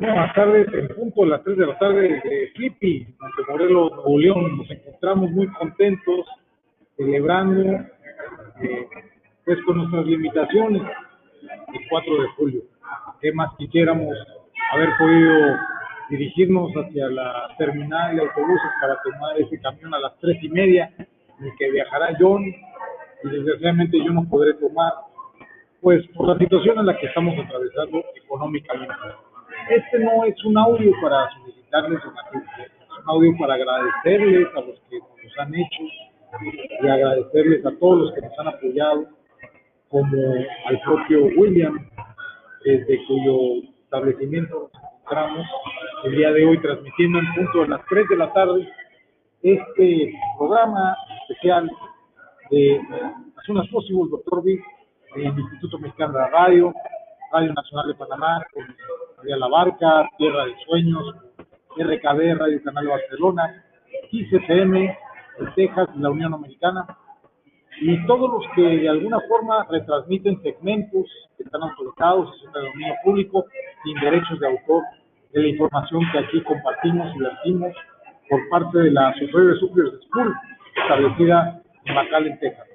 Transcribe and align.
Buenas 0.00 0.32
tardes, 0.32 0.68
en 0.72 0.88
punto 0.94 1.22
de 1.22 1.30
las 1.30 1.42
3 1.42 1.58
de 1.58 1.66
la 1.66 1.76
tarde 1.76 2.20
de 2.22 2.52
Flippy, 2.54 3.04
Montemorelos, 3.18 3.90
Nuevo 3.96 4.18
León. 4.20 4.58
Nos 4.58 4.70
encontramos 4.70 5.28
muy 5.32 5.48
contentos, 5.48 6.24
celebrando 6.96 7.62
eh, 8.62 8.86
pues 9.44 9.58
con 9.66 9.78
nuestras 9.78 10.06
limitaciones 10.06 10.82
el 11.42 11.88
4 11.90 12.22
de 12.22 12.28
julio. 12.36 12.62
¿Qué 13.20 13.32
más 13.32 13.50
quisiéramos 13.58 14.16
haber 14.72 14.88
podido 15.00 15.56
dirigirnos 16.10 16.70
hacia 16.74 17.08
la 17.08 17.48
terminal 17.58 18.14
de 18.14 18.22
autobuses 18.22 18.70
para 18.80 19.02
tomar 19.02 19.36
ese 19.40 19.60
camión 19.60 19.92
a 19.94 19.98
las 19.98 20.16
tres 20.20 20.38
y 20.44 20.48
media, 20.48 20.92
en 20.96 21.44
el 21.44 21.56
que 21.58 21.72
viajará 21.72 22.16
John, 22.20 22.44
y 22.44 23.28
desgraciadamente 23.28 23.98
yo 23.98 24.12
no 24.12 24.28
podré 24.28 24.54
tomar, 24.54 24.92
pues 25.80 26.06
por 26.14 26.28
la 26.28 26.38
situación 26.38 26.78
en 26.78 26.86
la 26.86 26.96
que 26.96 27.06
estamos 27.06 27.34
atravesando 27.36 28.04
económicamente. 28.14 28.94
Este 29.70 29.98
no 29.98 30.24
es 30.24 30.44
un 30.44 30.56
audio 30.56 30.92
para 31.02 31.28
solicitarles 31.30 31.98
es 31.98 32.98
un 33.04 33.10
audio 33.10 33.36
para 33.38 33.54
agradecerles 33.54 34.48
a 34.56 34.60
los 34.62 34.80
que 34.88 34.98
nos 34.98 35.38
han 35.38 35.54
hecho 35.54 35.82
y 36.82 36.88
agradecerles 36.88 37.66
a 37.66 37.78
todos 37.78 37.98
los 37.98 38.14
que 38.14 38.22
nos 38.22 38.38
han 38.38 38.48
apoyado, 38.48 39.08
como 39.88 40.16
al 40.66 40.80
propio 40.80 41.26
William, 41.36 41.86
desde 42.64 43.06
cuyo 43.06 43.68
establecimiento 43.82 44.70
nos 44.72 44.82
encontramos 44.82 45.46
el 46.04 46.16
día 46.16 46.32
de 46.32 46.46
hoy 46.46 46.62
transmitiendo 46.62 47.18
en 47.18 47.34
punto 47.34 47.60
de 47.60 47.68
las 47.68 47.84
3 47.90 48.08
de 48.08 48.16
la 48.16 48.32
tarde 48.32 48.72
este 49.42 50.12
programa 50.38 50.96
especial 51.28 51.70
de 52.50 52.80
As 53.36 53.44
soon 53.44 53.58
as 53.58 53.68
possible, 53.68 54.08
Doctor 54.10 54.42
Vic, 54.42 54.62
del 55.14 55.38
Instituto 55.38 55.78
Mexicano 55.78 56.14
de 56.14 56.18
la 56.20 56.28
Radio, 56.28 56.74
Radio 57.32 57.52
Nacional 57.52 57.88
de 57.88 57.94
Panamá, 57.94 58.46
con 58.52 58.64
María 59.18 59.36
La 59.36 59.48
Barca, 59.48 60.08
Tierra 60.16 60.46
de 60.46 60.54
Sueños, 60.64 61.12
RKB, 61.76 62.38
Radio 62.38 62.62
Canal 62.62 62.86
Barcelona, 62.86 63.64
ICCM, 64.12 64.74
de 64.74 65.46
Texas 65.56 65.88
la 65.96 66.10
Unión 66.10 66.34
Americana, 66.34 66.86
y 67.80 68.06
todos 68.06 68.30
los 68.30 68.44
que 68.54 68.62
de 68.62 68.88
alguna 68.88 69.18
forma 69.28 69.66
retransmiten 69.68 70.40
segmentos 70.42 71.06
que 71.36 71.42
están 71.42 71.62
autorizados 71.62 72.32
y 72.36 72.44
son 72.44 72.52
de 72.52 72.60
dominio 72.60 72.94
público 73.02 73.44
sin 73.82 74.00
derechos 74.00 74.38
de 74.38 74.46
autor 74.46 74.84
de 75.32 75.42
la 75.42 75.48
información 75.48 76.02
que 76.12 76.18
aquí 76.18 76.40
compartimos 76.42 77.12
y 77.16 77.18
vertimos 77.18 77.72
por 78.30 78.48
parte 78.50 78.78
de 78.78 78.90
la 78.92 79.12
Superior 79.14 79.58
Superior 79.58 80.00
School 80.04 80.34
establecida 80.76 81.60
en 81.86 81.94
McAllen, 81.94 82.38
Texas. 82.38 82.66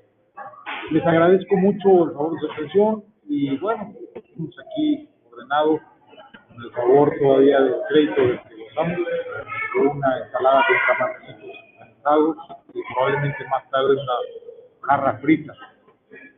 Les 0.91 1.05
agradezco 1.05 1.55
mucho 1.55 2.05
el 2.05 2.11
favor 2.11 2.33
de 2.33 2.39
su 2.39 2.51
atención 2.51 3.03
y 3.29 3.57
bueno, 3.59 3.93
estamos 4.13 4.55
aquí 4.59 5.09
ordenados 5.31 5.79
el 6.57 6.71
favor 6.71 7.13
todavía 7.19 7.61
del 7.61 7.75
crédito 7.89 8.21
de 8.21 8.39
que 8.39 8.63
gozamos 8.63 8.99
con 9.73 9.87
una 9.87 10.17
ensalada 10.19 10.63
de 10.69 10.75
camaroncitos 10.87 11.63
y 12.73 12.93
probablemente 12.93 13.47
más 13.47 13.69
tarde 13.69 13.93
una 13.93 14.13
jarra 14.81 15.17
frita. 15.19 15.53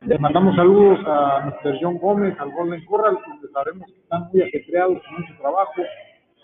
Les 0.02 0.20
mandamos 0.20 0.56
saludos 0.56 1.00
a 1.08 1.42
Mr. 1.46 1.78
John 1.82 1.98
Gómez, 1.98 2.40
al 2.40 2.52
Golden 2.52 2.86
Corral, 2.86 3.18
donde 3.28 3.48
sabemos 3.50 3.88
que 3.88 4.00
están 4.00 4.30
muy 4.32 4.44
ajetreados 4.44 5.02
con 5.04 5.22
mucho 5.22 5.34
trabajo, 5.40 5.82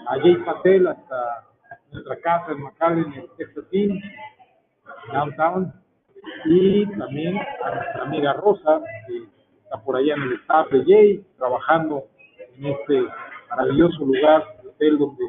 a 0.07 0.19
Jay 0.19 0.35
Patel 0.37 0.87
hasta 0.87 1.45
nuestra 1.91 2.19
casa 2.21 2.51
en 2.53 2.63
McAllen, 2.63 3.13
en 3.13 3.27
Texas 3.37 3.65
Inn, 3.71 4.01
downtown, 5.13 5.73
y 6.45 6.85
también 6.97 7.37
a 7.37 7.75
nuestra 7.75 8.03
amiga 8.03 8.33
Rosa, 8.33 8.81
que 9.07 9.17
está 9.63 9.81
por 9.83 9.95
allá 9.95 10.15
en 10.15 10.23
el 10.23 10.33
staff 10.41 10.69
de 10.71 10.83
Jay, 10.85 11.25
trabajando 11.37 12.05
en 12.57 12.65
este 12.65 13.03
maravilloso 13.51 14.05
lugar, 14.05 14.43
hotel 14.65 14.97
donde 14.97 15.23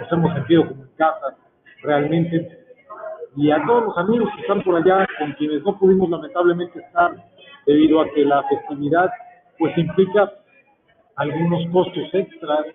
nos 0.00 0.12
hemos 0.12 0.34
sentido 0.34 0.68
como 0.68 0.82
en 0.82 0.90
casa 0.96 1.36
realmente. 1.82 2.64
Y 3.36 3.50
a 3.50 3.62
todos 3.66 3.84
los 3.84 3.98
amigos 3.98 4.30
que 4.34 4.42
están 4.42 4.62
por 4.62 4.76
allá, 4.76 5.06
con 5.18 5.32
quienes 5.34 5.62
no 5.62 5.78
pudimos 5.78 6.08
lamentablemente 6.08 6.80
estar, 6.80 7.14
debido 7.66 8.00
a 8.00 8.10
que 8.10 8.24
la 8.24 8.42
festividad 8.44 9.10
pues 9.58 9.76
implica 9.76 10.32
algunos 11.16 11.66
costos 11.72 12.08
extras 12.12 12.66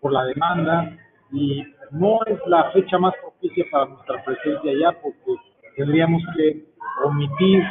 por 0.00 0.12
la 0.12 0.24
demanda 0.24 0.96
y 1.32 1.64
no 1.90 2.20
es 2.26 2.38
la 2.46 2.70
fecha 2.72 2.98
más 2.98 3.14
propicia 3.20 3.64
para 3.70 3.86
nuestra 3.86 4.22
presencia 4.24 4.70
allá 4.70 4.98
porque 5.00 5.40
tendríamos 5.76 6.22
que 6.36 6.64
omitir 7.04 7.62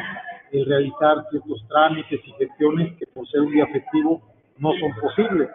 el 0.51 0.66
realizar 0.66 1.25
ciertos 1.29 1.66
trámites 1.67 2.22
y 2.23 2.31
gestiones 2.34 2.97
que 2.97 3.07
por 3.07 3.28
ser 3.28 3.41
un 3.41 3.51
día 3.51 3.67
festivo 3.67 4.22
no 4.57 4.72
son 4.79 4.94
posibles. 5.01 5.50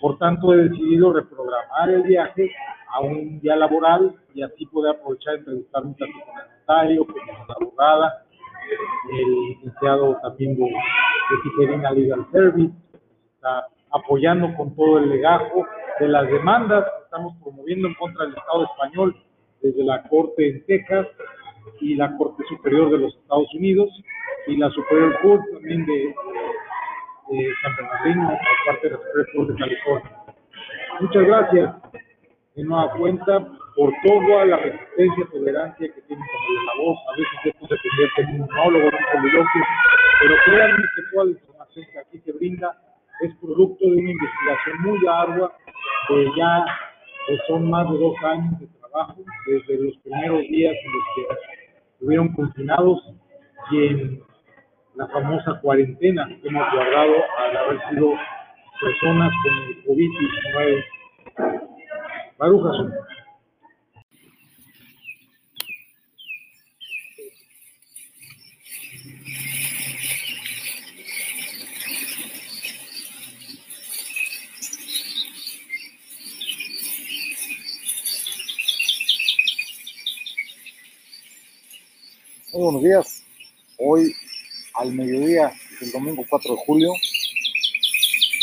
Por 0.00 0.18
tanto, 0.18 0.52
he 0.52 0.68
decidido 0.68 1.12
reprogramar 1.12 1.90
el 1.90 2.02
viaje 2.02 2.50
a 2.92 3.00
un 3.00 3.40
día 3.40 3.56
laboral 3.56 4.14
y 4.34 4.42
así 4.42 4.66
poder 4.66 4.96
aprovechar 4.96 5.36
entrevistar 5.36 5.84
un 5.84 5.94
con 5.94 6.08
el 6.08 6.14
notario, 6.60 7.06
con 7.06 7.16
la 7.16 7.54
abogada, 7.54 8.24
el 9.12 9.32
licenciado 9.48 10.18
también 10.22 10.56
de, 10.56 10.64
de 10.64 11.36
Tijerina 11.42 11.90
Legal 11.92 12.26
Service, 12.32 12.74
está 13.34 13.66
apoyando 13.90 14.54
con 14.56 14.74
todo 14.74 14.98
el 14.98 15.08
legajo 15.08 15.66
de 16.00 16.08
las 16.08 16.28
demandas 16.28 16.84
que 16.84 17.04
estamos 17.04 17.34
promoviendo 17.42 17.88
en 17.88 17.94
contra 17.94 18.24
del 18.24 18.36
Estado 18.36 18.64
español 18.64 19.16
desde 19.62 19.84
la 19.84 20.02
Corte 20.08 20.48
en 20.48 20.66
Texas 20.66 21.06
y 21.80 21.94
la 21.94 22.16
Corte 22.16 22.42
Superior 22.48 22.90
de 22.90 22.98
los 22.98 23.16
Estados 23.16 23.52
Unidos 23.54 23.88
y 24.46 24.56
la 24.56 24.70
Superior 24.70 25.18
Court 25.22 25.42
también 25.52 25.86
de, 25.86 26.14
San 27.62 27.76
Bernardino 27.76 28.28
por 28.28 28.74
parte 28.74 28.88
de 28.88 28.96
Superior 28.96 29.26
Court 29.34 29.48
de 29.50 29.56
California. 29.56 30.10
Muchas 31.00 31.26
gracias 31.26 31.74
de 32.54 32.64
nueva 32.64 32.90
cuenta 32.92 33.46
por 33.74 33.92
toda 34.04 34.44
la 34.46 34.56
resistencia 34.58 35.24
y 35.24 35.30
tolerancia 35.30 35.92
que 35.92 36.00
tienen 36.02 36.24
con 36.24 36.66
la 36.66 36.84
voz. 36.84 36.98
A 37.12 37.16
veces 37.16 37.38
esto 37.44 37.66
se 37.66 37.88
convierte 37.88 38.22
en 38.22 38.42
un 38.42 38.48
monólogo, 38.48 38.88
en 38.88 38.94
un 38.94 39.00
soliloquio, 39.12 39.62
pero 40.20 40.34
créanme 40.44 40.84
que 40.96 41.02
toda 41.12 41.24
la 41.24 41.30
información 41.32 41.86
que 41.92 41.98
aquí 41.98 42.18
se 42.20 42.32
brinda 42.32 42.82
es 43.20 43.34
producto 43.36 43.84
de 43.84 43.96
una 43.96 44.10
investigación 44.10 44.82
muy 44.82 45.06
ardua 45.06 45.52
que 46.08 46.30
ya 46.36 46.64
pues, 47.26 47.40
son 47.48 47.68
más 47.68 47.90
de 47.90 47.98
dos 47.98 48.14
años 48.22 48.60
de 48.60 48.66
trabajo, 48.68 49.16
desde 49.46 49.82
los 49.82 49.96
primeros 49.98 50.40
días 50.42 50.74
en 50.84 50.92
los 50.92 51.02
que 51.14 51.50
estuvieron 51.92 52.28
confinados 52.34 53.02
y 53.72 53.86
en 53.86 54.22
la 54.96 55.06
famosa 55.08 55.60
cuarentena 55.60 56.26
que 56.26 56.48
hemos 56.48 56.72
guardado 56.72 57.14
al 57.38 57.56
haber 57.56 57.80
sido 57.90 58.12
personas 58.80 59.32
con 59.42 59.52
el 59.52 59.84
COVID-19. 59.84 60.84
Barujas. 62.38 62.76
Buenos 82.52 82.82
días. 82.82 83.22
Hoy 83.78 84.14
al 84.76 84.92
mediodía 84.92 85.52
del 85.80 85.90
domingo 85.90 86.24
4 86.28 86.54
de 86.54 86.60
julio 86.66 86.92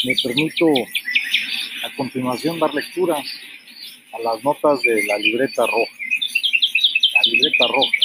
me 0.06 0.16
permito 0.22 0.66
a 1.84 1.96
continuación 1.96 2.60
dar 2.60 2.74
lectura 2.74 3.16
a 3.16 4.20
las 4.20 4.44
notas 4.44 4.82
de 4.82 5.04
la 5.06 5.18
libreta 5.18 5.66
roja. 5.66 5.94
La 7.14 7.22
libreta 7.32 7.68
roja, 7.68 7.98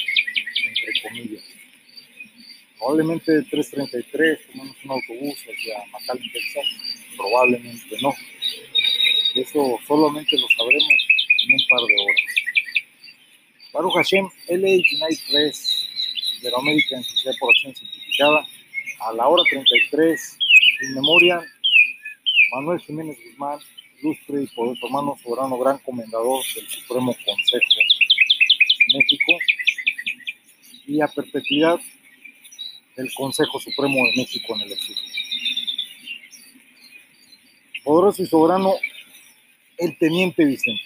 entre 0.66 1.02
comillas. 1.02 1.44
Probablemente 2.78 3.32
3.33 3.50 4.38
tomamos 4.52 4.76
un 4.84 4.90
autobús 4.90 5.38
hacia 5.40 5.84
McAllen, 5.92 6.32
Texas. 6.32 6.64
Probablemente 7.16 7.96
no. 8.00 8.14
Eso 9.34 9.78
solamente 9.86 10.38
lo 10.38 10.46
sabremos 10.56 11.08
en 11.46 11.54
un 11.54 11.60
par 11.68 11.80
de 11.80 11.94
horas. 11.94 12.22
Baruch 13.72 13.94
Hashem, 13.94 14.28
LA 14.48 14.68
United 14.68 15.24
Press 15.30 15.88
Iberoamérica 16.40 16.96
en 16.96 17.04
Sociedad 17.04 17.34
por 17.40 17.50
A 18.20 19.12
la 19.12 19.28
hora 19.28 19.44
33, 19.48 20.38
en 20.82 20.94
memoria, 20.94 21.40
Manuel 22.50 22.80
Jiménez 22.80 23.16
Guzmán, 23.24 23.60
ilustre 24.02 24.42
y 24.42 24.46
poderoso 24.48 24.86
hermano 24.86 25.16
soberano, 25.22 25.56
gran 25.56 25.78
comendador 25.78 26.42
del 26.52 26.68
Supremo 26.68 27.14
Consejo 27.24 27.68
de 27.76 28.98
México, 28.98 29.32
y 30.88 31.00
a 31.00 31.06
perpetuidad 31.06 31.78
del 32.96 33.08
Consejo 33.14 33.60
Supremo 33.60 33.94
de 33.94 34.12
México 34.16 34.54
en 34.56 34.60
el 34.62 34.72
exilio. 34.72 35.02
Poderoso 37.84 38.22
y 38.24 38.26
soberano, 38.26 38.74
el 39.76 39.96
Teniente 39.96 40.44
Vicente 40.44 40.82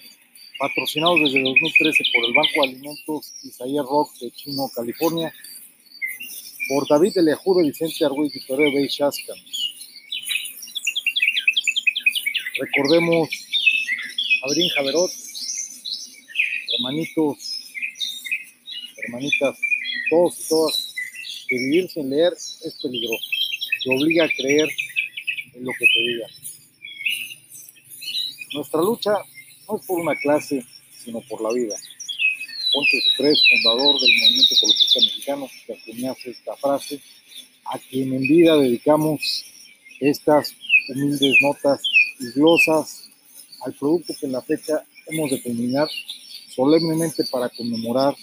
patrocinados 0.58 1.18
desde 1.18 1.42
2013 1.42 2.04
por 2.14 2.24
el 2.24 2.34
Banco 2.34 2.52
de 2.54 2.68
Alimentos 2.68 3.34
Isaías 3.42 3.84
Rock 3.84 4.14
de 4.20 4.30
Chino, 4.30 4.70
California, 4.72 5.32
por 6.68 6.86
David 6.88 7.18
Elejudo, 7.18 7.62
Vicente 7.62 8.04
Argüez, 8.04 8.32
Victoria 8.32 8.72
Bay 8.72 8.88
Shaskan. 8.88 9.36
Recordemos 12.58 13.28
Abrín 14.44 14.68
Javerot, 14.70 15.10
hermanitos, 16.74 17.38
hermanitas, 19.04 19.58
todos 20.10 20.40
y 20.40 20.48
todas, 20.48 20.94
que 21.48 21.56
vivir 21.56 21.90
sin 21.90 22.10
leer 22.10 22.32
es 22.32 22.78
peligroso. 22.82 23.24
Te 23.84 23.90
obliga 23.90 24.24
a 24.24 24.28
creer 24.28 24.68
en 25.54 25.64
lo 25.64 25.72
que 25.78 25.86
te 25.86 26.02
diga. 26.02 26.26
Nuestra 28.54 28.80
lucha 28.80 29.12
no 29.68 29.76
es 29.76 29.86
por 29.86 30.00
una 30.00 30.14
clase, 30.16 30.64
sino 31.04 31.20
por 31.22 31.40
la 31.42 31.52
vida. 31.52 31.76
Ponte 32.72 33.02
Sucres, 33.02 33.42
fundador 33.50 34.00
del 34.00 34.10
movimiento 34.20 34.54
ecologista 34.54 35.00
mexicano, 35.00 35.50
que 35.66 35.72
acuñaste 35.74 36.30
esta 36.30 36.56
frase, 36.56 37.00
a 37.66 37.78
quien 37.78 38.12
en 38.14 38.22
vida 38.22 38.56
dedicamos 38.56 39.44
estas 40.00 40.54
humildes 40.88 41.36
notas 41.42 41.82
y 42.18 42.30
glosas 42.32 43.10
al 43.64 43.74
producto 43.74 44.14
que 44.18 44.26
en 44.26 44.32
la 44.32 44.42
fecha 44.42 44.84
hemos 45.06 45.30
de 45.30 45.42
culminar 45.42 45.88
solemnemente 46.54 47.24
para 47.30 47.48
conmemorar 47.50 48.16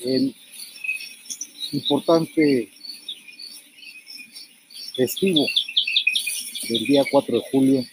el 0.00 0.34
importante 1.72 2.70
festivo 4.96 5.46
del 6.68 6.84
día 6.86 7.04
4 7.10 7.36
de 7.36 7.42
julio 7.50 7.84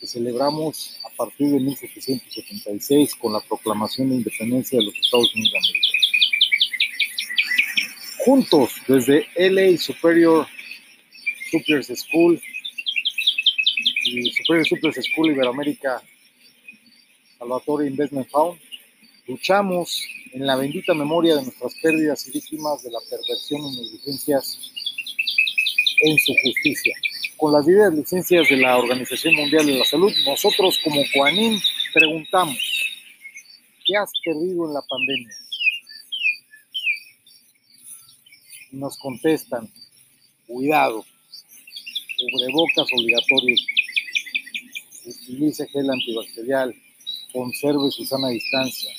que 0.00 0.06
celebramos 0.06 0.95
partir 1.16 1.48
de 1.48 1.60
1776 1.60 3.14
con 3.16 3.32
la 3.32 3.40
proclamación 3.40 4.10
de 4.10 4.16
independencia 4.16 4.78
de 4.78 4.84
los 4.84 4.94
Estados 4.94 5.34
Unidos 5.34 5.52
de 5.52 5.58
América. 5.58 5.86
Juntos, 8.24 8.70
desde 8.88 9.26
LA 9.36 9.78
Superior 9.78 10.46
Superior 11.50 11.84
School 11.84 12.42
y 14.04 14.30
Superior 14.32 14.66
Superior 14.66 15.04
School 15.04 15.30
Iberoamérica 15.30 16.02
Salvatore 17.38 17.86
Investment 17.86 18.28
Fund, 18.30 18.58
luchamos 19.26 20.02
en 20.32 20.46
la 20.46 20.56
bendita 20.56 20.92
memoria 20.94 21.36
de 21.36 21.42
nuestras 21.42 21.74
pérdidas 21.82 22.26
y 22.28 22.32
víctimas 22.32 22.82
de 22.82 22.90
la 22.90 22.98
perversión 23.08 23.60
y 23.62 23.80
negligencias 23.80 24.58
en 26.00 26.18
su 26.18 26.32
justicia. 26.42 26.94
Con 27.36 27.52
las 27.52 27.66
divididas 27.66 27.92
licencias 27.92 28.48
de 28.48 28.56
la 28.56 28.78
Organización 28.78 29.34
Mundial 29.34 29.66
de 29.66 29.78
la 29.78 29.84
Salud, 29.84 30.10
nosotros 30.24 30.78
como 30.82 31.02
Coanim 31.12 31.60
preguntamos, 31.92 32.56
¿qué 33.84 33.94
has 33.96 34.10
perdido 34.24 34.66
en 34.66 34.72
la 34.72 34.80
pandemia? 34.88 35.36
Y 38.72 38.76
nos 38.76 38.96
contestan, 38.96 39.70
cuidado, 40.46 41.04
cubrebocas 42.32 42.86
obligatorios, 42.96 43.66
utilice 45.04 45.68
gel 45.68 45.90
antibacterial, 45.90 46.74
conserve 47.34 47.90
su 47.90 48.06
sana 48.06 48.28
distancia. 48.28 48.90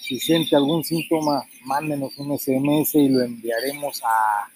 Si 0.00 0.18
siente 0.18 0.56
algún 0.56 0.82
síntoma, 0.82 1.44
mándenos 1.64 2.16
un 2.18 2.36
SMS 2.36 2.96
y 2.96 3.08
lo 3.08 3.22
enviaremos 3.22 4.02
a 4.02 4.48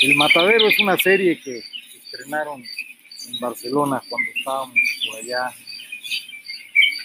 El 0.00 0.14
Matadero 0.14 0.68
es 0.68 0.78
una 0.78 0.96
serie 0.96 1.40
que 1.40 1.60
estrenaron 2.04 2.62
en 2.62 3.40
Barcelona 3.40 4.00
cuando 4.08 4.30
estábamos 4.36 4.76
por 5.06 5.18
allá 5.18 5.52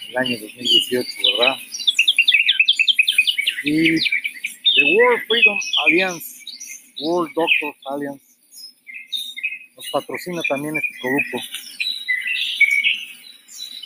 en 0.04 0.10
el 0.10 0.16
año 0.16 0.38
2018, 0.38 1.08
¿verdad? 1.38 1.56
Y 3.64 3.98
The 3.98 4.94
World 4.94 5.26
Freedom 5.26 5.58
Alliance, 5.86 6.44
World 7.00 7.34
Doctors 7.34 7.78
Alliance, 7.90 8.24
nos 9.74 9.90
patrocina 9.90 10.42
también 10.48 10.76
este 10.76 10.94
producto. 11.00 11.38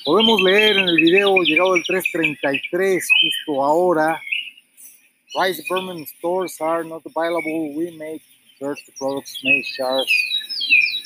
Podemos 0.05 0.43
leer 0.43 0.77
en 0.77 0.89
el 0.89 0.97
video 0.97 1.35
llegado 1.45 1.77
el 1.77 1.83
333 1.85 3.09
justo 3.23 3.65
ahora 3.65 4.21
Rice 5.35 5.63
Berman 5.69 6.07
stores 6.07 6.61
are 6.61 6.85
not 6.85 7.05
available. 7.05 7.75
We 7.75 7.91
make 7.91 8.23
sure 8.59 8.77
the 8.87 8.93
products 8.99 9.39
may 9.45 9.63
charge 9.63 10.13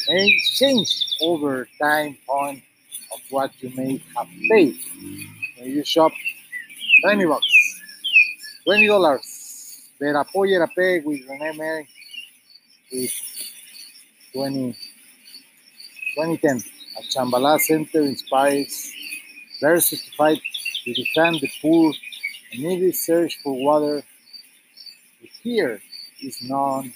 may 0.08 0.40
change 0.42 1.16
over 1.20 1.68
time 1.80 2.16
point 2.26 2.62
of 3.12 3.20
what 3.30 3.50
you 3.60 3.70
may 3.76 4.02
have 4.16 4.28
paid. 4.50 4.78
When 5.58 5.70
you 5.70 5.84
shop 5.84 6.12
20 7.04 7.24
bucks, 7.26 7.46
20 8.64 8.86
dollars. 8.86 9.38
Verapoyer 10.00 10.66
pay 10.76 10.98
with 10.98 11.20
Rene 11.28 11.60
eh, 11.60 11.82
with 12.92 13.12
20, 14.32 14.72
2010. 16.16 16.62
A 16.98 17.02
Chambala 17.02 17.60
Center 17.60 18.02
inspires 18.02 18.92
very 19.60 19.80
certified 19.80 20.40
to 20.84 20.92
defend 20.92 21.38
the 21.40 21.48
poor 21.60 21.92
and 22.52 22.62
needy 22.64 22.90
search 22.90 23.38
for 23.44 23.54
water 23.54 24.02
here 25.42 25.80
is 26.20 26.42
known. 26.42 26.92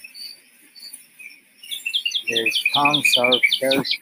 Their 2.29 2.47
tongues 2.73 3.15
are 3.17 3.33
cursed 3.61 3.97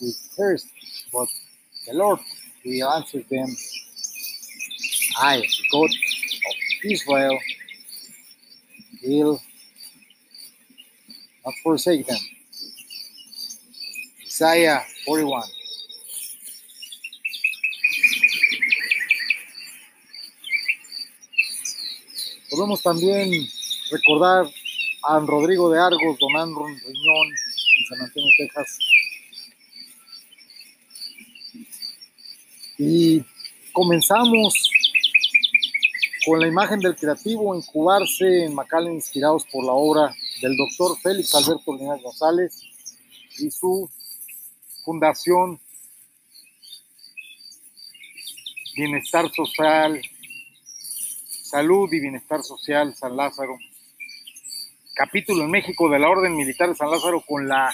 with 0.00 0.16
thirst, 0.36 0.66
but 1.12 1.28
the 1.86 1.94
Lord 1.94 2.20
will 2.64 2.88
answer 2.90 3.22
them. 3.30 3.48
I, 5.18 5.38
the 5.40 5.68
God 5.72 5.90
of 5.90 6.84
Israel, 6.84 7.38
will 9.04 9.40
not 11.44 11.54
forsake 11.62 12.06
them. 12.06 12.18
Isaiah 14.24 14.82
41. 15.04 15.42
Podemos 22.50 22.82
también 22.82 23.48
recordar 23.90 24.46
a 25.02 25.18
Rodrigo 25.20 25.70
de 25.70 25.80
Argos, 25.80 26.18
Don 26.18 26.36
Andro 26.36 26.66
Riñón, 26.66 27.28
en 27.28 27.86
San 27.88 28.00
Antonio, 28.00 28.30
Texas. 28.38 28.78
Y 32.78 33.24
comenzamos 33.72 34.70
con 36.24 36.40
la 36.40 36.46
imagen 36.46 36.80
del 36.80 36.94
creativo 36.94 37.54
incubarse 37.54 38.44
en 38.44 38.54
McAllen, 38.54 38.94
inspirados 38.94 39.44
por 39.50 39.64
la 39.64 39.72
obra 39.72 40.14
del 40.40 40.56
doctor 40.56 40.96
Félix 41.00 41.34
Alberto 41.34 41.74
Linares 41.76 42.02
González 42.02 42.62
y 43.38 43.50
su 43.50 43.90
fundación 44.84 45.60
Bienestar 48.74 49.30
Social 49.34 50.00
Salud 51.28 51.92
y 51.92 52.00
Bienestar 52.00 52.42
Social 52.42 52.94
San 52.94 53.16
Lázaro, 53.16 53.58
capítulo 55.04 55.42
en 55.42 55.50
México 55.50 55.90
de 55.90 55.98
la 55.98 56.08
Orden 56.08 56.36
Militar 56.36 56.68
de 56.68 56.76
San 56.76 56.88
Lázaro 56.88 57.24
con 57.26 57.48
la 57.48 57.68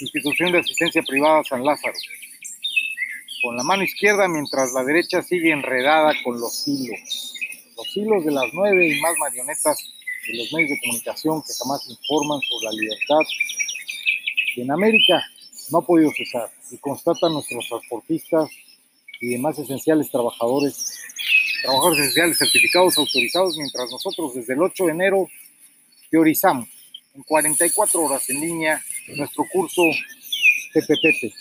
institución 0.00 0.52
de 0.52 0.60
asistencia 0.60 1.02
privada 1.02 1.44
San 1.44 1.62
Lázaro, 1.62 1.92
con 3.42 3.58
la 3.58 3.62
mano 3.62 3.82
izquierda 3.82 4.26
mientras 4.26 4.72
la 4.72 4.82
derecha 4.82 5.20
sigue 5.20 5.52
enredada 5.52 6.14
con 6.24 6.40
los 6.40 6.66
hilos, 6.66 7.34
los 7.76 7.94
hilos 7.94 8.24
de 8.24 8.30
las 8.30 8.46
nueve 8.54 8.88
y 8.88 8.98
más 9.02 9.12
marionetas 9.18 9.76
de 10.26 10.38
los 10.38 10.50
medios 10.54 10.70
de 10.70 10.80
comunicación 10.80 11.42
que 11.42 11.52
jamás 11.62 11.86
informan 11.90 12.40
sobre 12.40 12.64
la 12.64 12.72
libertad. 12.72 13.28
Que 14.54 14.62
en 14.62 14.70
América 14.70 15.22
no 15.70 15.78
ha 15.78 15.82
podido 15.86 16.10
cesar. 16.16 16.50
Y 16.70 16.78
constatan 16.78 17.34
nuestros 17.34 17.68
transportistas 17.68 18.48
y 19.20 19.32
demás 19.32 19.58
esenciales 19.58 20.10
trabajadores 20.10 21.02
trabajadores 21.62 21.98
esenciales 22.00 22.38
certificados 22.38 22.98
autorizados, 22.98 23.56
mientras 23.56 23.90
nosotros 23.90 24.34
desde 24.34 24.54
el 24.54 24.62
8 24.62 24.86
de 24.86 24.90
enero 24.90 25.28
teorizamos 26.12 26.68
en 27.14 27.22
44 27.22 28.02
horas 28.02 28.28
en 28.28 28.40
línea 28.40 28.80
nuestro 29.16 29.44
curso 29.50 29.82
PPP. 30.74 31.32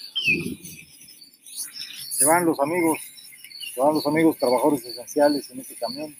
Se 2.09 2.25
van 2.25 2.45
los 2.45 2.59
amigos, 2.59 2.99
se 3.73 3.81
van 3.81 3.93
los 3.93 4.07
amigos 4.07 4.37
trabajadores 4.37 4.85
esenciales 4.85 5.49
en 5.51 5.59
este 5.59 5.75
camión, 5.75 6.15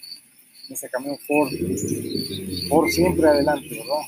en 0.67 0.73
ese 0.73 0.89
camión 0.89 1.17
Ford, 1.25 1.49
por 2.69 2.91
siempre 2.91 3.27
adelante, 3.27 3.69
¿verdad? 3.69 4.01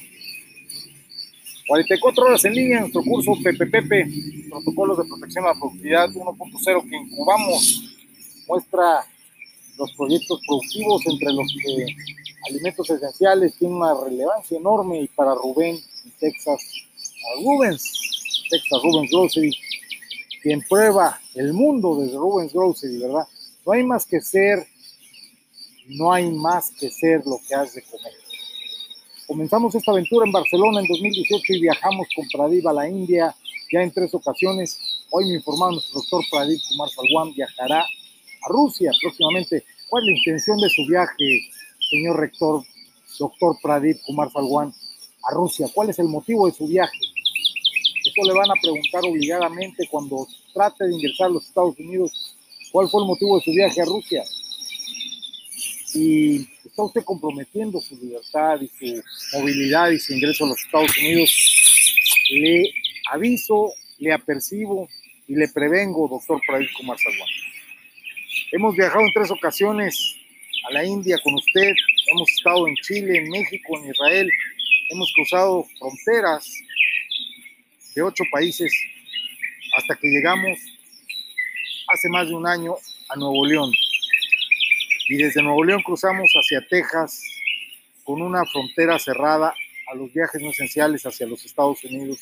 44 1.67 2.25
horas 2.25 2.43
en 2.43 2.55
línea, 2.55 2.81
nuestro 2.81 3.01
curso 3.03 3.35
PPP, 3.41 4.50
Protocolos 4.50 4.97
de 4.97 5.05
Protección 5.05 5.45
a 5.45 5.53
la 5.53 5.53
Productividad 5.53 6.09
1.0 6.09 6.89
que 6.89 6.95
incubamos, 6.97 7.97
muestra 8.47 9.05
los 9.77 9.93
proyectos 9.93 10.41
productivos 10.45 11.01
entre 11.07 11.31
los 11.31 11.47
que 11.47 11.85
alimentos 12.50 12.89
esenciales 12.89 13.55
tienen 13.57 13.77
una 13.77 13.93
relevancia 13.93 14.57
enorme 14.57 15.01
y 15.01 15.07
para 15.07 15.33
Rubén 15.35 15.75
en 16.05 16.12
Texas, 16.19 16.62
Rubens, 17.43 17.83
Texas 18.50 18.81
Rubens 18.83 19.12
Grocery, 19.12 19.57
quien 20.41 20.62
prueba 20.67 21.19
el 21.35 21.53
mundo 21.53 21.97
desde 22.00 22.17
Rubens 22.17 22.53
Grocery, 22.53 22.97
¿verdad? 22.97 23.27
No 23.65 23.73
hay 23.73 23.83
más 23.83 24.05
que 24.05 24.19
ser, 24.21 24.67
no 25.88 26.12
hay 26.12 26.31
más 26.31 26.71
que 26.71 26.89
ser 26.89 27.25
lo 27.25 27.39
que 27.47 27.55
has 27.55 27.73
de 27.73 27.81
comer. 27.83 28.13
Comenzamos 29.27 29.73
esta 29.73 29.91
aventura 29.91 30.25
en 30.25 30.31
Barcelona 30.31 30.81
en 30.81 30.88
2018 30.88 31.53
y 31.53 31.62
viajamos 31.62 32.07
con 32.15 32.25
Pradiva 32.33 32.71
a 32.71 32.73
la 32.73 32.89
India 32.89 33.35
ya 33.71 33.81
en 33.81 33.91
tres 33.91 34.13
ocasiones 34.13 34.77
Hoy 35.15 35.25
me 35.25 35.35
informaron 35.35 35.75
nuestro 35.75 36.01
doctor 36.01 36.23
Pradip 36.31 36.59
Kumar 36.69 36.89
Salwan 36.89 37.31
viajará 37.35 37.81
a 37.81 38.47
Rusia 38.50 38.89
próximamente. 39.00 39.63
¿Cuál 39.88 40.01
es 40.01 40.07
la 40.07 40.17
intención 40.17 40.57
de 40.57 40.69
su 40.69 40.88
viaje, 40.88 41.51
señor 41.93 42.19
rector, 42.19 42.63
doctor 43.19 43.55
Pradip 43.62 44.01
Kumar 44.05 44.31
Salwan, 44.31 44.73
a 45.23 45.33
Rusia? 45.33 45.67
¿Cuál 45.73 45.91
es 45.91 46.00
el 46.00 46.07
motivo 46.07 46.47
de 46.47 46.53
su 46.53 46.67
viaje? 46.67 46.97
Eso 48.03 48.27
le 48.27 48.33
van 48.33 48.50
a 48.50 48.59
preguntar 48.62 49.01
obligadamente 49.05 49.88
cuando 49.89 50.27
trate 50.53 50.85
de 50.85 50.95
ingresar 50.95 51.27
a 51.27 51.29
los 51.29 51.45
Estados 51.45 51.77
Unidos. 51.77 52.35
¿Cuál 52.71 52.89
fue 52.89 53.01
el 53.01 53.07
motivo 53.07 53.38
de 53.38 53.43
su 53.43 53.51
viaje 53.51 53.81
a 53.81 53.85
Rusia? 53.85 54.23
Y 55.93 56.47
está 56.65 56.83
usted 56.83 57.03
comprometiendo 57.03 57.79
su 57.79 57.95
libertad 57.95 58.59
y 58.59 58.67
su 58.67 59.03
movilidad 59.38 59.91
y 59.91 60.00
su 60.00 60.13
ingreso 60.13 60.45
a 60.45 60.50
los 60.50 60.59
Estados 60.59 60.97
Unidos. 60.97 61.29
Le 62.31 62.73
aviso, 63.12 63.71
le 64.00 64.12
apercibo 64.12 64.89
y 65.27 65.35
le 65.35 65.47
prevengo, 65.47 66.07
doctor 66.09 66.41
Pradip 66.45 66.69
Kumar 66.75 66.97
Salwan. 66.97 67.29
Hemos 68.51 68.75
viajado 68.75 69.05
en 69.05 69.13
tres 69.13 69.31
ocasiones 69.31 70.23
a 70.63 70.74
la 70.74 70.86
India 70.86 71.17
con 71.24 71.34
usted, 71.34 71.74
hemos 72.08 72.32
estado 72.32 72.67
en 72.67 72.75
Chile, 72.77 73.17
en 73.17 73.29
México, 73.29 73.77
en 73.77 73.89
Israel, 73.89 74.29
hemos 74.89 75.12
cruzado 75.13 75.67
fronteras 75.77 76.50
de 77.96 78.01
ocho 78.01 78.24
países 78.32 78.74
hasta 79.77 79.96
que 79.96 80.08
llegamos 80.08 80.58
hace 81.88 82.10
más 82.10 82.27
de 82.27 82.36
un 82.36 82.48
año 82.48 82.75
a 83.10 83.15
Nuevo 83.15 83.46
León. 83.46 83.72
Y 85.10 85.17
desde 85.17 85.41
Nuevo 85.41 85.63
León 85.63 85.84
cruzamos 85.84 86.32
hacia 86.34 86.65
Texas 86.67 87.22
con 88.03 88.22
una 88.22 88.46
frontera 88.46 88.98
cerrada 89.00 89.53
a 89.91 89.96
los 89.96 90.13
viajes 90.13 90.41
no 90.41 90.50
esenciales 90.50 91.05
hacia 91.05 91.27
los 91.27 91.43
Estados 91.46 91.84
Unidos. 91.84 92.20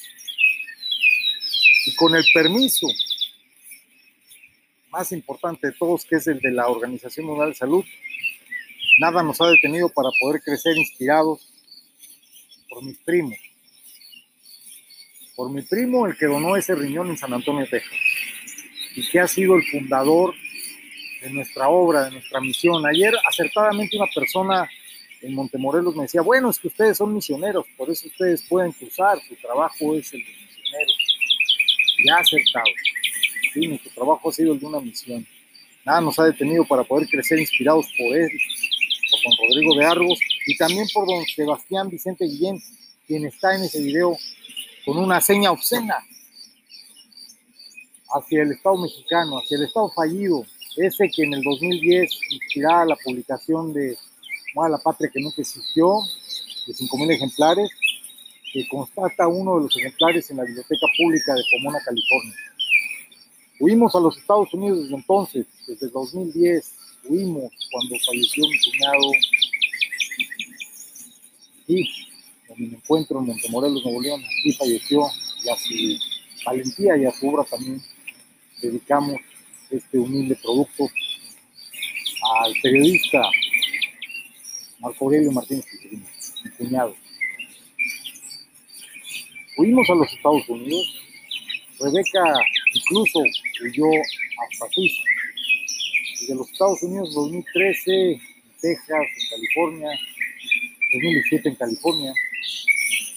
Y 1.86 1.96
con 1.96 2.16
el 2.16 2.24
permiso 2.34 2.88
más 4.90 5.12
importante 5.12 5.68
de 5.68 5.74
todos, 5.74 6.06
que 6.06 6.16
es 6.16 6.28
el 6.28 6.40
de 6.40 6.52
la 6.52 6.68
Organización 6.68 7.26
Mundial 7.28 7.50
de 7.50 7.56
Salud, 7.56 7.86
nada 9.02 9.24
nos 9.24 9.42
ha 9.42 9.48
detenido 9.48 9.90
para 9.90 10.10
poder 10.20 10.42
crecer 10.44 10.78
inspirados 10.78 11.52
por 12.70 12.84
mis 12.84 12.98
primos. 13.00 13.38
Por 15.36 15.52
mi 15.52 15.64
primo, 15.64 16.06
el 16.06 16.16
que 16.16 16.28
donó 16.28 16.56
ese 16.56 16.76
riñón 16.76 17.10
en 17.10 17.18
San 17.18 17.34
Antonio, 17.34 17.68
Texas. 17.68 17.98
Y 18.96 19.10
que 19.10 19.20
ha 19.20 19.28
sido 19.28 19.56
el 19.56 19.64
fundador 19.64 20.36
de 21.24 21.32
nuestra 21.32 21.68
obra, 21.70 22.06
de 22.06 22.12
nuestra 22.12 22.40
misión. 22.42 22.86
Ayer, 22.86 23.12
acertadamente, 23.28 23.98
una 23.98 24.06
persona 24.14 24.70
en 25.22 25.34
Montemorelos 25.34 25.96
me 25.96 26.04
decía, 26.04 26.22
bueno, 26.22 26.52
es 26.52 26.60
que 26.60 26.68
ustedes 26.68 26.98
son 26.98 27.12
misioneros, 27.12 27.66
por 27.76 27.90
eso 27.90 28.08
ustedes 28.08 28.44
pueden 28.44 28.72
cruzar, 28.72 29.18
su 29.28 29.36
trabajo 29.36 29.96
es 29.96 30.14
el 30.14 30.20
de 30.20 30.32
misioneros. 30.32 30.98
Ya 32.06 32.18
acertado. 32.18 32.66
Sí, 33.54 33.68
nuestro 33.68 33.92
trabajo 33.94 34.30
ha 34.30 34.34
sido 34.34 34.54
el 34.54 34.60
de 34.60 34.66
una 34.68 34.80
misión. 34.80 35.26
Nada 35.84 36.02
nos 36.02 36.20
ha 36.20 36.26
detenido 36.26 36.64
para 36.66 36.84
poder 36.84 37.08
crecer 37.08 37.40
inspirados 37.40 37.88
por 37.98 38.16
él, 38.16 38.30
don 39.24 39.48
Rodrigo 39.48 39.76
de 39.76 39.86
Argos 39.86 40.20
y 40.46 40.58
también 40.58 40.88
por 40.94 41.08
don 41.08 41.24
Sebastián 41.26 41.90
Vicente 41.90 42.26
Guillén, 42.26 42.62
quien 43.08 43.26
está 43.26 43.56
en 43.56 43.64
ese 43.64 43.82
video 43.82 44.18
con 44.86 44.98
una 44.98 45.22
seña 45.22 45.52
obscena 45.52 45.96
hacia 48.14 48.44
el 48.44 48.52
Estado 48.52 48.78
mexicano, 48.78 49.40
hacia 49.40 49.58
el 49.58 49.64
Estado 49.64 49.90
fallido, 49.96 50.46
ese 50.78 51.10
que 51.10 51.24
en 51.24 51.34
el 51.34 51.44
2010 51.44 52.12
inspiraba 52.32 52.86
la 52.86 52.96
publicación 53.04 53.74
de 53.74 53.98
a 54.60 54.70
la 54.70 54.78
patria 54.78 55.10
que 55.12 55.22
nunca 55.22 55.42
existió, 55.42 56.02
de 56.68 56.74
5.000 56.74 57.14
ejemplares, 57.14 57.70
que 58.52 58.68
constata 58.68 59.28
uno 59.28 59.58
de 59.58 59.64
los 59.64 59.78
ejemplares 59.78 60.30
en 60.30 60.38
la 60.38 60.44
Biblioteca 60.44 60.86
Pública 60.98 61.34
de 61.34 61.42
Pomona, 61.52 61.80
California. 61.86 62.36
Huimos 63.60 63.96
a 63.96 64.00
los 64.00 64.18
Estados 64.18 64.54
Unidos 64.54 64.84
desde 64.84 64.96
entonces, 64.96 65.46
desde 65.68 65.86
el 65.86 65.92
2010, 65.94 66.74
huimos 67.06 67.52
cuando 67.72 67.96
falleció 68.06 68.44
mi 68.48 68.58
cuñado 68.60 69.12
y 71.68 71.90
en 72.50 72.58
mi 72.58 72.76
encuentro 72.76 73.20
en 73.20 73.26
Montemorelos, 73.28 73.84
Nuevo 73.84 74.02
León, 74.02 74.22
aquí 74.24 74.54
falleció 74.54 75.08
y 75.44 75.50
a 75.50 75.56
su 75.56 76.46
valentía 76.46 76.98
y 76.98 77.06
a 77.06 77.12
su 77.12 77.30
obra 77.30 77.44
también 77.44 77.82
dedicamos 78.62 79.18
este 79.70 79.98
humilde 79.98 80.36
producto 80.42 80.90
al 82.44 82.54
periodista 82.62 83.22
Marco 84.80 85.06
Aurelio 85.06 85.32
Martínez 85.32 85.66
mi 86.44 86.52
cuñado. 86.52 86.96
Fuimos 89.56 89.90
a 89.90 89.96
los 89.96 90.12
Estados 90.12 90.50
Unidos, 90.50 91.02
Rebeca 91.80 92.24
incluso 92.74 93.20
huyó 93.64 93.86
hasta 94.44 94.70
Suiza. 94.72 95.04
Y 96.32 96.34
de 96.34 96.40
los 96.40 96.50
Estados 96.50 96.82
Unidos 96.82 97.14
2013, 97.14 98.12
en 98.12 98.22
Texas, 98.62 99.02
en 99.02 99.30
California, 99.32 99.90
2017 100.94 101.50
en 101.50 101.56
California, 101.56 102.14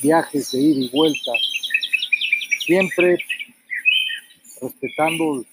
viajes 0.02 0.50
de 0.50 0.60
ida 0.60 0.80
y 0.80 0.88
vuelta, 0.88 1.30
siempre 2.66 3.16
respetando 4.60 5.44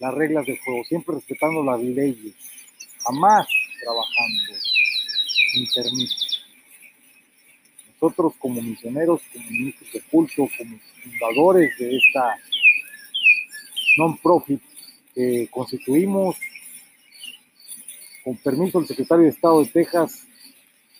las 0.00 0.14
reglas 0.14 0.44
del 0.46 0.58
juego, 0.58 0.82
siempre 0.82 1.14
respetando 1.14 1.62
las 1.62 1.80
leyes, 1.80 2.34
jamás 3.04 3.46
trabajando 3.80 4.54
sin 5.52 5.66
permiso. 5.72 6.26
Nosotros 8.00 8.32
como 8.40 8.60
misioneros, 8.60 9.20
como 9.32 9.48
ministros 9.48 9.92
de 9.92 10.00
culto, 10.10 10.48
como 10.58 10.76
fundadores 11.04 11.78
de 11.78 11.96
esta 11.98 12.36
non-profit 13.96 14.60
que 15.14 15.48
constituimos 15.50 16.36
con 18.24 18.36
permiso 18.36 18.78
del 18.78 18.88
secretario 18.88 19.24
de 19.24 19.30
Estado 19.30 19.62
de 19.62 19.70
Texas 19.70 20.26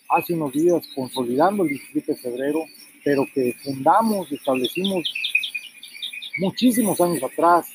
hace 0.09 0.35
unos 0.35 0.53
días 0.53 0.87
consolidando 0.95 1.63
el 1.63 1.71
17 1.71 2.13
de 2.13 2.19
febrero, 2.19 2.65
pero 3.05 3.27
que 3.35 3.55
fundamos 3.63 4.31
y 4.31 4.35
establecimos 4.35 5.05
muchísimos 6.39 7.01
años 7.01 7.23
atrás. 7.23 7.67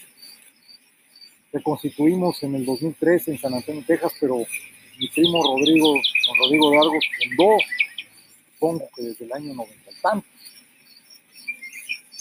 constituimos 1.63 2.43
en 2.43 2.53
el 2.53 2.65
2013 2.65 3.31
en 3.31 3.39
San 3.39 3.53
Antonio, 3.53 3.83
Texas, 3.87 4.13
pero 4.19 4.37
mi 4.99 5.07
primo 5.09 5.41
Rodrigo, 5.43 5.93
don 5.93 6.37
Rodrigo 6.37 6.69
de 6.69 6.77
Argos, 6.77 7.05
fundó, 7.17 7.57
supongo 8.53 8.89
que 8.95 9.03
desde 9.03 9.25
el 9.25 9.33
año 9.33 9.53
90 9.55 9.91
y 9.91 10.01
tanto. 10.01 10.27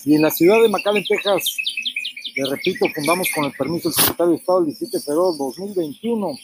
Y 0.04 0.14
en 0.14 0.22
la 0.22 0.30
ciudad 0.30 0.62
de 0.62 0.68
McAllen, 0.68 1.04
Texas, 1.04 1.58
le 2.36 2.50
repito, 2.50 2.86
fundamos 2.94 3.28
con 3.34 3.44
el 3.44 3.52
permiso 3.52 3.88
del 3.88 3.94
secretario 3.94 4.32
de 4.32 4.38
Estado 4.38 4.58
el 4.60 4.66
17 4.66 4.98
de 4.98 5.02
febrero 5.02 5.32
de 5.32 5.38
2021 5.38 6.38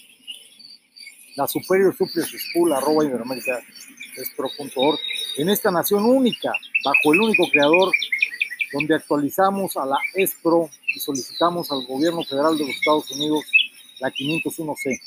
la 1.37 1.47
Superior 1.49 1.97
Superior 1.97 2.29
School, 2.29 2.73
arroba 2.73 3.05
iberoamerica.org, 3.05 4.99
en 5.39 5.49
esta 5.49 5.71
nación 5.71 6.05
única, 6.05 6.53
bajo 6.85 7.13
el 7.15 7.21
único 7.21 7.49
creador, 7.51 7.93
donde 8.73 8.95
actualizamos 8.97 9.77
a 9.77 9.87
la 9.87 9.99
ESPRO 10.15 10.69
y 10.95 11.01
solicitamos 11.01 11.71
al 11.71 11.87
gobierno 11.87 12.23
federal 12.25 12.57
de 12.57 12.67
los 12.67 12.75
Estados 12.75 13.11
Unidos 13.11 13.45
la 14.01 14.11
501C 14.11 15.01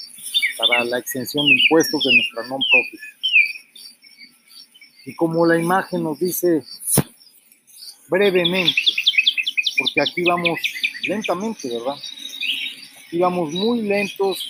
para 0.57 0.83
la 0.85 0.99
exención 0.99 1.45
de 1.45 1.53
impuestos 1.53 2.03
de 2.03 2.15
nuestra 2.15 2.47
non-profit. 2.47 2.99
Y 5.05 5.15
como 5.15 5.45
la 5.45 5.59
imagen 5.59 6.03
nos 6.03 6.19
dice 6.19 6.63
brevemente, 8.07 8.75
porque 9.77 10.01
aquí 10.01 10.23
vamos 10.23 10.59
lentamente, 11.07 11.69
¿verdad? 11.69 11.95
Aquí 13.07 13.19
vamos 13.19 13.53
muy 13.53 13.81
lentos 13.81 14.49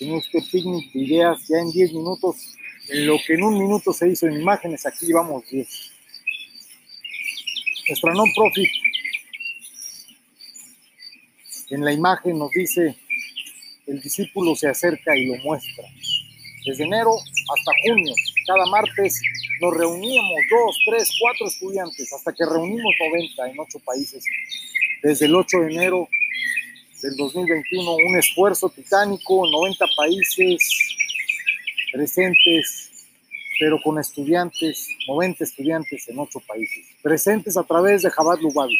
en 0.00 0.14
este 0.14 0.42
picnic 0.42 0.92
de 0.92 1.00
ideas 1.00 1.46
ya 1.48 1.58
en 1.58 1.70
10 1.70 1.92
minutos, 1.92 2.36
en 2.88 3.06
lo 3.06 3.16
que 3.26 3.34
en 3.34 3.44
un 3.44 3.58
minuto 3.58 3.92
se 3.92 4.08
hizo 4.08 4.26
en 4.26 4.40
imágenes, 4.40 4.84
aquí 4.86 5.06
llevamos 5.06 5.48
10. 5.50 5.68
Nuestra 7.88 8.14
non-profit 8.14 8.70
en 11.72 11.84
la 11.84 11.92
imagen 11.92 12.38
nos 12.38 12.50
dice, 12.50 12.94
el 13.86 14.00
discípulo 14.00 14.54
se 14.54 14.68
acerca 14.68 15.16
y 15.16 15.26
lo 15.26 15.36
muestra. 15.42 15.84
Desde 16.66 16.84
enero 16.84 17.14
hasta 17.14 17.72
junio, 17.82 18.14
cada 18.46 18.66
martes 18.66 19.20
nos 19.60 19.74
reuníamos 19.74 20.38
dos, 20.50 20.78
tres, 20.86 21.10
cuatro 21.20 21.46
estudiantes, 21.46 22.12
hasta 22.12 22.32
que 22.32 22.44
reunimos 22.44 22.94
90 23.10 23.50
en 23.50 23.58
ocho 23.58 23.78
países. 23.80 24.22
Desde 25.02 25.26
el 25.26 25.34
8 25.34 25.60
de 25.62 25.72
enero 25.72 26.08
del 27.02 27.16
2021, 27.16 27.94
un 27.94 28.16
esfuerzo 28.16 28.68
titánico, 28.68 29.44
90 29.50 29.84
países 29.96 30.96
presentes, 31.92 33.08
pero 33.58 33.80
con 33.82 33.98
estudiantes, 33.98 34.88
90 35.08 35.42
estudiantes 35.42 36.08
en 36.08 36.20
8 36.20 36.40
países, 36.46 36.86
presentes 37.02 37.56
a 37.56 37.64
través 37.64 38.02
de 38.02 38.10
Jabad 38.10 38.38
Lubavi, 38.38 38.78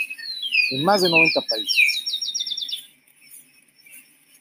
en 0.70 0.84
más 0.84 1.02
de 1.02 1.10
90 1.10 1.40
países. 1.48 1.92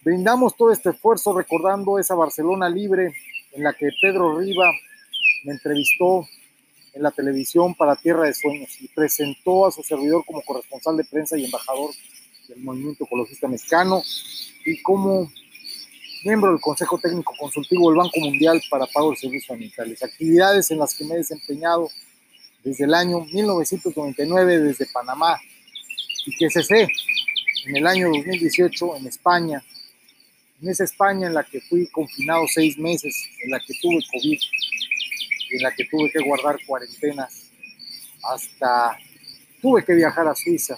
Brindamos 0.03 0.55
todo 0.55 0.71
este 0.71 0.91
esfuerzo 0.91 1.35
recordando 1.35 1.97
esa 1.97 2.13
Barcelona 2.13 2.69
libre 2.69 3.11
en 3.53 3.63
la 3.63 3.73
que 3.73 3.89
Pedro 4.00 4.38
Riva 4.38 4.71
me 5.45 5.53
entrevistó 5.53 6.27
en 6.93 7.03
la 7.03 7.12
televisión 7.12 7.74
para 7.75 7.95
Tierra 7.95 8.24
de 8.24 8.33
Sueños 8.33 8.69
y 8.81 8.88
presentó 8.89 9.65
a 9.65 9.71
su 9.71 9.81
servidor 9.83 10.25
como 10.25 10.41
corresponsal 10.41 10.98
de 10.98 11.05
prensa 11.05 11.38
y 11.38 11.45
embajador 11.45 11.91
del 12.48 12.60
Movimiento 12.60 13.05
Ecologista 13.05 13.48
Mexicano 13.48 14.03
y 14.65 14.81
como 14.81 15.31
miembro 16.24 16.51
del 16.51 16.62
Consejo 16.62 17.00
Técnico 17.00 17.33
Consultivo 17.39 17.89
del 17.89 17.98
Banco 17.98 18.19
Mundial 18.19 18.62
para 18.69 18.86
Pago 18.88 19.12
de 19.12 19.17
Servicios 19.17 19.51
Ambientales, 19.51 20.03
actividades 20.03 20.69
en 20.71 20.79
las 20.79 20.93
que 20.93 21.05
me 21.05 21.15
he 21.15 21.17
desempeñado 21.17 21.89
desde 22.63 22.83
el 22.86 22.93
año 22.93 23.21
1999 23.21 24.60
desde 24.60 24.86
Panamá 24.88 25.39
y 26.25 26.36
que 26.38 26.50
cesé 26.50 26.88
en 27.65 27.77
el 27.77 27.88
año 27.88 28.10
2018 28.10 28.98
en 28.98 29.07
España, 29.07 29.63
en 30.62 30.69
esa 30.69 30.83
España 30.83 31.27
en 31.27 31.33
la 31.33 31.43
que 31.43 31.62
fui 31.62 31.88
confinado 31.88 32.43
seis 32.48 32.77
meses, 32.77 33.15
en 33.43 33.51
la 33.51 33.60
que 33.60 33.74
tuve 33.81 34.00
COVID 34.12 34.39
en 35.51 35.63
la 35.63 35.72
que 35.74 35.86
tuve 35.86 36.12
que 36.12 36.24
guardar 36.24 36.58
cuarentenas 36.65 37.51
hasta 38.24 38.98
tuve 39.62 39.84
que 39.84 39.93
viajar 39.93 40.27
a 40.27 40.36
Suiza 40.36 40.77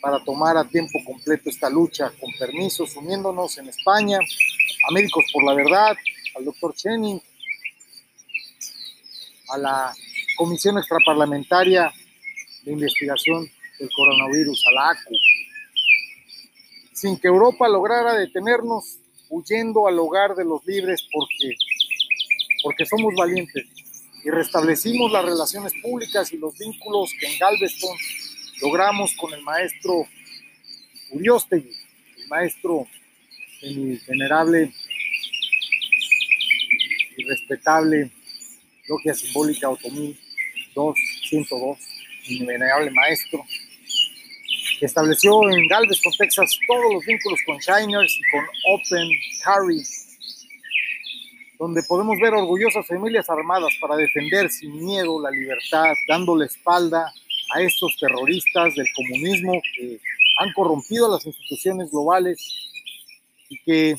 para 0.00 0.22
tomar 0.24 0.56
a 0.56 0.64
tiempo 0.64 0.98
completo 1.04 1.50
esta 1.50 1.68
lucha 1.68 2.12
con 2.20 2.30
permisos, 2.38 2.96
uniéndonos 2.96 3.58
en 3.58 3.68
España 3.68 4.18
a 4.18 4.92
Médicos 4.92 5.24
por 5.32 5.44
la 5.44 5.54
Verdad, 5.54 5.96
al 6.36 6.44
doctor 6.44 6.74
Chenning, 6.74 7.20
a 9.50 9.58
la 9.58 9.92
Comisión 10.36 10.78
Extraparlamentaria 10.78 11.92
de 12.62 12.72
Investigación 12.72 13.50
del 13.78 13.90
Coronavirus, 13.94 14.64
a 14.68 14.72
la 14.72 14.90
ACU, 14.90 15.14
sin 16.92 17.18
que 17.18 17.28
Europa 17.28 17.68
lograra 17.68 18.14
detenernos, 18.14 18.98
huyendo 19.30 19.86
al 19.88 19.98
hogar 19.98 20.34
de 20.34 20.44
los 20.44 20.64
libres 20.64 21.06
porque 21.12 21.54
porque 22.68 22.84
somos 22.84 23.14
valientes 23.14 23.64
y 24.22 24.28
restablecimos 24.28 25.10
las 25.10 25.24
relaciones 25.24 25.72
públicas 25.80 26.30
y 26.34 26.36
los 26.36 26.52
vínculos 26.58 27.10
que 27.18 27.26
en 27.26 27.38
Galveston 27.38 27.96
logramos 28.60 29.14
con 29.14 29.32
el 29.32 29.40
maestro 29.40 30.06
Uriostegui, 31.12 31.72
el 32.18 32.28
maestro 32.28 32.86
de 33.62 33.74
mi 33.74 33.98
venerable 34.06 34.70
y 37.16 37.24
respetable 37.24 38.10
logia 38.86 39.14
simbólica 39.14 39.70
Otomí 39.70 40.14
202, 40.74 41.78
mi 42.28 42.44
venerable 42.44 42.90
maestro, 42.90 43.46
que 44.78 44.84
estableció 44.84 45.40
en 45.48 45.68
Galveston, 45.68 46.12
Texas, 46.18 46.58
todos 46.66 46.92
los 46.92 47.06
vínculos 47.06 47.40
con 47.46 47.56
Shiners 47.60 48.12
y 48.12 48.30
con 48.30 48.44
Open 48.74 49.08
Carry 49.42 49.82
donde 51.58 51.82
podemos 51.82 52.16
ver 52.20 52.34
orgullosas 52.34 52.86
familias 52.86 53.28
armadas 53.28 53.72
para 53.80 53.96
defender 53.96 54.48
sin 54.50 54.84
miedo 54.84 55.20
la 55.20 55.30
libertad, 55.30 55.92
dando 56.06 56.36
la 56.36 56.46
espalda 56.46 57.12
a 57.54 57.62
estos 57.62 57.96
terroristas 57.98 58.74
del 58.74 58.86
comunismo 58.94 59.60
que 59.76 59.98
han 60.38 60.52
corrompido 60.52 61.10
las 61.10 61.26
instituciones 61.26 61.90
globales 61.90 62.38
y 63.48 63.58
que 63.64 63.96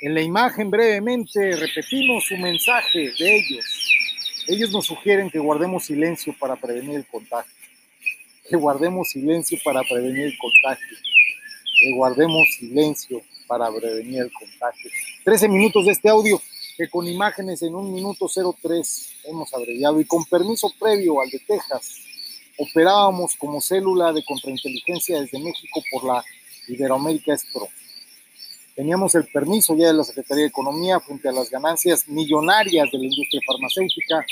en 0.00 0.14
la 0.14 0.22
imagen 0.22 0.70
brevemente 0.70 1.56
repetimos 1.56 2.24
su 2.24 2.36
mensaje 2.38 3.12
de 3.18 3.36
ellos. 3.36 3.90
Ellos 4.48 4.70
nos 4.70 4.86
sugieren 4.86 5.30
que 5.30 5.38
guardemos 5.38 5.84
silencio 5.84 6.34
para 6.38 6.56
prevenir 6.56 6.96
el 6.96 7.06
contagio, 7.06 7.52
que 8.48 8.56
guardemos 8.56 9.10
silencio 9.10 9.58
para 9.62 9.82
prevenir 9.82 10.26
el 10.26 10.38
contagio, 10.38 10.96
que 11.80 11.94
guardemos 11.96 12.46
silencio 12.58 13.22
para 13.46 13.70
prevenir 13.70 14.22
el 14.22 14.32
contagio. 14.32 14.90
Trece 15.24 15.48
minutos 15.48 15.86
de 15.86 15.92
este 15.92 16.08
audio 16.08 16.40
que 16.76 16.88
con 16.88 17.06
imágenes 17.06 17.62
en 17.62 17.74
un 17.74 17.92
minuto 17.92 18.26
03 18.28 19.08
hemos 19.24 19.52
abreviado 19.54 20.00
y 20.00 20.04
con 20.04 20.24
permiso 20.24 20.72
previo 20.78 21.20
al 21.20 21.30
de 21.30 21.38
Texas, 21.40 22.00
operábamos 22.58 23.36
como 23.36 23.60
célula 23.60 24.12
de 24.12 24.24
contrainteligencia 24.24 25.20
desde 25.20 25.38
México 25.38 25.82
por 25.90 26.04
la 26.04 26.24
Iberoamérica 26.68 27.32
Expro. 27.32 27.68
Teníamos 28.74 29.14
el 29.14 29.26
permiso 29.26 29.76
ya 29.76 29.88
de 29.88 29.94
la 29.94 30.04
Secretaría 30.04 30.44
de 30.44 30.48
Economía 30.48 30.98
frente 30.98 31.28
a 31.28 31.32
las 31.32 31.48
ganancias 31.48 32.08
millonarias 32.08 32.90
de 32.90 32.98
la 32.98 33.04
industria 33.04 33.40
farmacéutica 33.46 34.24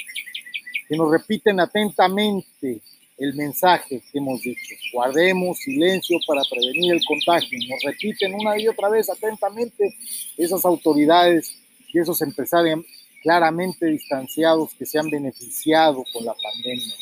que 0.89 0.97
nos 0.97 1.11
repiten 1.11 1.61
atentamente 1.61 2.81
el 3.19 3.35
mensaje 3.35 4.03
que 4.11 4.19
hemos 4.19 4.43
dicho. 4.43 4.75
Guardemos 4.93 5.59
silencio 5.59 6.19
para 6.27 6.43
prevenir 6.51 6.95
el 6.95 7.05
contagio. 7.05 7.57
Nos 7.69 7.83
repiten 7.85 8.35
una 8.35 8.59
y 8.59 8.67
otra 8.67 8.89
vez 8.89 9.09
atentamente 9.09 9.95
esas 10.37 10.65
autoridades 10.65 11.62
y 11.93 11.99
esos 11.99 12.21
empresarios 12.23 12.81
claramente 13.23 13.87
distanciados 13.87 14.75
que 14.75 14.87
se 14.87 14.99
han 14.99 15.09
beneficiado 15.09 16.05
con 16.13 16.25
la 16.25 16.35
pandemia. 16.35 16.95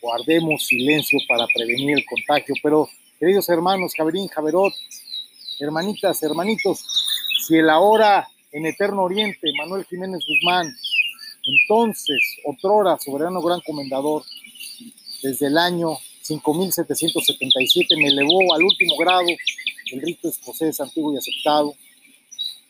Guardemos 0.00 0.66
silencio 0.66 1.18
para 1.28 1.46
prevenir 1.46 1.98
el 1.98 2.04
contagio. 2.04 2.54
Pero, 2.62 2.88
queridos 3.18 3.48
hermanos, 3.48 3.92
Javerín, 3.96 4.28
Javerot, 4.28 4.72
hermanitas, 5.60 6.22
hermanitos, 6.22 6.84
si 7.46 7.56
el 7.56 7.70
ahora 7.70 8.28
en 8.52 8.66
Eterno 8.66 9.02
Oriente, 9.02 9.52
Manuel 9.58 9.84
Jiménez 9.84 10.20
Guzmán, 10.26 10.74
entonces, 11.44 12.20
otrora 12.44 12.98
soberano 12.98 13.40
gran 13.40 13.60
comendador, 13.60 14.22
desde 15.22 15.46
el 15.46 15.56
año 15.56 15.96
5777 16.22 17.96
me 17.96 18.08
elevó 18.08 18.54
al 18.54 18.62
último 18.62 18.96
grado 18.98 19.26
del 19.90 20.02
rito 20.02 20.28
escocés 20.28 20.78
antiguo 20.80 21.14
y 21.14 21.16
aceptado 21.16 21.74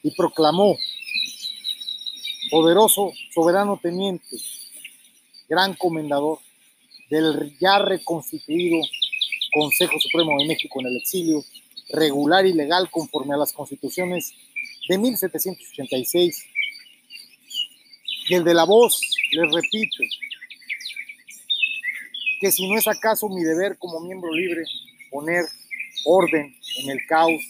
y 0.02 0.10
proclamó 0.12 0.76
poderoso 2.50 3.12
soberano 3.34 3.78
teniente, 3.82 4.36
gran 5.48 5.74
comendador 5.74 6.38
del 7.10 7.56
ya 7.58 7.78
reconstituido 7.78 8.78
Consejo 9.52 9.98
Supremo 9.98 10.38
de 10.38 10.46
México 10.46 10.80
en 10.80 10.86
el 10.86 10.96
exilio, 10.96 11.44
regular 11.90 12.44
y 12.46 12.52
legal 12.52 12.90
conforme 12.90 13.34
a 13.34 13.38
las 13.38 13.52
constituciones 13.52 14.34
de 14.88 14.98
1786. 14.98 16.44
Y 18.28 18.34
el 18.34 18.44
de 18.44 18.54
la 18.54 18.64
voz, 18.64 19.00
les 19.32 19.52
repito, 19.52 20.04
que 22.40 22.52
si 22.52 22.68
no 22.68 22.78
es 22.78 22.86
acaso 22.86 23.28
mi 23.28 23.42
deber 23.42 23.78
como 23.78 24.00
miembro 24.00 24.32
libre 24.32 24.64
poner 25.10 25.44
orden 26.04 26.54
en 26.82 26.90
el 26.90 26.98
caos 27.08 27.40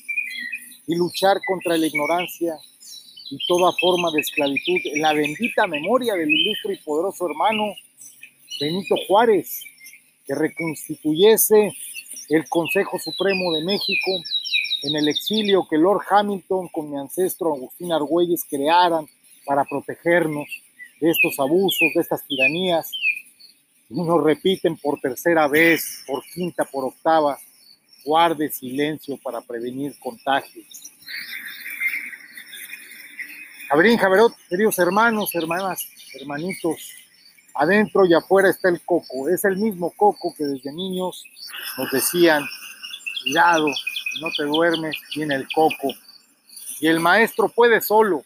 y 0.86 0.94
luchar 0.94 1.38
contra 1.46 1.76
la 1.76 1.86
ignorancia 1.86 2.56
y 3.30 3.38
toda 3.46 3.72
forma 3.72 4.10
de 4.10 4.20
esclavitud 4.20 4.78
en 4.84 5.02
la 5.02 5.12
bendita 5.12 5.66
memoria 5.66 6.14
del 6.14 6.30
ilustre 6.30 6.74
y 6.74 6.84
poderoso 6.84 7.28
hermano 7.28 7.74
Benito 8.60 8.94
Juárez, 9.06 9.62
que 10.26 10.34
reconstituyese 10.34 11.72
el 12.28 12.48
Consejo 12.48 12.98
Supremo 12.98 13.52
de 13.54 13.64
México 13.64 14.10
en 14.82 14.96
el 14.96 15.08
exilio 15.08 15.66
que 15.68 15.76
Lord 15.76 16.02
Hamilton 16.08 16.68
con 16.68 16.90
mi 16.90 16.98
ancestro 16.98 17.54
Agustín 17.54 17.92
Argüelles 17.92 18.44
crearan 18.48 19.06
para 19.44 19.64
protegernos 19.64 20.46
de 21.00 21.10
estos 21.10 21.38
abusos, 21.38 21.88
de 21.94 22.00
estas 22.00 22.26
tiranías. 22.26 22.90
Y 23.88 23.94
nos 23.94 24.22
repiten 24.22 24.76
por 24.76 25.00
tercera 25.00 25.48
vez, 25.48 26.04
por 26.06 26.22
quinta, 26.34 26.64
por 26.64 26.84
octava, 26.84 27.38
guarde 28.04 28.50
silencio 28.50 29.18
para 29.22 29.40
prevenir 29.40 29.98
contagios. 29.98 30.87
Javerín, 33.68 33.98
Javerot, 33.98 34.32
queridos 34.48 34.78
hermanos, 34.78 35.34
hermanas, 35.34 35.86
hermanitos, 36.14 36.90
adentro 37.54 38.06
y 38.06 38.14
afuera 38.14 38.48
está 38.48 38.70
el 38.70 38.80
coco. 38.80 39.28
Es 39.28 39.44
el 39.44 39.58
mismo 39.58 39.90
coco 39.94 40.34
que 40.34 40.44
desde 40.44 40.72
niños 40.72 41.22
nos 41.76 41.90
decían, 41.90 42.46
cuidado, 43.22 43.66
no 44.22 44.28
te 44.34 44.44
duermes, 44.44 44.96
viene 45.14 45.34
el 45.34 45.46
coco. 45.54 45.88
Y 46.80 46.86
el 46.86 46.98
maestro 46.98 47.50
puede 47.50 47.82
solo. 47.82 48.24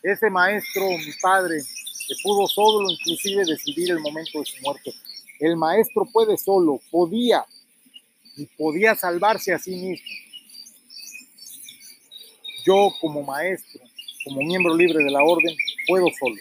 Ese 0.00 0.30
maestro, 0.30 0.84
mi 0.84 1.12
padre, 1.20 1.56
que 1.58 2.14
pudo 2.22 2.46
solo 2.46 2.88
inclusive 2.88 3.44
decidir 3.46 3.90
el 3.90 3.98
momento 3.98 4.38
de 4.38 4.44
su 4.44 4.62
muerte. 4.62 4.94
El 5.40 5.56
maestro 5.56 6.06
puede 6.12 6.38
solo, 6.38 6.78
podía, 6.92 7.44
y 8.36 8.46
podía 8.46 8.94
salvarse 8.94 9.52
a 9.52 9.58
sí 9.58 9.72
mismo. 9.72 10.06
Yo 12.64 12.90
como 13.00 13.24
maestro 13.24 13.87
como 14.24 14.42
miembro 14.42 14.76
libre 14.76 15.04
de 15.04 15.10
la 15.10 15.22
orden, 15.22 15.56
puedo 15.86 16.06
solo 16.18 16.36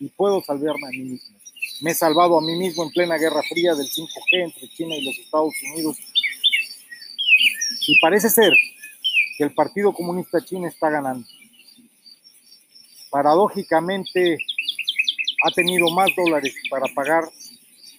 y 0.00 0.08
puedo 0.08 0.42
salvarme 0.42 0.86
a 0.86 0.90
mí 0.90 0.98
mismo. 0.98 1.36
Me 1.80 1.90
he 1.90 1.94
salvado 1.94 2.38
a 2.38 2.42
mí 2.42 2.56
mismo 2.56 2.84
en 2.84 2.90
plena 2.90 3.18
guerra 3.18 3.42
fría 3.42 3.74
del 3.74 3.86
5G 3.86 4.44
entre 4.44 4.68
China 4.68 4.94
y 4.96 5.04
los 5.04 5.18
Estados 5.18 5.54
Unidos. 5.72 5.96
Y 7.86 8.00
parece 8.00 8.30
ser 8.30 8.52
que 9.36 9.44
el 9.44 9.52
Partido 9.52 9.92
Comunista 9.92 10.42
Chino 10.44 10.66
está 10.66 10.88
ganando. 10.88 11.26
Paradójicamente 13.10 14.38
ha 15.44 15.50
tenido 15.50 15.90
más 15.90 16.08
dólares 16.16 16.54
para 16.70 16.86
pagar 16.94 17.24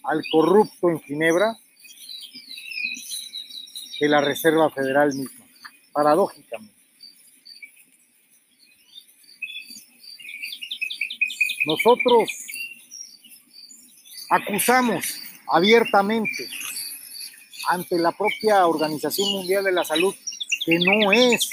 al 0.04 0.24
corrupto 0.32 0.90
en 0.90 1.00
Ginebra 1.02 1.58
que 4.00 4.08
la 4.08 4.22
Reserva 4.22 4.70
Federal 4.70 5.14
misma. 5.14 5.46
Paradójicamente. 5.92 6.77
Nosotros 11.68 12.30
Acusamos 14.30 15.06
abiertamente 15.48 16.50
ante 17.70 17.98
la 17.98 18.12
propia 18.12 18.68
Organización 18.68 19.30
Mundial 19.32 19.64
de 19.64 19.72
la 19.72 19.86
Salud 19.86 20.14
que 20.66 20.78
no 20.80 21.14
es 21.14 21.50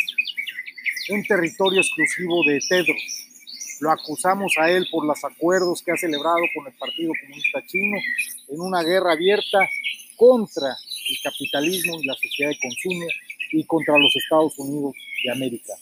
un 1.11 1.23
territorio 1.23 1.81
exclusivo 1.81 2.43
de 2.49 2.59
Tedros. 2.69 2.97
Lo 3.81 3.93
acusamos 3.93 4.53
a 4.59 4.69
él 4.71 4.89
por 4.91 5.07
los 5.07 5.23
acuerdos 5.25 5.83
que 5.83 5.93
ha 5.93 5.97
celebrado 5.97 6.41
con 6.57 6.67
el 6.67 6.73
Partido 6.73 7.13
Comunista 7.21 7.65
Chino 7.67 7.97
en 8.49 8.61
una 8.61 8.83
guerra 8.83 9.13
abierta 9.13 9.61
contra 10.17 10.71
el 11.11 11.17
capitalismo 11.23 12.01
y 12.01 12.07
la 12.07 12.15
sociedad 12.15 12.51
de 12.51 12.59
consumo 12.59 13.07
y 13.53 13.65
contra 13.67 13.99
los 13.99 14.17
Estados 14.17 14.59
Unidos 14.59 14.95
de 15.25 15.31
América. 15.31 15.75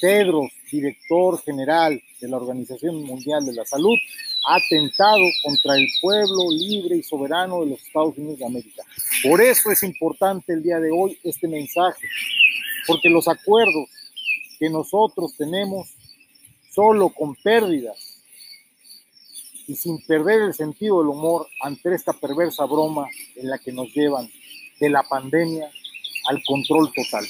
Tedros, 0.00 0.50
director 0.72 1.40
general 1.42 2.02
de 2.20 2.28
la 2.28 2.38
Organización 2.38 3.04
Mundial 3.04 3.44
de 3.44 3.52
la 3.52 3.64
Salud, 3.64 3.96
ha 4.48 4.56
atentado 4.56 5.20
contra 5.44 5.76
el 5.76 5.86
pueblo 6.00 6.50
libre 6.50 6.96
y 6.96 7.02
soberano 7.02 7.60
de 7.60 7.70
los 7.70 7.82
Estados 7.82 8.16
Unidos 8.16 8.38
de 8.38 8.46
América. 8.46 8.82
Por 9.22 9.40
eso 9.40 9.70
es 9.70 9.82
importante 9.82 10.52
el 10.52 10.62
día 10.62 10.80
de 10.80 10.90
hoy 10.90 11.16
este 11.22 11.46
mensaje, 11.46 12.08
porque 12.86 13.08
los 13.08 13.28
acuerdos 13.28 13.88
que 14.58 14.70
nosotros 14.70 15.36
tenemos 15.36 15.88
solo 16.70 17.10
con 17.10 17.34
pérdidas 17.36 18.12
y 19.66 19.76
sin 19.76 20.04
perder 20.06 20.42
el 20.42 20.54
sentido 20.54 20.98
del 20.98 21.08
humor 21.08 21.46
ante 21.60 21.94
esta 21.94 22.12
perversa 22.12 22.64
broma 22.64 23.06
en 23.36 23.48
la 23.48 23.58
que 23.58 23.72
nos 23.72 23.92
llevan 23.94 24.28
de 24.80 24.90
la 24.90 25.02
pandemia 25.02 25.70
al 26.28 26.42
control 26.44 26.92
total. 26.92 27.26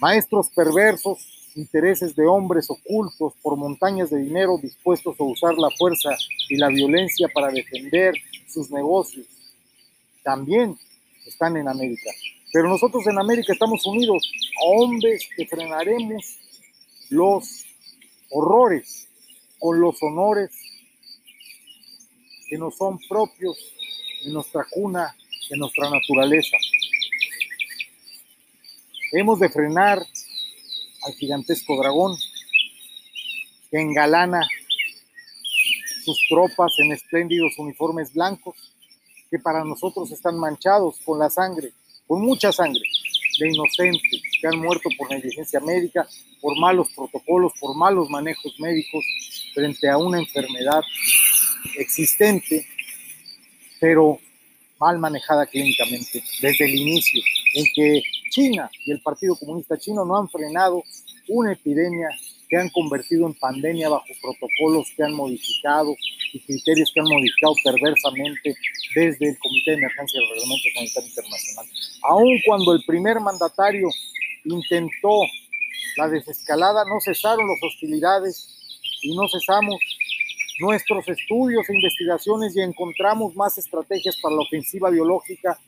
Maestros 0.00 0.48
perversos, 0.54 1.18
intereses 1.56 2.14
de 2.16 2.26
hombres 2.26 2.68
ocultos 2.70 3.34
por 3.42 3.56
montañas 3.56 4.10
de 4.10 4.18
dinero 4.18 4.58
dispuestos 4.60 5.18
a 5.18 5.24
usar 5.24 5.54
la 5.54 5.70
fuerza 5.70 6.10
y 6.48 6.56
la 6.56 6.68
violencia 6.68 7.28
para 7.32 7.50
defender 7.50 8.14
sus 8.48 8.70
negocios, 8.70 9.26
también 10.22 10.76
están 11.26 11.56
en 11.56 11.68
América. 11.68 12.10
Pero 12.52 12.68
nosotros 12.68 13.06
en 13.06 13.18
América 13.18 13.52
estamos 13.52 13.84
unidos 13.86 14.30
a 14.60 14.76
hombres 14.76 15.26
que 15.36 15.46
frenaremos 15.46 16.38
los 17.10 17.64
horrores 18.30 19.08
con 19.58 19.80
los 19.80 20.02
honores 20.02 20.50
que 22.48 22.58
nos 22.58 22.76
son 22.76 22.98
propios 23.08 23.56
de 24.24 24.32
nuestra 24.32 24.66
cuna, 24.70 25.16
de 25.48 25.56
nuestra 25.56 25.88
naturaleza. 25.88 26.56
Hemos 29.12 29.40
de 29.40 29.48
frenar 29.48 30.02
al 31.04 31.14
gigantesco 31.14 31.76
dragón 31.76 32.16
que 33.70 33.80
engalana 33.80 34.46
sus 36.04 36.18
tropas 36.28 36.72
en 36.78 36.92
espléndidos 36.92 37.58
uniformes 37.58 38.12
blancos 38.12 38.56
que 39.30 39.38
para 39.38 39.64
nosotros 39.64 40.10
están 40.12 40.38
manchados 40.38 41.00
con 41.04 41.18
la 41.18 41.30
sangre, 41.30 41.72
con 42.06 42.20
mucha 42.20 42.52
sangre 42.52 42.82
de 43.38 43.48
inocentes 43.48 44.22
que 44.40 44.46
han 44.46 44.58
muerto 44.58 44.90
por 44.98 45.10
negligencia 45.10 45.60
médica, 45.60 46.06
por 46.40 46.58
malos 46.58 46.88
protocolos, 46.94 47.52
por 47.58 47.74
malos 47.76 48.10
manejos 48.10 48.54
médicos 48.58 49.04
frente 49.54 49.88
a 49.88 49.96
una 49.96 50.18
enfermedad 50.18 50.82
existente, 51.78 52.66
pero 53.80 54.18
mal 54.78 54.98
manejada 54.98 55.46
clínicamente 55.46 56.22
desde 56.40 56.64
el 56.64 56.74
inicio, 56.74 57.22
en 57.54 57.64
que 57.74 58.02
China 58.32 58.70
y 58.86 58.92
el 58.92 59.00
Partido 59.02 59.36
Comunista 59.36 59.76
Chino 59.78 60.06
no 60.06 60.16
han 60.16 60.28
frenado 60.28 60.82
una 61.28 61.52
epidemia 61.52 62.08
que 62.48 62.56
han 62.56 62.70
convertido 62.70 63.26
en 63.26 63.34
pandemia 63.34 63.90
bajo 63.90 64.06
protocolos 64.22 64.90
que 64.96 65.02
han 65.04 65.12
modificado 65.12 65.94
y 66.32 66.40
criterios 66.40 66.90
que 66.94 67.00
han 67.00 67.08
modificado 67.08 67.54
perversamente 67.62 68.54
desde 68.94 69.28
el 69.28 69.38
Comité 69.38 69.72
de 69.72 69.76
Emergencia 69.76 70.18
del 70.18 70.28
Reglamento 70.30 70.68
Sanitario 70.74 71.08
Internacional. 71.08 71.66
Aun 72.04 72.40
cuando 72.46 72.72
el 72.72 72.82
primer 72.86 73.20
mandatario 73.20 73.88
intentó 74.44 75.20
la 75.98 76.08
desescalada, 76.08 76.84
no 76.86 77.00
cesaron 77.04 77.46
las 77.46 77.62
hostilidades 77.62 78.48
y 79.02 79.14
no 79.14 79.28
cesamos 79.28 79.76
nuestros 80.60 81.06
estudios 81.06 81.68
e 81.68 81.74
investigaciones 81.74 82.56
y 82.56 82.60
encontramos 82.60 83.36
más 83.36 83.58
estrategias 83.58 84.16
para 84.22 84.36
la 84.36 84.42
ofensiva 84.42 84.88
biológica 84.88 85.58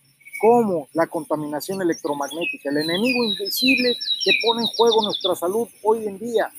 como 0.41 0.89
la 0.93 1.07
contaminación 1.07 1.81
electromagnética, 1.83 2.71
el 2.71 2.79
enemigo 2.79 3.25
invisible 3.25 3.95
que 4.25 4.33
pone 4.43 4.63
en 4.63 4.69
juego 4.69 5.03
nuestra 5.03 5.35
salud 5.35 5.69
hoy 5.83 6.07
en 6.07 6.19
día. 6.19 6.53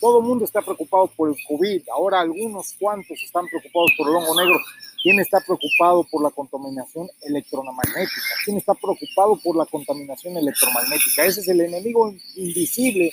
Todo 0.00 0.20
el 0.20 0.26
mundo 0.26 0.44
está 0.44 0.60
preocupado 0.60 1.06
por 1.08 1.30
el 1.30 1.36
COVID, 1.48 1.82
ahora 1.90 2.20
algunos 2.20 2.74
cuantos 2.78 3.18
están 3.22 3.46
preocupados 3.46 3.90
por 3.96 4.08
el 4.08 4.16
hongo 4.16 4.34
negro. 4.34 4.58
¿Quién 5.02 5.20
está 5.20 5.40
preocupado 5.40 6.04
por 6.10 6.22
la 6.22 6.30
contaminación 6.30 7.08
electromagnética? 7.22 8.34
¿Quién 8.44 8.58
está 8.58 8.74
preocupado 8.74 9.38
por 9.42 9.56
la 9.56 9.66
contaminación 9.66 10.36
electromagnética? 10.36 11.24
Ese 11.24 11.40
es 11.40 11.48
el 11.48 11.60
enemigo 11.60 12.14
invisible 12.36 13.12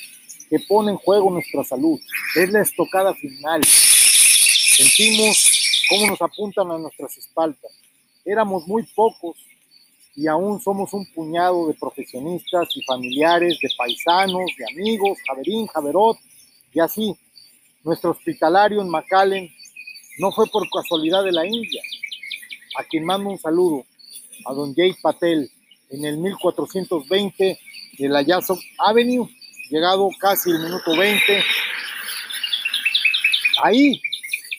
que 0.49 0.59
pone 0.67 0.91
en 0.91 0.97
juego 0.97 1.31
nuestra 1.31 1.63
salud. 1.63 1.99
Es 2.35 2.51
la 2.51 2.61
estocada 2.61 3.13
final. 3.13 3.61
Sentimos 3.63 5.85
cómo 5.89 6.07
nos 6.07 6.21
apuntan 6.21 6.71
a 6.71 6.77
nuestras 6.77 7.17
espaldas. 7.17 7.71
Éramos 8.25 8.67
muy 8.67 8.83
pocos 8.95 9.37
y 10.15 10.27
aún 10.27 10.61
somos 10.61 10.93
un 10.93 11.05
puñado 11.13 11.67
de 11.67 11.73
profesionistas 11.73 12.69
y 12.75 12.83
familiares, 12.83 13.57
de 13.61 13.69
paisanos, 13.77 14.45
de 14.57 14.65
amigos, 14.73 15.17
Javerín, 15.27 15.67
Javerot, 15.67 16.17
y 16.73 16.79
así. 16.79 17.15
Nuestro 17.83 18.11
hospitalario 18.11 18.81
en 18.81 18.89
McAllen 18.89 19.49
no 20.19 20.31
fue 20.31 20.47
por 20.47 20.69
casualidad 20.69 21.23
de 21.23 21.31
la 21.31 21.45
India, 21.45 21.81
a 22.79 22.83
quien 22.83 23.05
mando 23.05 23.29
un 23.29 23.37
saludo, 23.37 23.85
a 24.45 24.53
don 24.53 24.73
Jay 24.75 24.93
Patel, 25.01 25.49
en 25.89 26.05
el 26.05 26.17
1420 26.17 27.59
de 27.97 28.09
la 28.09 28.21
Yasok 28.21 28.59
Avenue, 28.79 29.27
llegado 29.69 30.09
casi 30.19 30.51
el 30.51 30.59
minuto 30.59 30.95
20. 30.95 31.43
Ahí, 33.63 34.01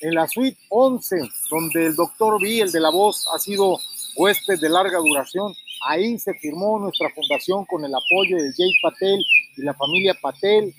en 0.01 0.15
la 0.15 0.29
suite 0.29 0.59
11, 0.69 1.17
donde 1.51 1.87
el 1.87 1.97
doctor 1.97 2.41
B, 2.41 2.61
el 2.61 2.71
de 2.71 2.81
la 2.81 2.91
voz, 2.91 3.27
ha 3.35 3.39
sido 3.39 3.79
huésped 4.17 4.61
de 4.61 4.69
larga 4.69 4.99
duración. 4.99 5.55
Ahí 5.87 6.19
se 6.19 6.35
firmó 6.35 6.79
nuestra 6.79 7.11
fundación 7.11 7.65
con 7.67 7.85
el 7.85 7.95
apoyo 7.95 8.37
de 8.37 8.53
Jay 8.57 8.73
Patel 8.83 9.21
y 9.57 9.63
la 9.63 9.75
familia 9.75 10.15
Patel, 10.21 10.75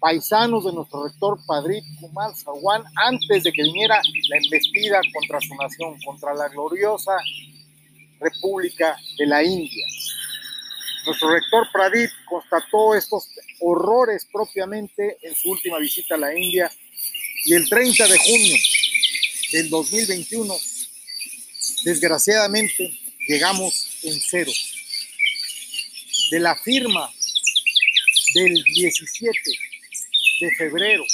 paisanos 0.00 0.64
de 0.64 0.72
nuestro 0.72 1.04
rector 1.04 1.38
Padrit 1.46 1.84
Kumar 2.00 2.34
Sawan, 2.34 2.82
antes 2.96 3.44
de 3.44 3.52
que 3.52 3.62
viniera 3.62 4.00
la 4.28 4.36
embestida 4.36 5.00
contra 5.12 5.40
su 5.40 5.54
nación, 5.54 5.96
contra 6.04 6.34
la 6.34 6.48
gloriosa 6.48 7.12
República 8.20 8.96
de 9.18 9.26
la 9.26 9.42
India. 9.42 9.86
Nuestro 11.04 11.32
rector 11.32 11.66
Pradip 11.72 12.10
constató 12.28 12.94
estos 12.94 13.28
horrores 13.60 14.26
propiamente 14.32 15.18
en 15.22 15.34
su 15.34 15.50
última 15.50 15.78
visita 15.78 16.14
a 16.14 16.18
la 16.18 16.38
India 16.38 16.70
y 17.44 17.54
el 17.54 17.68
30 17.68 18.06
de 18.06 18.18
junio 18.18 18.56
del 19.52 19.68
2021 19.68 20.54
Desgraciadamente, 21.84 22.96
llegamos 23.26 23.98
en 24.04 24.20
cero. 24.20 24.52
De 26.30 26.38
la 26.38 26.54
firma 26.54 27.10
del 28.34 28.54
17 28.62 29.38
de 30.40 30.50
febrero 30.56 31.04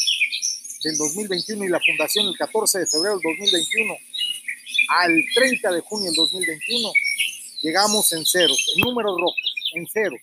del 0.85 0.97
2021 0.99 1.65
y 1.65 1.69
la 1.69 1.81
fundación 1.81 2.27
el 2.27 2.37
14 2.37 2.81
de 2.81 2.87
febrero 2.87 3.19
del 3.19 3.37
2021 3.39 3.95
al 4.91 5.25
30 5.35 5.73
de 5.73 5.81
junio 5.81 6.11
del 6.11 6.17
2021, 6.17 6.93
llegamos 7.63 8.13
en 8.13 8.25
cero, 8.27 8.55
en 8.75 8.81
números 8.83 9.19
rojos, 9.19 9.55
en 9.75 9.87
cero. 9.91 10.17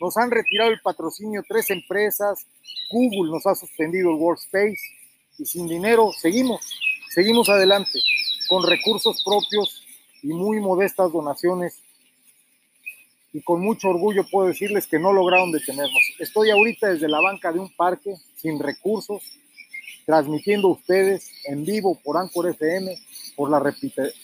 Nos 0.00 0.16
han 0.16 0.30
retirado 0.30 0.70
el 0.70 0.80
patrocinio 0.80 1.44
tres 1.46 1.68
empresas, 1.70 2.46
Google 2.90 3.30
nos 3.30 3.46
ha 3.46 3.54
suspendido 3.54 4.10
el 4.10 4.16
Workspace 4.16 4.80
y 5.38 5.44
sin 5.44 5.68
dinero 5.68 6.10
seguimos, 6.20 6.60
seguimos 7.14 7.48
adelante 7.50 8.00
con 8.54 8.70
recursos 8.70 9.20
propios 9.24 9.82
y 10.22 10.28
muy 10.28 10.60
modestas 10.60 11.10
donaciones. 11.10 11.80
Y 13.32 13.42
con 13.42 13.60
mucho 13.60 13.88
orgullo 13.88 14.24
puedo 14.30 14.46
decirles 14.46 14.86
que 14.86 15.00
no 15.00 15.12
lograron 15.12 15.50
detenernos. 15.50 16.00
Estoy 16.20 16.50
ahorita 16.50 16.90
desde 16.90 17.08
la 17.08 17.20
banca 17.20 17.50
de 17.50 17.58
un 17.58 17.68
parque, 17.74 18.14
sin 18.36 18.60
recursos, 18.60 19.24
transmitiendo 20.06 20.68
ustedes 20.68 21.32
en 21.46 21.64
vivo 21.64 21.98
por 22.04 22.16
Anchor 22.16 22.50
FM, 22.50 22.96
por 23.34 23.50
las 23.50 23.60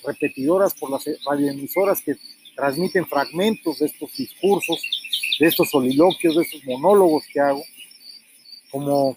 repetidoras, 0.04 0.74
por 0.74 0.92
las 0.92 1.04
radioemisoras 1.28 2.00
que 2.00 2.14
transmiten 2.54 3.06
fragmentos 3.06 3.80
de 3.80 3.86
estos 3.86 4.16
discursos, 4.16 4.80
de 5.40 5.46
estos 5.48 5.70
soliloquios, 5.70 6.36
de 6.36 6.42
estos 6.42 6.64
monólogos 6.66 7.24
que 7.32 7.40
hago, 7.40 7.64
como 8.70 9.16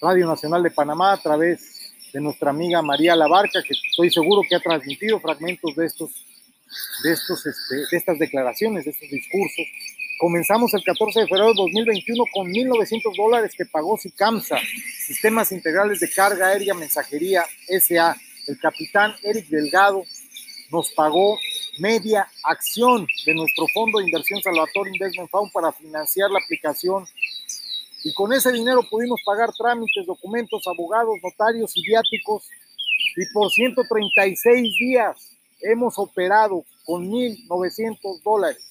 Radio 0.00 0.26
Nacional 0.26 0.62
de 0.62 0.70
Panamá 0.70 1.12
a 1.12 1.20
través 1.20 1.75
de 2.16 2.22
nuestra 2.22 2.48
amiga 2.48 2.80
María 2.80 3.14
Labarca, 3.14 3.62
que 3.62 3.74
estoy 3.74 4.10
seguro 4.10 4.40
que 4.48 4.56
ha 4.56 4.60
transmitido 4.60 5.20
fragmentos 5.20 5.76
de 5.76 5.84
estos, 5.84 6.10
de 7.04 7.12
estos, 7.12 7.44
este, 7.44 7.74
de 7.90 7.96
estas 7.98 8.18
declaraciones, 8.18 8.86
de 8.86 8.90
estos 8.90 9.10
discursos. 9.10 9.66
Comenzamos 10.18 10.72
el 10.72 10.82
14 10.82 11.20
de 11.20 11.26
febrero 11.26 11.48
de 11.48 11.56
2021 11.58 12.24
con 12.32 12.46
1.900 12.50 13.16
dólares 13.18 13.52
que 13.54 13.66
pagó 13.66 13.98
SICAMSA, 13.98 14.56
Sistemas 15.06 15.52
Integrales 15.52 16.00
de 16.00 16.10
Carga 16.10 16.46
Aérea 16.46 16.72
Mensajería 16.72 17.44
SA, 17.68 18.16
el 18.46 18.58
capitán 18.60 19.14
Eric 19.22 19.48
Delgado 19.48 20.02
nos 20.70 20.90
pagó 20.92 21.38
media 21.78 22.26
acción 22.44 23.06
de 23.26 23.34
nuestro 23.34 23.66
fondo 23.74 23.98
de 23.98 24.06
inversión 24.06 24.40
Salvatore 24.40 24.90
Investment 24.90 25.30
Fund 25.30 25.52
para 25.52 25.70
financiar 25.70 26.30
la 26.30 26.38
aplicación. 26.38 27.06
Y 28.06 28.14
con 28.14 28.32
ese 28.32 28.52
dinero 28.52 28.84
pudimos 28.88 29.20
pagar 29.24 29.52
trámites, 29.52 30.06
documentos, 30.06 30.64
abogados, 30.68 31.16
notarios 31.24 31.72
y 31.74 31.84
viáticos. 31.88 32.48
Y 33.16 33.26
por 33.32 33.50
136 33.50 34.62
días 34.78 35.16
hemos 35.60 35.98
operado 35.98 36.64
con 36.84 37.10
1.900 37.10 38.22
dólares, 38.22 38.62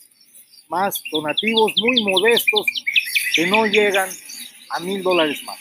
más 0.69 1.03
donativos 1.11 1.73
muy 1.75 2.01
modestos 2.05 2.65
que 3.35 3.45
no 3.47 3.65
llegan 3.65 4.07
a 4.69 4.79
1.000 4.79 5.03
dólares 5.03 5.43
más. 5.43 5.59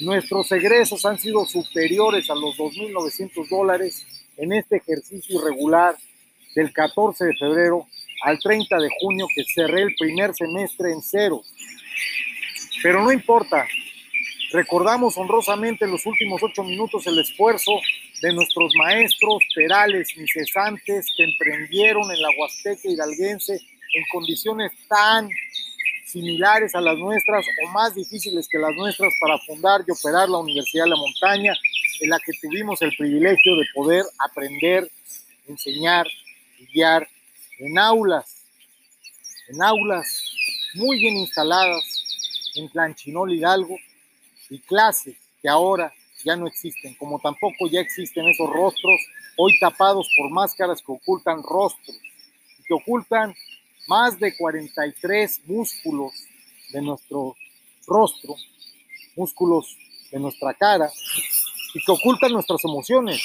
Nuestros 0.00 0.52
egresos 0.52 1.06
han 1.06 1.18
sido 1.18 1.46
superiores 1.46 2.28
a 2.28 2.34
los 2.34 2.54
2.900 2.58 3.48
dólares 3.48 4.04
en 4.36 4.52
este 4.52 4.76
ejercicio 4.76 5.40
irregular 5.40 5.96
del 6.54 6.70
14 6.70 7.24
de 7.24 7.36
febrero 7.38 7.86
al 8.24 8.38
30 8.38 8.76
de 8.76 8.90
junio 9.00 9.26
que 9.34 9.42
cerré 9.44 9.84
el 9.84 9.94
primer 9.94 10.34
semestre 10.34 10.92
en 10.92 11.00
cero. 11.00 11.42
Pero 12.82 13.02
no 13.02 13.12
importa, 13.12 13.66
recordamos 14.52 15.16
honrosamente 15.16 15.84
en 15.84 15.92
los 15.92 16.04
últimos 16.06 16.42
ocho 16.42 16.62
minutos 16.62 17.06
el 17.06 17.18
esfuerzo 17.18 17.72
de 18.22 18.32
nuestros 18.32 18.72
maestros 18.76 19.42
perales 19.54 20.16
incesantes 20.16 21.06
que 21.16 21.24
emprendieron 21.24 22.10
en 22.10 22.22
la 22.22 22.28
Huasteca 22.38 22.88
hidalguense 22.88 23.54
en 23.54 24.04
condiciones 24.12 24.72
tan 24.88 25.28
similares 26.06 26.74
a 26.74 26.80
las 26.80 26.96
nuestras 26.98 27.44
o 27.64 27.70
más 27.72 27.94
difíciles 27.94 28.48
que 28.48 28.58
las 28.58 28.74
nuestras 28.76 29.12
para 29.20 29.38
fundar 29.38 29.82
y 29.86 29.90
operar 29.90 30.28
la 30.28 30.38
Universidad 30.38 30.84
de 30.84 30.90
la 30.90 30.96
Montaña, 30.96 31.52
en 32.00 32.10
la 32.10 32.18
que 32.24 32.32
tuvimos 32.40 32.80
el 32.82 32.94
privilegio 32.96 33.56
de 33.56 33.66
poder 33.74 34.04
aprender, 34.18 34.90
enseñar 35.48 36.06
guiar 36.72 37.06
en 37.58 37.78
aulas, 37.78 38.44
en 39.48 39.62
aulas 39.62 40.06
muy 40.74 40.98
bien 40.98 41.16
instaladas 41.16 41.95
en 42.56 42.68
Tlanchinol 42.70 43.32
Hidalgo 43.32 43.76
y 44.50 44.58
clases 44.60 45.16
que 45.40 45.48
ahora 45.48 45.92
ya 46.24 46.36
no 46.36 46.46
existen, 46.46 46.94
como 46.94 47.18
tampoco 47.20 47.68
ya 47.70 47.80
existen 47.80 48.26
esos 48.26 48.50
rostros 48.50 49.00
hoy 49.36 49.58
tapados 49.58 50.08
por 50.16 50.30
máscaras 50.30 50.80
que 50.80 50.92
ocultan 50.92 51.42
rostros, 51.42 51.96
que 52.66 52.74
ocultan 52.74 53.34
más 53.86 54.18
de 54.18 54.36
43 54.36 55.42
músculos 55.46 56.12
de 56.72 56.82
nuestro 56.82 57.36
rostro, 57.86 58.34
músculos 59.14 59.76
de 60.10 60.18
nuestra 60.18 60.54
cara, 60.54 60.90
y 61.74 61.84
que 61.84 61.92
ocultan 61.92 62.32
nuestras 62.32 62.64
emociones, 62.64 63.22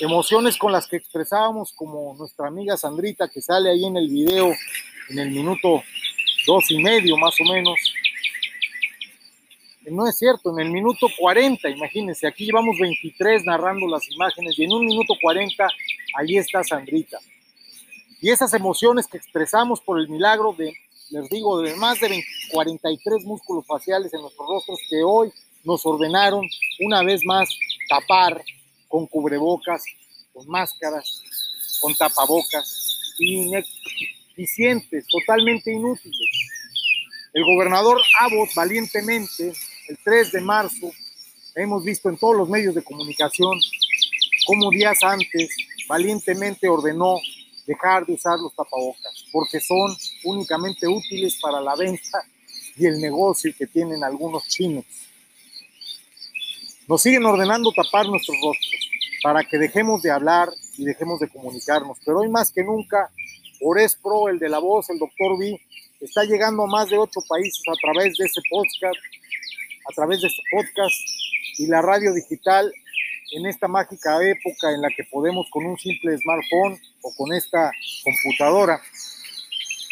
emociones 0.00 0.56
con 0.56 0.72
las 0.72 0.86
que 0.86 0.96
expresábamos 0.96 1.72
como 1.72 2.14
nuestra 2.16 2.48
amiga 2.48 2.76
Sandrita 2.76 3.28
que 3.28 3.40
sale 3.40 3.70
ahí 3.70 3.84
en 3.84 3.96
el 3.96 4.08
video 4.08 4.52
en 5.10 5.18
el 5.18 5.30
minuto 5.30 5.82
dos 6.46 6.70
y 6.70 6.78
medio 6.78 7.16
más 7.16 7.34
o 7.40 7.52
menos. 7.52 7.74
No 9.86 10.06
es 10.06 10.18
cierto, 10.18 10.50
en 10.50 10.66
el 10.66 10.72
minuto 10.72 11.06
40, 11.18 11.68
imagínense, 11.70 12.26
aquí 12.26 12.44
llevamos 12.44 12.78
23 12.78 13.44
narrando 13.44 13.86
las 13.88 14.06
imágenes 14.10 14.58
y 14.58 14.64
en 14.64 14.72
un 14.72 14.84
minuto 14.84 15.14
40 15.20 15.66
ahí 16.16 16.36
está 16.36 16.62
Sandrita. 16.62 17.18
Y 18.20 18.30
esas 18.30 18.52
emociones 18.52 19.06
que 19.06 19.16
expresamos 19.16 19.80
por 19.80 19.98
el 19.98 20.08
milagro 20.08 20.52
de, 20.52 20.74
les 21.10 21.28
digo, 21.30 21.62
de 21.62 21.74
más 21.76 21.98
de 22.00 22.22
43 22.52 23.24
músculos 23.24 23.66
faciales 23.66 24.12
en 24.12 24.20
nuestros 24.20 24.46
rostros 24.46 24.78
que 24.90 25.02
hoy 25.02 25.32
nos 25.64 25.84
ordenaron 25.86 26.46
una 26.80 27.02
vez 27.02 27.24
más 27.24 27.48
tapar 27.88 28.42
con 28.88 29.06
cubrebocas, 29.06 29.82
con 30.34 30.46
máscaras, 30.48 31.22
con 31.80 31.94
tapabocas, 31.94 33.14
ineficientes, 33.18 35.06
totalmente 35.06 35.72
inútiles. 35.72 36.50
El 37.32 37.44
gobernador 37.44 38.00
Abbott 38.20 38.54
valientemente, 38.54 39.52
el 39.90 39.98
3 40.04 40.32
de 40.32 40.40
marzo, 40.40 40.92
hemos 41.56 41.82
visto 41.84 42.08
en 42.08 42.16
todos 42.16 42.36
los 42.36 42.48
medios 42.48 42.76
de 42.76 42.82
comunicación 42.82 43.58
cómo 44.46 44.70
días 44.70 45.02
antes 45.02 45.50
valientemente 45.88 46.68
ordenó 46.68 47.16
dejar 47.66 48.06
de 48.06 48.14
usar 48.14 48.38
los 48.38 48.54
tapabocas, 48.54 49.24
porque 49.32 49.58
son 49.58 49.96
únicamente 50.24 50.86
útiles 50.86 51.38
para 51.42 51.60
la 51.60 51.74
venta 51.74 52.22
y 52.76 52.86
el 52.86 53.00
negocio 53.00 53.52
que 53.58 53.66
tienen 53.66 54.04
algunos 54.04 54.46
chinos. 54.46 54.84
Nos 56.86 57.02
siguen 57.02 57.26
ordenando 57.26 57.72
tapar 57.72 58.06
nuestros 58.06 58.36
rostros 58.42 58.90
para 59.24 59.42
que 59.42 59.58
dejemos 59.58 60.02
de 60.02 60.12
hablar 60.12 60.50
y 60.78 60.84
dejemos 60.84 61.18
de 61.18 61.28
comunicarnos, 61.28 61.98
pero 62.04 62.20
hoy 62.20 62.28
más 62.28 62.52
que 62.52 62.62
nunca, 62.62 63.10
Ores 63.60 63.96
Pro, 64.00 64.28
el 64.28 64.38
de 64.38 64.48
la 64.48 64.60
voz, 64.60 64.88
el 64.88 65.00
doctor 65.00 65.32
V, 65.32 65.60
está 66.00 66.22
llegando 66.24 66.62
a 66.62 66.66
más 66.68 66.88
de 66.88 66.96
ocho 66.96 67.20
países 67.28 67.62
a 67.68 67.74
través 67.74 68.16
de 68.16 68.24
este 68.24 68.40
podcast, 68.48 68.96
a 69.90 69.92
través 69.92 70.20
de 70.20 70.28
este 70.28 70.42
podcast 70.52 70.94
y 71.58 71.66
la 71.66 71.82
radio 71.82 72.14
digital 72.14 72.72
en 73.32 73.46
esta 73.46 73.66
mágica 73.66 74.22
época 74.22 74.70
en 74.72 74.80
la 74.82 74.88
que 74.96 75.02
podemos 75.10 75.48
con 75.50 75.66
un 75.66 75.76
simple 75.78 76.16
smartphone 76.16 76.80
o 77.02 77.12
con 77.16 77.32
esta 77.32 77.72
computadora 78.04 78.80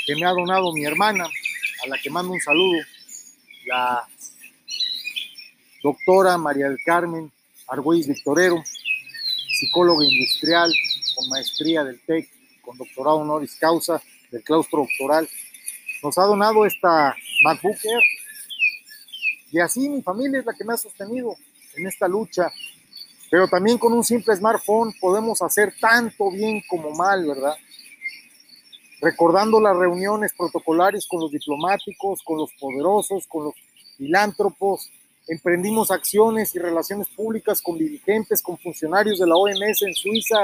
que 0.07 0.15
me 0.15 0.25
ha 0.25 0.31
donado 0.31 0.73
mi 0.73 0.85
hermana, 0.85 1.25
a 1.25 1.89
la 1.89 1.99
que 1.99 2.11
mando 2.11 2.33
un 2.33 2.41
saludo, 2.41 2.79
la 3.67 4.07
doctora 5.83 6.39
María 6.39 6.69
del 6.69 6.79
Carmen 6.85 7.31
Argüelles 7.67 8.07
Victorero, 8.07 8.63
psicóloga 9.53 10.05
industrial 10.05 10.73
con 11.17 11.29
maestría 11.29 11.83
del 11.83 12.01
TEC, 12.01 12.29
con 12.63 12.79
doctorado 12.79 13.17
honoris 13.17 13.57
causa 13.57 14.01
del 14.31 14.45
claustro 14.45 14.83
doctoral, 14.83 15.29
nos 16.03 16.17
ha 16.19 16.23
donado 16.23 16.65
esta 16.65 17.17
MacBook 17.43 17.77
Air. 17.85 18.18
Y 19.51 19.61
así 19.61 19.89
mi 19.89 20.03
familia 20.03 20.41
es 20.41 20.47
la 20.47 20.55
que 20.55 20.65
me 20.65 20.75
ha 20.75 20.77
sostenido 20.77 21.35
en 21.77 21.87
esta 21.87 22.09
lucha. 22.09 22.51
Pero 23.31 23.49
también 23.49 23.79
con 23.79 23.93
un 23.93 24.05
simple 24.05 24.35
smartphone 24.37 24.93
podemos 25.01 25.43
hacer 25.43 25.75
tanto 25.81 26.31
bien 26.31 26.63
como 26.69 26.91
mal, 26.91 27.27
¿verdad? 27.27 27.55
Recordando 29.01 29.61
las 29.61 29.77
reuniones 29.77 30.33
protocolares 30.37 31.07
con 31.07 31.21
los 31.21 31.31
diplomáticos, 31.31 32.23
con 32.23 32.39
los 32.39 32.51
poderosos, 32.59 33.27
con 33.27 33.45
los 33.45 33.55
filántropos, 33.97 34.91
emprendimos 35.29 35.91
acciones 35.91 36.55
y 36.55 36.59
relaciones 36.59 37.09
públicas 37.09 37.61
con 37.61 37.79
dirigentes, 37.79 38.43
con 38.43 38.59
funcionarios 38.59 39.19
de 39.19 39.27
la 39.27 39.37
OMS 39.37 39.83
en 39.83 39.95
Suiza, 39.95 40.39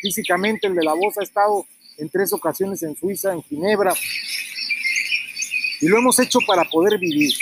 físicamente 0.00 0.66
el 0.66 0.74
de 0.74 0.84
la 0.84 0.94
voz 0.94 1.18
ha 1.18 1.22
estado 1.22 1.66
en 1.98 2.08
tres 2.08 2.32
ocasiones 2.32 2.82
en 2.82 2.96
Suiza, 2.96 3.32
en 3.32 3.42
Ginebra, 3.42 3.92
y 5.82 5.88
lo 5.88 5.98
hemos 5.98 6.18
hecho 6.18 6.38
para 6.46 6.64
poder 6.64 6.98
vivir, 6.98 7.32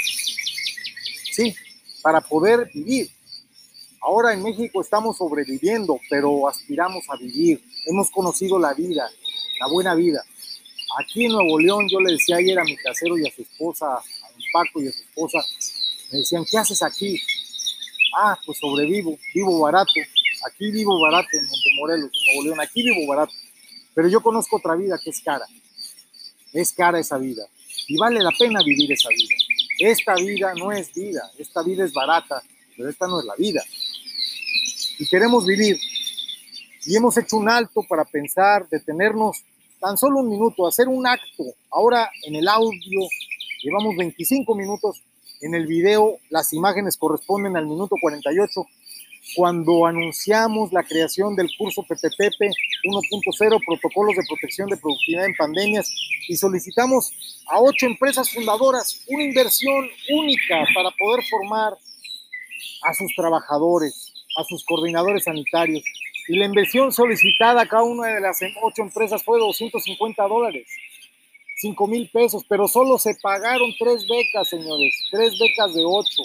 sí, 1.39 1.55
para 2.03 2.21
poder 2.21 2.71
vivir. 2.75 3.09
Ahora 4.01 4.33
en 4.33 4.43
México 4.43 4.81
estamos 4.81 5.17
sobreviviendo, 5.19 6.01
pero 6.11 6.49
aspiramos 6.49 7.05
a 7.09 7.17
vivir. 7.17 7.63
Hemos 7.87 8.11
conocido 8.11 8.59
la 8.59 8.75
vida, 8.75 9.09
la 9.61 9.69
buena 9.69 9.95
vida. 9.95 10.23
Aquí 11.01 11.27
en 11.27 11.33
Nuevo 11.33 11.59
León, 11.59 11.87
yo 11.89 12.01
le 12.01 12.13
decía 12.13 12.37
ayer 12.37 12.59
a 12.59 12.65
mi 12.65 12.77
casero 12.77 13.19
y 13.19 13.29
a 13.29 13.35
su 13.35 13.43
esposa, 13.43 13.87
a 13.87 14.29
un 14.35 14.43
Paco 14.53 14.83
y 14.83 14.89
a 14.89 14.93
su 14.93 15.01
esposa, 15.01 15.39
me 16.11 16.19
decían, 16.19 16.45
¿qué 16.51 16.59
haces 16.59 16.83
aquí? 16.83 17.21
Ah, 18.17 18.39
pues 18.45 18.59
sobrevivo, 18.59 19.19
vivo 19.35 19.61
barato. 19.61 19.93
Aquí 20.47 20.71
vivo 20.71 21.01
barato 21.01 21.29
en 21.33 21.47
Montemorelos, 21.47 22.11
en 22.13 22.27
Nuevo 22.27 22.45
León, 22.45 22.61
aquí 22.61 22.83
vivo 22.83 23.07
barato. 23.07 23.33
Pero 23.95 24.09
yo 24.09 24.21
conozco 24.23 24.57
otra 24.57 24.75
vida 24.77 24.99
que 25.03 25.11
es 25.11 25.21
cara. 25.21 25.45
Es 26.53 26.73
cara 26.73 26.99
esa 26.99 27.19
vida. 27.19 27.47
Y 27.89 27.97
vale 27.99 28.21
la 28.21 28.31
pena 28.39 28.63
vivir 28.65 28.91
esa 28.93 29.09
vida. 29.11 29.48
Esta 29.79 30.15
vida 30.15 30.55
no 30.55 30.73
es 30.73 30.93
vida, 30.93 31.31
esta 31.39 31.63
vida 31.63 31.85
es 31.85 31.93
barata, 31.93 32.43
pero 32.77 32.89
esta 32.89 33.07
no 33.07 33.21
es 33.21 33.27
la 33.27 33.35
vida 33.37 33.63
y 34.99 35.07
queremos 35.07 35.47
vivir. 35.47 35.79
Y 36.85 36.97
hemos 36.97 37.17
hecho 37.17 37.37
un 37.37 37.49
alto 37.49 37.83
para 37.89 38.05
pensar, 38.05 38.69
detenernos 38.69 39.45
tan 39.81 39.97
solo 39.97 40.21
un 40.21 40.29
minuto, 40.29 40.67
hacer 40.67 40.89
un 40.89 41.07
acto. 41.07 41.45
Ahora 41.71 42.11
en 42.25 42.35
el 42.35 42.49
audio 42.49 43.01
llevamos 43.63 43.97
25 43.97 44.55
minutos, 44.55 45.03
en 45.41 45.55
el 45.55 45.67
video 45.67 46.19
las 46.31 46.53
imágenes 46.53 46.97
corresponden 46.97 47.57
al 47.57 47.67
minuto 47.67 47.95
48, 48.01 48.67
cuando 49.37 49.87
anunciamos 49.87 50.73
la 50.73 50.83
creación 50.83 51.37
del 51.37 51.49
curso 51.57 51.83
PPPP 51.83 52.41
1.0, 52.85 53.61
Protocolos 53.67 54.17
de 54.17 54.23
Protección 54.27 54.69
de 54.69 54.77
Productividad 54.77 55.27
en 55.27 55.35
Pandemias, 55.35 55.91
y 56.29 56.37
solicitamos 56.37 57.13
a 57.47 57.61
ocho 57.61 57.87
empresas 57.87 58.31
fundadoras 58.31 59.05
una 59.09 59.25
inversión 59.25 59.89
única 60.11 60.65
para 60.75 60.91
poder 60.99 61.25
formar 61.25 61.75
a 62.83 62.95
sus 62.95 63.15
trabajadores 63.15 64.09
a 64.39 64.45
sus 64.45 64.65
coordinadores 64.65 65.25
sanitarios. 65.25 65.83
Y 66.29 66.37
la 66.37 66.45
inversión 66.45 66.93
solicitada 66.93 67.63
a 67.63 67.67
cada 67.67 67.83
una 67.83 68.09
de 68.09 68.21
las 68.21 68.39
ocho 68.63 68.83
empresas 68.83 69.23
fue 69.23 69.39
250 69.39 70.23
dólares, 70.29 70.67
5 71.57 71.87
mil 71.87 72.09
pesos, 72.11 72.45
pero 72.49 72.69
solo 72.69 72.99
se 72.99 73.15
pagaron 73.21 73.71
tres 73.79 74.07
becas, 74.07 74.49
señores, 74.49 74.95
tres 75.11 75.33
becas 75.39 75.75
de 75.75 75.83
ocho. 75.85 76.23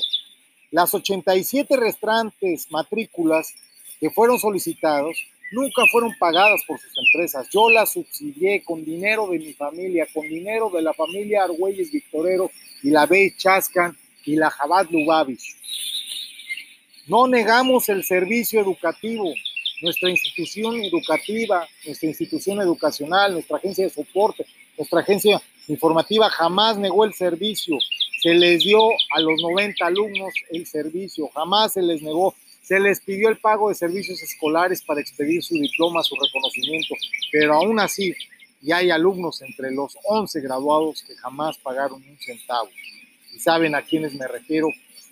Las 0.73 0.91
87 0.91 1.77
restantes 1.77 2.65
matrículas 2.71 3.53
que 3.99 4.09
fueron 4.09 4.39
solicitados 4.39 5.15
nunca 5.51 5.83
fueron 5.91 6.17
pagadas 6.17 6.63
por 6.67 6.79
sus 6.79 6.91
empresas. 6.97 7.47
Yo 7.51 7.69
las 7.69 7.93
subsidié 7.93 8.63
con 8.63 8.83
dinero 8.83 9.27
de 9.27 9.38
mi 9.38 9.53
familia, 9.53 10.07
con 10.12 10.27
dinero 10.27 10.71
de 10.71 10.81
la 10.81 10.91
familia 10.93 11.43
Argüelles 11.43 11.91
Victorero 11.91 12.49
y 12.81 12.89
la 12.89 13.05
Bey 13.05 13.36
Chascan 13.38 13.95
y 14.25 14.36
la 14.36 14.49
Jabad 14.49 14.88
Lubavitch. 14.89 15.55
No 17.05 17.27
negamos 17.27 17.88
el 17.89 18.03
servicio 18.03 18.59
educativo. 18.59 19.31
Nuestra 19.83 20.09
institución 20.09 20.83
educativa, 20.83 21.67
nuestra 21.86 22.09
institución 22.09 22.59
educacional, 22.62 23.33
nuestra 23.33 23.57
agencia 23.57 23.83
de 23.83 23.91
soporte, 23.91 24.43
nuestra 24.75 25.01
agencia 25.01 25.39
informativa 25.67 26.31
jamás 26.31 26.79
negó 26.79 27.05
el 27.05 27.13
servicio. 27.13 27.77
Se 28.23 28.33
les 28.33 28.63
dio 28.63 28.79
a 29.12 29.19
los 29.19 29.41
90 29.41 29.86
alumnos 29.86 30.33
el 30.49 30.65
servicio, 30.65 31.27
jamás 31.33 31.73
se 31.73 31.81
les 31.81 32.01
negó. 32.01 32.33
Se 32.62 32.79
les 32.79 33.01
pidió 33.01 33.27
el 33.27 33.38
pago 33.38 33.67
de 33.67 33.75
servicios 33.75 34.23
escolares 34.23 34.81
para 34.81 35.01
expedir 35.01 35.43
su 35.43 35.55
diploma, 35.55 36.01
su 36.03 36.15
reconocimiento, 36.15 36.95
pero 37.33 37.55
aún 37.55 37.81
así 37.81 38.15
ya 38.62 38.77
hay 38.77 38.91
alumnos 38.91 39.41
entre 39.41 39.71
los 39.71 39.97
11 40.05 40.39
graduados 40.39 41.03
que 41.05 41.15
jamás 41.15 41.57
pagaron 41.57 42.01
un 42.01 42.17
centavo. 42.17 42.69
Y 43.36 43.39
saben 43.39 43.75
a 43.75 43.81
quiénes 43.81 44.13
me 44.13 44.25
refiero, 44.25 44.69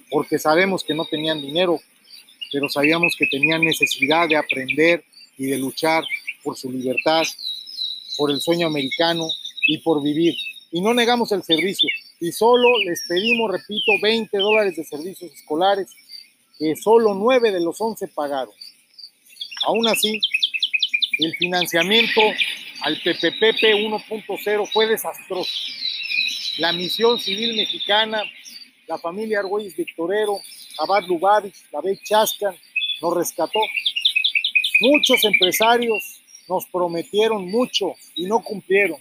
porque 0.09 0.39
sabemos 0.39 0.81
que 0.81 0.93
no 0.93 1.03
tenían 1.03 1.41
dinero, 1.41 1.81
pero 2.49 2.69
sabíamos 2.69 3.17
que 3.19 3.27
tenían 3.27 3.59
necesidad 3.59 4.29
de 4.29 4.37
aprender 4.37 5.03
y 5.37 5.47
de 5.47 5.57
luchar 5.57 6.05
por 6.43 6.55
su 6.55 6.71
libertad, 6.71 7.23
por 8.15 8.31
el 8.31 8.39
sueño 8.39 8.67
americano 8.67 9.27
y 9.67 9.79
por 9.79 10.01
vivir. 10.01 10.33
Y 10.71 10.79
no 10.79 10.93
negamos 10.93 11.33
el 11.33 11.43
servicio, 11.43 11.89
y 12.21 12.31
solo 12.31 12.69
les 12.85 13.01
pedimos, 13.07 13.51
repito, 13.51 13.91
20 13.99 14.37
dólares 14.37 14.75
de 14.75 14.83
servicios 14.83 15.33
escolares, 15.33 15.87
que 16.57 16.75
solo 16.75 17.15
9 17.15 17.51
de 17.51 17.59
los 17.59 17.81
11 17.81 18.07
pagaron. 18.09 18.53
Aún 19.65 19.87
así, 19.87 20.21
el 21.17 21.35
financiamiento 21.37 22.21
al 22.81 22.95
PPPP 22.97 23.63
1.0 23.73 24.71
fue 24.71 24.85
desastroso. 24.85 25.51
La 26.59 26.71
misión 26.71 27.19
civil 27.19 27.55
mexicana, 27.55 28.21
la 28.87 28.99
familia 28.99 29.39
Argüelles 29.39 29.75
Victorero, 29.75 30.39
Abad 30.77 31.03
Lubavitch, 31.07 31.55
David 31.71 31.97
Chascan, 32.03 32.55
nos 33.01 33.17
rescató. 33.17 33.59
Muchos 34.81 35.23
empresarios 35.23 36.21
nos 36.47 36.67
prometieron 36.67 37.49
mucho 37.49 37.95
y 38.13 38.25
no 38.25 38.43
cumplieron. 38.43 38.99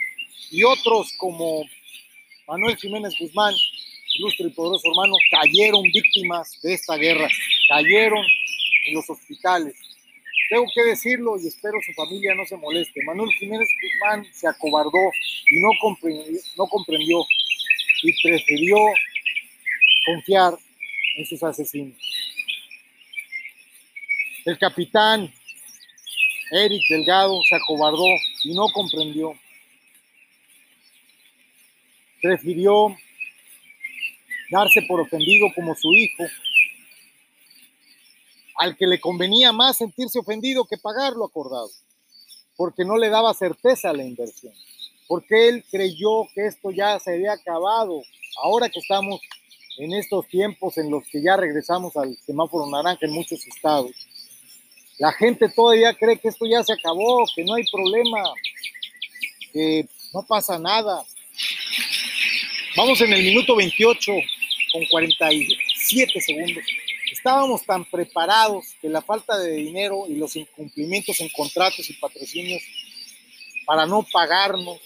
Y 0.50 0.64
otros 0.64 1.12
como 1.18 1.64
Manuel 2.50 2.76
Jiménez 2.76 3.14
Guzmán, 3.16 3.54
ilustre 4.18 4.48
y 4.48 4.50
poderoso 4.50 4.82
hermano, 4.88 5.14
cayeron 5.30 5.84
víctimas 5.84 6.60
de 6.64 6.74
esta 6.74 6.96
guerra, 6.96 7.28
cayeron 7.68 8.24
en 8.88 8.94
los 8.96 9.08
hospitales. 9.08 9.76
Tengo 10.48 10.66
que 10.74 10.82
decirlo 10.82 11.38
y 11.38 11.46
espero 11.46 11.78
su 11.86 11.92
familia 11.92 12.34
no 12.34 12.44
se 12.44 12.56
moleste. 12.56 13.04
Manuel 13.04 13.30
Jiménez 13.38 13.68
Guzmán 13.80 14.26
se 14.34 14.48
acobardó 14.48 14.98
y 15.48 15.60
no 15.60 15.68
comprendió, 15.80 16.40
no 16.58 16.66
comprendió 16.66 17.24
y 18.02 18.20
prefirió 18.20 18.78
confiar 20.06 20.54
en 21.18 21.26
sus 21.26 21.40
asesinos. 21.44 21.96
El 24.44 24.58
capitán 24.58 25.32
Eric 26.50 26.82
Delgado 26.88 27.40
se 27.48 27.54
acobardó 27.54 28.08
y 28.42 28.54
no 28.54 28.66
comprendió. 28.72 29.38
Prefirió 32.20 32.96
darse 34.50 34.82
por 34.82 35.00
ofendido 35.00 35.48
como 35.54 35.74
su 35.74 35.92
hijo, 35.92 36.24
al 38.56 38.76
que 38.76 38.86
le 38.86 39.00
convenía 39.00 39.52
más 39.52 39.78
sentirse 39.78 40.18
ofendido 40.18 40.64
que 40.64 40.76
pagar 40.76 41.14
lo 41.14 41.24
acordado, 41.24 41.70
porque 42.56 42.84
no 42.84 42.98
le 42.98 43.08
daba 43.08 43.32
certeza 43.32 43.92
la 43.92 44.04
inversión, 44.04 44.52
porque 45.06 45.48
él 45.48 45.64
creyó 45.70 46.26
que 46.34 46.46
esto 46.46 46.70
ya 46.70 46.98
se 46.98 47.14
había 47.14 47.32
acabado, 47.32 48.02
ahora 48.42 48.68
que 48.68 48.80
estamos 48.80 49.20
en 49.78 49.94
estos 49.94 50.26
tiempos 50.28 50.76
en 50.76 50.90
los 50.90 51.04
que 51.10 51.22
ya 51.22 51.36
regresamos 51.36 51.96
al 51.96 52.14
semáforo 52.26 52.66
naranja 52.66 53.06
en 53.06 53.12
muchos 53.12 53.46
estados. 53.46 53.92
La 54.98 55.12
gente 55.12 55.48
todavía 55.48 55.94
cree 55.94 56.18
que 56.18 56.28
esto 56.28 56.44
ya 56.44 56.62
se 56.62 56.74
acabó, 56.74 57.24
que 57.34 57.42
no 57.44 57.54
hay 57.54 57.64
problema, 57.72 58.22
que 59.52 59.88
no 60.12 60.22
pasa 60.26 60.58
nada. 60.58 61.02
Vamos 62.76 63.00
en 63.00 63.12
el 63.12 63.24
minuto 63.24 63.56
28 63.56 64.12
con 64.72 64.84
47 64.86 66.20
segundos. 66.20 66.64
Estábamos 67.10 67.64
tan 67.64 67.84
preparados 67.84 68.64
que 68.80 68.88
la 68.88 69.02
falta 69.02 69.36
de 69.38 69.54
dinero 69.54 70.04
y 70.08 70.14
los 70.14 70.36
incumplimientos 70.36 71.18
en 71.18 71.28
contratos 71.30 71.90
y 71.90 71.94
patrocinios 71.94 72.62
para 73.66 73.86
no 73.86 74.06
pagarnos 74.12 74.78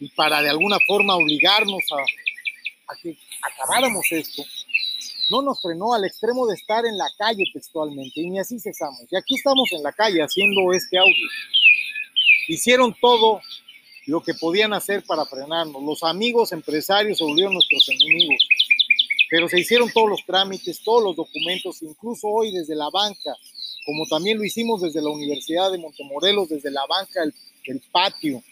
y 0.00 0.08
para 0.08 0.40
de 0.40 0.48
alguna 0.48 0.78
forma 0.86 1.16
obligarnos 1.16 1.82
a, 1.92 2.92
a 2.92 2.96
que 3.02 3.14
acabáramos 3.42 4.06
esto, 4.10 4.42
no 5.30 5.42
nos 5.42 5.60
frenó 5.60 5.92
al 5.92 6.06
extremo 6.06 6.46
de 6.46 6.54
estar 6.54 6.86
en 6.86 6.96
la 6.96 7.10
calle 7.18 7.44
textualmente 7.52 8.22
y 8.22 8.30
ni 8.30 8.38
así 8.38 8.58
cesamos. 8.58 9.02
Y 9.10 9.16
aquí 9.16 9.34
estamos 9.34 9.70
en 9.72 9.82
la 9.82 9.92
calle 9.92 10.22
haciendo 10.22 10.72
este 10.72 10.96
audio. 10.96 11.28
Hicieron 12.48 12.96
todo 12.98 13.42
lo 14.08 14.22
que 14.22 14.32
podían 14.32 14.72
hacer 14.72 15.04
para 15.04 15.26
frenarnos. 15.26 15.82
Los 15.82 16.02
amigos 16.02 16.52
empresarios 16.52 17.18
se 17.18 17.24
volvieron 17.24 17.52
nuestros 17.52 17.86
enemigos, 17.90 18.42
pero 19.30 19.50
se 19.50 19.60
hicieron 19.60 19.90
todos 19.92 20.08
los 20.08 20.24
trámites, 20.24 20.82
todos 20.82 21.04
los 21.04 21.14
documentos, 21.14 21.82
incluso 21.82 22.26
hoy 22.26 22.50
desde 22.50 22.74
la 22.74 22.88
banca, 22.88 23.36
como 23.84 24.06
también 24.06 24.38
lo 24.38 24.44
hicimos 24.44 24.80
desde 24.80 25.02
la 25.02 25.10
Universidad 25.10 25.70
de 25.70 25.76
Montemorelos, 25.76 26.48
desde 26.48 26.70
la 26.70 26.86
banca 26.86 27.20
del, 27.20 27.34
del 27.66 27.82
patio 27.92 28.42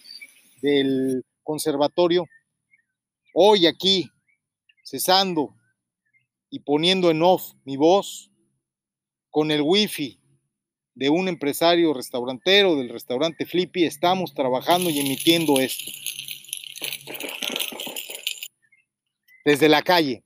del 0.60 1.24
conservatorio. 1.42 2.26
Hoy 3.32 3.66
aquí, 3.66 4.10
cesando 4.84 5.54
y 6.50 6.58
poniendo 6.60 7.10
en 7.10 7.22
off 7.22 7.54
mi 7.64 7.78
voz, 7.78 8.30
con 9.30 9.50
el 9.50 9.62
wifi 9.62 10.20
de 10.96 11.10
un 11.10 11.28
empresario 11.28 11.92
restaurantero 11.92 12.74
del 12.74 12.88
restaurante 12.88 13.44
Flippy, 13.44 13.84
estamos 13.84 14.34
trabajando 14.34 14.88
y 14.88 14.98
emitiendo 14.98 15.60
esto. 15.60 15.92
Desde 19.44 19.68
la 19.68 19.82
calle. 19.82 20.22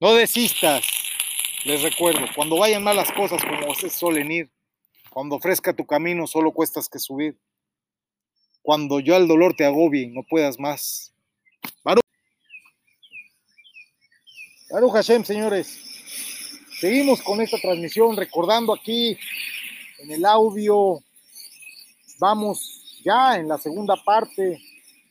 No 0.00 0.12
desistas, 0.14 0.84
les 1.64 1.80
recuerdo, 1.82 2.26
cuando 2.34 2.58
vayan 2.58 2.82
mal 2.82 2.96
las 2.96 3.12
cosas 3.12 3.40
como 3.40 3.70
ustedes 3.70 3.92
suelen 3.92 4.32
ir, 4.32 4.50
cuando 5.10 5.36
ofrezca 5.36 5.72
tu 5.72 5.86
camino 5.86 6.26
solo 6.26 6.52
cuestas 6.52 6.88
que 6.88 6.98
subir, 6.98 7.38
cuando 8.60 8.98
yo 8.98 9.16
el 9.16 9.28
dolor 9.28 9.54
te 9.54 9.64
agobie 9.64 10.08
no 10.08 10.24
puedas 10.28 10.58
más. 10.58 11.14
Baruch, 11.84 12.02
Baruch 14.68 14.92
Hashem, 14.92 15.24
señores. 15.24 15.91
Seguimos 16.82 17.22
con 17.22 17.40
esta 17.40 17.58
transmisión, 17.58 18.16
recordando 18.16 18.74
aquí 18.74 19.16
en 20.00 20.10
el 20.10 20.24
audio, 20.24 21.00
vamos 22.18 22.98
ya 23.04 23.36
en 23.36 23.46
la 23.46 23.56
segunda 23.56 23.94
parte, 24.04 24.60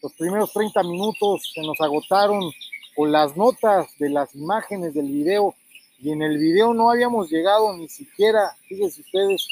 los 0.03 0.11
primeros 0.11 0.51
30 0.51 0.83
minutos 0.83 1.49
se 1.55 1.61
nos 1.61 1.79
agotaron 1.79 2.51
con 2.93 3.09
las 3.13 3.37
notas 3.37 3.87
de 3.99 4.09
las 4.09 4.35
imágenes 4.35 4.93
del 4.93 5.07
video 5.07 5.55
y 6.01 6.11
en 6.11 6.21
el 6.21 6.39
video 6.39 6.73
no 6.73 6.91
habíamos 6.91 7.31
llegado 7.31 7.77
ni 7.77 7.87
siquiera, 7.87 8.53
fíjense 8.67 8.99
ustedes, 8.99 9.47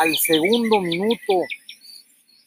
al 0.00 0.16
segundo 0.16 0.80
minuto 0.80 1.42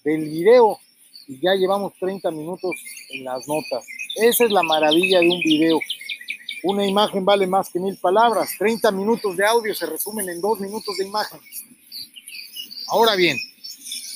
del 0.04 0.26
video 0.26 0.80
y 1.28 1.40
ya 1.40 1.54
llevamos 1.54 1.94
30 2.00 2.32
minutos 2.32 2.72
en 3.12 3.26
las 3.26 3.48
notas. 3.48 3.86
Esa 4.16 4.46
es 4.46 4.52
la 4.52 4.64
maravilla 4.64 5.20
de 5.20 5.30
un 5.30 5.40
video. 5.42 5.80
Una 6.64 6.86
imagen 6.86 7.26
vale 7.26 7.48
más 7.48 7.70
que 7.70 7.80
mil 7.80 7.98
palabras. 7.98 8.52
30 8.58 8.92
minutos 8.92 9.36
de 9.36 9.46
audio 9.46 9.74
se 9.74 9.86
resumen 9.86 10.30
en 10.30 10.42
dos 10.42 10.60
minutos 10.60 10.96
de 10.98 11.06
imagen. 11.06 11.40
Ahora 12.88 13.16
bien, 13.16 13.38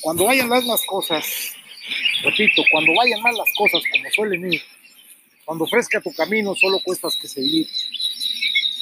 cuando 0.02 0.26
vayan 0.26 0.48
mal 0.48 0.66
las 0.68 0.86
cosas, 0.86 1.26
repito, 2.24 2.62
cuando 2.70 2.94
vayan 2.94 3.22
mal 3.22 3.36
las 3.36 3.48
cosas 3.58 3.82
como 3.92 4.10
suelen 4.12 4.54
ir, 4.54 4.62
cuando 5.46 5.64
ofrezca 5.64 6.02
tu 6.02 6.14
camino 6.14 6.54
solo 6.56 6.80
cuestas 6.84 7.16
que 7.22 7.28
seguir, 7.28 7.68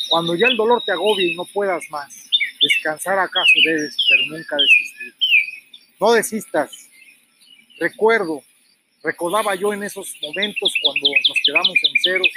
cuando 0.10 0.36
ya 0.36 0.48
el 0.48 0.58
dolor 0.58 0.84
te 0.86 0.92
agobie 0.92 1.32
y 1.32 1.36
no 1.36 1.46
puedas 1.46 1.84
más, 1.90 2.14
descansar 2.62 3.20
acaso 3.20 3.54
debes, 3.66 3.96
pero 4.10 4.38
nunca 4.38 4.56
desistir. 4.58 5.14
No 6.00 6.12
desistas. 6.14 6.90
Recuerdo, 7.80 8.44
recordaba 9.04 9.56
yo 9.56 9.74
en 9.74 9.84
esos 9.84 10.14
momentos 10.22 10.74
cuando 10.82 11.08
nos 11.30 11.38
quedamos 11.46 11.78
en 11.84 12.02
ceros, 12.04 12.28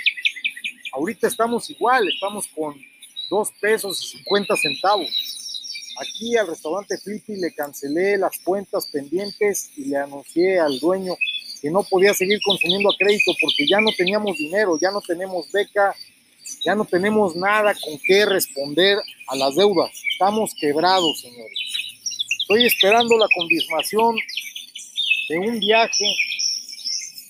Ahorita 0.97 1.29
estamos 1.29 1.69
igual, 1.69 2.09
estamos 2.09 2.49
con 2.49 2.75
dos 3.29 3.51
pesos 3.61 4.03
y 4.03 4.19
50 4.19 4.57
centavos. 4.57 5.09
Aquí 6.01 6.35
al 6.39 6.47
restaurante 6.47 6.97
Flippy 6.97 7.37
le 7.37 7.53
cancelé 7.53 8.17
las 8.17 8.39
cuentas 8.43 8.87
pendientes 8.87 9.73
y 9.77 9.91
le 9.91 9.99
anuncié 9.99 10.59
al 10.59 10.79
dueño 10.81 11.15
que 11.61 11.71
no 11.71 11.83
podía 11.83 12.15
seguir 12.15 12.41
consumiendo 12.43 12.89
a 12.89 12.97
crédito 12.97 13.33
porque 13.39 13.67
ya 13.69 13.79
no 13.79 13.91
teníamos 13.95 14.39
dinero, 14.39 14.79
ya 14.81 14.91
no 14.91 15.03
tenemos 15.03 15.53
beca, 15.53 15.95
Ya 16.65 16.75
no 16.75 16.87
tenemos 16.87 17.37
nada 17.37 17.75
con 17.75 17.99
qué 18.07 18.25
responder 18.25 18.97
a 19.27 19.37
las 19.37 19.55
deudas. 19.55 19.91
Estamos 20.13 20.55
quebrados, 20.59 21.21
señores. 21.21 21.59
Estoy 22.41 22.65
esperando 22.65 23.19
la 23.19 23.27
confirmación 23.37 24.17
de 25.29 25.39
un 25.41 25.61
viaje 25.61 26.07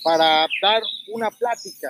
para 0.04 0.46
dar 0.62 0.82
una 1.08 1.30
plática. 1.32 1.88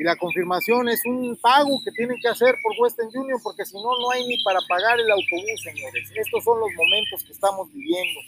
Y 0.00 0.02
la 0.02 0.16
confirmación 0.16 0.88
es 0.88 1.04
un 1.04 1.36
pago 1.36 1.78
que 1.84 1.90
tienen 1.90 2.18
que 2.22 2.28
hacer 2.28 2.54
por 2.62 2.72
Western 2.80 3.10
Union, 3.14 3.38
porque 3.42 3.66
si 3.66 3.74
no, 3.74 3.82
no 4.00 4.10
hay 4.10 4.26
ni 4.26 4.42
para 4.42 4.58
pagar 4.66 4.98
el 4.98 5.10
autobús, 5.10 5.62
señores. 5.62 6.10
Estos 6.16 6.42
son 6.42 6.58
los 6.58 6.70
momentos 6.74 7.22
que 7.22 7.32
estamos 7.32 7.70
viviendo. 7.70 8.18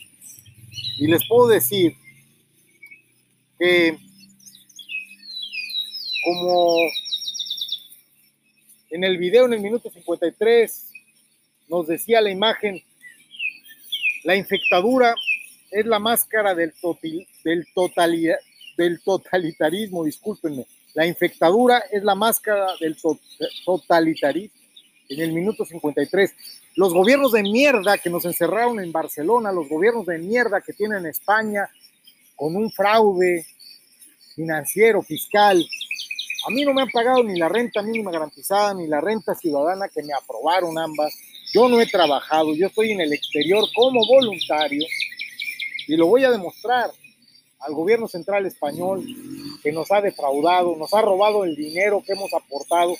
Y 0.98 1.06
les 1.06 1.26
puedo 1.26 1.48
decir 1.48 1.96
que 3.58 3.96
como 6.26 6.76
en 8.90 9.04
el 9.04 9.16
video 9.16 9.46
en 9.46 9.54
el 9.54 9.60
minuto 9.60 9.90
53 9.90 10.90
nos 11.68 11.86
decía 11.86 12.20
la 12.20 12.30
imagen, 12.30 12.82
la 14.24 14.36
infectadura 14.36 15.14
es 15.70 15.86
la 15.86 15.98
máscara 15.98 16.54
del, 16.54 16.74
del, 17.42 17.66
del 18.76 19.02
totalitarismo, 19.02 20.04
discúlpenme. 20.04 20.66
La 20.94 21.06
infectadura 21.06 21.84
es 21.90 22.02
la 22.02 22.14
máscara 22.14 22.66
del 22.80 22.96
totalitarismo. 23.64 24.60
En 25.08 25.20
el 25.20 25.32
minuto 25.32 25.64
53. 25.64 26.34
Los 26.76 26.94
gobiernos 26.94 27.32
de 27.32 27.42
mierda 27.42 27.98
que 27.98 28.08
nos 28.08 28.24
encerraron 28.24 28.80
en 28.80 28.92
Barcelona, 28.92 29.52
los 29.52 29.68
gobiernos 29.68 30.06
de 30.06 30.18
mierda 30.18 30.62
que 30.62 30.72
tienen 30.72 31.04
España 31.04 31.68
con 32.34 32.56
un 32.56 32.70
fraude 32.70 33.44
financiero, 34.34 35.02
fiscal. 35.02 35.62
A 36.46 36.50
mí 36.50 36.64
no 36.64 36.72
me 36.72 36.82
han 36.82 36.90
pagado 36.90 37.22
ni 37.22 37.38
la 37.38 37.48
renta 37.48 37.82
mínima 37.82 38.10
garantizada 38.10 38.74
ni 38.74 38.86
la 38.86 39.00
renta 39.00 39.34
ciudadana 39.34 39.88
que 39.88 40.02
me 40.02 40.14
aprobaron 40.14 40.78
ambas. 40.78 41.14
Yo 41.52 41.68
no 41.68 41.80
he 41.80 41.86
trabajado, 41.86 42.54
yo 42.54 42.68
estoy 42.68 42.92
en 42.92 43.02
el 43.02 43.12
exterior 43.12 43.64
como 43.74 44.06
voluntario 44.06 44.86
y 45.86 45.96
lo 45.96 46.06
voy 46.06 46.24
a 46.24 46.30
demostrar 46.30 46.90
al 47.60 47.74
gobierno 47.74 48.08
central 48.08 48.46
español 48.46 49.04
que 49.62 49.72
nos 49.72 49.90
ha 49.92 50.00
defraudado, 50.00 50.76
nos 50.76 50.92
ha 50.92 51.02
robado 51.02 51.44
el 51.44 51.54
dinero 51.54 52.02
que 52.04 52.12
hemos 52.12 52.32
aportado, 52.34 52.96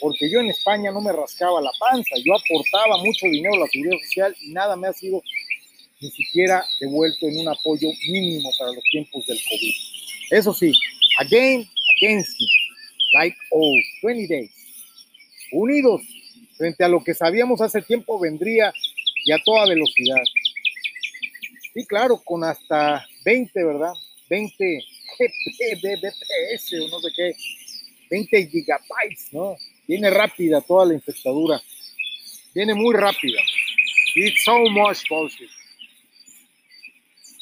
porque 0.00 0.30
yo 0.30 0.40
en 0.40 0.50
España 0.50 0.90
no 0.92 1.00
me 1.00 1.12
rascaba 1.12 1.60
la 1.60 1.72
panza, 1.78 2.16
yo 2.24 2.34
aportaba 2.34 2.98
mucho 2.98 3.26
dinero 3.26 3.54
a 3.54 3.60
la 3.60 3.66
seguridad 3.66 3.98
social 4.04 4.36
y 4.42 4.50
nada 4.50 4.76
me 4.76 4.88
ha 4.88 4.92
sido 4.92 5.22
ni 6.00 6.10
siquiera 6.10 6.64
devuelto 6.80 7.26
en 7.26 7.38
un 7.38 7.48
apoyo 7.48 7.88
mínimo 8.08 8.50
para 8.58 8.72
los 8.72 8.84
tiempos 8.90 9.26
del 9.26 9.38
COVID. 9.38 9.74
Eso 10.30 10.52
sí, 10.52 10.72
again, 11.18 11.68
against 11.96 12.38
me, 12.38 12.46
like 13.20 13.36
all 13.50 13.82
20 14.02 14.26
days, 14.26 14.50
unidos 15.52 16.02
frente 16.56 16.84
a 16.84 16.88
lo 16.88 17.02
que 17.02 17.14
sabíamos 17.14 17.60
hace 17.60 17.82
tiempo 17.82 18.18
vendría 18.18 18.72
y 19.24 19.32
a 19.32 19.38
toda 19.44 19.66
velocidad. 19.66 20.22
Sí, 21.72 21.84
claro, 21.86 22.20
con 22.24 22.44
hasta 22.44 23.06
20, 23.24 23.64
¿verdad? 23.64 23.94
20 24.28 24.84
Gbps 25.18 26.72
o 26.72 26.88
no 26.88 27.00
sé 27.00 27.08
qué, 27.14 27.32
20 28.10 28.46
gigabytes, 28.48 29.32
¿no? 29.32 29.56
Viene 29.86 30.10
rápida 30.10 30.60
toda 30.60 30.86
la 30.86 30.94
infectadura. 30.94 31.60
Viene 32.54 32.74
muy 32.74 32.94
rápida. 32.94 33.40
It's 34.14 34.44
so 34.44 34.58
much 34.70 35.08
bullshit. 35.08 35.50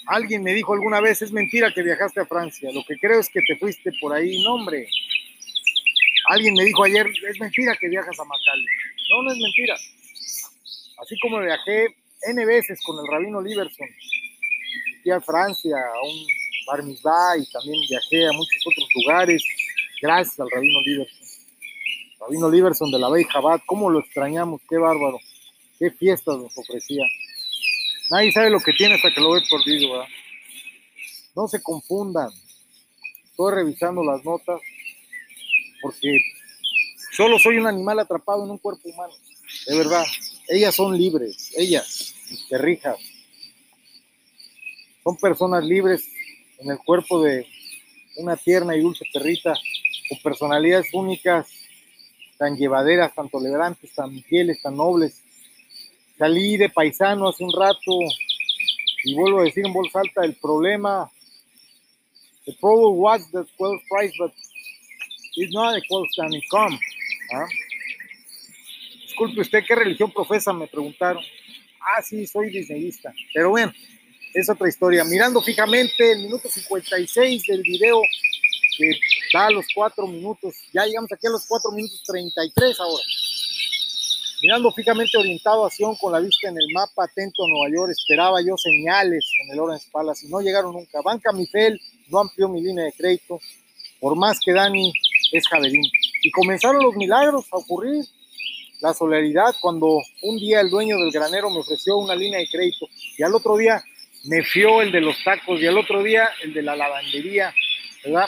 Alguien 0.07 0.43
me 0.43 0.55
dijo 0.55 0.73
alguna 0.73 1.01
vez, 1.01 1.23
es 1.23 1.33
mentira 1.33 1.73
que 1.73 1.83
viajaste 1.83 2.21
a 2.21 2.27
Francia. 2.27 2.71
Lo 2.73 2.83
que 2.85 2.99
creo 2.99 3.21
es 3.21 3.29
que 3.29 3.41
te 3.43 3.57
fuiste 3.57 3.93
por 4.01 4.15
ahí. 4.15 4.43
No, 4.43 4.55
hombre. 4.55 4.87
Alguien 6.31 6.55
me 6.55 6.65
dijo 6.65 6.85
ayer, 6.85 7.07
es 7.29 7.41
mentira 7.41 7.77
que 7.79 7.89
viajas 7.89 8.19
a 8.19 8.25
Macale. 8.25 8.67
No, 9.11 9.23
no 9.23 9.33
es 9.33 9.39
mentira. 9.39 9.75
Así 10.99 11.17
como 11.21 11.41
viajé 11.41 11.95
N 12.29 12.47
veces 12.47 12.81
con 12.85 12.99
el 12.99 13.11
rabino 13.11 13.41
Liberson 13.41 13.89
fui 15.03 15.11
a 15.11 15.21
Francia, 15.21 15.77
a 15.77 16.03
un 16.03 16.27
bar 16.67 17.39
y 17.39 17.47
también 17.51 17.81
viajé 17.89 18.27
a 18.27 18.33
muchos 18.33 18.63
otros 18.67 18.89
lugares, 18.95 19.43
gracias 20.01 20.39
al 20.41 20.51
Rabino 20.51 20.81
Liberson. 20.83 21.29
Rabino 22.21 22.51
Liberson 22.51 22.91
de 22.91 22.99
la 22.99 23.09
Bey 23.09 23.25
Jabat, 23.25 23.63
cómo 23.67 23.91
lo 23.91 24.01
extrañamos, 24.01 24.61
qué 24.69 24.77
bárbaro, 24.79 25.19
qué 25.79 25.91
fiestas 25.91 26.39
nos 26.39 26.57
ofrecía. 26.57 27.05
Nadie 28.11 28.33
sabe 28.33 28.51
lo 28.51 28.61
que 28.61 28.73
tiene 28.73 28.95
hasta 28.95 29.13
que 29.13 29.21
lo 29.21 29.33
ve 29.33 29.41
perdido, 29.51 29.93
¿verdad? 29.93 30.09
No 31.35 31.49
se 31.49 31.63
confundan. 31.63 32.31
Estoy 33.25 33.55
revisando 33.55 34.05
las 34.05 34.25
notas 34.25 34.61
porque 35.81 36.19
solo 37.13 37.39
soy 37.39 37.59
un 37.59 37.67
animal 37.67 37.99
atrapado 37.99 38.45
en 38.45 38.51
un 38.51 38.59
cuerpo 38.59 38.89
humano. 38.89 39.15
De 39.67 39.77
verdad, 39.77 40.05
ellas 40.49 40.75
son 40.75 40.97
libres, 40.97 41.53
ellas, 41.57 42.15
mis 42.31 42.43
perrijas, 42.45 42.99
son 45.03 45.17
personas 45.17 45.65
libres 45.65 46.09
en 46.63 46.71
el 46.71 46.79
cuerpo 46.79 47.23
de 47.23 47.47
una 48.17 48.37
tierna 48.37 48.77
y 48.77 48.81
dulce 48.81 49.05
perrita, 49.13 49.55
con 50.09 50.19
personalidades 50.23 50.93
únicas, 50.93 51.49
tan 52.39 52.57
llevaderas, 52.57 53.15
tan 53.15 53.29
tolerantes, 53.29 53.93
tan 53.95 54.23
fieles, 54.23 54.63
tan 54.63 54.77
nobles. 54.77 55.23
Salí 56.19 56.57
de 56.57 56.69
paisano 56.69 57.29
hace 57.29 57.45
un 57.45 57.53
rato 57.53 57.99
y 59.05 59.15
vuelvo 59.15 59.41
a 59.41 59.45
decir 59.45 59.67
en 59.67 59.73
voz 59.73 59.95
alta, 59.95 60.25
el 60.25 60.35
problema, 60.35 61.11
the 62.47 62.53
problem 62.61 62.97
was 62.99 63.31
the 63.33 63.45
well 63.59 63.79
price, 63.89 64.13
but 64.19 64.33
it's 65.37 65.53
not 65.53 65.77
equal 65.77 66.07
standing 66.13 66.43
come. 66.51 66.79
¿ah? 67.35 67.47
Disculpe 69.03 69.41
usted, 69.41 69.65
¿qué 69.67 69.75
religión 69.75 70.13
profesa? 70.13 70.53
Me 70.53 70.67
preguntaron. 70.67 71.23
Ah, 71.81 72.03
sí, 72.03 72.27
soy 72.27 72.51
disneyista. 72.51 73.13
Pero 73.35 73.51
bueno, 73.51 73.73
es 74.35 74.49
otra 74.49 74.69
historia. 74.69 75.05
Mirando 75.05 75.41
fijamente 75.43 76.13
el 76.13 76.21
minuto 76.21 76.49
56 76.49 77.47
del 77.47 77.63
video, 77.63 78.01
que 78.77 78.91
da 79.33 79.51
los 79.51 79.67
4 79.75 80.07
minutos, 80.07 80.55
ya 80.73 80.85
llegamos 80.87 81.13
aquí 81.13 81.27
a 81.27 81.31
los 81.31 81.45
4 81.47 81.71
minutos 81.73 82.03
33 82.07 82.81
ahora. 82.81 83.05
Mirando 84.43 84.73
fijamente 84.73 85.17
orientado 85.17 85.65
a 85.65 85.71
Sion 85.71 85.95
con 85.97 86.13
la 86.13 86.19
vista 86.19 86.49
en 86.49 86.57
el 86.59 86.67
mapa 86.75 87.05
atento 87.05 87.45
a 87.45 87.49
Nueva 87.49 87.75
York, 87.75 87.93
esperaba 87.93 88.43
yo 88.43 88.57
señales 88.57 89.25
en 89.45 89.53
el 89.53 89.61
Orange 89.61 89.87
Palace 89.93 90.27
y 90.27 90.31
no 90.31 90.41
llegaron 90.41 90.73
nunca. 90.73 91.01
Banca 91.03 91.33
Mifel 91.33 91.81
no 92.09 92.21
amplió 92.21 92.49
mi 92.49 92.61
línea 92.61 92.87
de 92.87 92.93
crédito, 92.93 93.39
por 94.01 94.17
más 94.17 94.41
que 94.45 94.53
Dani 94.53 94.93
es 95.31 95.47
Javerín. 95.47 95.85
Y 96.23 96.31
comenzaron 96.33 96.83
los 96.83 96.95
milagros 96.97 97.47
a 97.53 97.57
ocurrir. 97.57 98.05
La 98.81 98.93
solidaridad 98.93 99.55
cuando 99.61 100.03
un 100.23 100.39
día 100.39 100.61
el 100.61 100.69
dueño 100.69 100.97
del 100.97 101.13
granero 101.13 101.49
me 101.51 101.61
ofreció 101.61 101.99
una 101.99 102.17
línea 102.17 102.41
de 102.41 102.49
crédito 102.49 102.89
y 103.17 103.23
al 103.23 103.33
otro 103.33 103.57
día 103.57 103.81
me 104.25 104.43
fió 104.45 104.83
el 104.83 104.93
de 104.93 105.01
los 105.01 105.23
tacos 105.25 105.61
y 105.61 105.67
el 105.67 105.77
otro 105.77 106.03
día 106.03 106.29
el 106.43 106.53
de 106.53 106.63
la 106.63 106.77
lavandería. 106.77 107.55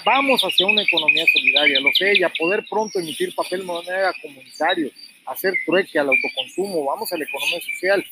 Vamos 0.05 0.43
hacia 0.43 0.67
una 0.67 0.83
economía 0.83 1.25
solidaria, 1.33 1.81
lo 1.81 1.91
sé, 1.93 2.17
y 2.17 2.23
a 2.23 2.29
poder 2.29 2.65
pronto 2.69 3.01
emitir 3.01 3.35
papel 3.35 3.65
moneda 3.65 4.13
comunitario, 4.23 4.91
hacer 5.27 5.53
trueque 5.67 5.99
al 5.99 6.09
autoconsumo, 6.09 6.85
vamos 6.85 7.13
a 7.13 7.17
la 7.17 7.25
economía 7.25 7.61
social. 7.61 8.05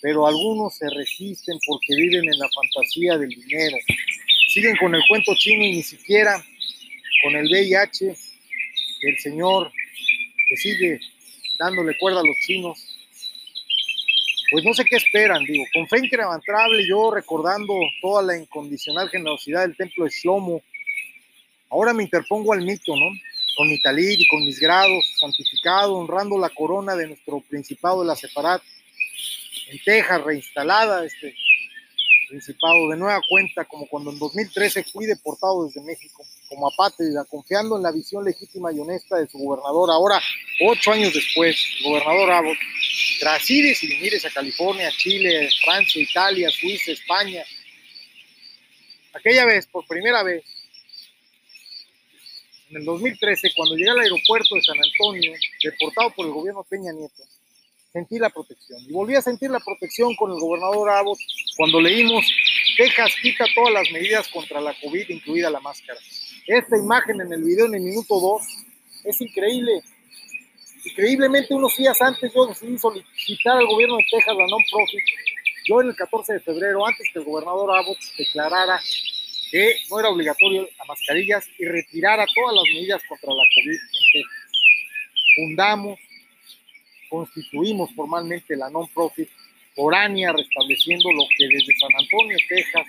Pero 0.00 0.26
algunos 0.26 0.76
se 0.76 0.88
resisten 0.90 1.58
porque 1.66 1.94
viven 1.96 2.24
en 2.24 2.38
la 2.38 2.48
fantasía 2.54 3.18
del 3.18 3.30
dinero. 3.30 3.76
Siguen 4.48 4.76
con 4.76 4.94
el 4.94 5.02
cuento 5.08 5.34
chino 5.36 5.64
y 5.64 5.72
ni 5.72 5.82
siquiera 5.82 6.44
con 7.22 7.34
el 7.34 7.48
VIH 7.48 8.06
del 8.06 9.18
señor 9.18 9.72
que 10.48 10.56
sigue 10.56 11.00
dándole 11.58 11.96
cuerda 11.98 12.20
a 12.20 12.24
los 12.24 12.36
chinos 12.46 12.87
pues 14.50 14.64
no 14.64 14.72
sé 14.72 14.84
qué 14.84 14.96
esperan, 14.96 15.44
digo, 15.44 15.64
con 15.74 15.86
fe 15.88 15.98
incrementable, 15.98 16.86
yo 16.88 17.10
recordando 17.10 17.74
toda 18.00 18.22
la 18.22 18.36
incondicional 18.36 19.08
generosidad 19.08 19.62
del 19.62 19.76
templo 19.76 20.04
de 20.04 20.10
Shlomo, 20.10 20.62
ahora 21.70 21.92
me 21.92 22.04
interpongo 22.04 22.52
al 22.52 22.62
mito, 22.62 22.94
¿no? 22.96 23.10
Con 23.56 23.68
mi 23.68 23.80
talit 23.82 24.20
y 24.20 24.28
con 24.28 24.40
mis 24.40 24.58
grados, 24.58 25.04
santificado, 25.18 25.96
honrando 25.96 26.38
la 26.38 26.48
corona 26.50 26.94
de 26.94 27.08
nuestro 27.08 27.40
principado 27.40 28.00
de 28.00 28.06
la 28.06 28.16
Separat, 28.16 28.62
en 29.70 29.78
Texas, 29.84 30.22
reinstalada, 30.22 31.04
este 31.04 31.34
principado 32.28 32.90
de 32.90 32.96
nueva 32.96 33.20
cuenta, 33.28 33.64
como 33.64 33.86
cuando 33.86 34.10
en 34.10 34.18
2013 34.18 34.84
fui 34.84 35.06
deportado 35.06 35.66
desde 35.66 35.80
México, 35.82 36.24
como 36.48 36.68
apátrida, 36.68 37.24
confiando 37.24 37.76
en 37.76 37.82
la 37.82 37.92
visión 37.92 38.24
legítima 38.24 38.72
y 38.72 38.78
honesta 38.78 39.16
de 39.16 39.28
su 39.28 39.38
gobernador, 39.38 39.90
ahora, 39.90 40.20
ocho 40.66 40.92
años 40.92 41.12
después, 41.12 41.56
gobernador 41.82 42.30
Abbott, 42.30 42.58
tras 43.18 43.50
y 43.50 43.62
mires 44.00 44.24
a 44.24 44.30
California, 44.30 44.90
Chile, 44.96 45.48
Francia, 45.62 46.02
Italia, 46.02 46.50
Suiza, 46.50 46.92
España. 46.92 47.42
Aquella 49.12 49.44
vez, 49.44 49.66
por 49.66 49.86
primera 49.86 50.22
vez, 50.22 50.44
en 52.70 52.76
el 52.76 52.84
2013, 52.84 53.52
cuando 53.56 53.76
llegué 53.76 53.90
al 53.90 54.00
aeropuerto 54.00 54.54
de 54.54 54.62
San 54.62 54.76
Antonio, 54.76 55.32
deportado 55.62 56.10
por 56.14 56.26
el 56.26 56.32
gobierno 56.32 56.64
Peña 56.64 56.92
Nieto, 56.92 57.22
sentí 57.92 58.18
la 58.18 58.30
protección. 58.30 58.80
Y 58.82 58.92
volví 58.92 59.14
a 59.16 59.22
sentir 59.22 59.50
la 59.50 59.60
protección 59.60 60.14
con 60.16 60.30
el 60.30 60.38
gobernador 60.38 60.90
Abbott 60.90 61.18
cuando 61.56 61.80
leímos, 61.80 62.24
Texas 62.76 63.12
quita 63.22 63.46
todas 63.54 63.72
las 63.72 63.90
medidas 63.90 64.28
contra 64.28 64.60
la 64.60 64.74
COVID, 64.80 65.08
incluida 65.08 65.50
la 65.50 65.60
máscara. 65.60 65.98
Esta 66.46 66.76
imagen 66.76 67.20
en 67.20 67.32
el 67.32 67.42
video 67.42 67.66
en 67.66 67.74
el 67.74 67.80
minuto 67.80 68.20
2 68.20 68.42
Es 69.04 69.20
increíble. 69.20 69.82
Increíblemente, 70.90 71.54
unos 71.54 71.76
días 71.76 72.00
antes 72.00 72.32
yo 72.34 72.46
decidí 72.46 72.78
solicitar 72.78 73.58
al 73.58 73.66
gobierno 73.66 73.96
de 73.98 74.06
Texas 74.10 74.34
la 74.36 74.46
non-profit. 74.46 75.04
Yo 75.66 75.82
en 75.82 75.88
el 75.88 75.96
14 75.96 76.32
de 76.32 76.40
febrero, 76.40 76.86
antes 76.86 77.06
que 77.12 77.18
el 77.18 77.24
gobernador 77.26 77.76
Abbott 77.76 77.98
declarara 78.16 78.80
que 79.50 79.76
no 79.90 80.00
era 80.00 80.08
obligatorio 80.08 80.62
las 80.78 80.88
mascarillas 80.88 81.46
y 81.58 81.64
retirara 81.66 82.24
todas 82.34 82.56
las 82.56 82.64
medidas 82.74 83.02
contra 83.06 83.34
la 83.34 83.42
COVID 83.54 83.78
en 84.14 84.24
Fundamos, 85.36 85.98
constituimos 87.10 87.90
formalmente 87.94 88.56
la 88.56 88.70
non-profit 88.70 89.28
foránea, 89.76 90.32
restableciendo 90.32 91.12
lo 91.12 91.24
que 91.36 91.48
desde 91.48 91.76
San 91.76 91.90
Antonio, 91.98 92.36
Texas, 92.48 92.86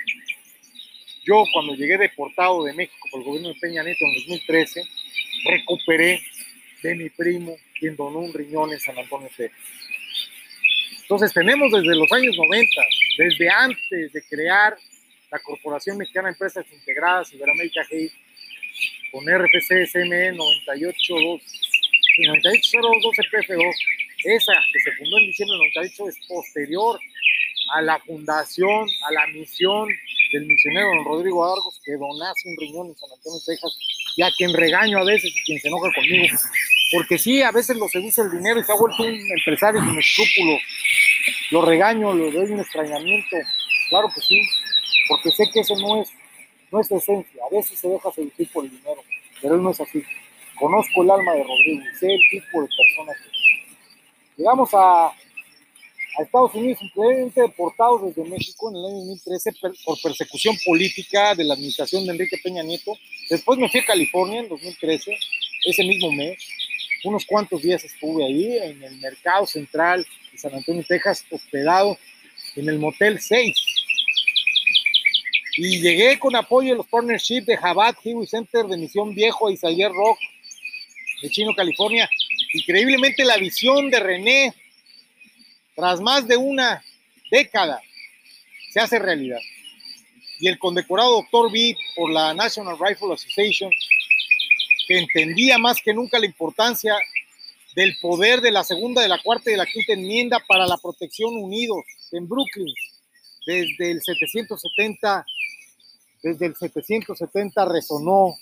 yo 1.25 1.43
cuando 1.53 1.75
llegué 1.75 1.97
deportado 1.97 2.63
de 2.63 2.73
México 2.73 3.07
por 3.11 3.19
el 3.19 3.25
gobierno 3.25 3.49
de 3.49 3.55
Peña 3.55 3.83
Nieto 3.83 4.05
en 4.05 4.15
2013, 4.15 4.83
recuperé 5.45 6.21
de 6.81 6.95
mi 6.95 7.09
primo 7.09 7.57
quien 7.79 7.95
donó 7.95 8.19
un 8.19 8.33
riñón 8.33 8.71
en 8.71 8.79
San 8.79 8.97
Antonio, 8.97 9.29
Texas. 9.35 9.59
Entonces 11.01 11.33
tenemos 11.33 11.71
desde 11.71 11.95
los 11.95 12.11
años 12.11 12.35
90, 12.37 12.81
desde 13.17 13.49
antes 13.49 14.13
de 14.13 14.21
crear 14.29 14.77
la 15.31 15.39
Corporación 15.39 15.97
Mexicana 15.97 16.27
de 16.27 16.33
Empresas 16.33 16.65
Integradas, 16.71 17.33
Iberoamérica 17.33 17.81
G, 17.85 18.11
con 19.11 19.25
RFC 19.25 19.87
SME 19.87 20.33
982, 20.33 21.41
9802 22.27 23.15
CPF2, 23.15 23.73
esa 24.25 24.53
que 24.71 24.79
se 24.81 24.91
fundó 24.97 25.17
en 25.17 25.25
diciembre 25.27 25.57
del 25.57 25.71
98 25.73 26.09
es 26.09 26.27
posterior 26.27 26.99
a 27.73 27.81
la 27.81 27.99
fundación, 27.99 28.87
a 29.07 29.11
la 29.13 29.27
misión 29.27 29.89
del 30.31 30.45
misionero 30.45 30.87
don 30.87 31.05
Rodrigo 31.05 31.45
Argos, 31.45 31.79
que 31.83 31.93
donase 31.93 32.49
un 32.49 32.57
riñón 32.57 32.87
en 32.87 32.97
San 32.97 33.09
Antonio, 33.11 33.39
Texas, 33.45 33.77
y 34.15 34.21
a 34.21 34.31
quien 34.37 34.53
regaño 34.53 34.99
a 34.99 35.03
veces 35.03 35.31
y 35.35 35.43
quien 35.43 35.59
se 35.59 35.67
enoja 35.67 35.89
conmigo, 35.93 36.37
porque 36.91 37.17
sí, 37.17 37.41
a 37.41 37.51
veces 37.51 37.77
lo 37.77 37.87
seduce 37.87 38.21
el 38.21 38.31
dinero 38.31 38.59
y 38.59 38.63
se 38.63 38.71
ha 38.71 38.75
vuelto 38.75 39.03
un 39.03 39.15
empresario 39.37 39.81
sin 39.81 39.97
escrúpulos. 39.97 40.61
Lo 41.51 41.61
regaño, 41.65 42.13
le 42.13 42.31
doy 42.31 42.51
un 42.51 42.59
extrañamiento, 42.59 43.37
claro 43.89 44.09
que 44.13 44.21
sí, 44.21 44.41
porque 45.07 45.31
sé 45.31 45.49
que 45.51 45.61
eso 45.61 45.75
no 45.75 46.01
es, 46.01 46.09
no 46.71 46.81
es 46.81 46.91
esencia, 46.91 47.41
a 47.43 47.55
veces 47.55 47.79
se 47.79 47.87
deja 47.87 48.11
seducir 48.11 48.49
por 48.51 48.65
el 48.65 48.71
dinero, 48.71 49.03
pero 49.41 49.55
él 49.55 49.63
no 49.63 49.71
es 49.71 49.81
así. 49.81 50.03
Conozco 50.59 51.03
el 51.03 51.11
alma 51.11 51.31
de 51.33 51.43
Rodrigo 51.43 51.83
y 51.89 51.95
sé 51.97 52.13
el 52.13 52.21
tipo 52.29 52.61
de 52.61 52.67
persona 52.67 53.13
que 53.13 53.29
Llegamos 54.37 54.69
a, 54.73 55.11
a 56.17 56.23
Estados 56.23 56.53
Unidos 56.55 56.81
increíblemente 56.81 57.41
deportados 57.41 58.03
desde 58.03 58.29
México 58.29 58.69
en 58.69 58.77
el 58.77 58.85
año 58.85 58.97
2013 59.05 59.51
por 59.85 60.01
persecución 60.01 60.55
política 60.65 61.35
de 61.35 61.43
la 61.43 61.53
administración 61.53 62.05
de 62.05 62.11
Enrique 62.11 62.37
Peña 62.43 62.63
Nieto. 62.63 62.97
Después 63.29 63.59
me 63.59 63.69
fui 63.69 63.79
a 63.79 63.85
California 63.85 64.39
en 64.39 64.49
2013, 64.49 65.17
ese 65.65 65.83
mismo 65.83 66.11
mes. 66.11 66.37
Unos 67.03 67.25
cuantos 67.25 67.61
días 67.61 67.83
estuve 67.83 68.25
ahí 68.25 68.57
en 68.57 68.83
el 68.83 68.97
mercado 68.97 69.45
central 69.45 70.05
de 70.31 70.37
San 70.37 70.53
Antonio, 70.53 70.83
Texas, 70.87 71.25
hospedado 71.29 71.97
en 72.55 72.67
el 72.67 72.79
Motel 72.79 73.19
6. 73.19 73.55
Y 75.57 75.79
llegué 75.81 76.17
con 76.19 76.35
apoyo 76.35 76.71
de 76.71 76.77
los 76.77 76.87
partnerships 76.87 77.45
de 77.45 77.57
Jabat 77.57 77.97
Highway 78.03 78.27
Center 78.27 78.65
de 78.65 78.77
Misión 78.77 79.13
Viejo 79.13 79.49
Isaías 79.49 79.91
Rock 79.91 80.17
de 81.21 81.29
Chino, 81.29 81.53
California, 81.53 82.09
Increíblemente 82.53 83.23
la 83.25 83.37
visión 83.37 83.89
de 83.89 83.99
René, 83.99 84.53
tras 85.79 86.01
más 86.01 86.27
de 86.27 86.35
una 86.35 86.83
década, 87.31 87.81
se 88.73 88.81
hace 88.81 88.99
realidad. 88.99 89.39
Y 90.41 90.49
el 90.49 90.59
condecorado 90.59 91.11
doctor 91.11 91.49
B 91.49 91.73
por 91.95 92.11
la 92.11 92.33
National 92.33 92.77
Rifle 92.77 93.13
Association, 93.13 93.71
que 94.87 94.99
entendía 94.99 95.57
más 95.57 95.77
que 95.81 95.93
nunca 95.93 96.19
la 96.19 96.25
importancia 96.25 96.97
del 97.75 97.95
poder 98.01 98.41
de 98.41 98.51
la 98.51 98.65
segunda, 98.65 99.01
de 99.01 99.07
la 99.07 99.21
cuarta 99.23 99.49
y 99.49 99.53
de 99.53 99.57
la 99.57 99.65
quinta 99.65 99.93
enmienda 99.93 100.43
para 100.45 100.67
la 100.67 100.77
protección 100.77 101.37
unidos 101.37 101.85
en 102.11 102.27
Brooklyn 102.27 102.73
desde 103.45 103.91
el 103.91 104.01
770 104.01 105.25
desde 106.21 106.45
el 106.47 106.55
770 106.55 107.65
resonó 107.65 108.35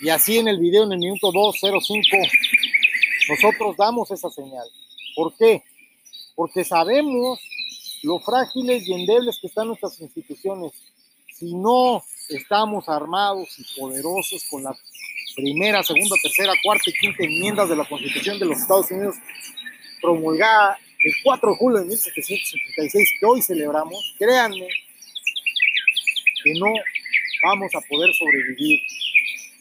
y 0.00 0.08
así 0.08 0.38
en 0.38 0.48
el 0.48 0.58
video 0.58 0.84
en 0.84 0.92
el 0.92 0.98
minuto 0.98 1.30
205 1.30 2.16
nosotros 3.28 3.76
damos 3.76 4.10
esa 4.10 4.30
señal. 4.30 4.66
¿Por 5.14 5.36
qué? 5.36 5.62
Porque 6.34 6.64
sabemos 6.64 7.40
lo 8.02 8.18
frágiles 8.20 8.86
y 8.86 8.94
endebles 8.94 9.38
que 9.40 9.46
están 9.46 9.68
nuestras 9.68 10.00
instituciones. 10.00 10.72
Si 11.34 11.54
no 11.54 12.02
estamos 12.28 12.88
armados 12.88 13.48
y 13.58 13.80
poderosos 13.80 14.44
con 14.50 14.62
la 14.64 14.76
primera, 15.34 15.82
segunda, 15.82 16.16
tercera, 16.22 16.52
cuarta 16.62 16.84
y 16.86 16.92
quinta 16.92 17.22
enmiendas 17.22 17.68
de 17.68 17.76
la 17.76 17.84
Constitución 17.88 18.38
de 18.38 18.46
los 18.46 18.58
Estados 18.58 18.90
Unidos 18.90 19.16
promulgada 20.00 20.78
el 20.98 21.12
4 21.24 21.50
de 21.50 21.56
julio 21.56 21.78
de 21.78 21.86
1776 21.86 23.08
que 23.18 23.26
hoy 23.26 23.42
celebramos, 23.42 24.14
créanme 24.18 24.68
que 26.44 26.52
no 26.58 26.72
vamos 27.44 27.74
a 27.74 27.80
poder 27.88 28.12
sobrevivir. 28.14 28.80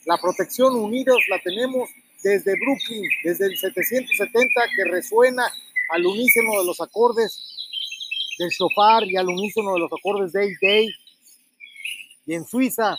La 0.05 0.17
protección 0.17 0.75
unidos 0.75 1.17
la 1.29 1.39
tenemos 1.39 1.89
desde 2.23 2.55
Brooklyn, 2.59 3.03
desde 3.23 3.45
el 3.45 3.57
770 3.57 4.61
que 4.75 4.91
resuena 4.91 5.43
al 5.91 6.05
unísono 6.05 6.59
de 6.59 6.65
los 6.65 6.79
acordes 6.79 7.37
del 8.39 8.49
shofar 8.49 9.03
y 9.07 9.17
al 9.17 9.27
unísono 9.27 9.73
de 9.73 9.79
los 9.79 9.91
acordes 9.91 10.31
Day 10.31 10.51
Day. 10.61 10.89
Y 12.25 12.33
en 12.33 12.45
Suiza, 12.45 12.97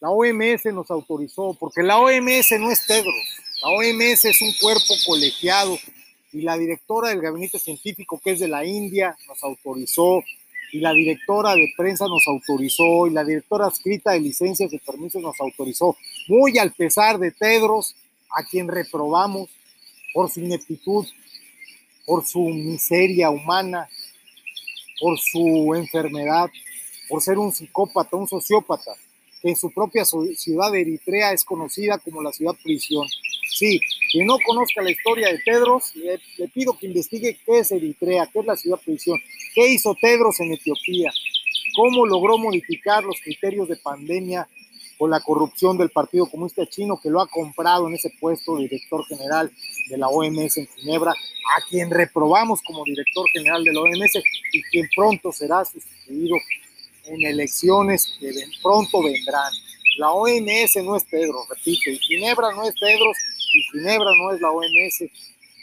la 0.00 0.10
OMS 0.10 0.66
nos 0.66 0.90
autorizó, 0.90 1.56
porque 1.58 1.82
la 1.82 1.98
OMS 1.98 2.52
no 2.60 2.70
es 2.70 2.86
Tedros, 2.86 3.14
la 3.62 3.68
OMS 3.70 4.24
es 4.26 4.42
un 4.42 4.52
cuerpo 4.60 4.94
colegiado 5.06 5.78
y 6.32 6.42
la 6.42 6.58
directora 6.58 7.08
del 7.08 7.20
gabinete 7.20 7.58
científico 7.58 8.20
que 8.22 8.32
es 8.32 8.40
de 8.40 8.48
la 8.48 8.64
India 8.64 9.16
nos 9.26 9.42
autorizó 9.42 10.22
y 10.72 10.80
la 10.80 10.92
directora 10.92 11.54
de 11.54 11.72
prensa 11.76 12.06
nos 12.06 12.26
autorizó 12.26 13.06
y 13.06 13.10
la 13.10 13.24
directora 13.24 13.68
escrita 13.68 14.12
de 14.12 14.20
licencias 14.20 14.72
y 14.72 14.78
permisos 14.78 15.22
nos 15.22 15.40
autorizó, 15.40 15.96
muy 16.28 16.58
al 16.58 16.72
pesar 16.72 17.18
de 17.18 17.30
Tedros, 17.30 17.94
a 18.36 18.42
quien 18.44 18.68
reprobamos 18.68 19.48
por 20.12 20.30
su 20.30 20.40
ineptitud, 20.40 21.06
por 22.04 22.26
su 22.26 22.40
miseria 22.40 23.30
humana, 23.30 23.88
por 25.00 25.18
su 25.18 25.74
enfermedad, 25.74 26.50
por 27.08 27.22
ser 27.22 27.38
un 27.38 27.52
psicópata, 27.52 28.16
un 28.16 28.28
sociópata, 28.28 28.92
que 29.42 29.50
en 29.50 29.56
su 29.56 29.70
propia 29.70 30.04
ciudad 30.04 30.72
de 30.72 30.80
Eritrea 30.80 31.32
es 31.32 31.44
conocida 31.44 31.98
como 31.98 32.22
la 32.22 32.32
ciudad 32.32 32.54
prisión. 32.62 33.06
Sí, 33.50 33.78
quien 34.10 34.26
no 34.26 34.36
conozca 34.44 34.82
la 34.82 34.90
historia 34.90 35.28
de 35.28 35.38
Tedros, 35.38 35.94
le, 35.96 36.18
le 36.38 36.48
pido 36.48 36.76
que 36.78 36.86
investigue 36.86 37.38
qué 37.44 37.58
es 37.58 37.70
Eritrea, 37.70 38.28
qué 38.32 38.40
es 38.40 38.46
la 38.46 38.56
ciudad 38.56 38.80
prisión. 38.84 39.18
¿Qué 39.54 39.72
hizo 39.72 39.94
Tedros 40.00 40.40
en 40.40 40.52
Etiopía? 40.52 41.12
¿Cómo 41.76 42.06
logró 42.06 42.38
modificar 42.38 43.04
los 43.04 43.20
criterios 43.20 43.68
de 43.68 43.76
pandemia 43.76 44.48
con 44.98 45.10
la 45.10 45.20
corrupción 45.20 45.76
del 45.76 45.90
Partido 45.90 46.26
Comunista 46.26 46.66
Chino 46.66 46.98
que 47.00 47.10
lo 47.10 47.20
ha 47.20 47.26
comprado 47.28 47.88
en 47.88 47.94
ese 47.94 48.10
puesto 48.20 48.56
de 48.56 48.62
director 48.62 49.04
general 49.06 49.50
de 49.88 49.98
la 49.98 50.08
OMS 50.08 50.56
en 50.56 50.66
Ginebra, 50.66 51.12
a 51.12 51.68
quien 51.68 51.90
reprobamos 51.90 52.60
como 52.62 52.84
director 52.84 53.28
general 53.30 53.64
de 53.64 53.72
la 53.72 53.80
OMS 53.80 54.22
y 54.52 54.62
quien 54.64 54.88
pronto 54.94 55.32
será 55.32 55.64
sustituido 55.64 56.36
en 57.06 57.22
elecciones 57.22 58.16
que 58.18 58.32
pronto 58.62 59.02
vendrán. 59.02 59.52
La 59.98 60.10
OMS 60.10 60.76
no 60.84 60.96
es 60.96 61.04
Tedros, 61.04 61.48
repito, 61.48 61.90
y 61.90 61.98
Ginebra 61.98 62.52
no 62.52 62.64
es 62.64 62.74
Tedros, 62.74 63.16
y 63.54 63.62
Ginebra 63.70 64.10
no 64.16 64.32
es 64.32 64.40
la 64.40 64.50
OMS, 64.50 65.02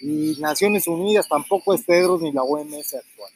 y 0.02 0.36
Naciones 0.40 0.88
Unidas 0.88 1.28
tampoco 1.28 1.74
es 1.74 1.86
Tedros 1.86 2.22
ni 2.22 2.32
la 2.32 2.44
OMS 2.44 2.94
actual. 2.94 3.32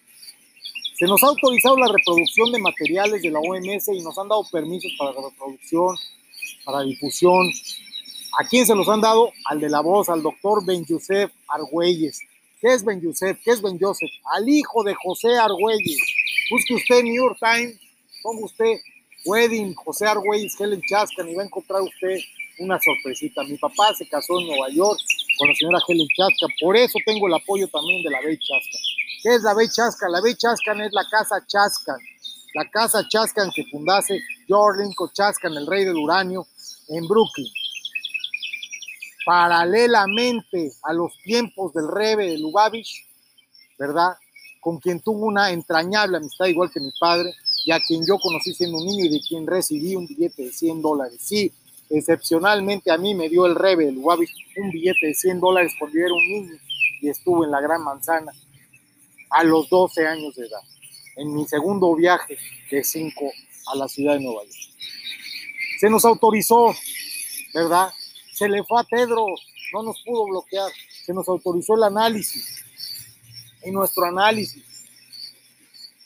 Se 0.98 1.06
nos 1.06 1.22
ha 1.24 1.28
autorizado 1.28 1.78
la 1.78 1.92
reproducción 1.92 2.54
de 2.54 2.60
materiales 2.60 3.22
de 3.22 3.30
la 3.30 3.40
OMS 3.40 3.90
y 3.90 4.02
nos 4.02 4.18
han 4.18 4.30
dado 4.30 4.46
permisos 4.50 4.94
para 4.98 5.12
la 5.12 5.28
reproducción, 5.30 5.94
para 6.64 6.84
difusión. 6.84 7.52
¿A 8.40 8.48
quién 8.48 8.66
se 8.66 8.74
los 8.74 8.88
han 8.88 9.02
dado? 9.02 9.34
Al 9.46 9.60
de 9.60 9.70
la 9.70 9.82
voz, 9.82 10.08
al 10.08 10.24
doctor 10.24 10.66
Ben 10.66 10.86
Yosef 10.86 11.32
Argüelles. 11.50 12.22
¿Qué 12.62 12.74
es 12.74 12.86
Ben 12.86 13.02
Yosef? 13.02 13.38
¿Qué 13.44 13.52
es 13.52 13.62
Ben 13.62 13.78
Joseph? 13.78 14.10
Al 14.38 14.48
hijo 14.48 14.84
de 14.84 14.96
José 14.96 15.38
Argüelles. 15.38 16.00
Busque 16.50 16.76
usted 16.76 17.04
New 17.04 17.16
York 17.16 17.38
Times, 17.42 17.78
ponga 18.24 18.46
usted 18.46 18.80
Wedding, 19.26 19.74
José 19.74 20.08
Argüelles, 20.08 20.56
Helen 20.58 20.82
Chascan 20.90 21.28
y 21.28 21.36
va 21.36 21.44
a 21.44 21.46
encontrar 21.46 21.82
usted 21.82 22.20
una 22.60 22.80
sorpresita. 22.80 23.44
Mi 23.44 23.58
papá 23.58 23.94
se 23.96 24.08
casó 24.08 24.40
en 24.40 24.48
Nueva 24.48 24.70
York 24.70 25.00
con 25.38 25.50
la 25.50 25.56
señora 25.56 25.80
Helen 25.86 26.08
Chascan, 26.16 26.50
por 26.62 26.78
eso 26.78 26.98
tengo 27.06 27.28
el 27.28 27.34
apoyo 27.34 27.68
también 27.68 28.02
de 28.02 28.12
la 28.12 28.22
Bey 28.22 28.38
Chascan. 28.38 28.95
¿Qué 29.26 29.34
es 29.34 29.42
la 29.42 29.56
Bey 29.56 29.68
Chascan? 29.68 30.12
La 30.12 30.22
Bey 30.22 30.36
Chascan 30.36 30.82
es 30.82 30.94
la 30.94 31.04
casa 31.10 31.44
Chascan, 31.48 31.98
la 32.54 32.70
casa 32.70 33.04
Chascan 33.10 33.50
que 33.56 33.66
fundase 33.72 34.20
George 34.46 34.84
Lincoln 34.84 35.10
Chascan, 35.14 35.52
el 35.54 35.66
rey 35.66 35.84
del 35.84 35.96
uranio, 35.96 36.46
en 36.90 37.08
Brooklyn. 37.08 37.48
Paralelamente 39.26 40.74
a 40.84 40.94
los 40.94 41.12
tiempos 41.24 41.74
del 41.74 41.88
Rebe 41.88 42.28
de 42.28 42.38
Lubavitch, 42.38 43.04
¿verdad? 43.80 44.16
Con 44.62 44.78
quien 44.78 45.00
tuvo 45.00 45.26
una 45.26 45.50
entrañable 45.50 46.18
amistad, 46.18 46.46
igual 46.46 46.70
que 46.72 46.80
mi 46.80 46.92
padre, 47.00 47.34
y 47.66 47.72
a 47.72 47.80
quien 47.80 48.06
yo 48.06 48.20
conocí 48.20 48.54
siendo 48.54 48.78
un 48.78 48.86
niño 48.86 49.06
y 49.06 49.10
de 49.10 49.22
quien 49.28 49.48
recibí 49.48 49.96
un 49.96 50.06
billete 50.06 50.44
de 50.44 50.52
100 50.52 50.84
dólares. 50.84 51.18
Sí, 51.20 51.52
Excepcionalmente 51.90 52.92
a 52.92 52.98
mí 53.00 53.16
me 53.16 53.28
dio 53.28 53.48
el 53.48 53.56
Rebel 53.56 53.98
un 53.98 54.70
billete 54.72 55.08
de 55.08 55.14
100 55.16 55.40
dólares 55.40 55.74
por 55.80 55.92
yo 55.92 56.00
era 56.00 56.14
un 56.14 56.28
niño 56.28 56.54
y 57.02 57.10
estuve 57.10 57.46
en 57.46 57.52
la 57.52 57.62
Gran 57.62 57.84
Manzana 57.84 58.32
a 59.36 59.44
los 59.44 59.70
12 59.70 60.08
años 60.08 60.36
de 60.36 60.46
edad, 60.46 60.62
en 61.18 61.34
mi 61.34 61.46
segundo 61.46 61.94
viaje 61.96 62.38
de 62.72 62.84
5 62.84 63.32
a 63.74 63.76
la 63.78 63.88
ciudad 63.88 64.14
de 64.14 64.22
Nueva 64.22 64.44
York. 64.44 64.56
Se 65.80 65.90
nos 65.90 66.06
autorizó, 66.06 66.74
¿verdad? 67.54 67.90
Se 68.34 68.48
le 68.48 68.64
fue 68.64 68.80
a 68.80 68.84
Pedro, 68.84 69.26
no 69.74 69.84
nos 69.84 70.02
pudo 70.04 70.26
bloquear, 70.26 70.72
se 71.06 71.14
nos 71.14 71.28
autorizó 71.28 71.76
el 71.76 71.84
análisis. 71.84 72.64
En 73.62 73.74
nuestro 73.74 74.06
análisis 74.06 74.64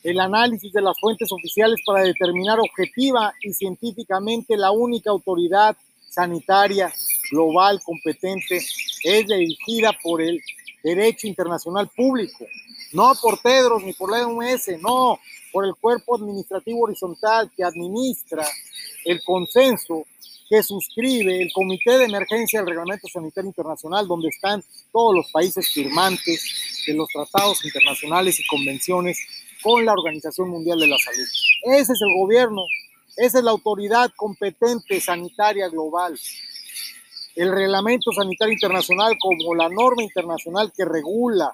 el 0.03 0.19
análisis 0.19 0.71
de 0.71 0.81
las 0.81 0.97
fuentes 0.99 1.31
oficiales 1.31 1.79
para 1.85 2.03
determinar 2.03 2.59
objetiva 2.59 3.33
y 3.41 3.53
científicamente 3.53 4.55
la 4.55 4.71
única 4.71 5.09
autoridad 5.09 5.75
sanitaria 6.09 6.91
global 7.31 7.81
competente 7.83 8.57
es 9.03 9.27
dirigida 9.27 9.91
por 10.01 10.21
el 10.21 10.41
derecho 10.83 11.27
internacional 11.27 11.89
público, 11.89 12.45
no 12.93 13.13
por 13.21 13.39
Tedros 13.39 13.83
ni 13.83 13.93
por 13.93 14.11
la 14.11 14.25
OMS, 14.27 14.79
no, 14.81 15.19
por 15.51 15.65
el 15.65 15.75
cuerpo 15.75 16.15
administrativo 16.15 16.81
horizontal 16.81 17.51
que 17.55 17.63
administra 17.63 18.45
el 19.05 19.21
consenso 19.23 20.05
que 20.49 20.63
suscribe 20.63 21.43
el 21.43 21.51
Comité 21.53 21.97
de 21.99 22.05
Emergencia 22.05 22.59
del 22.59 22.69
Reglamento 22.69 23.07
Sanitario 23.07 23.49
Internacional, 23.49 24.07
donde 24.07 24.29
están 24.29 24.63
todos 24.91 25.15
los 25.15 25.31
países 25.31 25.69
firmantes 25.69 26.83
de 26.87 26.95
los 26.95 27.07
tratados 27.09 27.63
internacionales 27.63 28.39
y 28.39 28.47
convenciones 28.47 29.19
con 29.61 29.85
la 29.85 29.93
Organización 29.93 30.49
Mundial 30.49 30.79
de 30.79 30.87
la 30.87 30.97
Salud. 30.97 31.27
Ese 31.65 31.93
es 31.93 32.01
el 32.01 32.15
gobierno, 32.19 32.63
esa 33.17 33.37
es 33.37 33.43
la 33.43 33.51
autoridad 33.51 34.11
competente 34.15 34.99
sanitaria 34.99 35.69
global. 35.69 36.19
El 37.39 37.53
reglamento 37.53 38.11
sanitario 38.11 38.53
internacional 38.53 39.17
como 39.17 39.55
la 39.55 39.69
norma 39.69 40.03
internacional 40.03 40.73
que 40.75 40.83
regula 40.83 41.53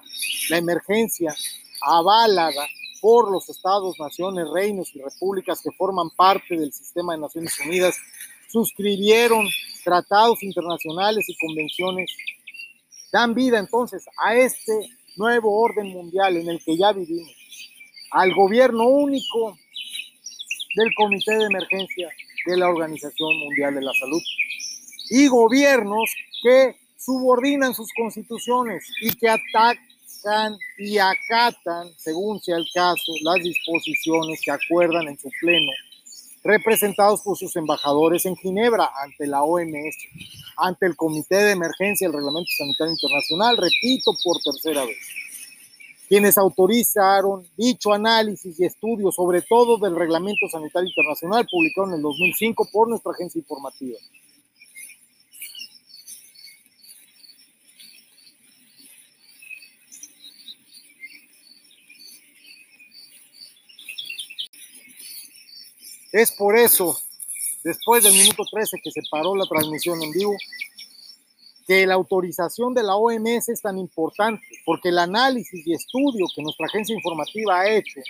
la 0.50 0.56
emergencia 0.56 1.32
avalada 1.80 2.66
por 3.00 3.30
los 3.30 3.48
estados, 3.48 3.94
naciones, 4.00 4.48
reinos 4.52 4.90
y 4.96 5.00
repúblicas 5.00 5.60
que 5.62 5.70
forman 5.70 6.10
parte 6.10 6.58
del 6.58 6.72
sistema 6.72 7.12
de 7.14 7.20
Naciones 7.20 7.56
Unidas, 7.64 7.96
suscribieron 8.48 9.46
tratados 9.84 10.42
internacionales 10.42 11.24
y 11.28 11.36
convenciones, 11.36 12.10
dan 13.12 13.32
vida 13.32 13.60
entonces 13.60 14.04
a 14.24 14.34
este 14.34 14.72
nuevo 15.16 15.56
orden 15.60 15.86
mundial 15.86 16.36
en 16.36 16.48
el 16.48 16.64
que 16.64 16.76
ya 16.76 16.90
vivimos 16.90 17.30
al 18.10 18.34
gobierno 18.34 18.88
único 18.88 19.56
del 20.74 20.92
Comité 20.96 21.38
de 21.38 21.44
Emergencia 21.44 22.10
de 22.44 22.56
la 22.56 22.70
Organización 22.70 23.38
Mundial 23.38 23.76
de 23.76 23.82
la 23.82 23.92
Salud 23.92 24.22
y 25.10 25.28
gobiernos 25.28 26.10
que 26.42 26.76
subordinan 26.96 27.74
sus 27.74 27.88
constituciones 27.96 28.84
y 29.00 29.10
que 29.16 29.28
atacan 29.28 30.58
y 30.78 30.98
acatan, 30.98 31.88
según 31.96 32.40
sea 32.40 32.56
el 32.56 32.66
caso, 32.74 33.12
las 33.22 33.42
disposiciones 33.42 34.40
que 34.44 34.50
acuerdan 34.50 35.08
en 35.08 35.18
su 35.18 35.30
pleno, 35.40 35.70
representados 36.42 37.20
por 37.22 37.36
sus 37.36 37.54
embajadores 37.56 38.26
en 38.26 38.36
Ginebra 38.36 38.90
ante 39.02 39.26
la 39.26 39.42
OMS, 39.42 39.96
ante 40.56 40.86
el 40.86 40.96
Comité 40.96 41.36
de 41.36 41.52
Emergencia 41.52 42.08
del 42.08 42.16
Reglamento 42.16 42.50
Sanitario 42.58 42.92
Internacional, 42.92 43.56
repito 43.56 44.12
por 44.24 44.40
tercera 44.42 44.84
vez 44.84 44.96
quienes 46.08 46.38
autorizaron 46.38 47.44
dicho 47.56 47.92
análisis 47.92 48.58
y 48.60 48.64
estudio, 48.64 49.10
sobre 49.10 49.42
todo 49.42 49.76
del 49.78 49.96
Reglamento 49.96 50.48
Sanitario 50.50 50.88
Internacional, 50.88 51.46
publicado 51.50 51.88
en 51.88 51.94
el 51.94 52.02
2005 52.02 52.68
por 52.72 52.88
nuestra 52.88 53.12
agencia 53.12 53.38
informativa. 53.40 53.98
Es 66.16 66.32
por 66.32 66.56
eso, 66.56 66.98
después 67.62 68.02
del 68.02 68.14
minuto 68.14 68.42
13 68.50 68.78
que 68.82 68.90
se 68.90 69.02
paró 69.10 69.36
la 69.36 69.44
transmisión 69.44 70.02
en 70.02 70.12
vivo, 70.12 70.34
que 71.66 71.86
la 71.86 71.92
autorización 71.92 72.72
de 72.72 72.82
la 72.82 72.96
OMS 72.96 73.50
es 73.50 73.60
tan 73.60 73.76
importante, 73.76 74.42
porque 74.64 74.88
el 74.88 74.98
análisis 74.98 75.66
y 75.66 75.74
estudio 75.74 76.24
que 76.34 76.42
nuestra 76.42 76.68
agencia 76.68 76.94
informativa 76.94 77.60
ha 77.60 77.68
hecho 77.68 78.00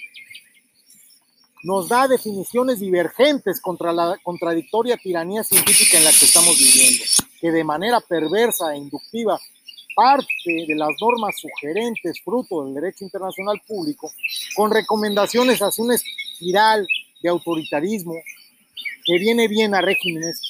nos 1.64 1.88
da 1.88 2.06
definiciones 2.06 2.78
divergentes 2.78 3.60
contra 3.60 3.92
la 3.92 4.16
contradictoria 4.22 4.96
tiranía 4.96 5.42
científica 5.42 5.98
en 5.98 6.04
la 6.04 6.12
que 6.12 6.26
estamos 6.26 6.56
viviendo, 6.56 7.04
que 7.40 7.50
de 7.50 7.64
manera 7.64 8.00
perversa 8.00 8.72
e 8.72 8.78
inductiva 8.78 9.36
parte 9.96 10.28
de 10.46 10.74
las 10.76 10.90
normas 11.00 11.34
sugerentes 11.40 12.20
fruto 12.24 12.62
del 12.62 12.74
derecho 12.74 13.02
internacional 13.02 13.60
público, 13.66 14.12
con 14.54 14.70
recomendaciones 14.70 15.58
hacia 15.58 15.82
una 15.82 15.96
espiral 15.96 16.86
autoritarismo 17.28 18.14
que 19.04 19.18
viene 19.18 19.48
bien 19.48 19.74
a 19.74 19.80
regímenes 19.80 20.40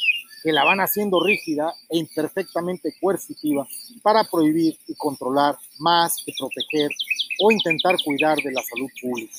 que 0.43 0.53
la 0.53 0.65
van 0.65 0.81
haciendo 0.81 1.23
rígida 1.23 1.75
e 1.91 1.99
imperfectamente 1.99 2.95
coercitiva 3.01 3.67
para 4.03 4.25
prohibir 4.25 4.79
y 4.87 4.95
controlar 4.95 5.57
más 5.79 6.23
que 6.25 6.33
proteger 6.39 6.91
o 7.43 7.51
intentar 7.51 7.97
cuidar 8.05 8.39
de 8.39 8.53
la 8.53 8.63
salud 8.63 8.89
pública. 9.01 9.35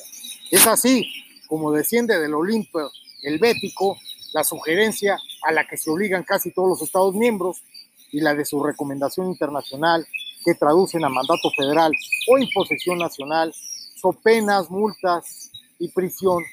Es 0.52 0.68
así 0.68 1.10
como 1.48 1.72
desciende 1.72 2.20
del 2.20 2.34
Olimpo 2.34 2.92
helvético 3.24 3.98
la 4.34 4.44
sugerencia 4.44 5.18
a 5.44 5.52
la 5.52 5.66
que 5.66 5.78
se 5.78 5.90
obligan 5.90 6.24
casi 6.24 6.52
todos 6.52 6.70
los 6.70 6.82
Estados 6.82 7.16
miembros 7.16 7.64
y 8.12 8.20
la 8.20 8.36
de 8.36 8.46
su 8.46 8.62
recomendación 8.64 9.28
internacional 9.28 10.06
que 10.46 10.56
traducen 10.56 11.04
a 11.04 11.10
mandato 11.10 11.50
federal 11.58 11.92
o 12.30 12.38
imposición 12.38 13.00
nacional, 13.00 13.54
so 13.96 14.12
penas, 14.12 14.70
multas 14.70 15.52
y 15.80 15.90
prisión 15.90 16.44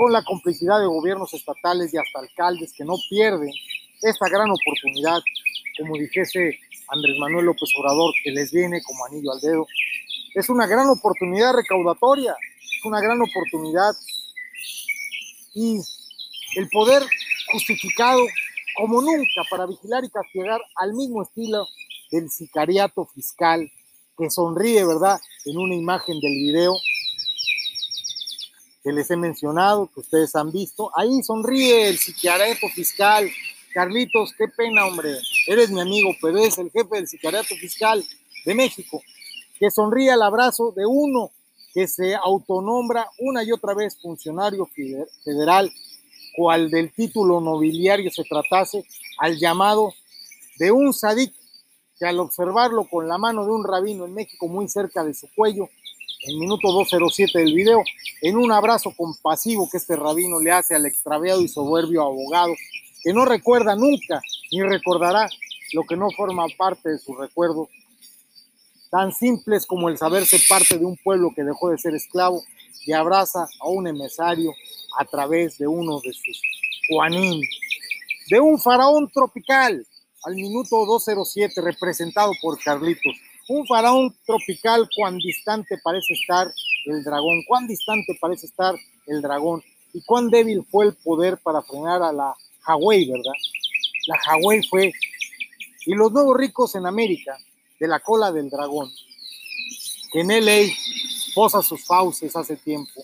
con 0.00 0.14
la 0.14 0.24
complicidad 0.24 0.80
de 0.80 0.86
gobiernos 0.86 1.34
estatales 1.34 1.92
y 1.92 1.98
hasta 1.98 2.20
alcaldes 2.20 2.72
que 2.72 2.86
no 2.86 2.94
pierden 3.10 3.50
esta 4.00 4.30
gran 4.30 4.48
oportunidad, 4.50 5.20
como 5.76 5.94
dijese 5.98 6.58
Andrés 6.88 7.16
Manuel 7.20 7.44
López 7.44 7.68
Obrador, 7.78 8.10
que 8.24 8.30
les 8.30 8.50
viene 8.50 8.80
como 8.80 9.04
anillo 9.04 9.30
al 9.30 9.40
dedo. 9.40 9.66
Es 10.34 10.48
una 10.48 10.66
gran 10.66 10.88
oportunidad 10.88 11.52
recaudatoria, 11.52 12.34
es 12.62 12.82
una 12.86 12.98
gran 13.02 13.20
oportunidad 13.20 13.92
y 15.54 15.80
el 16.56 16.68
poder 16.70 17.02
justificado 17.52 18.22
como 18.78 19.02
nunca 19.02 19.42
para 19.50 19.66
vigilar 19.66 20.02
y 20.02 20.08
castigar 20.08 20.62
al 20.76 20.94
mismo 20.94 21.24
estilo 21.24 21.66
del 22.10 22.30
sicariato 22.30 23.04
fiscal 23.14 23.70
que 24.16 24.30
sonríe, 24.30 24.82
¿verdad? 24.86 25.20
En 25.44 25.58
una 25.58 25.74
imagen 25.74 26.18
del 26.20 26.32
video 26.32 26.74
que 28.82 28.92
les 28.92 29.10
he 29.10 29.16
mencionado, 29.16 29.90
que 29.92 30.00
ustedes 30.00 30.34
han 30.36 30.50
visto. 30.50 30.90
Ahí 30.94 31.22
sonríe 31.22 31.88
el 31.88 31.98
sicariato 31.98 32.68
fiscal 32.68 33.30
Carlitos, 33.72 34.34
qué 34.36 34.48
pena, 34.48 34.86
hombre. 34.86 35.16
Eres 35.46 35.70
mi 35.70 35.80
amigo, 35.80 36.10
pero 36.20 36.38
es 36.38 36.58
el 36.58 36.70
jefe 36.70 36.96
del 36.96 37.06
sicariato 37.06 37.54
fiscal 37.54 38.04
de 38.44 38.54
México, 38.54 39.00
que 39.58 39.70
sonríe 39.70 40.10
al 40.10 40.22
abrazo 40.22 40.72
de 40.76 40.86
uno 40.86 41.30
que 41.72 41.86
se 41.86 42.16
autonombra 42.16 43.08
una 43.18 43.44
y 43.44 43.52
otra 43.52 43.74
vez 43.74 43.96
funcionario 44.00 44.68
federal, 45.24 45.70
cual 46.36 46.68
del 46.68 46.92
título 46.92 47.40
nobiliario 47.40 48.10
se 48.10 48.24
tratase, 48.24 48.84
al 49.18 49.38
llamado 49.38 49.92
de 50.58 50.72
un 50.72 50.92
sadik 50.92 51.32
que 51.96 52.06
al 52.06 52.18
observarlo 52.18 52.88
con 52.88 53.06
la 53.06 53.18
mano 53.18 53.44
de 53.44 53.52
un 53.52 53.62
rabino 53.62 54.04
en 54.04 54.14
México 54.14 54.48
muy 54.48 54.68
cerca 54.68 55.04
de 55.04 55.14
su 55.14 55.28
cuello, 55.36 55.68
en 56.22 56.38
minuto 56.38 56.72
207 56.72 57.38
del 57.38 57.54
video, 57.54 57.82
en 58.22 58.36
un 58.36 58.52
abrazo 58.52 58.92
compasivo 58.96 59.68
que 59.70 59.78
este 59.78 59.96
rabino 59.96 60.38
le 60.40 60.52
hace 60.52 60.74
al 60.74 60.86
extraviado 60.86 61.40
y 61.40 61.48
soberbio 61.48 62.02
abogado 62.02 62.54
que 63.02 63.12
no 63.12 63.24
recuerda 63.24 63.74
nunca 63.76 64.20
ni 64.52 64.62
recordará 64.62 65.28
lo 65.72 65.84
que 65.84 65.96
no 65.96 66.10
forma 66.16 66.46
parte 66.58 66.90
de 66.90 66.98
su 66.98 67.14
recuerdo, 67.14 67.68
tan 68.90 69.12
simples 69.12 69.66
como 69.66 69.88
el 69.88 69.96
saberse 69.96 70.38
parte 70.48 70.78
de 70.78 70.84
un 70.84 70.96
pueblo 70.96 71.32
que 71.34 71.44
dejó 71.44 71.70
de 71.70 71.78
ser 71.78 71.94
esclavo 71.94 72.42
y 72.84 72.92
abraza 72.92 73.46
a 73.60 73.68
un 73.68 73.86
emisario 73.86 74.52
a 74.98 75.04
través 75.04 75.58
de 75.58 75.66
uno 75.66 76.00
de 76.00 76.12
sus 76.12 76.42
Juanín, 76.88 77.40
de 78.28 78.40
un 78.40 78.58
faraón 78.58 79.08
tropical 79.12 79.86
al 80.24 80.34
minuto 80.34 80.84
207 80.84 81.60
representado 81.60 82.32
por 82.42 82.58
Carlitos. 82.58 83.16
Un 83.50 83.66
faraón 83.66 84.14
tropical 84.24 84.88
cuán 84.94 85.18
distante 85.18 85.76
parece 85.82 86.12
estar 86.12 86.46
el 86.86 87.02
dragón, 87.02 87.42
cuán 87.48 87.66
distante 87.66 88.16
parece 88.20 88.46
estar 88.46 88.76
el 89.08 89.20
dragón 89.20 89.60
y 89.92 90.00
cuán 90.02 90.30
débil 90.30 90.64
fue 90.70 90.86
el 90.86 90.94
poder 90.94 91.36
para 91.38 91.60
frenar 91.60 92.00
a 92.00 92.12
la 92.12 92.32
Hawái, 92.60 93.10
¿verdad? 93.10 93.32
La 94.06 94.18
Hawái 94.18 94.62
fue. 94.68 94.92
Y 95.84 95.94
los 95.96 96.12
nuevos 96.12 96.36
ricos 96.36 96.76
en 96.76 96.86
América, 96.86 97.36
de 97.80 97.88
la 97.88 97.98
cola 97.98 98.30
del 98.30 98.50
dragón, 98.50 98.88
que 100.12 100.20
en 100.20 100.28
LA 100.28 100.72
posa 101.34 101.60
sus 101.60 101.84
fauces 101.84 102.36
hace 102.36 102.54
tiempo, 102.54 103.02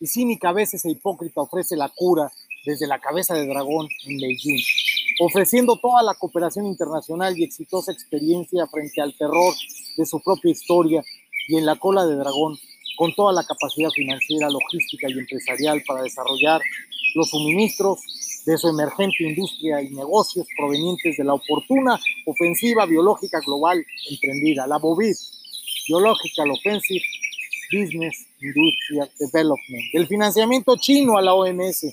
y 0.00 0.06
cínica 0.06 0.48
a 0.48 0.52
veces 0.54 0.82
e 0.86 0.92
hipócrita 0.92 1.42
ofrece 1.42 1.76
la 1.76 1.90
cura 1.90 2.32
desde 2.64 2.86
la 2.86 3.00
cabeza 3.00 3.34
de 3.34 3.46
dragón 3.46 3.86
en 4.06 4.16
Beijing. 4.16 4.64
Ofreciendo 5.20 5.76
toda 5.76 6.02
la 6.02 6.14
cooperación 6.14 6.66
internacional 6.66 7.38
y 7.38 7.44
exitosa 7.44 7.92
experiencia 7.92 8.66
frente 8.66 9.00
al 9.00 9.16
terror 9.16 9.54
de 9.96 10.06
su 10.06 10.20
propia 10.20 10.50
historia 10.50 11.02
y 11.48 11.56
en 11.56 11.66
la 11.66 11.76
cola 11.76 12.06
de 12.06 12.16
dragón, 12.16 12.56
con 12.96 13.14
toda 13.14 13.32
la 13.32 13.44
capacidad 13.44 13.90
financiera, 13.90 14.48
logística 14.48 15.08
y 15.08 15.18
empresarial 15.18 15.82
para 15.86 16.02
desarrollar 16.02 16.60
los 17.14 17.30
suministros 17.30 18.00
de 18.46 18.58
su 18.58 18.68
emergente 18.68 19.24
industria 19.24 19.82
y 19.82 19.90
negocios 19.90 20.46
provenientes 20.56 21.16
de 21.16 21.24
la 21.24 21.34
oportuna 21.34 21.98
ofensiva 22.26 22.86
biológica 22.86 23.40
global 23.40 23.84
emprendida, 24.10 24.66
la 24.66 24.78
BOVID, 24.78 25.14
Biological 25.88 26.50
Offensive 26.50 27.04
Business 27.72 28.26
Industrial 28.40 29.10
Development, 29.18 29.84
el 29.92 30.06
financiamiento 30.06 30.76
chino 30.76 31.16
a 31.18 31.22
la 31.22 31.34
OMS. 31.34 31.86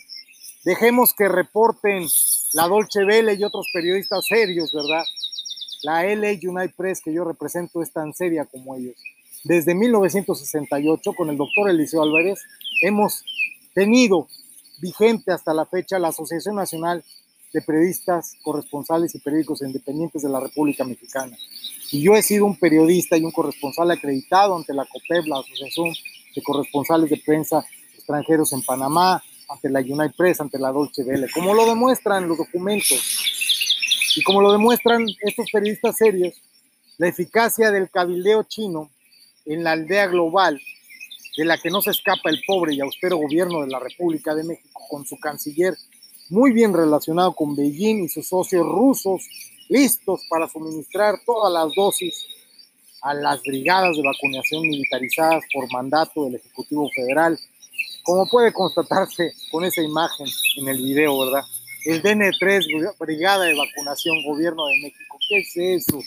Dejemos 0.64 1.14
que 1.14 1.28
reporten 1.28 2.06
la 2.54 2.68
Dolce 2.68 3.04
Vele 3.04 3.34
y 3.34 3.44
otros 3.44 3.68
periodistas 3.74 4.26
serios, 4.28 4.72
¿verdad? 4.74 5.04
La 5.84 6.04
LA 6.04 6.34
United 6.42 6.76
Press 6.76 7.02
que 7.04 7.14
yo 7.14 7.24
represento 7.24 7.82
es 7.82 7.92
tan 7.92 8.14
seria 8.14 8.46
como 8.46 8.76
ellos. 8.76 8.96
Desde 9.44 9.74
1968, 9.74 11.14
con 11.14 11.30
el 11.30 11.38
doctor 11.38 11.70
Eliseo 11.70 12.04
Álvarez, 12.04 12.40
hemos 12.84 13.24
tenido 13.74 14.28
vigente 14.80 15.32
hasta 15.32 15.54
la 15.54 15.66
fecha 15.66 15.98
la 15.98 16.10
Asociación 16.10 16.56
Nacional 16.56 17.04
de 17.52 17.62
Periodistas, 17.62 18.34
Corresponsales 18.44 19.16
y 19.16 19.20
Periódicos 19.20 19.62
Independientes 19.62 20.22
de 20.22 20.30
la 20.30 20.40
República 20.40 20.84
Mexicana. 20.84 21.36
Y 21.92 22.02
yo 22.02 22.16
he 22.16 22.22
sido 22.22 22.46
un 22.46 22.58
periodista 22.58 23.18
y 23.18 23.24
un 23.24 23.32
corresponsal 23.32 23.90
acreditado 23.90 24.56
ante 24.56 24.74
la 24.74 24.86
COPEP, 24.86 25.26
la 25.26 25.40
Asociación 25.40 25.92
de 26.36 26.42
Corresponsales 26.44 27.10
de 27.10 27.18
Prensa 27.18 27.66
Extranjeros 27.96 28.54
en 28.54 28.62
Panamá, 28.62 29.22
ante 29.52 29.70
la 29.70 29.80
United 29.80 30.16
Press, 30.16 30.42
ante 30.42 30.58
la 30.58 30.72
Dolce 30.72 31.04
Vele, 31.04 31.28
como 31.34 31.54
lo 31.54 31.66
demuestran 31.66 32.28
los 32.28 32.38
documentos 32.38 33.00
y 34.16 34.24
como 34.24 34.42
lo 34.42 34.52
demuestran 34.52 35.06
estos 35.22 35.50
periodistas 35.52 35.98
serios, 35.98 36.34
la 36.98 37.08
eficacia 37.08 37.72
del 37.72 37.90
cabildeo 37.90 38.44
chino 38.44 38.90
en 39.46 39.64
la 39.64 39.72
aldea 39.72 40.08
global 40.08 40.60
de 41.38 41.46
la 41.46 41.58
que 41.58 41.70
no 41.70 41.82
se 41.82 41.92
escapa 41.92 42.30
el 42.30 42.42
pobre 42.46 42.74
y 42.76 42.82
austero 42.82 43.18
gobierno 43.18 43.62
de 43.62 43.68
la 43.68 43.80
República 43.80 44.36
de 44.36 44.44
México 44.44 44.82
con 44.90 45.06
su 45.06 45.20
canciller 45.20 45.76
muy 46.30 46.54
bien 46.54 46.74
relacionado 46.74 47.34
con 47.34 47.56
Beijing 47.56 48.06
y 48.06 48.10
sus 48.10 48.28
socios 48.28 48.66
rusos, 48.66 49.22
listos 49.68 50.22
para 50.30 50.48
suministrar 50.48 51.16
todas 51.26 51.52
las 51.52 51.76
dosis 51.76 52.26
a 53.02 53.14
las 53.14 53.42
brigadas 53.42 53.98
de 53.98 54.04
vacunación 54.04 54.62
militarizadas 54.62 55.44
por 55.54 55.72
mandato 55.72 56.26
del 56.26 56.36
Ejecutivo 56.36 56.90
Federal, 56.96 57.38
como 58.04 58.28
puede 58.30 58.52
constatarse 58.52 59.34
con 59.52 59.64
esa 59.64 59.82
imagen 59.82 60.28
en 60.58 60.68
el 60.68 60.78
video, 60.78 61.20
¿verdad? 61.20 61.44
El 61.86 62.02
DN3, 62.02 62.96
Brigada 63.00 63.46
de 63.46 63.56
Vacunación, 63.56 64.24
Gobierno 64.24 64.66
de 64.68 64.78
México. 64.84 65.18
¿Qué 65.28 65.40
es 65.40 65.58
eso? 65.58 66.00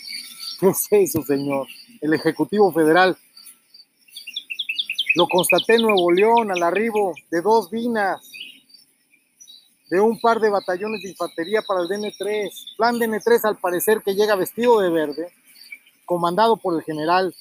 ¿Qué 0.59 0.67
es 0.69 0.87
eso, 0.91 1.23
señor? 1.23 1.67
El 2.01 2.13
Ejecutivo 2.13 2.71
Federal. 2.71 3.17
Lo 5.15 5.27
constaté 5.27 5.75
en 5.75 5.83
Nuevo 5.83 6.11
León 6.11 6.51
al 6.51 6.63
arribo 6.63 7.13
de 7.31 7.41
dos 7.41 7.69
vinas 7.69 8.21
de 9.89 9.99
un 9.99 10.19
par 10.19 10.39
de 10.39 10.49
batallones 10.49 11.01
de 11.01 11.09
infantería 11.09 11.61
para 11.61 11.81
el 11.81 11.87
DN3. 11.87 12.75
Plan 12.77 12.95
DN3 12.95 13.45
al 13.45 13.57
parecer 13.57 14.01
que 14.03 14.15
llega 14.15 14.35
vestido 14.35 14.79
de 14.81 14.89
verde, 14.89 15.31
comandado 16.05 16.57
por 16.57 16.75
el 16.75 16.83
general, 16.83 17.33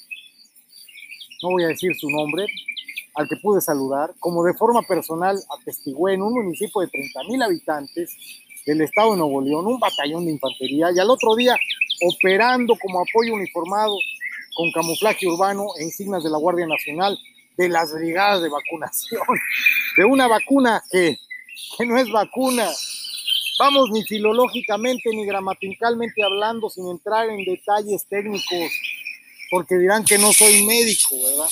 no 1.43 1.51
voy 1.51 1.65
a 1.65 1.69
decir 1.69 1.95
su 1.95 2.09
nombre, 2.11 2.47
al 3.15 3.29
que 3.29 3.37
pude 3.37 3.61
saludar, 3.61 4.15
como 4.19 4.45
de 4.45 4.55
forma 4.55 4.83
personal 4.83 5.39
atestigué 5.61 6.15
en 6.15 6.23
un 6.23 6.35
municipio 6.35 6.81
de 6.81 6.89
30 6.89 7.21
mil 7.25 7.43
habitantes 7.43 8.11
del 8.67 8.81
estado 8.81 9.13
de 9.13 9.19
Nuevo 9.19 9.41
León, 9.41 9.67
un 9.67 9.79
batallón 9.79 10.25
de 10.25 10.33
infantería, 10.33 10.89
y 10.95 10.99
al 10.99 11.11
otro 11.11 11.37
día 11.37 11.57
operando 12.03 12.75
como 12.81 13.01
apoyo 13.01 13.35
uniformado 13.35 13.95
con 14.57 14.71
camuflaje 14.73 15.27
urbano 15.27 15.67
e 15.79 15.85
insignias 15.85 16.25
de 16.25 16.31
la 16.31 16.39
Guardia 16.39 16.67
Nacional 16.67 17.19
de 17.57 17.69
las 17.69 17.93
brigadas 17.93 18.43
de 18.43 18.49
vacunación, 18.49 19.23
de 19.97 20.05
una 20.05 20.27
vacuna 20.27 20.83
que 20.91 21.19
que 21.77 21.87
no 21.87 21.99
es 21.99 22.11
vacuna. 22.11 22.69
Vamos, 23.59 23.91
ni 23.91 24.03
filológicamente 24.05 25.11
ni 25.11 25.25
gramaticalmente 25.25 26.23
hablando, 26.23 26.69
sin 26.71 26.89
entrar 26.89 27.29
en 27.31 27.45
detalles 27.45 28.05
técnicos, 28.09 28.73
porque 29.51 29.77
dirán 29.77 30.05
que 30.05 30.19
no 30.19 30.33
soy 30.33 30.65
médico, 30.65 31.15
¿verdad? 31.23 31.49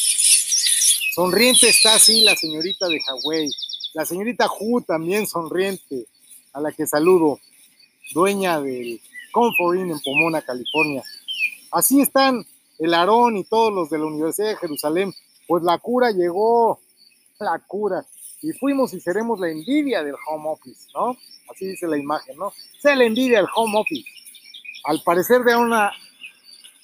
Sonriente 1.15 1.69
está 1.69 1.97
así 1.97 2.23
la 2.23 2.35
señorita 2.35 2.89
de 2.89 2.99
Hawái, 2.99 3.51
la 3.93 4.07
señorita 4.07 4.47
Hu 4.49 4.81
también 4.81 5.27
sonriente, 5.27 6.07
a 6.55 6.61
la 6.63 6.73
que 6.73 6.87
saludo, 6.87 7.39
dueña 8.15 8.59
del 8.63 8.99
Comfort 9.31 9.79
en 9.79 10.01
Pomona, 10.01 10.41
California. 10.41 11.03
Así 11.71 12.01
están 12.01 12.47
el 12.79 12.95
Aarón 12.95 13.37
y 13.37 13.45
todos 13.45 13.71
los 13.75 13.91
de 13.91 13.99
la 13.99 14.07
Universidad 14.07 14.49
de 14.49 14.57
Jerusalén, 14.57 15.13
pues 15.47 15.63
la 15.63 15.77
cura 15.77 16.13
llegó, 16.13 16.81
la 17.39 17.59
cura 17.59 18.07
y 18.41 18.53
fuimos 18.53 18.95
y 18.95 19.01
seremos 19.01 19.39
la 19.39 19.51
envidia 19.51 20.03
del 20.03 20.17
home 20.27 20.49
office, 20.49 20.89
¿no? 20.95 21.19
Así 21.53 21.67
dice 21.67 21.87
la 21.89 21.99
imagen, 21.99 22.39
¿no? 22.39 22.55
Sea 22.81 22.97
la 22.97 23.05
envidia 23.05 23.37
del 23.37 23.49
home 23.55 23.81
office. 23.81 24.09
Al 24.85 25.03
parecer 25.03 25.43
de 25.43 25.57
una 25.57 25.93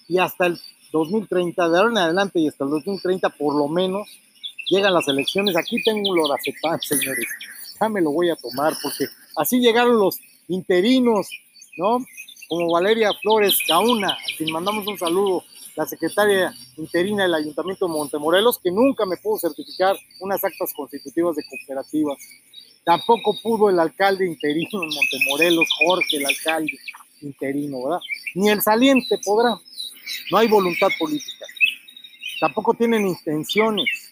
y 0.07 0.19
hasta 0.19 0.45
el 0.45 0.61
2030, 0.93 1.69
de 1.69 1.79
ahora 1.79 1.91
en 1.91 1.99
adelante 1.99 2.41
y 2.41 2.49
hasta 2.49 2.65
el 2.65 2.71
2030 2.71 3.29
por 3.31 3.55
lo 3.55 3.69
menos, 3.69 4.09
llegan 4.69 4.95
las 4.95 5.09
elecciones. 5.09 5.57
Aquí 5.57 5.83
tengo 5.83 6.11
un 6.11 6.17
lorazepam, 6.17 6.81
señores. 6.81 7.27
Ya 7.81 7.89
me 7.89 8.01
lo 8.01 8.11
voy 8.11 8.31
a 8.31 8.37
tomar 8.37 8.75
porque 8.83 9.07
así 9.37 9.61
llegaron 9.61 9.99
los 9.99 10.19
interinos, 10.49 11.29
¿no? 11.77 12.05
Como 12.49 12.73
Valeria 12.73 13.13
Flores 13.23 13.59
Cauna, 13.67 14.13
a 14.13 14.37
quien 14.37 14.51
mandamos 14.53 14.87
un 14.87 14.99
saludo 14.99 15.45
la 15.79 15.87
secretaria 15.87 16.53
interina 16.77 17.23
del 17.23 17.35
Ayuntamiento 17.35 17.87
de 17.87 17.93
Montemorelos, 17.93 18.59
que 18.59 18.73
nunca 18.73 19.07
me 19.07 19.17
pudo 19.17 19.39
certificar 19.39 19.97
unas 20.19 20.43
actas 20.43 20.73
constitutivas 20.75 21.37
de 21.37 21.45
cooperativas. 21.45 22.19
Tampoco 22.85 23.37
pudo 23.41 23.71
el 23.71 23.79
alcalde 23.79 24.27
interino 24.27 24.83
en 24.83 24.89
Montemorelos, 24.89 25.69
Jorge, 25.79 26.17
el 26.17 26.27
alcalde 26.27 26.77
interino, 27.23 27.85
¿verdad? 27.85 28.01
Ni 28.35 28.49
el 28.49 28.61
saliente 28.61 29.19
podrá. 29.25 29.57
No 30.31 30.39
hay 30.39 30.49
voluntad 30.49 30.89
política. 30.99 31.47
Tampoco 32.41 32.75
tienen 32.75 33.07
intenciones 33.07 34.09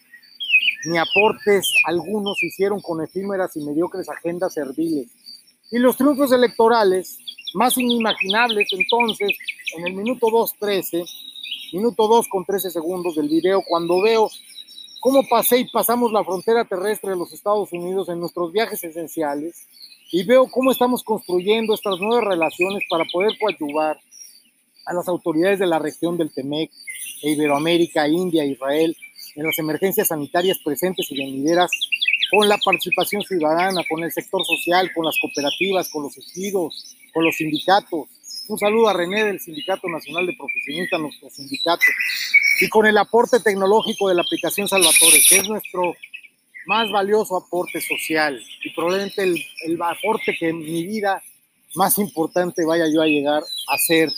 ni 0.86 0.98
aportes 0.98 1.72
algunos 1.84 2.42
hicieron 2.42 2.80
con 2.80 3.02
efímeras 3.02 3.56
y 3.56 3.64
mediocres 3.64 4.08
agendas 4.08 4.54
serviles. 4.54 5.08
Y 5.70 5.78
los 5.78 5.96
triunfos 5.96 6.32
electorales, 6.32 7.18
más 7.54 7.76
inimaginables 7.76 8.68
entonces, 8.72 9.30
en 9.76 9.86
el 9.86 9.94
minuto 9.94 10.28
2.13, 10.28 11.04
minuto 11.72 12.06
2 12.06 12.28
con 12.28 12.44
13 12.44 12.70
segundos 12.70 13.16
del 13.16 13.28
video, 13.28 13.62
cuando 13.66 14.00
veo 14.00 14.30
cómo 15.00 15.26
pasé 15.28 15.58
y 15.58 15.70
pasamos 15.70 16.12
la 16.12 16.24
frontera 16.24 16.64
terrestre 16.64 17.10
de 17.10 17.16
los 17.16 17.32
Estados 17.32 17.72
Unidos 17.72 18.08
en 18.08 18.20
nuestros 18.20 18.52
viajes 18.52 18.82
esenciales 18.84 19.66
y 20.12 20.24
veo 20.24 20.48
cómo 20.48 20.70
estamos 20.70 21.02
construyendo 21.02 21.74
estas 21.74 21.98
nuevas 21.98 22.24
relaciones 22.24 22.84
para 22.88 23.04
poder 23.12 23.32
coadyuvar 23.40 23.98
a 24.86 24.94
las 24.94 25.08
autoridades 25.08 25.58
de 25.58 25.66
la 25.66 25.78
región 25.78 26.16
del 26.16 26.32
TEMEC, 26.32 26.70
e 27.22 27.30
Iberoamérica, 27.30 28.08
India, 28.08 28.44
Israel, 28.44 28.96
en 29.34 29.44
las 29.44 29.58
emergencias 29.58 30.08
sanitarias 30.08 30.58
presentes 30.64 31.10
y 31.10 31.18
venideras, 31.18 31.70
con 32.30 32.48
la 32.48 32.58
participación 32.58 33.22
ciudadana, 33.22 33.82
con 33.88 34.02
el 34.02 34.10
sector 34.10 34.44
social, 34.44 34.90
con 34.94 35.04
las 35.04 35.16
cooperativas, 35.20 35.88
con 35.90 36.04
los 36.04 36.16
ejidos, 36.16 36.96
con 37.12 37.24
los 37.24 37.36
sindicatos, 37.36 38.08
un 38.48 38.58
saludo 38.58 38.88
a 38.88 38.92
René 38.92 39.24
del 39.24 39.40
Sindicato 39.40 39.88
Nacional 39.88 40.24
de 40.24 40.32
Profesionistas, 40.34 41.00
nuestro 41.00 41.28
sindicato, 41.30 41.82
y 42.60 42.68
con 42.68 42.86
el 42.86 42.96
aporte 42.96 43.40
tecnológico 43.40 44.08
de 44.08 44.14
la 44.14 44.22
aplicación 44.22 44.68
Salvatore, 44.68 45.20
que 45.28 45.38
es 45.38 45.48
nuestro 45.48 45.94
más 46.66 46.90
valioso 46.90 47.36
aporte 47.36 47.80
social 47.80 48.40
y 48.64 48.70
probablemente 48.70 49.22
el, 49.22 49.82
aporte 49.82 50.36
que 50.38 50.48
en 50.48 50.58
mi 50.58 50.86
vida 50.86 51.20
más 51.74 51.98
importante 51.98 52.64
vaya 52.64 52.86
yo 52.92 53.02
a 53.02 53.06
llegar 53.06 53.42
a 53.42 53.78
ser, 53.78 54.10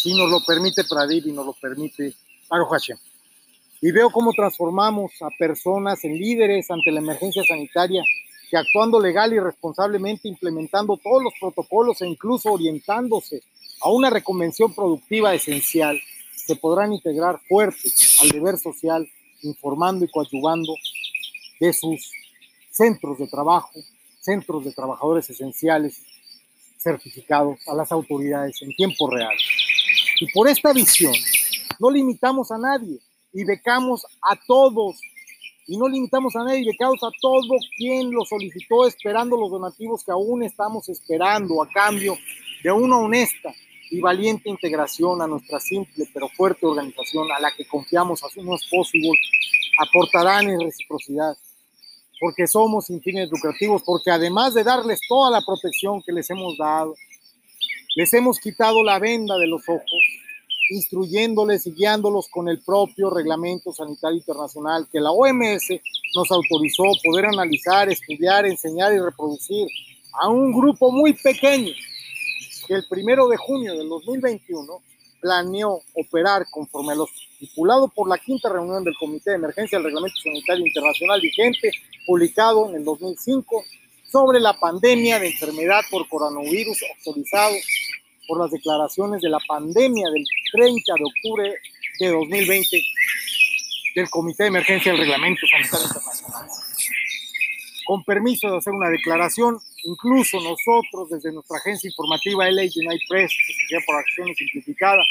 si 0.00 0.14
nos 0.14 0.30
lo 0.30 0.40
permite 0.40 0.84
Pradip 0.84 1.26
y 1.26 1.32
nos 1.32 1.44
lo 1.44 1.52
permite 1.52 2.14
Aro 2.48 2.66
Hashem. 2.66 2.96
Y 3.82 3.92
veo 3.92 4.10
cómo 4.10 4.32
transformamos 4.32 5.12
a 5.20 5.28
personas 5.38 6.02
en 6.04 6.14
líderes 6.16 6.70
ante 6.70 6.90
la 6.90 7.00
emergencia 7.00 7.42
sanitaria 7.44 8.02
que 8.50 8.56
actuando 8.56 8.98
legal 8.98 9.32
y 9.34 9.38
responsablemente, 9.38 10.26
implementando 10.26 10.96
todos 10.96 11.22
los 11.22 11.34
protocolos 11.38 12.00
e 12.00 12.06
incluso 12.06 12.50
orientándose 12.52 13.42
a 13.82 13.90
una 13.90 14.08
reconvención 14.08 14.74
productiva 14.74 15.34
esencial, 15.34 16.00
se 16.34 16.56
podrán 16.56 16.92
integrar 16.94 17.38
fuertes 17.46 18.18
al 18.22 18.30
deber 18.30 18.58
social, 18.58 19.06
informando 19.42 20.04
y 20.04 20.08
coadyuvando 20.08 20.74
de 21.60 21.72
sus 21.74 22.10
centros 22.70 23.18
de 23.18 23.28
trabajo, 23.28 23.70
centros 24.18 24.64
de 24.64 24.72
trabajadores 24.72 25.28
esenciales 25.28 26.02
certificados 26.78 27.58
a 27.68 27.74
las 27.74 27.92
autoridades 27.92 28.60
en 28.62 28.74
tiempo 28.74 29.10
real. 29.10 29.36
Y 30.20 30.30
por 30.32 30.48
esta 30.48 30.72
visión, 30.72 31.14
no 31.78 31.90
limitamos 31.90 32.50
a 32.50 32.58
nadie 32.58 32.98
y 33.32 33.44
becamos 33.44 34.06
a 34.22 34.38
todos. 34.46 35.00
Y 35.66 35.76
no 35.76 35.88
limitamos 35.88 36.34
a 36.36 36.44
nadie 36.44 36.76
causa 36.76 37.06
a 37.06 37.12
todo 37.20 37.56
quien 37.76 38.10
lo 38.10 38.24
solicitó 38.24 38.86
esperando 38.86 39.36
los 39.36 39.50
donativos 39.50 40.04
que 40.04 40.12
aún 40.12 40.42
estamos 40.42 40.88
esperando 40.88 41.62
a 41.62 41.68
cambio 41.68 42.16
de 42.62 42.72
una 42.72 42.98
honesta 42.98 43.54
y 43.90 44.00
valiente 44.00 44.50
integración 44.50 45.22
a 45.22 45.26
nuestra 45.26 45.58
simple 45.60 46.08
pero 46.12 46.28
fuerte 46.28 46.66
organización 46.66 47.30
a 47.32 47.40
la 47.40 47.50
que 47.52 47.66
confiamos 47.66 48.22
a 48.22 48.26
unos 48.36 48.66
Possible 48.70 49.18
aportarán 49.78 50.48
en 50.48 50.60
reciprocidad 50.60 51.36
porque 52.20 52.46
somos 52.46 52.84
sin 52.86 53.00
fines 53.00 53.30
lucrativos, 53.30 53.82
porque 53.82 54.10
además 54.10 54.52
de 54.52 54.62
darles 54.62 55.00
toda 55.08 55.30
la 55.30 55.40
protección 55.40 56.02
que 56.02 56.12
les 56.12 56.28
hemos 56.28 56.56
dado, 56.58 56.94
les 57.96 58.12
hemos 58.14 58.38
quitado 58.38 58.82
la 58.84 58.98
venda 58.98 59.36
de 59.36 59.46
los 59.46 59.68
ojos, 59.68 60.02
instruyéndoles 60.70 61.66
y 61.66 61.72
guiándolos 61.72 62.28
con 62.28 62.48
el 62.48 62.60
propio 62.60 63.10
Reglamento 63.10 63.72
Sanitario 63.72 64.18
Internacional 64.18 64.86
que 64.90 65.00
la 65.00 65.10
OMS 65.10 65.68
nos 66.14 66.30
autorizó 66.30 66.84
poder 67.02 67.26
analizar, 67.26 67.88
estudiar, 67.88 68.46
enseñar 68.46 68.92
y 68.92 69.00
reproducir 69.00 69.66
a 70.12 70.28
un 70.28 70.52
grupo 70.52 70.92
muy 70.92 71.12
pequeño 71.14 71.72
que 72.66 72.74
el 72.74 72.84
primero 72.88 73.26
de 73.28 73.36
junio 73.36 73.76
del 73.76 73.88
2021 73.88 74.80
planeó 75.20 75.80
operar 75.94 76.46
conforme 76.50 76.92
a 76.92 76.96
lo 76.96 77.06
estipulado 77.06 77.88
por 77.88 78.08
la 78.08 78.18
quinta 78.18 78.48
reunión 78.48 78.84
del 78.84 78.94
Comité 78.98 79.30
de 79.30 79.36
Emergencia 79.36 79.78
del 79.78 79.86
Reglamento 79.86 80.16
Sanitario 80.22 80.66
Internacional 80.66 81.20
vigente, 81.20 81.72
publicado 82.06 82.68
en 82.68 82.76
el 82.76 82.84
2005, 82.84 83.64
sobre 84.10 84.40
la 84.40 84.58
pandemia 84.58 85.18
de 85.20 85.28
enfermedad 85.28 85.82
por 85.90 86.08
coronavirus 86.08 86.78
autorizado 86.96 87.54
por 88.26 88.40
las 88.40 88.50
declaraciones 88.50 89.20
de 89.20 89.28
la 89.28 89.38
pandemia 89.46 90.08
del 90.10 90.24
30 90.52 90.94
de 90.94 91.04
octubre 91.04 91.54
de 92.00 92.08
2020 92.08 92.82
del 93.94 94.10
Comité 94.10 94.44
de 94.44 94.48
Emergencia 94.48 94.92
del 94.92 95.00
Reglamento 95.02 95.46
Sanitario 95.46 95.86
Internacional. 95.86 96.48
Con 97.86 98.04
permiso 98.04 98.50
de 98.50 98.58
hacer 98.58 98.72
una 98.72 98.88
declaración, 98.88 99.58
incluso 99.84 100.38
nosotros 100.40 101.10
desde 101.10 101.32
nuestra 101.32 101.58
agencia 101.58 101.88
informativa 101.88 102.48
LA 102.50 102.62
United 102.62 103.06
Press, 103.08 103.32
Sociedad 103.32 103.82
por 103.84 103.96
Acción 103.96 104.34
Simplificada, 104.34 105.02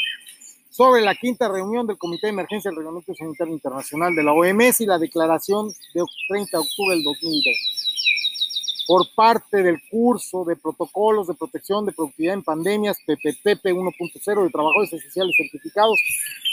sobre 0.70 1.02
la 1.02 1.16
quinta 1.16 1.50
reunión 1.50 1.88
del 1.88 1.98
Comité 1.98 2.28
de 2.28 2.34
Emergencia 2.34 2.72
del 2.72 2.78
Reglamento 2.78 3.14
Sanitario 3.14 3.54
Internacional 3.54 4.16
de 4.16 4.24
la 4.24 4.34
OMS 4.34 4.80
y 4.82 4.86
la 4.86 4.98
declaración 4.98 5.68
de 5.94 6.04
30 6.30 6.58
de 6.58 6.64
octubre 6.64 6.96
del 6.96 7.04
2020 7.04 7.79
por 8.90 9.08
parte 9.14 9.62
del 9.62 9.80
curso 9.88 10.44
de 10.44 10.56
protocolos 10.56 11.28
de 11.28 11.36
protección 11.36 11.86
de 11.86 11.92
productividad 11.92 12.34
en 12.34 12.42
pandemias 12.42 12.98
PPP 13.06 13.64
1.0 13.66 14.44
de 14.44 14.50
trabajadores 14.50 14.92
esenciales 14.92 15.36
certificados 15.38 15.96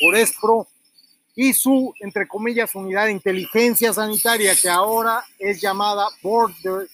por 0.03 0.15
ESPRO 0.15 0.69
y 1.35 1.55
su, 1.55 1.95
entre 2.01 2.29
comillas, 2.29 2.75
unidad 2.75 3.07
de 3.07 3.13
inteligencia 3.13 3.91
sanitaria 3.95 4.55
que 4.55 4.69
ahora 4.69 5.25
es 5.39 5.63
llamada 5.63 6.09
Border 6.21 6.87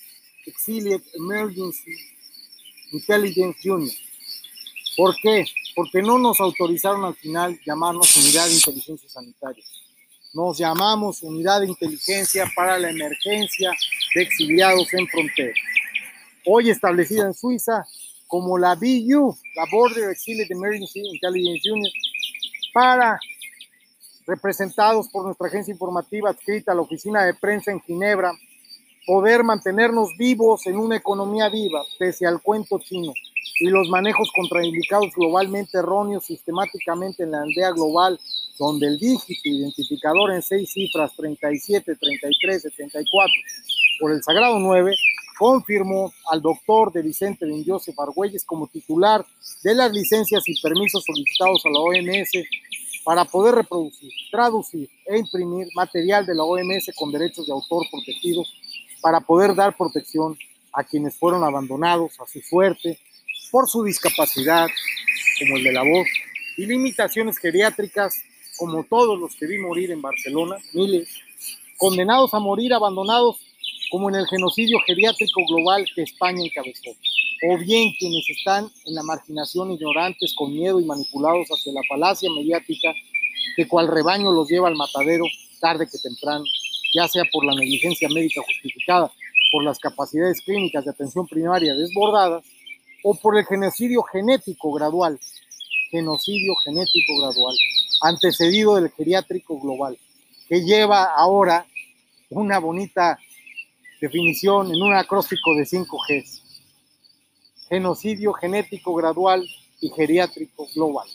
Exiliate 0.46 1.10
Emergency 1.14 1.90
Intelligence 2.92 3.68
Unit. 3.68 3.94
¿Por 4.96 5.16
qué? 5.20 5.44
Porque 5.74 6.02
no 6.02 6.20
nos 6.20 6.38
autorizaron 6.38 7.04
al 7.04 7.16
final 7.16 7.58
llamarnos 7.66 8.16
unidad 8.16 8.46
de 8.46 8.54
inteligencia 8.54 9.08
sanitaria. 9.08 9.64
Nos 10.34 10.56
llamamos 10.56 11.22
unidad 11.22 11.60
de 11.60 11.66
inteligencia 11.66 12.50
para 12.56 12.78
la 12.78 12.88
emergencia 12.88 13.70
de 14.14 14.22
exiliados 14.22 14.90
en 14.94 15.06
frontera. 15.08 15.52
Hoy 16.46 16.70
establecida 16.70 17.26
en 17.26 17.34
Suiza 17.34 17.84
como 18.26 18.56
la 18.56 18.74
BU, 18.74 19.36
la 19.54 19.66
Border 19.70 20.08
Exiliate 20.08 20.54
Emergency 20.54 21.00
Intelligence 21.00 21.70
Unit, 21.70 21.92
para 22.72 23.20
representados 24.26 25.08
por 25.08 25.26
nuestra 25.26 25.48
agencia 25.48 25.72
informativa 25.72 26.30
adscrita 26.30 26.72
a 26.72 26.76
la 26.76 26.80
oficina 26.80 27.26
de 27.26 27.34
prensa 27.34 27.70
en 27.70 27.82
Ginebra, 27.82 28.32
poder 29.06 29.44
mantenernos 29.44 30.16
vivos 30.16 30.66
en 30.66 30.78
una 30.78 30.96
economía 30.96 31.50
viva, 31.50 31.82
pese 31.98 32.26
al 32.26 32.40
cuento 32.40 32.78
chino 32.78 33.12
y 33.60 33.66
los 33.66 33.88
manejos 33.90 34.32
contraindicados 34.34 35.12
globalmente 35.14 35.76
erróneos 35.76 36.24
sistemáticamente 36.24 37.24
en 37.24 37.32
la 37.32 37.42
aldea 37.42 37.72
global, 37.72 38.18
donde 38.58 38.86
el 38.86 38.98
dígito 38.98 39.40
identificador 39.44 40.32
en 40.32 40.42
seis 40.42 40.70
cifras 40.72 41.12
37, 41.16 41.96
33, 41.96 42.62
74 42.62 43.32
por 44.00 44.12
el 44.12 44.22
Sagrado 44.22 44.58
9 44.58 44.94
confirmó 45.38 46.12
al 46.30 46.40
doctor 46.40 46.92
de 46.92 47.02
Vicente 47.02 47.46
Ben 47.46 47.64
Joseph 47.66 47.98
Argüelles 47.98 48.44
como 48.44 48.68
titular 48.68 49.24
de 49.62 49.74
las 49.74 49.92
licencias 49.92 50.42
y 50.46 50.60
permisos 50.60 51.04
solicitados 51.04 51.64
a 51.66 51.70
la 51.70 51.80
OMS 51.80 52.30
para 53.04 53.24
poder 53.24 53.56
reproducir, 53.56 54.10
traducir 54.30 54.88
e 55.06 55.18
imprimir 55.18 55.66
material 55.74 56.24
de 56.24 56.34
la 56.34 56.44
OMS 56.44 56.90
con 56.96 57.10
derechos 57.10 57.46
de 57.46 57.52
autor 57.52 57.86
protegidos 57.90 58.52
para 59.00 59.20
poder 59.20 59.54
dar 59.54 59.76
protección 59.76 60.36
a 60.72 60.84
quienes 60.84 61.18
fueron 61.18 61.44
abandonados 61.44 62.12
a 62.20 62.26
su 62.26 62.40
suerte 62.40 62.98
por 63.50 63.68
su 63.68 63.82
discapacidad, 63.84 64.68
como 65.38 65.56
el 65.56 65.64
de 65.64 65.72
la 65.72 65.82
voz, 65.82 66.06
y 66.56 66.66
limitaciones 66.66 67.38
geriátricas, 67.38 68.14
como 68.58 68.84
todos 68.84 69.18
los 69.18 69.34
que 69.36 69.46
vi 69.46 69.58
morir 69.58 69.90
en 69.90 70.02
Barcelona, 70.02 70.56
miles, 70.74 71.08
condenados 71.78 72.32
a 72.34 72.38
morir 72.38 72.72
abandonados 72.74 73.36
como 73.90 74.08
en 74.08 74.16
el 74.16 74.26
genocidio 74.26 74.78
geriátrico 74.86 75.42
global 75.48 75.84
que 75.94 76.02
España 76.02 76.42
encabezó, 76.42 76.90
o 77.50 77.58
bien 77.58 77.92
quienes 77.98 78.24
están 78.30 78.70
en 78.86 78.94
la 78.94 79.02
marginación 79.02 79.72
ignorantes 79.72 80.34
con 80.34 80.52
miedo 80.52 80.80
y 80.80 80.84
manipulados 80.84 81.46
hacia 81.48 81.72
la 81.72 81.82
falacia 81.88 82.30
mediática 82.30 82.94
que 83.56 83.68
cual 83.68 83.88
rebaño 83.88 84.30
los 84.32 84.48
lleva 84.48 84.68
al 84.68 84.76
matadero 84.76 85.24
tarde 85.60 85.86
que 85.90 85.98
temprano, 85.98 86.44
ya 86.94 87.06
sea 87.08 87.24
por 87.32 87.44
la 87.44 87.54
negligencia 87.54 88.08
médica 88.08 88.42
justificada, 88.46 89.12
por 89.50 89.64
las 89.64 89.78
capacidades 89.78 90.40
clínicas 90.42 90.84
de 90.84 90.90
atención 90.90 91.26
primaria 91.26 91.74
desbordadas, 91.74 92.44
o 93.04 93.14
por 93.14 93.36
el 93.36 93.44
genocidio 93.44 94.02
genético 94.04 94.72
gradual, 94.72 95.18
genocidio 95.90 96.54
genético 96.64 97.20
gradual, 97.20 97.54
antecedido 98.02 98.76
del 98.76 98.90
geriátrico 98.90 99.58
global, 99.60 99.98
que 100.48 100.64
lleva 100.64 101.04
ahora 101.04 101.66
una 102.30 102.58
bonita 102.58 103.18
definición 104.00 104.74
en 104.74 104.82
un 104.82 104.94
acróstico 104.94 105.54
de 105.54 105.64
5 105.64 105.98
Gs. 106.08 106.42
Genocidio 107.68 108.32
genético 108.32 108.94
gradual 108.94 109.46
y 109.80 109.88
geriátrico 109.90 110.68
global. 110.74 111.08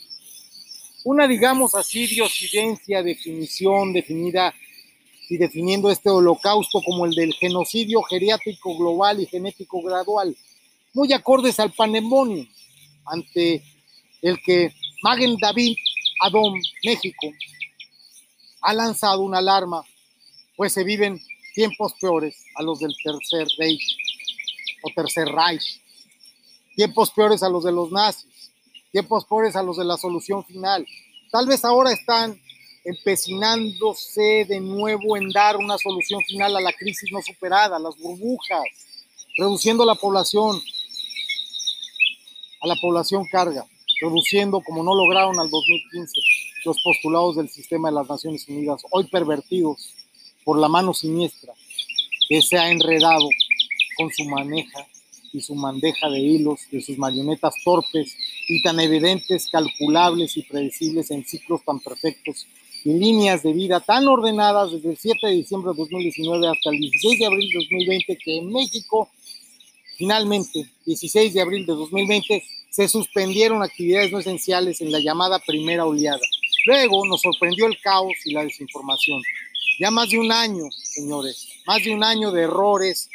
Una, 1.04 1.28
digamos 1.28 1.76
así, 1.76 2.08
diosidencia, 2.08 3.04
definición 3.04 3.94
definida 3.94 4.54
y 5.30 5.38
definiendo 5.38 5.92
este 5.92 6.10
holocausto 6.10 6.82
como 6.86 7.06
el 7.06 7.12
del 7.12 7.34
genocidio 7.34 8.02
geriátrico 8.04 8.78
global 8.78 9.22
y 9.22 9.26
genético 9.26 9.82
gradual, 9.82 10.36
muy 10.94 11.12
acordes 11.14 11.60
al 11.60 11.72
panemonio 11.72 12.48
ante 13.06 13.62
el 14.22 14.40
que 14.42 14.74
Magen 15.04 15.38
David 15.38 15.76
Adom, 16.22 16.53
México, 16.84 17.28
ha 18.61 18.74
lanzado 18.74 19.22
una 19.22 19.38
alarma, 19.38 19.84
pues 20.55 20.74
se 20.74 20.84
viven 20.84 21.22
tiempos 21.53 21.93
peores 21.99 22.36
a 22.55 22.63
los 22.63 22.80
del 22.80 22.93
Tercer 23.03 23.47
Reich 23.57 23.97
o 24.84 24.89
Tercer 24.95 25.28
Reich, 25.28 25.82
tiempos 26.76 27.11
peores 27.11 27.43
a 27.43 27.49
los 27.49 27.63
de 27.63 27.72
los 27.72 27.91
nazis, 27.91 28.51
tiempos 28.91 29.26
peores 29.26 29.55
a 29.55 29.63
los 29.63 29.78
de 29.78 29.86
la 29.86 29.97
solución 29.97 30.45
final. 30.45 30.86
Tal 31.32 31.47
vez 31.47 31.65
ahora 31.65 31.91
están 31.91 32.39
empecinándose 32.84 34.45
de 34.47 34.59
nuevo 34.61 35.18
en 35.18 35.30
dar 35.30 35.57
una 35.57 35.78
solución 35.78 36.22
final 36.24 36.55
a 36.55 36.61
la 36.61 36.74
crisis 36.74 37.11
no 37.11 37.22
superada, 37.22 37.80
las 37.80 37.97
burbujas, 37.97 38.63
reduciendo 39.38 39.86
la 39.86 39.95
población, 39.95 40.61
a 42.61 42.68
la 42.68 42.76
población 42.82 43.26
carga, 43.32 43.65
reduciendo 44.02 44.62
como 44.62 44.84
no 44.84 44.95
lograron 44.95 45.39
al 45.39 45.50
2015 45.50 46.22
los 46.66 46.82
postulados 46.84 47.36
del 47.38 47.50
sistema 47.50 47.89
de 47.89 47.95
las 47.95 48.10
Naciones 48.10 48.48
Unidas, 48.48 48.82
hoy 48.91 49.06
pervertidos 49.06 49.93
por 50.43 50.60
la 50.60 50.68
mano 50.68 50.93
siniestra 50.93 51.54
que 52.28 52.41
se 52.41 52.58
ha 52.58 52.70
enredado 52.70 53.28
con 53.98 54.12
su 54.12 54.26
maneja 54.26 54.86
y 55.34 55.41
su 55.41 55.56
bandeja 55.56 56.10
de 56.10 56.20
hilos 56.20 56.62
de 56.72 56.82
sus 56.82 56.98
marionetas 56.98 57.54
torpes 57.64 58.16
y 58.48 58.62
tan 58.62 58.80
evidentes, 58.80 59.50
calculables 59.50 60.38
y 60.38 60.43
predecibles 60.43 61.12
en 61.12 61.26
ciclos 61.26 61.64
tan 61.66 61.80
perfectos 61.80 62.48
y 62.84 62.93
líneas 62.93 63.43
de 63.43 63.54
vida 63.54 63.80
tan 63.80 64.08
ordenadas 64.08 64.72
desde 64.72 64.91
el 64.91 64.98
7 64.98 65.28
de 65.28 65.34
diciembre 65.34 65.72
de 65.72 65.78
2019 65.78 66.48
hasta 66.48 66.70
el 66.70 66.80
16 66.80 67.20
de 67.20 67.26
abril 67.26 67.50
de 67.50 67.60
2020 67.60 68.18
que 68.18 68.38
en 68.38 68.52
México 68.52 69.10
finalmente 69.98 70.70
16 70.86 71.34
de 71.34 71.41
abril 71.41 71.66
de 71.66 71.74
2020 71.74 72.43
se 72.70 72.88
suspendieron 72.88 73.63
actividades 73.63 74.11
no 74.11 74.20
esenciales 74.20 74.82
en 74.82 74.91
la 74.91 74.99
llamada 74.99 75.39
primera 75.39 75.86
oleada. 75.86 76.20
Luego 76.65 77.05
nos 77.05 77.22
sorprendió 77.22 77.65
el 77.68 77.80
caos 77.80 78.13
y 78.26 78.34
la 78.34 78.43
desinformación. 78.43 79.22
Ya 79.80 79.91
más 79.91 80.09
de 80.09 80.20
un 80.20 80.32
año, 80.32 80.63
señores, 80.72 81.47
más 81.65 81.84
de 81.84 81.93
un 81.93 82.03
año 82.03 82.32
de 82.32 82.43
errores 82.43 83.09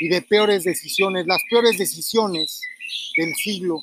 y 0.00 0.08
de 0.08 0.22
peores 0.22 0.64
decisiones, 0.64 1.26
las 1.26 1.40
peores 1.50 1.78
decisiones 1.78 2.60
del 3.16 3.34
siglo, 3.34 3.82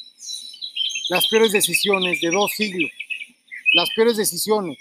las 1.09 1.27
peores 1.27 1.51
decisiones 1.51 2.21
de 2.21 2.29
dos 2.29 2.51
siglos, 2.55 2.91
las 3.73 3.89
peores 3.95 4.17
decisiones 4.17 4.77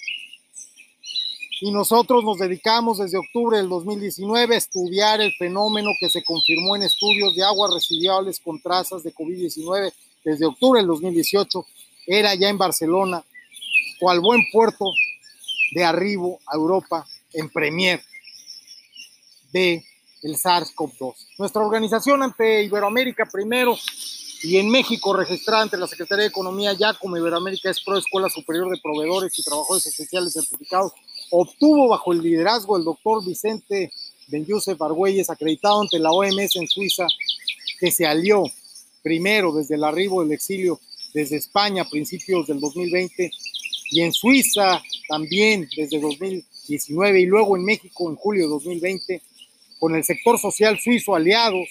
y 1.65 1.71
nosotros 1.71 2.25
nos 2.25 2.39
dedicamos 2.39 2.99
desde 2.99 3.19
octubre 3.19 3.57
del 3.57 3.69
2019 3.69 4.57
a 4.57 4.59
estudiar 4.59 5.21
el 5.21 5.33
fenómeno 5.35 5.91
que 6.01 6.11
se 6.11 6.25
confirmó 6.25 6.75
en 6.75 6.83
estudios 6.83 7.37
de 7.37 7.45
aguas 7.45 7.73
residuales 7.73 8.41
con 8.41 8.61
trazas 8.61 9.05
de 9.05 9.15
COVID-19 9.15 9.93
desde 10.25 10.47
octubre 10.47 10.81
del 10.81 10.89
2018. 10.89 11.67
Era 12.07 12.35
ya 12.35 12.49
en 12.49 12.59
Barcelona, 12.59 13.23
cual 14.01 14.21
buen 14.21 14.43
puerto 14.53 14.87
de 15.75 15.85
arribo 15.85 16.41
a 16.47 16.57
Europa 16.57 17.07
en 17.33 17.49
Premier 17.49 18.01
de 19.53 19.85
el 20.23 20.37
SARS-CoV-2. 20.37 21.15
Nuestra 21.39 21.63
organización 21.63 22.23
ante 22.23 22.63
Iberoamérica 22.63 23.27
primero 23.27 23.77
y 24.43 24.57
en 24.57 24.69
México 24.69 25.15
registrada 25.15 25.63
ante 25.63 25.77
la 25.77 25.87
Secretaría 25.87 26.25
de 26.25 26.29
Economía 26.29 26.73
ya 26.73 26.95
como 26.95 27.17
Iberoamérica 27.17 27.71
es 27.71 27.81
Pro 27.81 27.97
Escuela 27.97 28.29
Superior 28.29 28.71
de 28.71 28.81
Proveedores 28.83 29.39
y 29.39 29.43
Trabajadores 29.43 29.87
Esenciales 29.87 30.33
Certificados, 30.33 30.93
obtuvo 31.31 31.89
bajo 31.89 32.13
el 32.13 32.23
liderazgo 32.23 32.77
del 32.77 32.85
doctor 32.85 33.25
Vicente 33.25 33.93
Ben 34.29 34.45
Yusef 34.45 34.81
Argüelles, 34.81 35.31
acreditado 35.31 35.81
ante 35.81 35.99
la 35.99 36.11
OMS 36.11 36.57
en 36.57 36.69
Suiza, 36.69 37.07
que 37.79 37.91
se 37.91 38.07
alió 38.07 38.45
primero 39.03 39.53
desde 39.53 39.75
el 39.75 39.85
arribo 39.85 40.23
del 40.23 40.33
exilio 40.33 40.81
desde 41.15 41.37
España 41.37 41.83
a 41.83 41.89
principios 41.89 42.47
del 42.47 42.61
2020 42.61 43.31
y 43.91 44.01
en 44.01 44.13
Suiza 44.13 44.83
también 45.09 45.69
desde 45.77 46.01
2019 46.01 47.21
y 47.21 47.27
luego 47.27 47.57
en 47.57 47.65
México 47.65 48.09
en 48.09 48.17
julio 48.17 48.45
de 48.45 48.51
2020 48.51 49.23
con 49.79 49.95
el 49.95 50.05
sector 50.05 50.39
social 50.39 50.79
suizo 50.79 51.15
aliados 51.15 51.69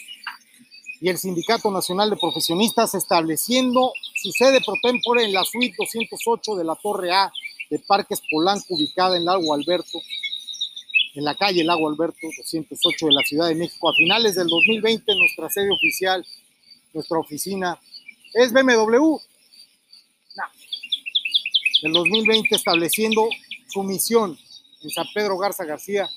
y 1.02 1.10
el 1.10 1.18
Sindicato 1.18 1.72
Nacional 1.72 2.12
de 2.12 2.18
Profesionistas 2.18 2.94
estableciendo 2.94 3.92
su 4.22 4.32
sede 4.32 4.62
pro 4.64 4.76
tempore 4.84 5.24
en 5.24 5.34
la 5.34 5.44
suite 5.44 5.76
208 5.78 6.56
de 6.56 6.64
la 6.64 6.76
Torre 6.76 7.12
A 7.12 7.32
de 7.72 7.80
Parques 7.80 8.22
Polanco, 8.30 8.76
ubicada 8.76 9.18
en 9.18 9.26
Lago 9.26 9.54
Alberto, 9.54 10.00
en 11.16 11.24
la 11.24 11.34
calle 11.36 11.64
Lago 11.64 11.90
Alberto 11.90 12.28
208 12.38 13.08
de 13.08 13.14
la 13.14 13.22
Ciudad 13.22 13.48
de 13.48 13.56
México. 13.56 13.90
A 13.90 13.94
finales 13.96 14.36
del 14.36 14.48
2020, 14.48 15.16
nuestra 15.16 15.50
sede 15.50 15.72
oficial, 15.72 16.24
nuestra 16.94 17.20
oficina, 17.20 17.80
es 18.34 18.52
BMW. 18.52 19.18
No. 20.36 20.44
El 21.84 21.94
2020 21.94 22.56
estableciendo 22.56 23.28
su 23.68 23.84
misión 23.84 24.38
en 24.84 24.90
San 24.90 25.06
Pedro 25.14 25.38
Garza 25.38 25.66
García, 25.66 26.10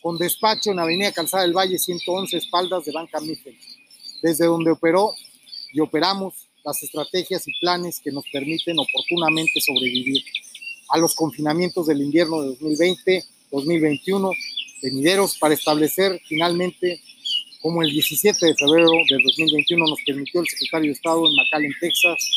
con 0.00 0.18
despacho 0.18 0.70
en 0.72 0.80
Avenida 0.80 1.12
Calzada 1.12 1.42
del 1.44 1.56
Valle 1.56 1.78
111, 1.78 2.36
espaldas 2.36 2.84
de 2.84 2.92
Banca 2.92 3.20
Mifel 3.20 3.56
desde 4.22 4.46
donde 4.46 4.70
operó 4.70 5.12
y 5.72 5.80
operamos 5.80 6.48
las 6.64 6.82
estrategias 6.82 7.46
y 7.46 7.52
planes 7.60 8.00
que 8.02 8.12
nos 8.12 8.24
permiten 8.32 8.78
oportunamente 8.78 9.60
sobrevivir 9.60 10.22
a 10.90 10.98
los 10.98 11.14
confinamientos 11.14 11.88
del 11.88 12.00
invierno 12.00 12.40
de 12.42 12.58
2020-2021 12.58 14.32
venideros 14.80 15.36
para 15.38 15.54
establecer 15.54 16.20
finalmente 16.26 17.00
como 17.62 17.80
el 17.82 17.90
17 17.90 18.44
de 18.44 18.54
febrero 18.54 18.90
de 19.08 19.22
2021 19.22 19.86
nos 19.86 19.98
permitió 20.04 20.40
el 20.40 20.48
secretario 20.48 20.88
de 20.88 20.94
Estado 20.94 21.24
en 21.24 21.32
McAllen, 21.36 21.72
Texas, 21.80 22.30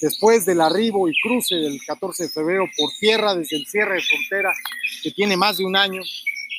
después 0.00 0.44
del 0.44 0.60
arribo 0.60 1.08
y 1.08 1.12
cruce 1.22 1.54
del 1.56 1.80
14 1.86 2.24
de 2.24 2.28
febrero 2.28 2.66
por 2.76 2.90
tierra 3.00 3.34
desde 3.34 3.56
el 3.56 3.66
cierre 3.66 3.94
de 3.94 4.02
frontera 4.02 4.52
que 5.02 5.10
tiene 5.12 5.36
más 5.36 5.56
de 5.56 5.64
un 5.64 5.74
año, 5.74 6.02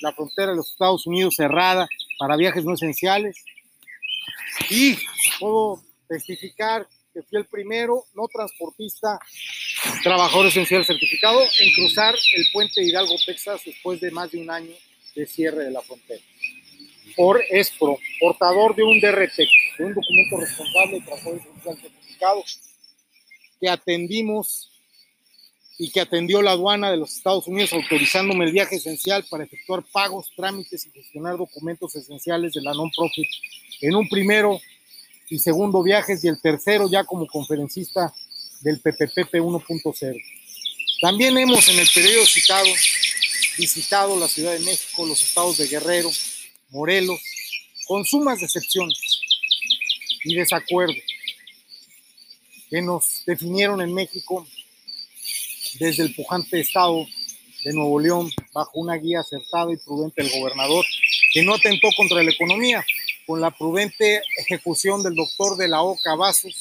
la 0.02 0.12
frontera 0.14 0.52
de 0.52 0.58
los 0.58 0.72
Estados 0.72 1.06
Unidos 1.06 1.36
cerrada 1.36 1.88
para 2.18 2.36
viajes 2.36 2.66
no 2.66 2.74
esenciales, 2.74 3.38
y 4.70 4.98
puedo 5.40 5.82
testificar 6.08 6.88
que 7.14 7.22
fui 7.24 7.38
el 7.38 7.46
primero 7.46 8.06
no 8.16 8.28
transportista, 8.28 9.20
trabajador 10.04 10.48
esencial 10.48 10.84
certificado, 10.84 11.42
en 11.42 11.74
cruzar 11.74 12.16
el 12.16 12.46
puente 12.52 12.84
Hidalgo, 12.84 13.16
Texas, 13.26 13.62
después 13.66 14.02
de 14.02 14.12
más 14.12 14.32
de 14.32 14.42
un 14.42 14.50
año 14.50 14.74
de 15.16 15.26
cierre 15.26 15.66
de 15.66 15.72
la 15.72 15.82
frontera. 15.82 16.22
Por 17.16 17.42
ESPRO, 17.50 17.98
portador 18.20 18.76
de 18.76 18.84
un 18.84 19.00
DRT, 19.00 19.38
de 19.78 19.86
un 19.86 19.94
documento 19.94 20.38
responsable 20.38 20.98
esencial 20.98 21.78
certificado, 21.78 22.44
que 23.60 23.70
atendimos 23.70 24.72
y 25.78 25.90
que 25.92 26.02
atendió 26.02 26.42
la 26.42 26.52
aduana 26.52 26.92
de 26.92 26.98
los 26.98 27.16
Estados 27.16 27.48
Unidos 27.48 27.72
autorizándome 27.72 28.46
el 28.46 28.52
viaje 28.52 28.76
esencial 28.76 29.26
para 29.30 29.46
efectuar 29.46 29.84
pagos, 29.92 30.30
trámites 30.36 30.86
y 30.86 30.92
gestionar 30.92 31.38
documentos 31.38 31.96
esenciales 31.96 32.54
de 32.54 32.62
la 32.62 32.74
non-profit 32.74 33.28
en 33.82 33.96
un 33.96 34.08
primero 34.10 34.60
y 35.30 35.40
segundo 35.40 35.82
viajes 35.82 36.24
y 36.24 36.28
el 36.28 36.42
tercero 36.42 36.90
ya 36.90 37.06
como 37.06 37.28
conferencista 37.28 38.14
del 38.62 38.80
PPPP 38.80 39.36
1.0. 39.36 40.22
También 41.02 41.38
hemos 41.38 41.68
en 41.70 41.80
el 41.80 41.88
periodo 41.94 42.26
citado 42.26 42.68
visitado 43.58 44.20
la 44.20 44.28
Ciudad 44.28 44.54
de 44.54 44.60
México, 44.60 45.06
los 45.06 45.22
estados 45.22 45.58
de 45.58 45.68
Guerrero, 45.68 46.10
Morelos, 46.70 47.20
con 47.88 48.06
sumas 48.06 48.40
decepciones 48.40 49.00
y 50.24 50.36
desacuerdos 50.36 50.98
que 52.70 52.82
nos 52.82 53.24
definieron 53.26 53.82
en 53.82 53.94
México 53.94 54.46
desde 55.80 56.04
el 56.04 56.14
pujante 56.14 56.60
estado 56.60 57.06
de 57.64 57.74
Nuevo 57.74 58.00
León 58.00 58.32
bajo 58.54 58.80
una 58.80 58.96
guía 58.96 59.20
acertada 59.20 59.74
y 59.74 59.78
prudente 59.78 60.24
del 60.24 60.40
gobernador 60.40 60.86
que 61.34 61.44
no 61.44 61.56
atentó 61.56 61.90
contra 61.96 62.24
la 62.24 62.32
economía, 62.32 62.86
con 63.26 63.42
la 63.42 63.52
prudente 63.52 64.22
ejecución 64.38 65.04
del 65.04 65.16
doctor 65.16 65.58
de 65.58 65.68
la 65.68 65.82
OCA 65.82 66.16
Vasos, 66.16 66.56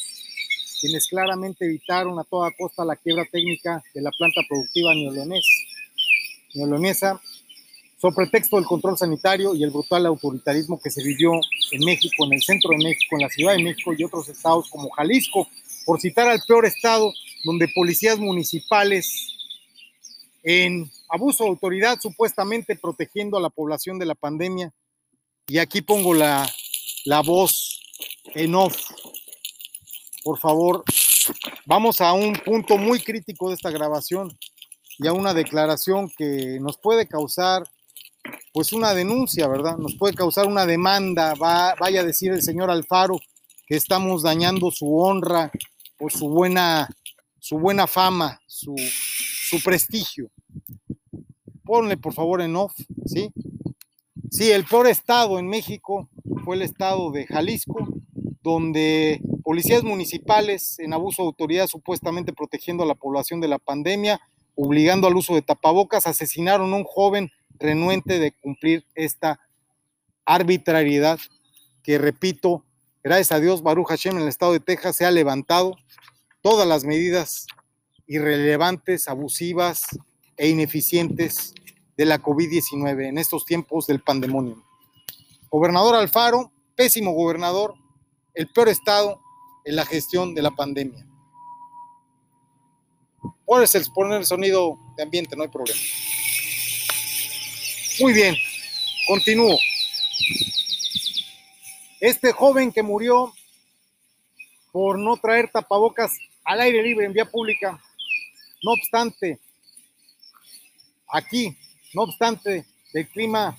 quienes 0.80 1.08
claramente 1.08 1.64
evitaron 1.64 2.18
a 2.18 2.24
toda 2.24 2.50
costa 2.56 2.84
la 2.84 2.96
quiebra 2.96 3.24
técnica 3.24 3.82
de 3.94 4.02
la 4.02 4.10
planta 4.10 4.42
productiva 4.48 4.94
neolonesa, 6.54 7.20
sobre 8.00 8.14
pretexto 8.14 8.56
del 8.56 8.64
control 8.64 8.96
sanitario 8.96 9.54
y 9.54 9.64
el 9.64 9.70
brutal 9.70 10.06
autoritarismo 10.06 10.80
que 10.80 10.90
se 10.90 11.02
vivió 11.02 11.32
en 11.72 11.84
México, 11.84 12.24
en 12.24 12.34
el 12.34 12.42
centro 12.42 12.70
de 12.70 12.78
México, 12.78 13.16
en 13.16 13.22
la 13.22 13.28
Ciudad 13.28 13.56
de 13.56 13.62
México 13.62 13.92
y 13.96 14.04
otros 14.04 14.28
estados 14.28 14.70
como 14.70 14.88
Jalisco, 14.90 15.48
por 15.84 16.00
citar 16.00 16.28
al 16.28 16.40
peor 16.46 16.64
estado 16.64 17.12
donde 17.44 17.68
policías 17.74 18.18
municipales 18.18 19.34
en 20.44 20.90
abuso 21.08 21.44
de 21.44 21.50
autoridad 21.50 21.98
supuestamente 22.00 22.76
protegiendo 22.76 23.36
a 23.36 23.40
la 23.40 23.50
población 23.50 23.98
de 23.98 24.06
la 24.06 24.14
pandemia. 24.14 24.72
Y 25.48 25.58
aquí 25.58 25.82
pongo 25.82 26.14
la, 26.14 26.48
la 27.04 27.20
voz 27.22 27.80
en 28.34 28.54
off. 28.54 28.76
Por 30.22 30.38
favor, 30.38 30.84
vamos 31.66 32.00
a 32.00 32.12
un 32.12 32.34
punto 32.34 32.76
muy 32.76 33.00
crítico 33.00 33.48
de 33.48 33.56
esta 33.56 33.70
grabación 33.70 34.30
y 34.98 35.06
a 35.06 35.12
una 35.12 35.34
declaración 35.34 36.10
que 36.16 36.58
nos 36.60 36.76
puede 36.76 37.08
causar 37.08 37.64
pues 38.52 38.72
una 38.72 38.94
denuncia, 38.94 39.46
¿verdad? 39.48 39.76
Nos 39.78 39.94
puede 39.96 40.14
causar 40.14 40.46
una 40.46 40.66
demanda, 40.66 41.34
va, 41.34 41.74
vaya 41.78 42.00
a 42.00 42.04
decir 42.04 42.32
el 42.32 42.42
señor 42.42 42.70
Alfaro 42.70 43.18
que 43.68 43.76
estamos 43.76 44.22
dañando 44.22 44.70
su 44.70 44.96
honra 44.98 45.52
o 46.00 46.08
su 46.08 46.28
buena, 46.28 46.88
su 47.38 47.58
buena 47.58 47.86
fama, 47.86 48.40
su, 48.46 48.74
prestigio. 49.64 50.30
Ponle 51.64 51.96
por 51.98 52.14
favor 52.14 52.40
en 52.40 52.56
off, 52.56 52.72
¿sí? 53.04 53.30
Sí, 54.30 54.50
el 54.50 54.64
peor 54.64 54.86
estado 54.86 55.38
en 55.38 55.48
México 55.48 56.08
fue 56.44 56.56
el 56.56 56.62
estado 56.62 57.10
de 57.10 57.26
Jalisco, 57.26 57.86
donde 58.42 59.20
policías 59.42 59.82
municipales 59.84 60.78
en 60.78 60.94
abuso 60.94 61.22
de 61.22 61.26
autoridad 61.28 61.66
supuestamente 61.66 62.32
protegiendo 62.32 62.84
a 62.84 62.86
la 62.86 62.94
población 62.94 63.40
de 63.40 63.48
la 63.48 63.58
pandemia, 63.58 64.20
obligando 64.54 65.06
al 65.06 65.16
uso 65.16 65.34
de 65.34 65.42
tapabocas, 65.42 66.06
asesinaron 66.06 66.72
a 66.72 66.76
un 66.76 66.84
joven 66.84 67.30
renuente 67.58 68.18
de 68.18 68.32
cumplir 68.32 68.84
esta 68.94 69.40
arbitrariedad 70.24 71.18
que, 71.82 71.98
repito, 71.98 72.64
gracias 73.02 73.32
a 73.32 73.40
Dios, 73.40 73.62
Baruch 73.62 73.88
Hashem 73.88 74.16
en 74.16 74.22
el 74.22 74.28
estado 74.28 74.52
de 74.52 74.60
Texas 74.60 74.96
se 74.96 75.06
ha 75.06 75.10
levantado 75.10 75.76
todas 76.42 76.66
las 76.66 76.84
medidas 76.84 77.46
irrelevantes, 78.06 79.08
abusivas 79.08 79.86
e 80.36 80.48
ineficientes 80.48 81.54
de 81.96 82.04
la 82.04 82.22
COVID-19 82.22 83.08
en 83.08 83.18
estos 83.18 83.44
tiempos 83.44 83.86
del 83.86 84.00
pandemonio. 84.00 84.62
Gobernador 85.50 85.96
Alfaro, 85.96 86.52
pésimo 86.76 87.12
gobernador, 87.12 87.74
el 88.34 88.48
peor 88.48 88.68
estado 88.68 89.20
en 89.64 89.76
la 89.76 89.84
gestión 89.84 90.34
de 90.34 90.42
la 90.42 90.50
pandemia. 90.52 91.06
Puedes 93.44 93.88
poner 93.90 94.18
el 94.18 94.26
sonido 94.26 94.78
de 94.96 95.02
ambiente, 95.02 95.34
no 95.36 95.42
hay 95.42 95.48
problema. 95.48 95.80
Muy 98.00 98.12
bien, 98.12 98.36
continúo. 99.08 99.58
Este 101.98 102.30
joven 102.30 102.70
que 102.70 102.84
murió 102.84 103.34
por 104.70 105.00
no 105.00 105.16
traer 105.16 105.50
tapabocas 105.50 106.12
al 106.44 106.60
aire 106.60 106.80
libre 106.80 107.06
en 107.06 107.12
vía 107.12 107.24
pública, 107.24 107.82
no 108.62 108.70
obstante, 108.70 109.40
aquí, 111.08 111.56
no 111.92 112.02
obstante 112.02 112.66
del 112.92 113.08
clima 113.08 113.58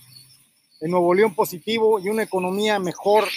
en 0.80 0.92
Nuevo 0.92 1.14
León 1.14 1.36
positivo 1.36 2.00
y 2.00 2.08
una 2.08 2.24
economía 2.24 2.80
mejor 2.80 3.28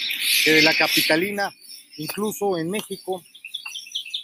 que 0.45 0.51
de 0.51 0.61
la 0.61 0.73
capitalina, 0.73 1.53
incluso 1.97 2.57
en 2.57 2.69
México, 2.69 3.21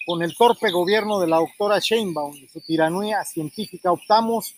con 0.06 0.24
el 0.24 0.34
torpe 0.34 0.72
gobierno 0.72 1.20
de 1.20 1.28
la 1.28 1.38
doctora 1.38 1.80
Sheinbaum 1.80 2.38
y 2.38 2.48
su 2.48 2.62
tiranía 2.62 3.26
científica, 3.26 3.92
optamos 3.92 4.56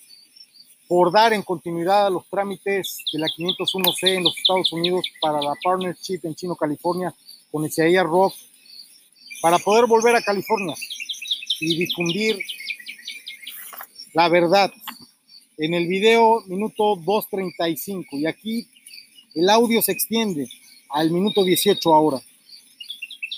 por 0.91 1.09
dar 1.09 1.31
en 1.31 1.41
continuidad 1.41 2.07
a 2.07 2.09
los 2.09 2.27
trámites 2.27 2.97
de 3.13 3.19
la 3.19 3.27
501C 3.27 4.09
en 4.09 4.25
los 4.25 4.37
Estados 4.37 4.73
Unidos 4.73 5.05
para 5.21 5.41
la 5.41 5.53
Partnership 5.63 6.19
en 6.23 6.35
Chino, 6.35 6.53
California, 6.53 7.15
con 7.49 7.63
Isaiah 7.63 8.03
Rock, 8.03 8.33
para 9.41 9.57
poder 9.59 9.85
volver 9.85 10.17
a 10.17 10.21
California 10.21 10.75
y 11.61 11.77
difundir 11.77 12.37
la 14.13 14.27
verdad. 14.27 14.69
En 15.57 15.73
el 15.75 15.87
video, 15.87 16.43
minuto 16.47 16.97
2.35, 16.97 18.07
y 18.11 18.25
aquí 18.25 18.67
el 19.33 19.49
audio 19.49 19.81
se 19.81 19.93
extiende 19.93 20.49
al 20.89 21.09
minuto 21.09 21.45
18 21.45 21.93
ahora. 21.93 22.21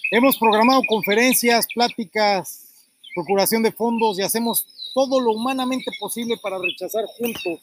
Hemos 0.10 0.39
programado 0.39 0.82
conferencias, 0.88 1.68
pláticas, 1.72 2.66
procuración 3.14 3.62
de 3.62 3.72
fondos 3.72 4.18
y 4.18 4.24
hacemos 4.24 4.66
todo 4.94 5.20
lo 5.20 5.32
humanamente 5.32 5.91
posible 6.00 6.38
para 6.41 6.60
rechazar 6.60 7.06
juntos 7.18 7.60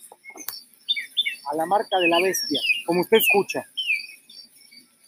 a 1.50 1.56
la 1.56 1.66
marca 1.66 1.98
de 1.98 2.08
la 2.08 2.20
bestia, 2.20 2.60
como 2.86 3.00
usted 3.00 3.18
escucha. 3.18 3.64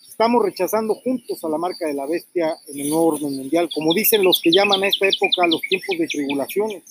Estamos 0.08 0.44
rechazando 0.44 0.94
juntos 0.96 1.42
a 1.44 1.48
la 1.48 1.58
marca 1.58 1.86
de 1.86 1.94
la 1.94 2.06
bestia 2.06 2.56
en 2.68 2.80
el 2.80 2.90
nuevo 2.90 3.08
orden 3.08 3.36
mundial, 3.36 3.68
como 3.74 3.94
dicen 3.94 4.22
los 4.22 4.40
que 4.42 4.52
llaman 4.52 4.82
a 4.82 4.88
esta 4.88 5.06
época 5.06 5.46
los 5.46 5.60
tiempos 5.62 5.98
de 5.98 6.06
tribulaciones. 6.06 6.82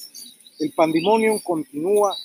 El 0.60 0.72
pandemonium 0.74 1.40
continúa 1.40 2.16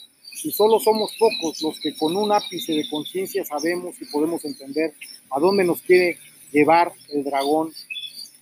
y 0.43 0.51
solo 0.51 0.79
somos 0.81 1.15
pocos 1.19 1.61
los 1.63 1.79
que 1.81 1.95
con 1.97 2.17
un 2.17 2.33
ápice 2.33 2.73
de 2.73 2.89
conciencia 2.89 3.45
sabemos 3.45 4.01
y 4.01 4.05
podemos 4.07 4.45
entender 4.45 4.95
a 5.31 5.41
dónde 5.41 5.65
nos 5.65 5.81
quiere 5.83 6.19
llevar 6.53 6.93
el 7.13 7.25
dragón. 7.25 7.73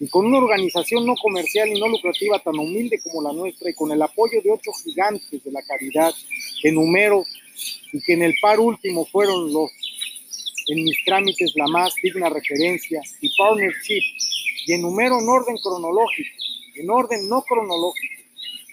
Y 0.01 0.09
con 0.09 0.27
una 0.27 0.39
organización 0.39 1.07
no 1.07 1.15
comercial 1.15 1.69
y 1.69 1.81
no 1.81 1.89
lucrativa 1.89 2.39
tan 2.41 2.59
humilde 2.59 3.01
como 3.03 3.23
la 3.23 3.33
nuestra 3.33 3.71
y 3.71 3.75
con 3.75 3.93
el 3.93 4.03
apoyo 4.03 4.41
de 4.43 4.51
ocho 4.51 4.73
gigantes 4.85 5.43
de 5.43 5.53
la 5.53 5.63
caridad 5.63 6.13
en 6.63 6.75
número 6.75 7.25
y 7.93 8.01
que 8.01 8.15
en 8.15 8.23
el 8.23 8.35
par 8.41 8.59
último 8.59 9.07
fueron 9.07 9.53
los 9.53 9.71
en 10.67 10.83
mis 10.83 10.97
trámites 11.05 11.53
la 11.57 11.67
más 11.69 11.95
digna 12.03 12.29
referencia 12.29 13.01
y 13.21 13.29
partnership. 13.37 14.03
Y 14.67 14.73
en 14.73 14.83
número 14.83 15.21
en 15.21 15.29
orden 15.29 15.57
cronológico, 15.59 16.37
en 16.77 16.91
orden 16.91 17.29
no 17.29 17.43
cronológico, 17.43 18.15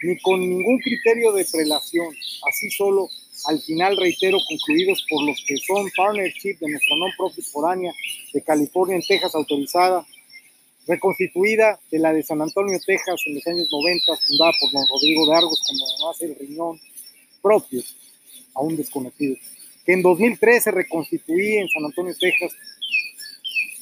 ni 0.03 0.17
con 0.19 0.39
ningún 0.39 0.80
criterio 0.80 1.34
de 1.34 1.45
prelación, 1.45 2.07
así 2.47 2.72
solo 2.72 3.09
al 3.45 3.59
final 3.61 3.97
reitero 3.97 4.38
concluidos 4.47 5.05
por 5.09 5.24
los 5.26 5.43
que 5.45 5.57
son 5.57 5.89
partnership 5.95 6.57
de 6.59 6.72
nuestra 6.72 6.95
non-profit 6.95 7.45
foránea 7.45 7.91
de 8.34 8.41
California 8.41 8.95
en 8.95 9.01
Texas 9.01 9.36
autorizada, 9.36 10.05
reconstituida 10.88 11.80
de 11.92 12.00
la 12.00 12.14
de 12.14 12.24
San 12.24 12.42
Antonio, 12.42 12.80
Texas 12.86 13.22
en 13.26 13.36
los 13.36 13.48
años 13.48 13.68
90, 13.72 14.18
fundada 14.28 14.52
por 14.60 14.72
don 14.72 14.88
Rodrigo 14.88 15.28
de 15.28 15.36
Argos 15.36 15.62
como 15.68 16.10
hace 16.10 16.26
el 16.26 16.36
riñón 16.36 16.80
propio, 17.42 17.82
aún 18.56 18.76
desconocido, 18.76 19.36
que 19.86 19.94
en 19.94 20.02
2013 20.02 20.72
reconstituí 20.72 21.58
en 21.58 21.70
San 21.70 21.86
Antonio, 21.86 22.14
Texas, 22.20 22.52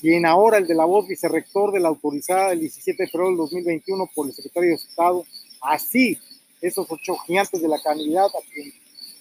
y 0.01 0.13
en 0.13 0.25
ahora 0.25 0.57
el 0.57 0.67
de 0.67 0.75
la 0.75 0.85
voz 0.85 1.07
vicerrector 1.07 1.73
de 1.73 1.81
la 1.81 1.89
autorizada 1.89 2.53
el 2.53 2.61
17 2.61 3.03
de 3.03 3.09
febrero 3.09 3.29
del 3.29 3.37
2021 3.37 4.09
por 4.15 4.27
el 4.27 4.33
secretario 4.33 4.69
de 4.69 4.75
Estado, 4.75 5.25
así 5.61 6.17
esos 6.61 6.87
ocho 6.89 7.17
gigantes 7.17 7.61
de 7.61 7.67
la 7.67 7.79
canidad 7.81 8.25
a 8.27 8.51
quien 8.53 8.73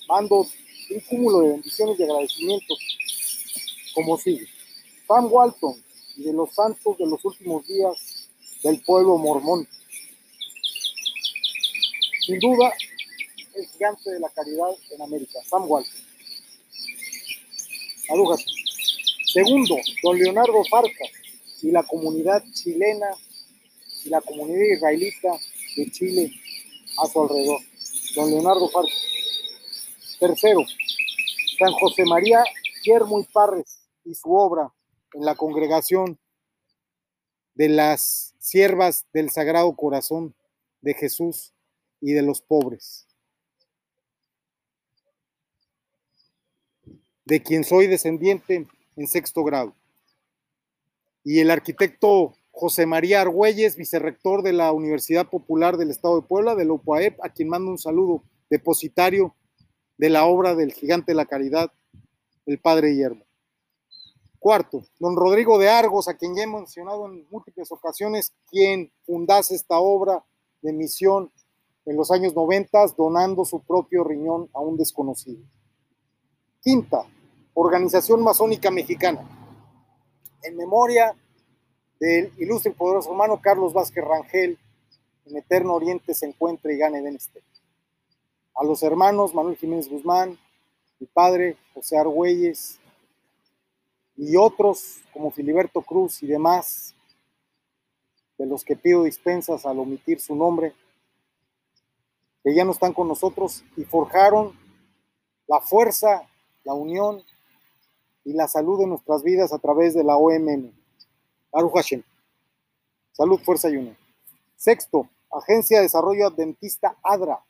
mando 0.08 0.46
un 0.90 1.00
cúmulo 1.08 1.40
de 1.40 1.50
bendiciones 1.50 1.98
y 1.98 2.02
agradecimientos 2.02 2.78
como 3.94 4.16
sigue. 4.18 4.46
Sam 5.06 5.28
Walton 5.30 5.74
y 6.18 6.24
de 6.24 6.32
los 6.32 6.52
santos 6.52 6.98
de 6.98 7.06
los 7.06 7.24
últimos 7.24 7.66
días 7.66 8.28
del 8.64 8.82
pueblo 8.82 9.16
mormón. 9.18 9.66
Sin 12.26 12.38
duda, 12.40 12.72
el 13.54 13.66
gigante 13.68 14.10
de 14.10 14.20
la 14.20 14.28
caridad 14.30 14.68
en 14.90 15.02
América, 15.02 15.38
Sam 15.48 15.70
Walton. 15.70 15.92
Adújate. 18.10 18.44
Segundo, 19.32 19.76
don 20.02 20.18
Leonardo 20.18 20.64
Farcas 20.68 21.10
y 21.62 21.70
la 21.70 21.82
comunidad 21.84 22.42
chilena 22.52 23.08
y 24.04 24.08
la 24.08 24.20
comunidad 24.20 24.76
israelita 24.76 25.38
de 25.76 25.90
Chile 25.90 26.32
a 26.98 27.06
su 27.06 27.22
alrededor. 27.22 27.60
Don 28.16 28.30
Leonardo 28.30 28.68
Farcas. 28.70 29.02
Tercero, 30.18 30.64
San 31.58 31.72
José 31.74 32.04
María 32.04 32.42
Guillermo 32.82 33.20
y 33.20 33.24
Parres 33.24 33.78
y 34.04 34.14
su 34.14 34.32
obra 34.34 34.72
en 35.14 35.24
la 35.24 35.34
congregación 35.34 36.18
de 37.54 37.68
las 37.68 38.34
siervas 38.38 39.06
del 39.12 39.30
Sagrado 39.30 39.74
Corazón 39.74 40.34
de 40.80 40.94
Jesús 40.94 41.52
y 42.00 42.12
de 42.12 42.22
los 42.22 42.40
pobres, 42.40 43.06
de 47.24 47.42
quien 47.42 47.64
soy 47.64 47.86
descendiente 47.86 48.66
en 48.96 49.08
sexto 49.08 49.44
grado. 49.44 49.74
Y 51.24 51.40
el 51.40 51.50
arquitecto 51.50 52.34
José 52.52 52.86
María 52.86 53.20
Argüelles, 53.20 53.76
vicerrector 53.76 54.42
de 54.42 54.52
la 54.52 54.72
Universidad 54.72 55.28
Popular 55.28 55.76
del 55.76 55.90
Estado 55.90 56.20
de 56.20 56.26
Puebla, 56.26 56.54
de 56.54 56.64
la 56.64 56.72
UPAEP, 56.72 57.22
a 57.22 57.28
quien 57.28 57.48
mando 57.48 57.70
un 57.70 57.78
saludo, 57.78 58.24
depositario 58.50 59.34
de 59.96 60.10
la 60.10 60.24
obra 60.24 60.54
del 60.54 60.72
gigante 60.72 61.12
de 61.12 61.16
la 61.16 61.26
caridad, 61.26 61.72
el 62.46 62.58
padre 62.58 62.90
Guillermo. 62.90 63.27
Cuarto, 64.38 64.84
don 64.98 65.16
Rodrigo 65.16 65.58
de 65.58 65.68
Argos, 65.68 66.08
a 66.08 66.14
quien 66.14 66.34
ya 66.34 66.42
he 66.42 66.46
mencionado 66.46 67.06
en 67.06 67.26
múltiples 67.30 67.70
ocasiones, 67.72 68.32
quien 68.50 68.92
fundase 69.04 69.54
esta 69.54 69.78
obra 69.78 70.24
de 70.62 70.72
misión 70.72 71.32
en 71.86 71.96
los 71.96 72.10
años 72.10 72.34
90, 72.34 72.86
donando 72.96 73.44
su 73.44 73.60
propio 73.60 74.04
riñón 74.04 74.48
a 74.52 74.60
un 74.60 74.76
desconocido. 74.76 75.42
Quinta, 76.62 77.04
Organización 77.54 78.22
Masónica 78.22 78.70
Mexicana, 78.70 79.26
en 80.42 80.56
memoria 80.56 81.16
del 81.98 82.32
ilustre 82.38 82.70
y 82.70 82.74
poderoso 82.74 83.10
hermano 83.10 83.40
Carlos 83.40 83.72
Vázquez 83.72 84.04
Rangel, 84.04 84.58
en 85.26 85.36
Eterno 85.36 85.74
Oriente 85.74 86.14
se 86.14 86.26
encuentra 86.26 86.72
y 86.72 86.78
gane 86.78 87.06
este 87.08 87.42
a 88.58 88.64
los 88.64 88.82
hermanos 88.82 89.34
Manuel 89.34 89.56
Jiménez 89.56 89.88
Guzmán, 89.88 90.36
mi 90.98 91.06
padre 91.06 91.56
José 91.74 91.96
Argüelles 91.96 92.77
y 94.18 94.36
otros 94.36 94.98
como 95.12 95.30
Filiberto 95.30 95.80
Cruz 95.80 96.22
y 96.22 96.26
demás, 96.26 96.94
de 98.36 98.46
los 98.46 98.64
que 98.64 98.76
pido 98.76 99.04
dispensas 99.04 99.64
al 99.64 99.78
omitir 99.78 100.20
su 100.20 100.34
nombre, 100.34 100.74
que 102.42 102.54
ya 102.54 102.64
no 102.64 102.72
están 102.72 102.92
con 102.92 103.08
nosotros 103.08 103.64
y 103.76 103.84
forjaron 103.84 104.58
la 105.46 105.60
fuerza, 105.60 106.28
la 106.64 106.74
unión 106.74 107.22
y 108.24 108.32
la 108.32 108.48
salud 108.48 108.80
de 108.80 108.86
nuestras 108.86 109.22
vidas 109.22 109.52
a 109.52 109.58
través 109.58 109.94
de 109.94 110.04
la 110.04 110.16
OMN. 110.16 110.72
Baruch 111.50 111.74
Hashem. 111.74 112.02
Salud, 113.12 113.40
fuerza 113.40 113.70
y 113.70 113.76
unión. 113.76 113.96
Sexto, 114.56 115.08
Agencia 115.30 115.78
de 115.78 115.84
Desarrollo 115.84 116.26
Adventista 116.26 116.96
ADRA, 117.02 117.42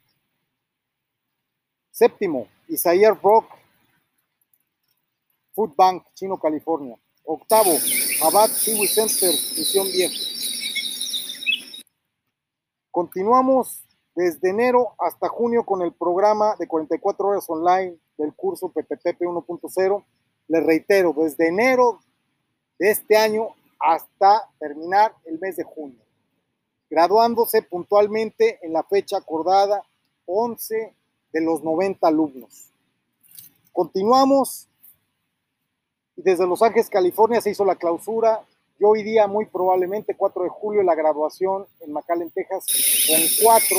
Séptimo, 1.90 2.46
Isaías 2.68 3.20
Rock, 3.22 3.46
Food 5.58 5.74
Bank, 5.74 6.04
Chino, 6.14 6.38
California. 6.38 6.96
Octavo, 7.24 7.72
Abad 8.22 8.48
Kiwi 8.64 8.86
Center, 8.86 9.34
Misión 9.56 9.88
Vieja. 9.88 10.16
Continuamos 12.92 13.82
desde 14.14 14.50
enero 14.50 14.94
hasta 15.00 15.28
junio 15.28 15.66
con 15.66 15.82
el 15.82 15.92
programa 15.92 16.54
de 16.60 16.68
44 16.68 17.26
horas 17.26 17.44
online 17.50 17.98
del 18.16 18.32
curso 18.34 18.68
PPP 18.68 19.20
1.0. 19.20 20.04
Les 20.46 20.64
reitero, 20.64 21.12
desde 21.16 21.48
enero 21.48 21.98
de 22.78 22.92
este 22.92 23.16
año 23.16 23.48
hasta 23.80 24.48
terminar 24.60 25.12
el 25.24 25.40
mes 25.40 25.56
de 25.56 25.64
junio, 25.64 26.04
graduándose 26.88 27.62
puntualmente 27.62 28.60
en 28.62 28.74
la 28.74 28.84
fecha 28.84 29.16
acordada 29.16 29.82
11 30.24 30.94
de 31.32 31.40
los 31.40 31.64
90 31.64 32.06
alumnos. 32.06 32.70
Continuamos 33.72 34.67
y 36.18 36.22
desde 36.22 36.46
Los 36.46 36.62
Ángeles, 36.62 36.90
California 36.90 37.40
se 37.40 37.50
hizo 37.50 37.64
la 37.64 37.76
clausura 37.76 38.42
y 38.80 38.84
hoy 38.84 39.04
día 39.04 39.28
muy 39.28 39.46
probablemente 39.46 40.16
4 40.16 40.42
de 40.42 40.48
julio 40.48 40.82
la 40.82 40.96
graduación 40.96 41.66
en 41.80 41.92
McAllen, 41.92 42.30
Texas, 42.32 42.66
con 43.06 43.20
4 43.44 43.76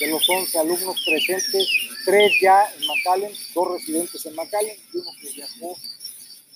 de 0.00 0.06
los 0.06 0.28
11 0.28 0.58
alumnos 0.60 1.04
presentes, 1.04 1.68
3 2.04 2.32
ya 2.40 2.64
en 2.78 2.86
McAllen, 2.86 3.32
2 3.54 3.72
residentes 3.72 4.24
en 4.24 4.36
McAllen 4.36 4.76
y 4.92 4.98
uno 4.98 5.10
que 5.20 5.30
viajó 5.34 5.74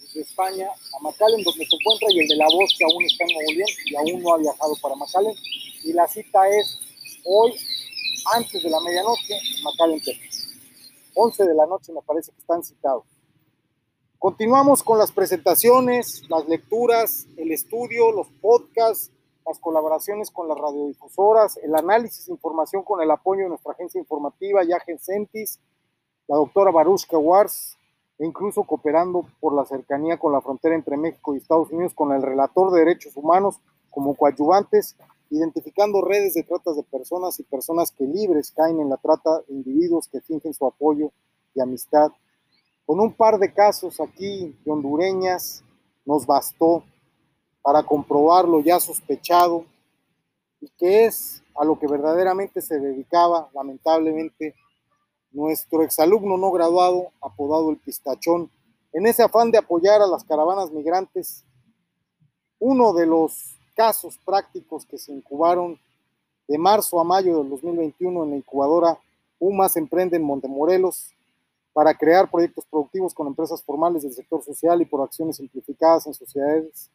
desde 0.02 0.20
España 0.20 0.68
a 0.70 1.02
McAllen, 1.02 1.42
donde 1.42 1.66
se 1.66 1.74
encuentra, 1.74 2.08
y 2.10 2.20
el 2.20 2.28
de 2.28 2.36
la 2.36 2.46
voz 2.46 2.74
que 2.78 2.84
aún 2.84 3.04
está 3.04 3.24
en 3.24 3.34
Nuevo 3.34 3.66
y 3.86 3.96
aún 3.96 4.22
no 4.22 4.34
ha 4.34 4.38
viajado 4.38 4.74
para 4.80 4.94
McAllen. 4.94 5.34
Y 5.82 5.92
la 5.92 6.06
cita 6.06 6.48
es 6.48 6.78
hoy, 7.24 7.52
antes 8.34 8.62
de 8.62 8.70
la 8.70 8.80
medianoche, 8.80 9.34
en 9.34 9.64
McAllen, 9.64 10.00
Texas. 10.00 10.48
11 11.14 11.44
de 11.44 11.54
la 11.54 11.66
noche 11.66 11.92
me 11.92 12.02
parece 12.02 12.30
que 12.30 12.40
están 12.40 12.62
citados. 12.62 13.13
Continuamos 14.24 14.82
con 14.82 14.98
las 14.98 15.12
presentaciones, 15.12 16.22
las 16.30 16.48
lecturas, 16.48 17.26
el 17.36 17.52
estudio, 17.52 18.10
los 18.10 18.28
podcasts, 18.40 19.10
las 19.46 19.58
colaboraciones 19.58 20.30
con 20.30 20.48
las 20.48 20.56
radiodifusoras, 20.56 21.58
el 21.58 21.74
análisis 21.74 22.24
de 22.24 22.32
información 22.32 22.84
con 22.84 23.02
el 23.02 23.10
apoyo 23.10 23.42
de 23.42 23.50
nuestra 23.50 23.72
agencia 23.72 24.00
informativa 24.00 24.64
Yagen 24.64 24.98
Centis 24.98 25.60
la 26.26 26.36
doctora 26.36 26.70
Barushka 26.70 27.18
Wars, 27.18 27.76
e 28.18 28.24
incluso 28.24 28.64
cooperando 28.64 29.26
por 29.40 29.54
la 29.54 29.66
cercanía 29.66 30.18
con 30.18 30.32
la 30.32 30.40
frontera 30.40 30.74
entre 30.74 30.96
México 30.96 31.34
y 31.34 31.36
Estados 31.36 31.70
Unidos 31.70 31.92
con 31.92 32.10
el 32.12 32.22
relator 32.22 32.72
de 32.72 32.78
derechos 32.78 33.18
humanos 33.18 33.60
como 33.90 34.14
coadyuvantes, 34.14 34.96
identificando 35.28 36.00
redes 36.00 36.32
de 36.32 36.44
tratas 36.44 36.76
de 36.76 36.82
personas 36.82 37.38
y 37.40 37.42
personas 37.42 37.90
que 37.90 38.06
libres 38.06 38.52
caen 38.52 38.80
en 38.80 38.88
la 38.88 38.96
trata 38.96 39.40
de 39.40 39.52
individuos 39.52 40.08
que 40.08 40.22
fingen 40.22 40.54
su 40.54 40.64
apoyo 40.64 41.12
y 41.54 41.60
amistad. 41.60 42.10
Con 42.86 43.00
un 43.00 43.12
par 43.14 43.38
de 43.38 43.52
casos 43.52 43.98
aquí 44.00 44.54
de 44.64 44.70
hondureñas 44.70 45.64
nos 46.04 46.26
bastó 46.26 46.84
para 47.62 47.82
comprobar 47.82 48.46
lo 48.46 48.60
ya 48.60 48.78
sospechado 48.78 49.64
y 50.60 50.68
que 50.76 51.06
es 51.06 51.42
a 51.56 51.64
lo 51.64 51.78
que 51.78 51.86
verdaderamente 51.86 52.60
se 52.60 52.78
dedicaba, 52.78 53.48
lamentablemente, 53.54 54.54
nuestro 55.30 55.82
exalumno 55.82 56.36
no 56.36 56.50
graduado, 56.50 57.10
apodado 57.22 57.70
el 57.70 57.78
Pistachón, 57.78 58.50
en 58.92 59.06
ese 59.06 59.22
afán 59.22 59.50
de 59.50 59.58
apoyar 59.58 60.02
a 60.02 60.06
las 60.06 60.24
caravanas 60.24 60.70
migrantes. 60.70 61.44
Uno 62.58 62.92
de 62.92 63.06
los 63.06 63.56
casos 63.74 64.18
prácticos 64.24 64.84
que 64.84 64.98
se 64.98 65.12
incubaron 65.12 65.78
de 66.46 66.58
marzo 66.58 67.00
a 67.00 67.04
mayo 67.04 67.38
del 67.38 67.48
2021 67.48 68.24
en 68.24 68.30
la 68.30 68.36
incubadora 68.36 68.98
UMAS 69.38 69.76
Emprende 69.76 70.16
en 70.16 70.22
Montemorelos 70.22 71.13
para 71.74 71.92
crear 71.92 72.30
proyectos 72.30 72.64
productivos 72.70 73.12
con 73.12 73.26
empresas 73.26 73.62
formales 73.62 74.04
del 74.04 74.14
sector 74.14 74.42
social 74.42 74.80
y 74.80 74.86
por 74.86 75.02
acciones 75.02 75.36
simplificadas 75.36 76.06
en 76.06 76.14
sociedades 76.14 76.88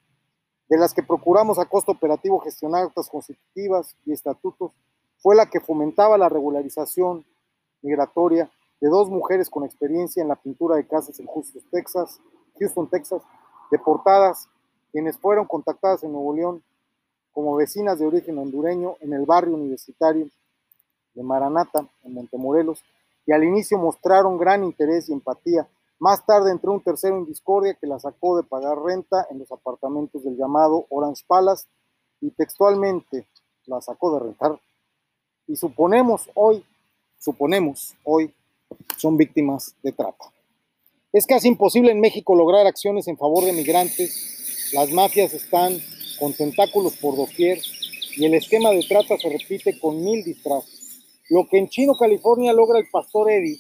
de 0.69 0.77
las 0.77 0.93
que 0.93 1.03
procuramos 1.03 1.59
a 1.59 1.65
costo 1.65 1.91
operativo 1.91 2.39
gestionar 2.39 2.85
actas 2.85 3.09
constitutivas 3.09 3.95
y 4.05 4.13
estatutos, 4.13 4.71
fue 5.17 5.35
la 5.35 5.47
que 5.47 5.59
fomentaba 5.59 6.17
la 6.17 6.29
regularización 6.29 7.25
migratoria 7.81 8.49
de 8.79 8.87
dos 8.87 9.09
mujeres 9.09 9.49
con 9.49 9.65
experiencia 9.65 10.21
en 10.21 10.29
la 10.29 10.37
pintura 10.37 10.77
de 10.77 10.87
casas 10.87 11.19
en 11.19 11.27
Houston, 11.27 12.89
Texas, 12.89 13.21
deportadas, 13.69 14.47
quienes 14.93 15.17
fueron 15.17 15.45
contactadas 15.45 16.03
en 16.03 16.13
Nuevo 16.13 16.33
León 16.33 16.63
como 17.33 17.55
vecinas 17.55 17.99
de 17.99 18.05
origen 18.05 18.37
hondureño 18.37 18.95
en 19.01 19.11
el 19.11 19.25
barrio 19.25 19.55
universitario 19.55 20.29
de 21.15 21.23
Maranata, 21.23 21.85
en 22.03 22.13
Montemorelos, 22.13 22.81
y 23.29 23.33
al 23.33 23.43
inicio 23.43 23.77
mostraron 23.77 24.39
gran 24.39 24.63
interés 24.63 25.07
y 25.07 25.13
empatía 25.13 25.69
más 25.99 26.25
tarde 26.25 26.51
entró 26.51 26.71
un 26.71 26.81
tercero 26.81 27.17
en 27.17 27.25
discordia 27.25 27.73
que 27.73 27.85
la 27.85 27.99
sacó 27.99 28.37
de 28.37 28.43
pagar 28.43 28.77
renta 28.81 29.27
en 29.29 29.39
los 29.39 29.51
apartamentos 29.51 30.23
del 30.23 30.37
llamado 30.37 30.85
Orange 30.89 31.25
Palace 31.27 31.67
y 32.21 32.31
textualmente 32.31 33.27
la 33.65 33.81
sacó 33.81 34.13
de 34.13 34.19
rentar. 34.21 34.59
Y 35.45 35.57
suponemos 35.57 36.29
hoy, 36.35 36.63
suponemos 37.17 37.95
hoy, 38.05 38.33
son 38.97 39.17
víctimas 39.17 39.75
de 39.83 39.91
trata. 39.91 40.31
Es 41.11 41.27
casi 41.27 41.49
imposible 41.49 41.91
en 41.91 41.99
México 41.99 42.33
lograr 42.33 42.65
acciones 42.65 43.09
en 43.09 43.17
favor 43.17 43.43
de 43.43 43.51
migrantes. 43.51 44.71
Las 44.73 44.91
mafias 44.91 45.33
están 45.33 45.77
con 46.17 46.33
tentáculos 46.33 46.95
por 46.95 47.17
doquier 47.17 47.59
y 48.15 48.25
el 48.25 48.35
esquema 48.35 48.69
de 48.69 48.85
trata 48.87 49.17
se 49.17 49.27
repite 49.27 49.77
con 49.79 50.01
mil 50.01 50.23
disfraces. 50.23 50.78
Lo 51.29 51.47
que 51.47 51.57
en 51.57 51.69
Chino, 51.69 51.93
California 51.95 52.53
logra 52.53 52.79
el 52.79 52.89
pastor 52.89 53.29
Eddie 53.31 53.59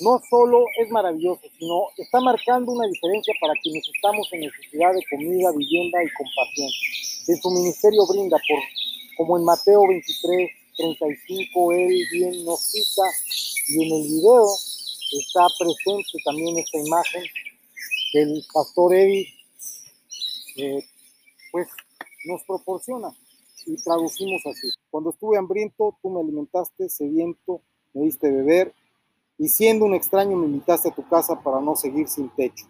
no 0.00 0.20
solo 0.30 0.64
es 0.82 0.90
maravilloso, 0.90 1.42
sino 1.58 1.88
está 1.96 2.20
marcando 2.20 2.72
una 2.72 2.86
diferencia 2.86 3.34
para 3.40 3.52
quienes 3.62 3.84
estamos 3.94 4.26
en 4.32 4.40
necesidad 4.40 4.94
de 4.94 5.04
comida, 5.10 5.52
vivienda 5.56 5.98
y 6.02 6.08
compasión. 6.16 6.68
En 7.28 7.36
su 7.36 7.50
ministerio 7.50 8.06
brinda, 8.08 8.38
por, 8.48 8.58
como 9.16 9.38
en 9.38 9.44
Mateo 9.44 9.86
23, 9.86 10.50
35, 10.76 11.72
él 11.72 12.06
bien 12.12 12.44
nos 12.44 12.60
cita, 12.62 13.02
y 13.68 13.84
en 13.84 14.00
el 14.00 14.08
video 14.08 14.44
está 15.20 15.46
presente 15.58 16.18
también 16.24 16.58
esta 16.58 16.78
imagen 16.78 17.22
del 18.14 18.44
pastor 18.52 18.94
Eddie, 18.94 19.26
eh, 20.56 20.84
pues 21.52 21.68
nos 22.24 22.42
proporciona 22.44 23.14
y 23.66 23.76
traducimos 23.76 24.44
así. 24.46 24.68
Cuando 24.90 25.10
estuve 25.10 25.38
hambriento, 25.38 25.96
tú 26.02 26.10
me 26.10 26.20
alimentaste, 26.20 26.88
sediento, 26.88 27.60
me 27.92 28.02
diste 28.02 28.30
beber, 28.30 28.72
y 29.38 29.48
siendo 29.48 29.86
un 29.86 29.94
extraño 29.94 30.36
me 30.36 30.46
invitaste 30.46 30.90
a 30.90 30.94
tu 30.94 31.06
casa 31.08 31.40
para 31.42 31.60
no 31.60 31.74
seguir 31.74 32.08
sin 32.08 32.28
techo. 32.30 32.66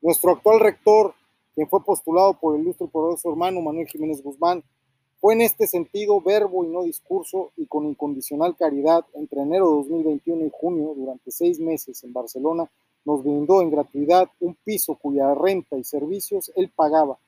Nuestro 0.00 0.32
actual 0.32 0.60
rector, 0.60 1.14
quien 1.54 1.68
fue 1.68 1.84
postulado 1.84 2.34
por 2.34 2.54
el 2.54 2.62
ilustre 2.62 2.88
profesor 2.88 3.32
hermano 3.32 3.60
Manuel 3.60 3.88
Jiménez 3.88 4.22
Guzmán, 4.22 4.62
fue 5.20 5.34
en 5.34 5.42
este 5.42 5.66
sentido 5.66 6.20
verbo 6.20 6.64
y 6.64 6.68
no 6.68 6.84
discurso 6.84 7.50
y 7.56 7.66
con 7.66 7.84
incondicional 7.86 8.56
caridad 8.56 9.04
entre 9.14 9.42
enero 9.42 9.68
de 9.68 9.76
2021 9.76 10.46
y 10.46 10.50
junio, 10.52 10.94
durante 10.96 11.30
seis 11.30 11.58
meses 11.60 12.02
en 12.04 12.12
Barcelona, 12.12 12.70
nos 13.04 13.22
brindó 13.22 13.60
en 13.60 13.70
gratuidad 13.70 14.30
un 14.40 14.54
piso 14.64 14.94
cuya 14.94 15.34
renta 15.34 15.76
y 15.76 15.84
servicios 15.84 16.50
él 16.54 16.70
pagaba 16.74 17.18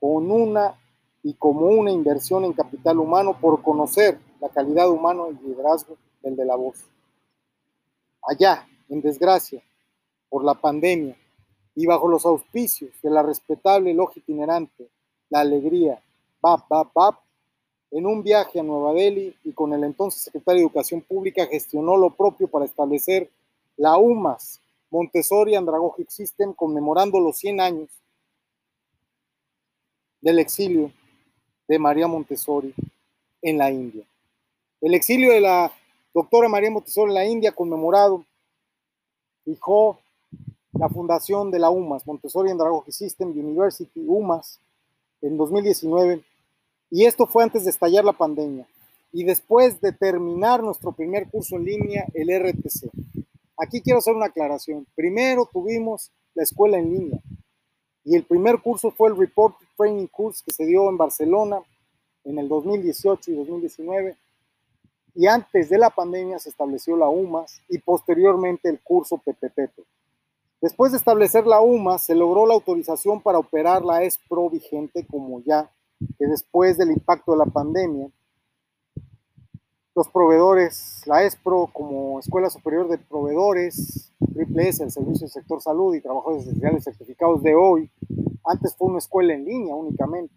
con 0.00 0.30
una 0.30 0.74
y 1.26 1.34
como 1.34 1.66
una 1.66 1.90
inversión 1.90 2.44
en 2.44 2.52
capital 2.52 3.00
humano 3.00 3.36
por 3.40 3.60
conocer 3.60 4.16
la 4.40 4.48
calidad 4.48 4.88
humana 4.88 5.24
y 5.28 5.48
liderazgo 5.48 5.96
del 6.22 6.36
de 6.36 6.44
la 6.44 6.54
voz. 6.54 6.84
Allá, 8.22 8.64
en 8.88 9.00
desgracia, 9.00 9.60
por 10.28 10.44
la 10.44 10.54
pandemia, 10.54 11.16
y 11.74 11.84
bajo 11.84 12.06
los 12.06 12.24
auspicios 12.26 12.92
de 13.02 13.10
la 13.10 13.24
respetable 13.24 13.92
logia 13.92 14.20
itinerante, 14.20 14.88
la 15.28 15.40
alegría, 15.40 16.00
Bab, 16.40 16.60
Bab, 16.68 16.92
Bab, 16.94 17.14
en 17.90 18.06
un 18.06 18.22
viaje 18.22 18.60
a 18.60 18.62
Nueva 18.62 18.92
Delhi 18.92 19.34
y 19.42 19.52
con 19.52 19.72
el 19.72 19.82
entonces 19.82 20.22
secretario 20.22 20.60
de 20.60 20.66
Educación 20.66 21.00
Pública 21.00 21.44
gestionó 21.46 21.96
lo 21.96 22.10
propio 22.10 22.46
para 22.46 22.66
establecer 22.66 23.28
la 23.76 23.96
UMAS, 23.96 24.60
Montessori 24.92 25.56
Andragogic 25.56 26.08
System, 26.08 26.54
conmemorando 26.54 27.18
los 27.18 27.36
100 27.38 27.60
años 27.60 27.88
del 30.20 30.38
exilio 30.38 30.92
de 31.68 31.78
María 31.78 32.06
Montessori 32.06 32.74
en 33.42 33.58
la 33.58 33.70
India. 33.70 34.04
El 34.80 34.94
exilio 34.94 35.32
de 35.32 35.40
la 35.40 35.72
doctora 36.14 36.48
María 36.48 36.70
Montessori 36.70 37.10
en 37.10 37.14
la 37.14 37.26
India, 37.26 37.52
conmemorado, 37.52 38.24
fijó 39.44 39.98
la 40.72 40.88
fundación 40.88 41.50
de 41.50 41.58
la 41.58 41.70
UMAS, 41.70 42.06
Montessori 42.06 42.50
Andragogy 42.50 42.92
System 42.92 43.30
University, 43.30 44.04
UMAS, 44.06 44.60
en 45.22 45.36
2019, 45.36 46.22
y 46.90 47.04
esto 47.04 47.26
fue 47.26 47.42
antes 47.42 47.64
de 47.64 47.70
estallar 47.70 48.04
la 48.04 48.12
pandemia 48.12 48.66
y 49.12 49.24
después 49.24 49.80
de 49.80 49.92
terminar 49.92 50.62
nuestro 50.62 50.92
primer 50.92 51.28
curso 51.30 51.56
en 51.56 51.64
línea, 51.64 52.06
el 52.12 52.28
RTC. 52.28 52.90
Aquí 53.56 53.80
quiero 53.80 54.00
hacer 54.00 54.14
una 54.14 54.26
aclaración. 54.26 54.86
Primero 54.94 55.48
tuvimos 55.50 56.10
la 56.34 56.42
escuela 56.42 56.78
en 56.78 56.92
línea 56.92 57.20
y 58.06 58.14
el 58.14 58.22
primer 58.22 58.62
curso 58.62 58.92
fue 58.92 59.08
el 59.08 59.16
Report 59.16 59.56
Training 59.76 60.06
Course 60.06 60.42
que 60.46 60.52
se 60.52 60.64
dio 60.64 60.88
en 60.88 60.96
Barcelona 60.96 61.60
en 62.22 62.38
el 62.38 62.48
2018 62.48 63.32
y 63.32 63.34
2019 63.34 64.16
y 65.16 65.26
antes 65.26 65.68
de 65.68 65.76
la 65.76 65.90
pandemia 65.90 66.38
se 66.38 66.50
estableció 66.50 66.96
la 66.96 67.08
UMAS 67.08 67.60
y 67.68 67.78
posteriormente 67.78 68.68
el 68.68 68.80
curso 68.80 69.18
PPP. 69.18 69.72
Después 70.60 70.92
de 70.92 70.98
establecer 70.98 71.46
la 71.46 71.60
UMAS, 71.60 72.02
se 72.02 72.14
logró 72.14 72.46
la 72.46 72.54
autorización 72.54 73.20
para 73.20 73.38
operar 73.38 73.84
la 73.84 74.04
ESPRO 74.04 74.50
vigente 74.50 75.04
como 75.10 75.42
ya 75.42 75.68
que 76.16 76.26
después 76.26 76.78
del 76.78 76.92
impacto 76.92 77.32
de 77.32 77.38
la 77.38 77.46
pandemia, 77.46 78.08
los 79.96 80.08
proveedores, 80.08 81.02
la 81.06 81.24
ESPRO 81.24 81.70
como 81.72 82.20
Escuela 82.20 82.50
Superior 82.50 82.86
de 82.86 82.98
Proveedores, 82.98 84.12
Triple 84.34 84.68
S, 84.68 84.84
el 84.84 84.90
Servicio 84.90 85.20
del 85.20 85.30
Sector 85.30 85.62
Salud 85.62 85.94
y 85.94 86.02
Trabajadores 86.02 86.46
Esenciales 86.46 86.84
Certificados 86.84 87.42
de 87.42 87.54
hoy, 87.54 87.90
antes 88.44 88.76
fue 88.76 88.88
una 88.88 88.98
escuela 88.98 89.32
en 89.32 89.46
línea 89.46 89.74
únicamente, 89.74 90.34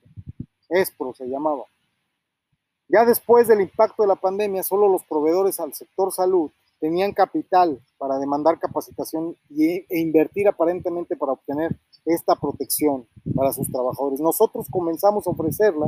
ESPRO 0.69 1.13
se 1.13 1.27
llamaba 1.27 1.65
ya 2.91 3.05
después 3.05 3.47
del 3.47 3.61
impacto 3.61 4.01
de 4.01 4.07
la 4.07 4.15
pandemia, 4.15 4.63
solo 4.63 4.87
los 4.87 5.03
proveedores 5.03 5.59
al 5.59 5.73
sector 5.73 6.11
salud 6.11 6.49
tenían 6.79 7.11
capital 7.11 7.79
para 7.99 8.17
demandar 8.17 8.57
capacitación 8.57 9.35
e 9.55 9.85
invertir 9.89 10.47
aparentemente 10.47 11.15
para 11.15 11.33
obtener 11.33 11.77
esta 12.05 12.35
protección 12.35 13.05
para 13.35 13.53
sus 13.53 13.69
trabajadores. 13.69 14.21
Nosotros 14.21 14.67
comenzamos 14.71 15.27
a 15.27 15.29
ofrecerla 15.29 15.87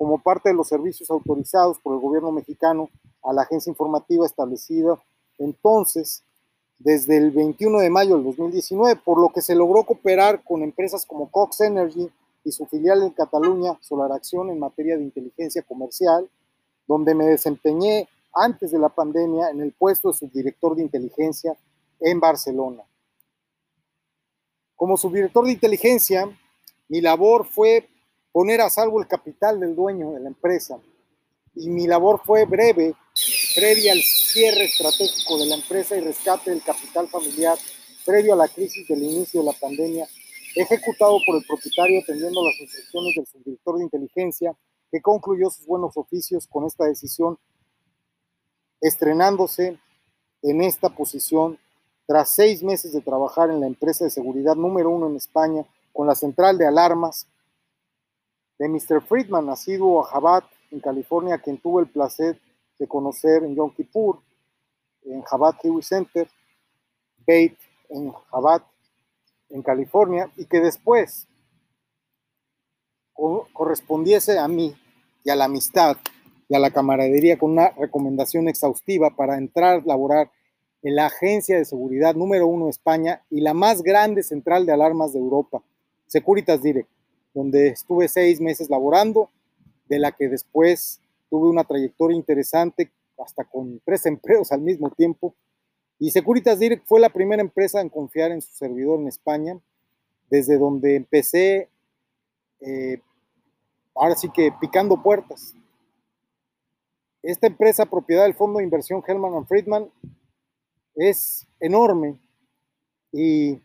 como 0.00 0.18
parte 0.18 0.48
de 0.48 0.54
los 0.54 0.66
servicios 0.66 1.10
autorizados 1.10 1.78
por 1.80 1.92
el 1.92 2.00
gobierno 2.00 2.32
mexicano 2.32 2.88
a 3.22 3.34
la 3.34 3.42
agencia 3.42 3.68
informativa 3.68 4.24
establecida 4.24 4.98
entonces 5.36 6.24
desde 6.78 7.18
el 7.18 7.30
21 7.30 7.80
de 7.80 7.90
mayo 7.90 8.14
del 8.14 8.24
2019, 8.24 8.98
por 9.04 9.20
lo 9.20 9.28
que 9.28 9.42
se 9.42 9.54
logró 9.54 9.84
cooperar 9.84 10.42
con 10.42 10.62
empresas 10.62 11.04
como 11.04 11.30
Cox 11.30 11.60
Energy, 11.60 12.10
y 12.42 12.50
su 12.50 12.64
filial 12.64 13.02
en 13.02 13.10
Cataluña, 13.10 13.76
Solar 13.82 14.10
Acción, 14.12 14.48
en 14.48 14.58
materia 14.58 14.96
de 14.96 15.02
inteligencia 15.02 15.60
comercial, 15.60 16.30
donde 16.86 17.14
me 17.14 17.26
desempeñé 17.26 18.08
antes 18.32 18.70
de 18.70 18.78
la 18.78 18.88
pandemia 18.88 19.50
en 19.50 19.60
el 19.60 19.72
puesto 19.72 20.08
de 20.08 20.16
subdirector 20.16 20.76
de 20.76 20.82
inteligencia 20.82 21.54
en 22.00 22.18
Barcelona. 22.18 22.84
Como 24.74 24.96
subdirector 24.96 25.44
de 25.44 25.52
inteligencia, 25.52 26.26
mi 26.88 27.02
labor 27.02 27.44
fue 27.44 27.86
poner 28.32 28.60
a 28.60 28.70
salvo 28.70 29.00
el 29.00 29.08
capital 29.08 29.60
del 29.60 29.74
dueño 29.74 30.12
de 30.12 30.20
la 30.20 30.28
empresa. 30.28 30.78
Y 31.54 31.68
mi 31.68 31.86
labor 31.86 32.20
fue 32.24 32.44
breve, 32.44 32.94
previa 33.56 33.92
al 33.92 34.00
cierre 34.00 34.64
estratégico 34.64 35.38
de 35.38 35.46
la 35.46 35.56
empresa 35.56 35.96
y 35.96 36.00
rescate 36.00 36.50
del 36.50 36.62
capital 36.62 37.08
familiar 37.08 37.58
previo 38.04 38.34
a 38.34 38.36
la 38.36 38.48
crisis 38.48 38.88
del 38.88 39.02
inicio 39.02 39.40
de 39.40 39.46
la 39.46 39.52
pandemia, 39.52 40.08
ejecutado 40.54 41.18
por 41.26 41.36
el 41.36 41.44
propietario 41.46 42.00
atendiendo 42.00 42.44
las 42.44 42.58
instrucciones 42.60 43.14
del 43.14 43.26
subdirector 43.26 43.78
de 43.78 43.84
inteligencia, 43.84 44.56
que 44.90 45.00
concluyó 45.00 45.50
sus 45.50 45.66
buenos 45.66 45.96
oficios 45.96 46.46
con 46.46 46.64
esta 46.66 46.84
decisión, 46.84 47.38
estrenándose 48.80 49.78
en 50.42 50.62
esta 50.62 50.88
posición 50.88 51.58
tras 52.06 52.30
seis 52.30 52.62
meses 52.62 52.92
de 52.92 53.02
trabajar 53.02 53.50
en 53.50 53.60
la 53.60 53.66
empresa 53.66 54.04
de 54.04 54.10
seguridad 54.10 54.56
número 54.56 54.90
uno 54.90 55.08
en 55.08 55.16
España, 55.16 55.64
con 55.92 56.06
la 56.06 56.14
central 56.14 56.58
de 56.58 56.66
alarmas 56.66 57.26
de 58.60 58.68
Mr. 58.68 59.00
Friedman, 59.00 59.46
nacido 59.46 60.02
a 60.02 60.04
Jabat, 60.04 60.44
en 60.70 60.80
California, 60.80 61.38
quien 61.38 61.56
tuvo 61.56 61.80
el 61.80 61.86
placer 61.86 62.38
de 62.78 62.86
conocer 62.86 63.42
en 63.42 63.56
Yom 63.56 63.74
Kippur, 63.74 64.20
en 65.02 65.22
Jabat 65.22 65.58
Kiwi 65.62 65.82
Center, 65.82 66.28
Bait 67.26 67.56
en 67.88 68.12
Jabat, 68.12 68.62
en 69.48 69.62
California, 69.62 70.30
y 70.36 70.44
que 70.44 70.60
después 70.60 71.26
correspondiese 73.54 74.38
a 74.38 74.46
mí 74.46 74.76
y 75.24 75.30
a 75.30 75.36
la 75.36 75.46
amistad 75.46 75.96
y 76.46 76.54
a 76.54 76.58
la 76.58 76.70
camaradería 76.70 77.38
con 77.38 77.52
una 77.52 77.70
recomendación 77.70 78.46
exhaustiva 78.46 79.08
para 79.16 79.38
entrar 79.38 79.80
a 79.80 79.86
laborar 79.86 80.30
en 80.82 80.96
la 80.96 81.06
agencia 81.06 81.56
de 81.56 81.64
seguridad 81.64 82.14
número 82.14 82.46
uno 82.46 82.66
de 82.66 82.72
España 82.72 83.22
y 83.30 83.40
la 83.40 83.54
más 83.54 83.82
grande 83.82 84.22
central 84.22 84.66
de 84.66 84.72
alarmas 84.72 85.14
de 85.14 85.18
Europa, 85.18 85.62
Securitas 86.06 86.62
Direct, 86.62 86.90
donde 87.34 87.68
estuve 87.68 88.08
seis 88.08 88.40
meses 88.40 88.70
laborando, 88.70 89.30
de 89.88 89.98
la 89.98 90.12
que 90.12 90.28
después 90.28 91.00
tuve 91.28 91.48
una 91.48 91.64
trayectoria 91.64 92.16
interesante, 92.16 92.90
hasta 93.18 93.44
con 93.44 93.80
tres 93.84 94.06
empleos 94.06 94.52
al 94.52 94.60
mismo 94.60 94.90
tiempo. 94.90 95.34
Y 95.98 96.10
Securitas 96.10 96.58
Direct 96.58 96.86
fue 96.86 97.00
la 97.00 97.10
primera 97.10 97.42
empresa 97.42 97.80
en 97.80 97.90
confiar 97.90 98.30
en 98.30 98.40
su 98.40 98.52
servidor 98.52 99.00
en 99.00 99.08
España, 99.08 99.60
desde 100.30 100.58
donde 100.58 100.96
empecé, 100.96 101.68
eh, 102.60 103.00
ahora 103.94 104.16
sí 104.16 104.30
que 104.30 104.52
picando 104.60 105.02
puertas. 105.02 105.54
Esta 107.22 107.48
empresa, 107.48 107.84
propiedad 107.84 108.22
del 108.22 108.34
fondo 108.34 108.58
de 108.58 108.64
inversión 108.64 109.02
Hellman 109.06 109.46
Friedman, 109.46 109.90
es 110.94 111.46
enorme 111.60 112.18
y 113.12 113.60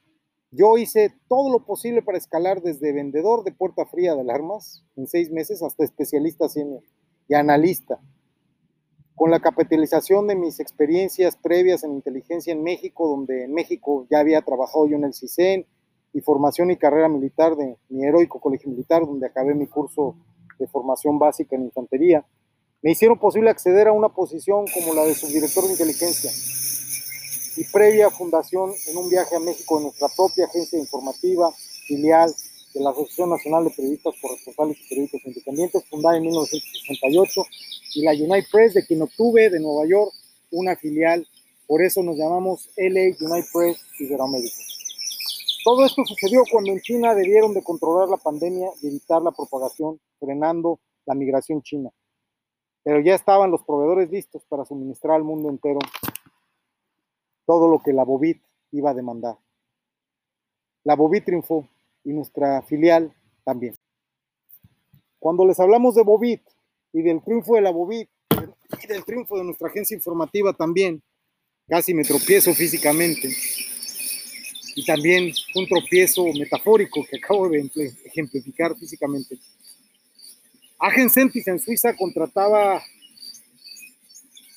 yo 0.55 0.77
hice 0.77 1.13
todo 1.27 1.51
lo 1.51 1.65
posible 1.65 2.01
para 2.01 2.17
escalar 2.17 2.61
desde 2.61 2.93
vendedor 2.93 3.43
de 3.43 3.51
puerta 3.51 3.85
fría 3.85 4.15
de 4.15 4.21
alarmas 4.21 4.83
en 4.95 5.07
seis 5.07 5.29
meses 5.29 5.61
hasta 5.61 5.83
especialista 5.83 6.47
senior 6.47 6.81
y 7.27 7.33
analista. 7.33 7.99
Con 9.15 9.31
la 9.31 9.39
capitalización 9.39 10.27
de 10.27 10.35
mis 10.35 10.59
experiencias 10.59 11.37
previas 11.37 11.83
en 11.83 11.93
inteligencia 11.93 12.53
en 12.53 12.63
México, 12.63 13.07
donde 13.07 13.45
en 13.45 13.53
México 13.53 14.07
ya 14.09 14.19
había 14.19 14.41
trabajado 14.41 14.87
yo 14.87 14.97
en 14.97 15.05
el 15.05 15.13
CISEN, 15.13 15.65
y 16.13 16.21
formación 16.21 16.71
y 16.71 16.77
carrera 16.77 17.09
militar 17.09 17.57
de 17.57 17.77
mi 17.89 18.05
heroico 18.05 18.39
colegio 18.39 18.69
militar, 18.69 19.05
donde 19.05 19.27
acabé 19.27 19.53
mi 19.53 19.67
curso 19.67 20.15
de 20.57 20.65
formación 20.65 21.19
básica 21.19 21.57
en 21.57 21.63
infantería, 21.63 22.25
me 22.81 22.91
hicieron 22.91 23.19
posible 23.19 23.49
acceder 23.49 23.89
a 23.89 23.91
una 23.91 24.07
posición 24.07 24.65
como 24.73 24.93
la 24.93 25.03
de 25.03 25.13
subdirector 25.13 25.65
de 25.65 25.71
inteligencia 25.71 26.31
y 27.55 27.63
previa 27.65 28.09
fundación 28.09 28.71
en 28.87 28.97
un 28.97 29.09
viaje 29.09 29.35
a 29.35 29.39
México 29.39 29.77
de 29.77 29.85
nuestra 29.85 30.07
propia 30.15 30.45
agencia 30.45 30.79
informativa, 30.79 31.51
filial 31.87 32.33
de 32.73 32.81
la 32.81 32.89
Asociación 32.89 33.29
Nacional 33.29 33.63
de 33.63 33.69
Periodistas 33.71 34.13
Corresponsales 34.21 34.77
y 34.79 34.89
Periodistas 34.89 35.21
Independientes, 35.25 35.85
fundada 35.89 36.17
en 36.17 36.23
1968, 36.23 37.45
y 37.95 38.01
la 38.03 38.11
United 38.11 38.49
Press, 38.51 38.73
de 38.73 38.85
quien 38.85 39.01
obtuve 39.01 39.49
de 39.49 39.59
Nueva 39.59 39.87
York 39.87 40.11
una 40.51 40.75
filial. 40.75 41.25
Por 41.67 41.81
eso 41.81 42.03
nos 42.03 42.17
llamamos 42.17 42.69
LA 42.75 43.15
United 43.19 43.49
Press 43.53 43.77
Iberoamérica. 43.99 44.55
Todo 45.63 45.85
esto 45.85 46.03
sucedió 46.05 46.43
cuando 46.51 46.71
en 46.71 46.81
China 46.81 47.15
debieron 47.15 47.53
de 47.53 47.63
controlar 47.63 48.09
la 48.09 48.17
pandemia 48.17 48.69
y 48.81 48.87
evitar 48.87 49.21
la 49.21 49.31
propagación, 49.31 49.99
frenando 50.19 50.79
la 51.05 51.15
migración 51.15 51.61
china. 51.63 51.89
Pero 52.83 52.99
ya 52.99 53.15
estaban 53.15 53.49
los 53.49 53.63
proveedores 53.63 54.11
listos 54.11 54.43
para 54.47 54.65
suministrar 54.65 55.15
al 55.15 55.23
mundo 55.23 55.49
entero 55.49 55.79
todo 57.45 57.67
lo 57.67 57.79
que 57.79 57.93
la 57.93 58.03
Bobit 58.03 58.41
iba 58.71 58.91
a 58.91 58.93
demandar. 58.93 59.37
La 60.83 60.95
Bobit 60.95 61.25
triunfó 61.25 61.67
y 62.03 62.13
nuestra 62.13 62.61
filial 62.61 63.13
también. 63.43 63.75
Cuando 65.19 65.45
les 65.45 65.59
hablamos 65.59 65.95
de 65.95 66.03
Bobit 66.03 66.41
y 66.93 67.01
del 67.01 67.23
triunfo 67.23 67.55
de 67.55 67.61
la 67.61 67.71
Bobit 67.71 68.09
y 68.83 68.87
del 68.87 69.03
triunfo 69.03 69.37
de 69.37 69.43
nuestra 69.43 69.67
agencia 69.67 69.95
informativa 69.95 70.53
también, 70.53 71.01
casi 71.67 71.93
me 71.93 72.03
tropiezo 72.03 72.53
físicamente. 72.53 73.29
Y 74.75 74.85
también 74.85 75.31
un 75.55 75.67
tropiezo 75.67 76.25
metafórico 76.37 77.05
que 77.09 77.17
acabo 77.17 77.49
de 77.49 77.69
ejemplificar 78.05 78.75
físicamente. 78.75 79.39
Agencentis 80.77 81.47
en 81.47 81.59
Suiza 81.59 81.95
contrataba 81.95 82.83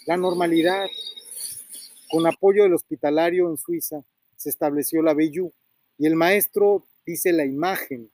la 0.06 0.16
normalidad, 0.16 0.86
con 2.08 2.26
apoyo 2.26 2.62
del 2.62 2.74
hospitalario 2.74 3.48
en 3.48 3.56
Suiza 3.56 4.02
se 4.36 4.50
estableció 4.50 5.02
la 5.02 5.14
BEYU 5.14 5.52
y 5.98 6.06
el 6.06 6.14
maestro 6.14 6.84
dice 7.04 7.32
la 7.32 7.44
imagen, 7.44 8.10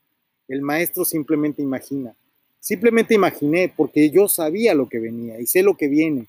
el 0.49 0.63
maestro 0.63 1.05
simplemente 1.05 1.63
imagina. 1.63 2.15
Simplemente 2.61 3.15
imaginé 3.15 3.73
porque 3.75 4.11
yo 4.11 4.27
sabía 4.29 4.75
lo 4.75 4.89
que 4.89 4.99
venía 4.99 5.39
y 5.39 5.47
sé 5.47 5.63
lo 5.63 5.77
que 5.77 5.89
viene. 5.89 6.29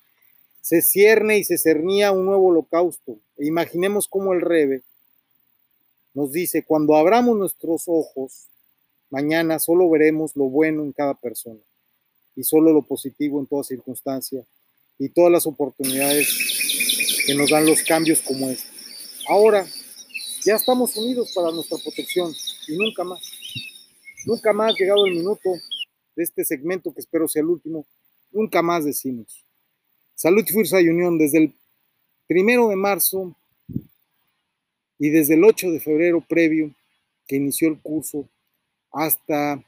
Se 0.60 0.82
cierne 0.82 1.38
y 1.38 1.44
se 1.44 1.56
cernía 1.56 2.12
un 2.12 2.26
nuevo 2.26 2.48
holocausto. 2.48 3.16
E 3.38 3.46
imaginemos 3.46 4.06
cómo 4.08 4.34
el 4.34 4.42
Rebe 4.42 4.82
nos 6.12 6.32
dice, 6.32 6.62
cuando 6.62 6.96
abramos 6.96 7.36
nuestros 7.36 7.84
ojos, 7.86 8.48
mañana 9.10 9.58
solo 9.58 9.88
veremos 9.88 10.34
lo 10.36 10.44
bueno 10.44 10.82
en 10.82 10.92
cada 10.92 11.14
persona 11.14 11.60
y 12.34 12.42
solo 12.42 12.72
lo 12.72 12.82
positivo 12.82 13.38
en 13.40 13.46
toda 13.46 13.64
circunstancia 13.64 14.44
y 14.98 15.08
todas 15.08 15.32
las 15.32 15.46
oportunidades 15.46 16.55
que 17.26 17.34
nos 17.34 17.50
dan 17.50 17.66
los 17.66 17.82
cambios 17.82 18.22
como 18.22 18.48
este. 18.50 18.68
Ahora, 19.28 19.66
ya 20.44 20.54
estamos 20.54 20.96
unidos 20.96 21.32
para 21.34 21.50
nuestra 21.50 21.76
protección 21.78 22.32
y 22.68 22.76
nunca 22.76 23.02
más, 23.02 23.20
nunca 24.24 24.52
más 24.52 24.74
llegado 24.78 25.04
el 25.06 25.16
minuto 25.16 25.50
de 26.14 26.22
este 26.22 26.44
segmento 26.44 26.94
que 26.94 27.00
espero 27.00 27.26
sea 27.26 27.42
el 27.42 27.48
último, 27.48 27.84
nunca 28.30 28.62
más 28.62 28.84
decimos. 28.84 29.44
Salud, 30.14 30.46
Fuerza 30.46 30.80
y 30.80 30.88
Unión 30.88 31.18
desde 31.18 31.38
el 31.38 31.54
primero 32.28 32.68
de 32.68 32.76
marzo 32.76 33.36
y 34.98 35.10
desde 35.10 35.34
el 35.34 35.44
8 35.44 35.72
de 35.72 35.80
febrero 35.80 36.24
previo 36.26 36.72
que 37.26 37.36
inició 37.36 37.68
el 37.68 37.80
curso 37.80 38.28
hasta 38.92 39.62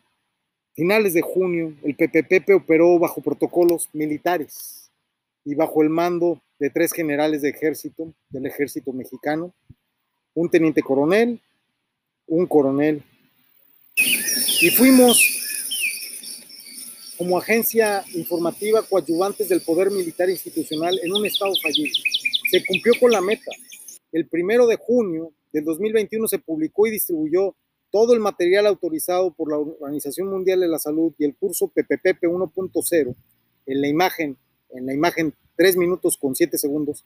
finales 0.74 1.12
de 1.12 1.22
junio, 1.22 1.74
el 1.82 1.96
PPP 1.96 2.54
operó 2.54 2.98
bajo 3.00 3.20
protocolos 3.20 3.88
militares 3.92 4.90
y 5.44 5.56
bajo 5.56 5.82
el 5.82 5.90
mando 5.90 6.40
de 6.58 6.70
tres 6.70 6.92
generales 6.92 7.42
de 7.42 7.50
ejército, 7.50 8.12
del 8.30 8.46
ejército 8.46 8.92
mexicano, 8.92 9.54
un 10.34 10.50
teniente 10.50 10.82
coronel, 10.82 11.40
un 12.26 12.46
coronel. 12.46 13.02
Y 14.60 14.70
fuimos 14.70 15.20
como 17.16 17.36
agencia 17.36 18.04
informativa 18.14 18.82
coadyuvantes 18.82 19.48
del 19.48 19.60
poder 19.62 19.90
militar 19.90 20.30
institucional 20.30 20.98
en 21.02 21.12
un 21.12 21.26
estado 21.26 21.52
fallido. 21.60 21.94
Se 22.50 22.64
cumplió 22.64 22.94
con 23.00 23.10
la 23.10 23.20
meta. 23.20 23.50
El 24.12 24.26
primero 24.28 24.66
de 24.66 24.76
junio 24.76 25.32
del 25.52 25.64
2021 25.64 26.28
se 26.28 26.38
publicó 26.38 26.86
y 26.86 26.92
distribuyó 26.92 27.56
todo 27.90 28.14
el 28.14 28.20
material 28.20 28.66
autorizado 28.66 29.32
por 29.32 29.50
la 29.50 29.58
Organización 29.58 30.28
Mundial 30.28 30.60
de 30.60 30.68
la 30.68 30.78
Salud 30.78 31.12
y 31.18 31.24
el 31.24 31.34
curso 31.34 31.68
PPPP 31.68 32.22
1.0 32.22 33.14
en 33.66 33.80
la 33.80 33.88
imagen, 33.88 34.36
en 34.70 34.86
la 34.86 34.94
imagen 34.94 35.34
3 35.58 35.76
minutos 35.76 36.16
con 36.16 36.36
7 36.36 36.56
segundos, 36.56 37.04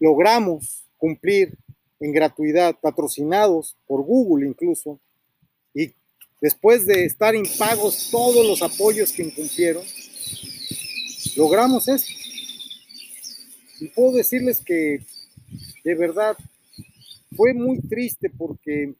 logramos 0.00 0.84
cumplir 0.96 1.54
en 2.00 2.10
gratuidad, 2.10 2.74
patrocinados 2.80 3.76
por 3.86 4.02
Google 4.02 4.48
incluso, 4.48 4.98
y 5.74 5.92
después 6.40 6.86
de 6.86 7.04
estar 7.04 7.34
impagos 7.34 8.08
todos 8.10 8.46
los 8.46 8.62
apoyos 8.62 9.12
que 9.12 9.24
incumplieron, 9.24 9.84
logramos 11.36 11.88
esto. 11.88 12.10
Y 13.80 13.88
puedo 13.88 14.12
decirles 14.12 14.62
que 14.64 15.04
de 15.84 15.94
verdad 15.94 16.38
fue 17.36 17.52
muy 17.52 17.80
triste 17.82 18.30
porque 18.30 18.94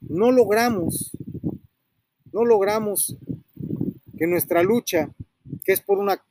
no 0.00 0.32
logramos, 0.32 1.12
no 2.32 2.44
logramos 2.44 3.16
que 4.18 4.26
nuestra 4.26 4.64
lucha 4.64 5.12
que 5.66 5.72
es 5.72 5.80
por 5.80 5.98
una, 5.98 6.22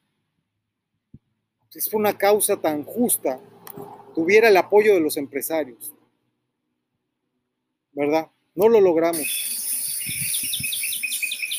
es 1.73 1.93
una 1.93 2.17
causa 2.17 2.55
tan 2.55 2.85
justa, 2.85 3.39
tuviera 4.15 4.47
el 4.47 4.55
apoyo 4.55 4.93
de 4.93 5.01
los 5.01 5.17
empresarios. 5.17 5.93
¿Verdad? 7.91 8.29
No 8.55 8.69
lo 8.69 8.79
logramos. 8.79 9.27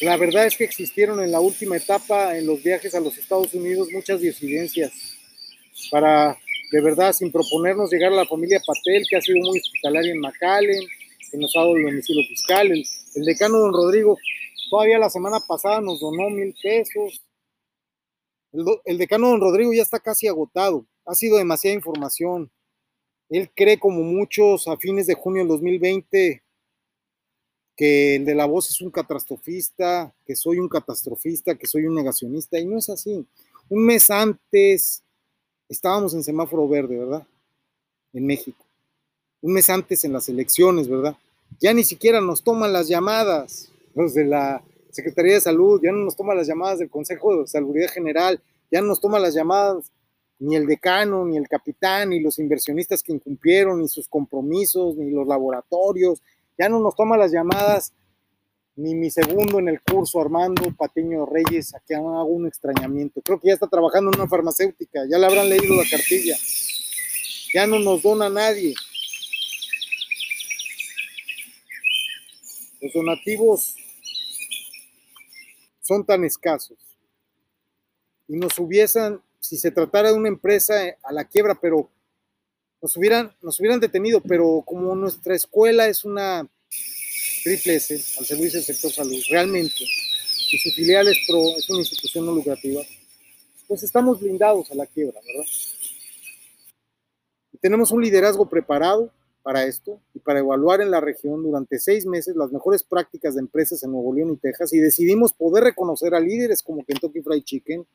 La 0.01 0.17
verdad 0.17 0.47
es 0.47 0.57
que 0.57 0.65
existieron 0.65 1.23
en 1.23 1.33
la 1.33 1.41
última 1.41 1.77
etapa, 1.77 2.37
en 2.37 2.47
los 2.47 2.63
viajes 2.63 2.95
a 2.95 3.01
los 3.01 3.17
Estados 3.19 3.53
Unidos, 3.53 3.89
muchas 3.93 4.21
disidencias 4.21 4.93
para, 5.91 6.37
de 6.73 6.81
verdad, 6.83 7.13
sin 7.13 7.31
proponernos 7.31 7.91
llegar 7.91 8.13
a 8.13 8.17
la 8.17 8.27
familia 8.27 8.61
Patel, 8.67 9.05
que 9.09 9.17
ha 9.17 9.21
sido 9.21 9.39
muy 9.39 9.59
hospitalaria 9.59 10.13
en 10.13 10.21
McAllen, 10.21 10.87
que 11.31 11.39
nos 11.39 11.55
ha 11.57 11.61
dado 11.61 11.77
el 11.77 11.85
domicilio 11.85 12.27
fiscal. 12.29 12.73
El 12.73 13.25
decano 13.25 13.59
don 13.59 13.73
Rodrigo, 13.73 14.19
todavía 14.71 14.99
la 14.99 15.11
semana 15.11 15.39
pasada 15.47 15.81
nos 15.81 16.01
donó 16.01 16.31
mil 16.31 16.55
pesos. 16.63 17.23
El, 18.85 18.99
decano 18.99 19.29
don 19.29 19.41
Rodrigo 19.41 19.73
ya 19.73 19.83
está 19.83 20.01
casi 20.01 20.27
agotado. 20.29 20.87
Ha 21.05 21.15
sido 21.15 21.37
demasiada 21.37 21.77
información. 21.77 22.51
Él 23.29 23.51
cree, 23.55 23.79
como 23.79 24.03
muchos, 24.03 24.67
a 24.69 24.77
fines 24.77 25.07
de 25.07 25.15
junio 25.15 25.43
del 25.43 25.49
2020, 25.49 26.43
que 27.77 28.17
el 28.17 28.25
de 28.25 28.35
la 28.35 28.47
voz 28.47 28.71
es 28.71 28.81
un 28.81 28.91
catastrofista, 28.91 30.15
que 30.25 30.35
soy 30.35 30.59
un 30.59 30.69
catastrofista, 30.69 31.57
que 31.57 31.67
soy 31.67 31.87
un 31.87 31.95
negacionista, 31.95 32.59
y 32.59 32.65
no 32.65 32.79
es 32.79 32.89
así. 32.89 33.27
Un 33.69 33.85
mes 33.85 34.11
antes 34.11 35.03
estábamos 35.69 36.15
en 36.15 36.23
semáforo 36.23 36.67
verde, 36.69 36.99
¿verdad? 36.99 37.27
En 38.13 38.25
México. 38.25 38.65
Un 39.43 39.53
mes 39.53 39.69
antes 39.69 40.05
en 40.05 40.13
las 40.13 40.29
elecciones, 40.29 40.89
¿verdad? 40.89 41.17
Ya 41.61 41.75
ni 41.75 41.85
siquiera 41.85 42.21
nos 42.21 42.43
toman 42.43 42.73
las 42.73 42.89
llamadas 42.89 43.71
los 43.95 44.15
de 44.15 44.25
la 44.25 44.63
Secretaría 44.97 45.35
de 45.35 45.41
Salud, 45.41 45.81
ya 45.83 45.93
no 45.93 45.99
nos 45.99 46.17
toman 46.17 46.37
las 46.37 46.49
llamadas 46.49 46.79
del 46.79 46.91
Consejo 46.91 47.43
de 47.43 47.47
Salud 47.47 47.75
General, 47.93 48.43
ya 48.71 48.81
no 48.81 48.89
nos 48.89 49.01
toman 49.01 49.23
las 49.23 49.35
llamadas 49.35 49.93
ni 50.39 50.57
el 50.57 50.67
decano, 50.67 51.25
ni 51.25 51.37
el 51.37 51.49
capitán, 51.49 52.11
ni 52.11 52.21
los 52.21 52.39
inversionistas 52.39 53.03
que 53.03 53.13
incumplieron, 53.13 53.81
ni 53.81 53.89
sus 53.89 54.09
compromisos, 54.09 54.97
ni 54.97 55.11
los 55.11 55.27
laboratorios, 55.27 56.23
ya 56.59 56.69
no 56.69 56.81
nos 56.81 56.95
toma 56.95 57.17
las 57.17 57.33
llamadas 57.33 57.93
ni 58.77 58.95
mi 58.95 59.11
segundo 59.11 59.59
en 59.59 59.69
el 59.69 59.81
curso, 59.81 60.21
Armando 60.21 60.71
Patiño 60.77 61.25
Reyes, 61.25 61.75
a 61.75 61.81
que 61.81 61.95
hago 61.95 62.25
un 62.25 62.47
extrañamiento. 62.47 63.23
Creo 63.23 63.41
que 63.41 63.49
ya 63.49 63.55
está 63.55 63.67
trabajando 63.67 64.11
en 64.13 64.21
una 64.21 64.29
farmacéutica, 64.29 65.07
ya 65.11 65.19
le 65.19 65.27
habrán 65.27 65.49
leído 65.49 65.75
la 65.75 65.89
cartilla. 65.91 66.37
Ya 67.55 67.67
no 67.67 67.79
nos 67.79 68.03
dona 68.03 68.29
nadie. 68.29 68.75
Los 72.83 72.93
donativos 72.93 73.77
son 75.87 76.05
tan 76.05 76.25
escasos. 76.25 76.79
Y 78.29 78.37
nos 78.37 78.59
hubiesen, 78.59 79.21
si 79.39 79.57
se 79.57 79.71
tratara 79.71 80.11
de 80.11 80.19
una 80.19 80.29
empresa 80.29 80.75
a 81.03 81.13
la 81.13 81.25
quiebra, 81.25 81.59
pero 81.61 81.89
nos 82.83 82.97
hubieran, 82.97 83.33
nos 83.41 83.61
hubieran 83.61 83.81
detenido, 83.81 84.21
pero 84.21 84.63
como 84.67 84.95
nuestra 84.95 85.35
escuela 85.35 85.87
es 85.87 86.05
una 86.05 86.49
triple 87.45 87.77
S, 87.77 87.95
al 88.19 88.27
servicio 88.27 88.59
del 88.59 88.65
sector 88.67 88.91
salud, 88.91 89.23
realmente, 89.31 89.85
y 90.51 90.59
su 90.59 90.71
filial 90.71 91.07
es, 91.07 91.19
pro, 91.29 91.57
es 91.57 91.69
una 91.71 91.79
institución 91.79 92.27
no 92.27 92.33
lucrativa, 92.33 92.83
pues 93.69 93.83
estamos 93.85 94.21
blindados 94.21 94.71
a 94.71 94.75
la 94.75 94.87
quiebra, 94.87 95.21
¿verdad? 95.25 95.51
Y 97.53 97.59
tenemos 97.59 97.93
un 97.93 98.03
liderazgo 98.03 98.49
preparado 98.49 99.13
para 99.47 99.65
esto 99.65 100.01
y 100.13 100.19
para 100.19 100.41
evaluar 100.41 100.81
en 100.81 100.91
la 100.91 101.01
región 101.01 101.41
durante 101.41 101.79
seis 101.79 102.05
meses 102.05 102.35
las 102.35 102.51
mejores 102.51 102.83
prácticas 102.83 103.37
de 103.37 103.43
empresas 103.43 103.81
en 103.85 103.93
Nuevo 103.93 104.13
León 104.13 104.33
y 104.33 104.37
Texas 104.39 104.73
y 104.73 104.81
decidimos 104.81 105.33
poder 105.33 105.63
reconocer 105.63 106.17
a 106.17 106.21
líderes 106.21 106.65
como 106.65 106.85
Kentucky 106.85 107.21
Fried 107.23 107.45
Chicken, 107.45 107.87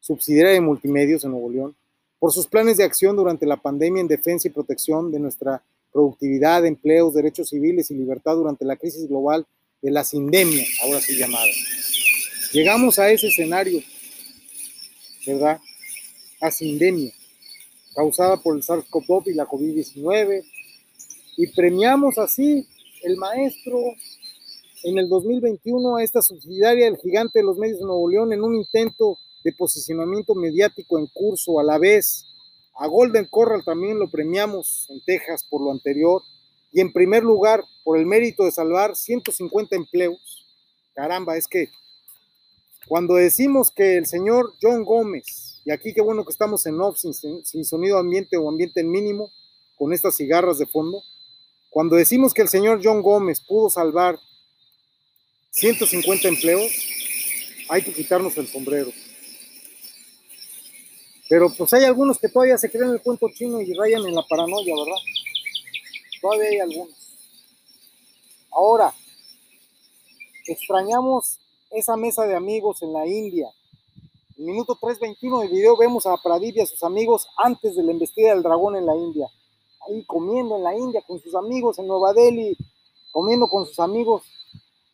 subsidiaria 0.00 0.54
de 0.54 0.62
multimedios 0.62 1.22
en 1.24 1.32
Nuevo 1.32 1.50
León, 1.50 1.76
por 2.18 2.32
sus 2.32 2.46
planes 2.46 2.78
de 2.78 2.84
acción 2.84 3.14
durante 3.14 3.44
la 3.44 3.58
pandemia 3.58 4.00
en 4.00 4.08
defensa 4.08 4.48
y 4.48 4.52
protección 4.52 5.12
de 5.12 5.20
nuestra 5.20 5.62
productividad, 5.92 6.64
empleos, 6.64 7.12
derechos 7.12 7.50
civiles 7.50 7.90
y 7.90 7.94
libertad 7.94 8.34
durante 8.34 8.64
la 8.64 8.76
crisis 8.76 9.06
global 9.06 9.46
de 9.82 9.90
la 9.90 10.02
sindemia, 10.02 10.64
ahora 10.82 11.02
sí 11.02 11.18
llamada. 11.18 11.44
Llegamos 12.54 12.98
a 12.98 13.10
ese 13.10 13.26
escenario, 13.26 13.82
¿verdad? 15.26 15.60
A 16.40 16.50
sindemia, 16.50 17.12
causada 17.94 18.38
por 18.38 18.56
el 18.56 18.62
SARS-CoV-2 18.62 19.24
y 19.26 19.34
la 19.34 19.46
COVID-19, 19.46 20.55
y 21.36 21.46
premiamos 21.48 22.18
así 22.18 22.66
el 23.02 23.16
maestro 23.16 23.78
en 24.84 24.98
el 24.98 25.08
2021 25.08 25.96
a 25.96 26.02
esta 26.02 26.22
subsidiaria 26.22 26.86
del 26.86 26.98
gigante 26.98 27.40
de 27.40 27.44
los 27.44 27.58
medios 27.58 27.78
de 27.78 27.84
Nuevo 27.84 28.08
León 28.08 28.32
en 28.32 28.42
un 28.42 28.54
intento 28.54 29.18
de 29.44 29.52
posicionamiento 29.52 30.34
mediático 30.34 30.98
en 30.98 31.06
curso 31.08 31.60
a 31.60 31.62
la 31.62 31.78
vez. 31.78 32.24
A 32.78 32.86
Golden 32.86 33.26
Corral 33.26 33.64
también 33.64 33.98
lo 33.98 34.10
premiamos 34.10 34.86
en 34.88 35.00
Texas 35.04 35.46
por 35.48 35.62
lo 35.62 35.70
anterior. 35.72 36.22
Y 36.72 36.80
en 36.80 36.92
primer 36.92 37.22
lugar, 37.22 37.64
por 37.84 37.98
el 37.98 38.06
mérito 38.06 38.44
de 38.44 38.50
salvar 38.50 38.96
150 38.96 39.76
empleos. 39.76 40.46
Caramba, 40.94 41.36
es 41.36 41.46
que 41.46 41.70
cuando 42.88 43.14
decimos 43.14 43.70
que 43.70 43.96
el 43.96 44.06
señor 44.06 44.52
John 44.60 44.84
Gómez, 44.84 45.62
y 45.64 45.70
aquí 45.70 45.92
qué 45.92 46.00
bueno 46.00 46.24
que 46.24 46.32
estamos 46.32 46.64
en 46.66 46.80
off 46.80 46.98
sin, 46.98 47.14
sin 47.14 47.64
sonido 47.64 47.98
ambiente 47.98 48.36
o 48.36 48.48
ambiente 48.48 48.82
mínimo, 48.82 49.30
con 49.76 49.92
estas 49.92 50.16
cigarras 50.16 50.58
de 50.58 50.66
fondo, 50.66 51.02
cuando 51.76 51.96
decimos 51.96 52.32
que 52.32 52.40
el 52.40 52.48
señor 52.48 52.80
John 52.82 53.02
Gómez 53.02 53.38
pudo 53.42 53.68
salvar 53.68 54.18
150 55.50 56.26
empleos, 56.26 56.72
hay 57.68 57.82
que 57.82 57.92
quitarnos 57.92 58.34
el 58.38 58.48
sombrero. 58.48 58.90
Pero 61.28 61.52
pues 61.54 61.74
hay 61.74 61.84
algunos 61.84 62.18
que 62.18 62.30
todavía 62.30 62.56
se 62.56 62.70
creen 62.70 62.92
el 62.92 63.02
cuento 63.02 63.28
chino 63.28 63.60
y 63.60 63.74
rayan 63.74 64.06
en 64.06 64.14
la 64.14 64.22
paranoia, 64.26 64.74
¿verdad? 64.74 65.02
Todavía 66.22 66.48
hay 66.48 66.58
algunos. 66.60 66.96
Ahora, 68.52 68.94
extrañamos 70.46 71.38
esa 71.70 71.94
mesa 71.98 72.26
de 72.26 72.36
amigos 72.36 72.80
en 72.80 72.94
la 72.94 73.06
India. 73.06 73.50
En 74.38 74.46
minuto 74.46 74.78
3.21 74.80 75.42
del 75.42 75.50
video 75.50 75.76
vemos 75.76 76.06
a 76.06 76.16
Pradip 76.24 76.56
y 76.56 76.60
a 76.62 76.66
sus 76.66 76.82
amigos 76.82 77.28
antes 77.36 77.76
de 77.76 77.82
la 77.82 77.92
embestida 77.92 78.30
del 78.30 78.42
dragón 78.42 78.76
en 78.76 78.86
la 78.86 78.96
India. 78.96 79.28
Ahí 79.88 80.04
comiendo 80.04 80.56
en 80.56 80.64
la 80.64 80.76
India 80.76 81.02
con 81.06 81.20
sus 81.20 81.34
amigos 81.34 81.78
en 81.78 81.86
Nueva 81.86 82.12
Delhi, 82.12 82.56
comiendo 83.12 83.48
con 83.48 83.66
sus 83.66 83.78
amigos 83.78 84.22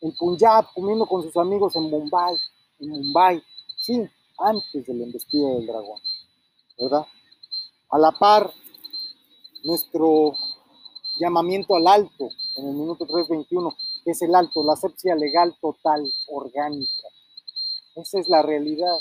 en 0.01 0.15
Punjab, 0.15 0.65
comiendo 0.73 1.05
con 1.05 1.23
sus 1.23 1.35
amigos 1.37 1.75
en 1.75 1.83
Mumbai, 1.83 2.37
en 2.79 2.89
Mumbai. 2.89 3.43
Sí, 3.77 4.07
antes 4.37 4.85
de 4.85 4.93
la 4.93 5.03
embestida 5.05 5.49
del 5.49 5.65
dragón. 5.65 5.99
¿verdad? 6.79 7.05
A 7.89 7.99
la 7.99 8.11
par, 8.11 8.51
nuestro 9.63 10.33
llamamiento 11.19 11.75
al 11.75 11.87
alto 11.87 12.29
en 12.57 12.67
el 12.67 12.73
minuto 12.73 13.05
321, 13.05 13.75
que 14.03 14.11
es 14.11 14.21
el 14.21 14.35
alto, 14.35 14.63
la 14.63 14.73
asepsia 14.73 15.15
legal 15.15 15.55
total, 15.61 16.05
orgánica. 16.27 17.07
Esa 17.95 18.19
es 18.19 18.27
la 18.27 18.41
realidad 18.41 18.97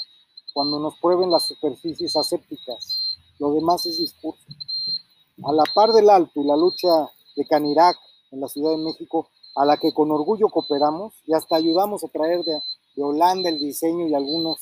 cuando 0.53 0.79
nos 0.79 0.97
prueben 0.99 1.31
las 1.31 1.49
superficies 1.49 2.15
asépticas. 2.17 3.19
Lo 3.39 3.53
demás 3.55 3.87
es 3.87 3.99
discurso. 3.99 4.45
A 5.45 5.53
la 5.53 5.65
par 5.75 5.93
del 5.93 6.09
alto 6.09 6.41
y 6.41 6.45
la 6.45 6.57
lucha 6.57 7.11
de 7.37 7.45
Canirac 7.47 7.97
en 8.31 8.41
la 8.41 8.49
Ciudad 8.49 8.71
de 8.71 8.77
México, 8.77 9.29
a 9.57 9.65
la 9.65 9.77
que 9.77 9.93
con 9.93 10.11
orgullo 10.11 10.49
cooperamos 10.49 11.15
y 11.27 11.35
hasta 11.35 11.57
ayudamos 11.57 12.05
a 12.05 12.09
traer 12.09 12.45
de, 12.45 12.61
Holanda 12.97 13.49
el 13.49 13.59
diseño 13.59 14.07
y 14.07 14.15
algunos 14.15 14.59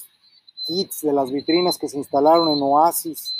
kits 0.64 1.00
de 1.02 1.12
las 1.12 1.32
vitrinas 1.32 1.78
que 1.78 1.88
se 1.88 1.98
instalaron 1.98 2.48
en 2.48 2.62
Oasis, 2.62 3.34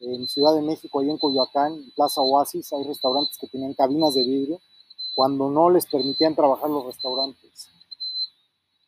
en 0.00 0.26
Ciudad 0.26 0.54
de 0.54 0.62
México, 0.62 0.98
ahí 0.98 1.10
en 1.10 1.18
Coyoacán, 1.18 1.74
en 1.74 1.90
Plaza 1.94 2.22
Oasis, 2.22 2.72
hay 2.72 2.82
restaurantes 2.84 3.36
que 3.38 3.46
tenían 3.46 3.74
cabinas 3.74 4.14
de 4.14 4.24
vidrio, 4.24 4.58
cuando 5.14 5.50
no 5.50 5.68
les 5.68 5.86
permitían 5.86 6.34
trabajar 6.34 6.70
los 6.70 6.86
restaurantes. 6.86 7.68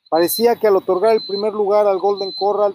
Parecía 0.08 0.56
que 0.56 0.66
al 0.66 0.76
otorgar 0.76 1.14
el 1.14 1.26
primer 1.26 1.52
lugar 1.52 1.86
al 1.86 1.98
Golden 1.98 2.32
Corral, 2.32 2.74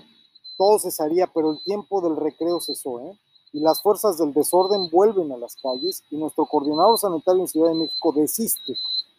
todo 0.58 0.78
cesaría, 0.78 1.28
pero 1.34 1.52
el 1.52 1.64
tiempo 1.64 2.02
del 2.02 2.16
recreo 2.16 2.62
cesó, 2.62 3.00
¿eh? 3.00 3.18
Y 3.52 3.60
las 3.62 3.82
fuerzas 3.82 4.18
del 4.18 4.34
desorden 4.34 4.90
vuelven 4.92 5.32
a 5.32 5.38
las 5.38 5.56
calles, 5.56 6.04
y 6.10 6.18
nuestro 6.18 6.46
coordinador 6.46 6.98
sanitario 6.98 7.42
en 7.42 7.48
Ciudad 7.48 7.70
de 7.70 7.76
México 7.76 8.12
desiste. 8.14 8.74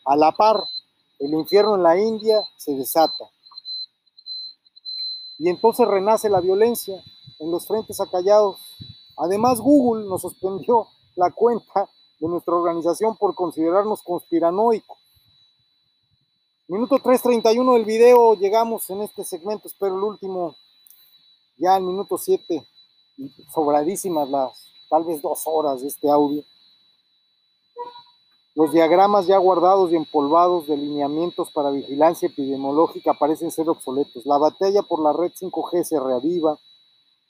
A 0.05 0.16
la 0.16 0.32
par, 0.32 0.62
el 1.19 1.35
infierno 1.35 1.74
en 1.74 1.82
la 1.82 1.98
India 1.98 2.40
se 2.57 2.74
desata 2.74 3.31
y 5.40 5.48
entonces 5.48 5.89
renace 5.89 6.28
la 6.28 6.40
violencia 6.40 7.02
en 7.39 7.51
los 7.51 7.66
frentes 7.66 7.98
acallados. 7.98 8.61
Además, 9.16 9.59
Google 9.59 10.07
nos 10.07 10.20
suspendió 10.20 10.86
la 11.16 11.31
cuenta 11.31 11.89
de 12.20 12.28
nuestra 12.28 12.55
organización 12.55 13.16
por 13.16 13.35
considerarnos 13.35 14.02
conspiranoicos. 14.02 14.98
Minuto 16.69 16.97
3.31 16.97 17.73
del 17.73 17.86
video, 17.86 18.35
llegamos 18.35 18.90
en 18.90 19.01
este 19.01 19.24
segmento, 19.24 19.66
espero 19.66 19.97
el 19.97 20.02
último, 20.02 20.57
ya 21.57 21.74
al 21.74 21.85
minuto 21.85 22.19
7, 22.19 22.62
sobradísimas 23.52 24.28
las 24.28 24.70
tal 24.88 25.05
vez 25.05 25.22
dos 25.22 25.42
horas 25.47 25.80
de 25.80 25.88
este 25.88 26.10
audio. 26.10 26.42
Los 28.55 28.72
diagramas 28.72 29.26
ya 29.26 29.38
guardados 29.38 29.92
y 29.92 29.97
empolvados 29.97 30.66
de 30.66 30.76
lineamientos 30.76 31.52
para 31.52 31.70
vigilancia 31.70 32.26
epidemiológica 32.28 33.14
parecen 33.14 33.51
ser 33.51 33.68
obsoletos. 33.68 34.26
La 34.26 34.38
batalla 34.38 34.82
por 34.82 35.01
la 35.01 35.12
red 35.12 35.32
5G 35.32 35.84
se 35.84 36.01
reaviva. 36.01 36.59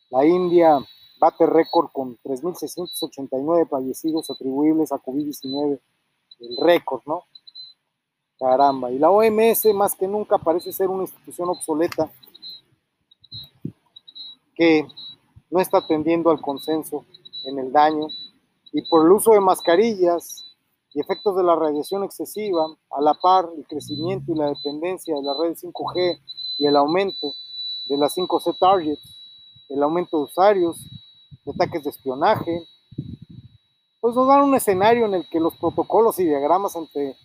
La 0.09 0.25
India 0.25 0.79
bate 1.21 1.47
récord 1.47 1.91
con 1.93 2.17
3.689 2.25 3.69
fallecidos 3.69 4.31
atribuibles 4.31 4.91
a 4.93 4.97
COVID-19. 4.97 5.79
El 6.41 6.57
récord, 6.57 7.03
¿no? 7.05 7.25
Caramba, 8.39 8.91
y 8.91 8.99
la 8.99 9.11
OMS 9.11 9.67
más 9.75 9.95
que 9.95 10.09
nunca 10.09 10.39
parece 10.39 10.73
ser 10.73 10.89
una 10.89 11.03
institución 11.03 11.51
obsoleta 11.51 12.11
que 14.55 14.87
no 15.51 15.61
está 15.61 15.79
atendiendo 15.79 16.31
al 16.31 16.41
consenso 16.41 17.05
en 17.47 17.59
el 17.59 17.73
daño 17.73 18.07
y 18.73 18.83
por 18.89 19.05
el 19.05 19.13
uso 19.13 19.33
de 19.33 19.41
mascarillas 19.41 20.45
y 20.93 21.01
efectos 21.01 21.37
de 21.37 21.43
la 21.43 21.57
radiación 21.57 22.05
excesiva, 22.05 22.67
a 22.91 23.01
la 23.01 23.15
par 23.15 23.49
el 23.57 23.67
crecimiento 23.67 24.33
y 24.33 24.37
la 24.37 24.47
dependencia 24.47 25.15
de 25.15 25.23
la 25.23 25.35
red 25.41 25.55
5G 25.55 26.21
y 26.59 26.67
el 26.67 26.77
aumento 26.77 27.33
de 27.89 27.97
las 27.97 28.17
5C 28.17 28.57
targets, 28.59 29.17
el 29.69 29.83
aumento 29.83 30.19
de 30.19 30.25
usuarios, 30.25 30.77
de 31.45 31.53
ataques 31.53 31.85
de 31.85 31.91
espionaje, 31.91 32.67
pues 34.01 34.15
nos 34.15 34.27
dan 34.27 34.43
un 34.43 34.55
escenario 34.55 35.07
en 35.07 35.15
el 35.15 35.29
que 35.29 35.41
los 35.41 35.57
protocolos 35.57 36.19
y 36.19 36.25
diagramas 36.25 36.75
entre 36.75 37.17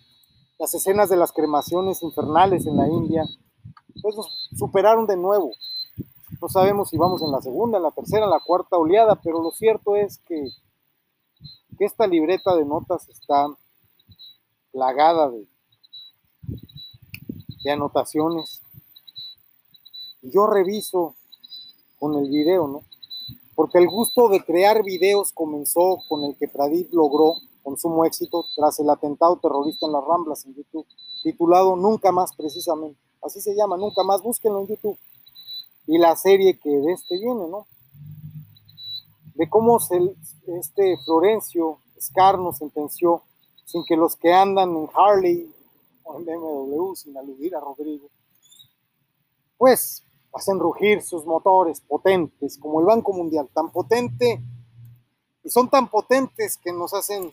las 0.58 0.74
escenas 0.74 1.08
de 1.08 1.16
las 1.16 1.32
cremaciones 1.32 2.02
infernales 2.02 2.66
en 2.66 2.76
la 2.76 2.88
India, 2.88 3.24
pues 4.02 4.14
superaron 4.56 5.06
de 5.06 5.16
nuevo. 5.16 5.50
No 6.40 6.48
sabemos 6.48 6.90
si 6.90 6.98
vamos 6.98 7.22
en 7.22 7.30
la 7.30 7.40
segunda, 7.40 7.78
en 7.78 7.84
la 7.84 7.90
tercera, 7.90 8.24
en 8.24 8.30
la 8.30 8.40
cuarta 8.40 8.76
oleada, 8.76 9.14
pero 9.22 9.42
lo 9.42 9.50
cierto 9.52 9.96
es 9.96 10.18
que, 10.18 10.50
esta 11.78 12.06
libreta 12.06 12.56
de 12.56 12.64
notas 12.64 13.06
está 13.10 13.48
plagada 14.72 15.30
de, 15.30 15.46
anotaciones. 17.70 18.62
Yo 20.22 20.46
reviso 20.46 21.14
con 21.98 22.14
el 22.14 22.30
video, 22.30 22.68
¿no? 22.68 22.82
Porque 23.54 23.78
el 23.78 23.88
gusto 23.88 24.28
de 24.28 24.44
crear 24.44 24.84
videos 24.84 25.32
comenzó 25.32 25.98
con 26.08 26.22
el 26.24 26.36
que 26.36 26.48
Pradip 26.48 26.92
logró 26.92 27.34
con 27.62 27.76
sumo 27.76 28.04
éxito 28.04 28.44
tras 28.54 28.78
el 28.78 28.88
atentado 28.88 29.36
terrorista 29.38 29.86
en 29.86 29.92
las 29.92 30.04
Ramblas 30.04 30.46
en 30.46 30.54
YouTube, 30.54 30.86
titulado 31.24 31.74
Nunca 31.74 32.12
más 32.12 32.34
precisamente. 32.36 33.00
Así 33.20 33.40
se 33.40 33.54
llama, 33.56 33.76
Nunca 33.76 34.04
más, 34.04 34.22
búsquenlo 34.22 34.60
en 34.60 34.68
YouTube. 34.68 34.96
Y 35.86 35.98
la 35.98 36.16
serie 36.16 36.58
que 36.58 36.70
de 36.70 36.92
este 36.92 37.18
viene, 37.18 37.46
¿no? 37.48 37.66
De 39.34 39.48
cómo 39.48 39.78
se, 39.78 39.96
este 40.58 40.96
Florencio 41.04 41.78
Escarno 41.96 42.52
sentenció 42.52 43.22
sin 43.64 43.84
que 43.84 43.96
los 43.96 44.16
que 44.16 44.32
andan 44.32 44.70
en 44.70 44.88
Harley 44.94 45.52
o 46.04 46.18
en 46.18 46.24
BMW, 46.24 46.94
sin 46.94 47.16
aludir 47.16 47.54
a 47.56 47.60
Rodrigo, 47.60 48.08
pues 49.58 50.04
hacen 50.32 50.58
rugir 50.58 51.02
sus 51.02 51.24
motores 51.24 51.80
potentes, 51.80 52.58
como 52.58 52.80
el 52.80 52.86
Banco 52.86 53.12
Mundial, 53.12 53.48
tan 53.52 53.70
potente, 53.70 54.40
y 55.42 55.50
son 55.50 55.70
tan 55.70 55.88
potentes 55.88 56.56
que 56.58 56.72
nos 56.72 56.92
hacen 56.92 57.32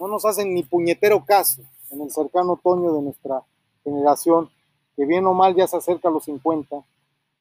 no 0.00 0.08
nos 0.08 0.24
hacen 0.24 0.54
ni 0.54 0.62
puñetero 0.62 1.24
caso 1.24 1.62
en 1.90 2.00
el 2.00 2.10
cercano 2.10 2.54
otoño 2.54 2.92
de 2.94 3.02
nuestra 3.02 3.44
generación, 3.84 4.50
que 4.96 5.04
bien 5.04 5.26
o 5.26 5.34
mal 5.34 5.54
ya 5.54 5.66
se 5.68 5.76
acerca 5.76 6.08
a 6.08 6.10
los 6.10 6.24
50, 6.24 6.82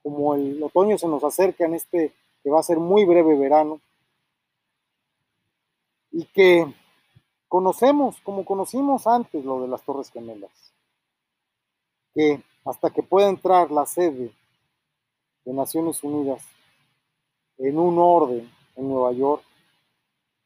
como 0.04 0.36
el 0.36 0.62
otoño 0.62 0.98
se 0.98 1.08
nos 1.08 1.24
acerca 1.24 1.66
en 1.66 1.76
este 1.76 2.14
que 2.44 2.50
va 2.50 2.60
a 2.60 2.64
ser 2.64 2.78
muy 2.78 3.06
breve 3.06 3.38
verano, 3.38 3.82
y 6.12 6.26
que 6.26 6.74
conocemos, 7.48 8.20
como 8.22 8.46
conocimos 8.46 9.08
antes 9.08 9.44
lo 9.44 9.62
de 9.62 9.68
las 9.68 9.84
Torres 9.84 10.12
Gemelas, 10.12 10.74
que 12.14 12.42
hasta 12.66 12.90
que 12.90 13.04
pueda 13.04 13.30
entrar 13.30 13.72
la 13.72 13.86
sede 13.86 14.32
de 15.46 15.54
Naciones 15.54 16.04
Unidas 16.04 16.44
en 17.58 17.78
un 17.78 17.98
orden 18.00 18.52
en 18.76 18.90
Nueva 18.90 19.12
York, 19.12 19.44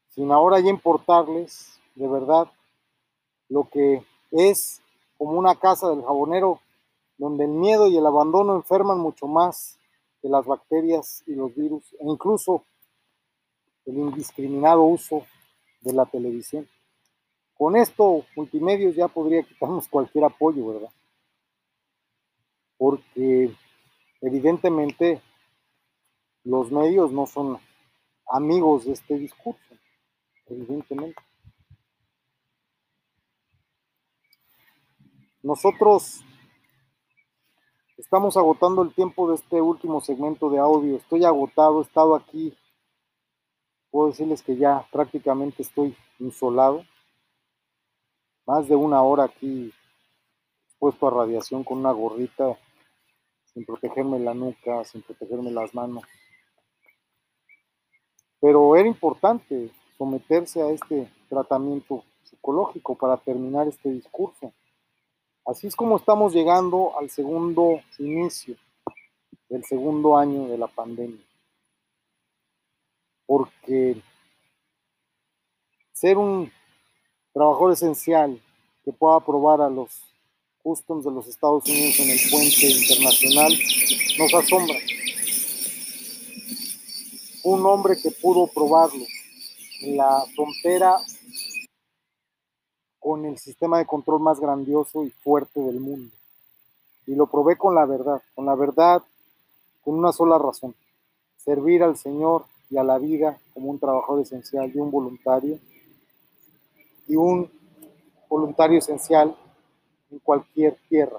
sin 0.08 0.30
ahora 0.30 0.60
ya 0.60 0.70
importarles 0.70 1.80
de 1.94 2.08
verdad 2.08 2.50
lo 3.48 3.68
que 3.68 4.04
es 4.30 4.80
como 5.18 5.32
una 5.32 5.54
casa 5.56 5.88
del 5.88 6.02
jabonero, 6.02 6.60
donde 7.16 7.44
el 7.44 7.50
miedo 7.50 7.88
y 7.88 7.96
el 7.96 8.06
abandono 8.06 8.56
enferman 8.56 8.98
mucho 8.98 9.26
más 9.26 9.78
que 10.20 10.28
las 10.28 10.46
bacterias 10.46 11.22
y 11.26 11.34
los 11.34 11.54
virus, 11.54 11.92
e 11.94 12.04
incluso 12.06 12.64
el 13.86 13.98
indiscriminado 13.98 14.82
uso 14.82 15.26
de 15.82 15.92
la 15.92 16.06
televisión. 16.06 16.68
Con 17.54 17.76
esto, 17.76 18.24
multimedios 18.34 18.96
ya 18.96 19.08
podría 19.08 19.42
quitarnos 19.42 19.88
cualquier 19.90 20.24
apoyo, 20.24 20.66
¿verdad? 20.66 20.90
Porque 22.76 23.54
evidentemente 24.20 25.22
los 26.42 26.70
medios 26.72 27.12
no 27.12 27.26
son 27.26 27.58
amigos 28.30 28.86
de 28.86 28.92
este 28.92 29.18
discurso, 29.18 29.74
evidentemente. 30.46 31.22
Nosotros 35.42 36.24
estamos 37.96 38.36
agotando 38.36 38.82
el 38.82 38.92
tiempo 38.92 39.28
de 39.28 39.36
este 39.36 39.60
último 39.60 40.00
segmento 40.00 40.50
de 40.50 40.58
audio. 40.58 40.96
Estoy 40.96 41.24
agotado, 41.24 41.80
he 41.80 41.82
estado 41.82 42.14
aquí. 42.14 42.56
Puedo 43.90 44.08
decirles 44.08 44.42
que 44.42 44.56
ya 44.56 44.86
prácticamente 44.90 45.62
estoy 45.62 45.96
insolado. 46.18 46.84
Más 48.46 48.68
de 48.68 48.76
una 48.76 49.02
hora 49.02 49.24
aquí 49.24 49.72
expuesto 50.66 51.06
a 51.06 51.10
radiación 51.10 51.64
con 51.64 51.78
una 51.78 51.92
gorrita, 51.92 52.58
sin 53.44 53.64
protegerme 53.64 54.18
la 54.18 54.34
nuca, 54.34 54.84
sin 54.84 55.02
protegerme 55.02 55.50
las 55.50 55.74
manos. 55.74 56.02
Pero 58.40 58.76
era 58.76 58.86
importante 58.86 59.70
someterse 59.96 60.60
a 60.60 60.68
este 60.68 61.10
tratamiento 61.28 62.04
psicológico 62.24 62.96
para 62.96 63.16
terminar 63.16 63.68
este 63.68 63.90
discurso. 63.90 64.52
Así 65.46 65.66
es 65.66 65.76
como 65.76 65.96
estamos 65.96 66.32
llegando 66.32 66.98
al 66.98 67.10
segundo 67.10 67.82
inicio 67.98 68.56
del 69.50 69.62
segundo 69.64 70.16
año 70.16 70.48
de 70.48 70.56
la 70.56 70.68
pandemia. 70.68 71.22
Porque 73.26 74.00
ser 75.92 76.16
un 76.16 76.50
trabajador 77.34 77.72
esencial 77.72 78.40
que 78.84 78.92
pueda 78.92 79.20
probar 79.20 79.60
a 79.60 79.68
los 79.68 79.90
customs 80.62 81.04
de 81.04 81.10
los 81.10 81.26
Estados 81.26 81.68
Unidos 81.68 82.00
en 82.00 82.10
el 82.10 82.18
puente 82.30 82.66
internacional 82.66 83.52
nos 84.18 84.34
asombra. 84.34 84.76
Un 87.42 87.66
hombre 87.66 87.96
que 88.02 88.10
pudo 88.12 88.46
probarlo 88.46 89.04
en 89.82 89.96
la 89.98 90.24
frontera 90.34 90.96
con 93.04 93.26
el 93.26 93.36
sistema 93.36 93.76
de 93.76 93.84
control 93.84 94.18
más 94.20 94.40
grandioso 94.40 95.04
y 95.04 95.10
fuerte 95.10 95.60
del 95.60 95.78
mundo. 95.78 96.10
Y 97.06 97.14
lo 97.14 97.26
probé 97.26 97.58
con 97.58 97.74
la 97.74 97.84
verdad, 97.84 98.22
con 98.34 98.46
la 98.46 98.54
verdad, 98.54 99.02
con 99.82 99.98
una 99.98 100.10
sola 100.10 100.38
razón, 100.38 100.74
servir 101.36 101.82
al 101.82 101.98
Señor 101.98 102.46
y 102.70 102.78
a 102.78 102.82
la 102.82 102.96
vida 102.96 103.38
como 103.52 103.68
un 103.68 103.78
trabajador 103.78 104.22
esencial 104.22 104.72
y 104.74 104.78
un 104.78 104.90
voluntario, 104.90 105.58
y 107.06 107.14
un 107.14 107.50
voluntario 108.26 108.78
esencial 108.78 109.36
en 110.10 110.18
cualquier 110.20 110.78
tierra. 110.88 111.18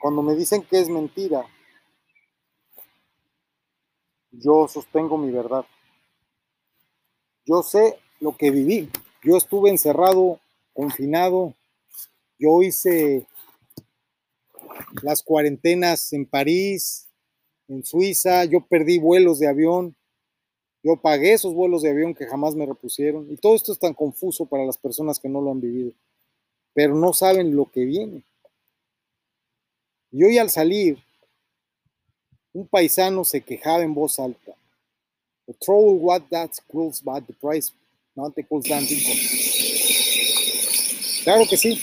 Cuando 0.00 0.20
me 0.22 0.34
dicen 0.34 0.64
que 0.64 0.80
es 0.80 0.88
mentira, 0.88 1.46
yo 4.32 4.66
sostengo 4.66 5.16
mi 5.16 5.30
verdad. 5.30 5.64
Yo 7.44 7.62
sé 7.62 7.98
lo 8.20 8.36
que 8.36 8.50
viví. 8.50 8.88
Yo 9.22 9.36
estuve 9.36 9.70
encerrado, 9.70 10.40
confinado. 10.72 11.54
Yo 12.38 12.62
hice 12.62 13.26
las 15.02 15.22
cuarentenas 15.22 16.12
en 16.12 16.26
París, 16.26 17.08
en 17.68 17.84
Suiza. 17.84 18.44
Yo 18.44 18.60
perdí 18.60 18.98
vuelos 18.98 19.38
de 19.38 19.48
avión. 19.48 19.96
Yo 20.84 20.96
pagué 20.96 21.32
esos 21.32 21.54
vuelos 21.54 21.82
de 21.82 21.90
avión 21.90 22.14
que 22.14 22.26
jamás 22.26 22.54
me 22.54 22.66
repusieron. 22.66 23.30
Y 23.30 23.36
todo 23.36 23.54
esto 23.54 23.72
es 23.72 23.78
tan 23.78 23.94
confuso 23.94 24.46
para 24.46 24.64
las 24.64 24.78
personas 24.78 25.18
que 25.18 25.28
no 25.28 25.40
lo 25.40 25.50
han 25.50 25.60
vivido. 25.60 25.92
Pero 26.74 26.94
no 26.94 27.12
saben 27.12 27.54
lo 27.54 27.70
que 27.70 27.84
viene. 27.84 28.22
Y 30.10 30.24
hoy 30.24 30.38
al 30.38 30.50
salir, 30.50 30.98
un 32.52 32.66
paisano 32.66 33.24
se 33.24 33.40
quejaba 33.40 33.82
en 33.82 33.94
voz 33.94 34.18
alta. 34.18 34.54
The 35.46 35.54
trouble 35.64 35.98
what 35.98 36.28
that 36.30 36.50
cools 36.70 37.00
but 37.00 37.26
the 37.26 37.32
price 37.34 37.72
not 38.16 38.38
equals 38.38 38.66
income. 38.66 39.42
Claro 41.24 41.46
que 41.48 41.56
sí. 41.56 41.80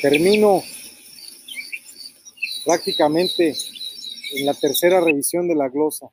Termino 0.00 0.62
prácticamente 2.64 3.54
en 4.32 4.46
la 4.46 4.54
tercera 4.54 5.00
revisión 5.00 5.48
de 5.48 5.54
la 5.54 5.68
glosa. 5.68 6.10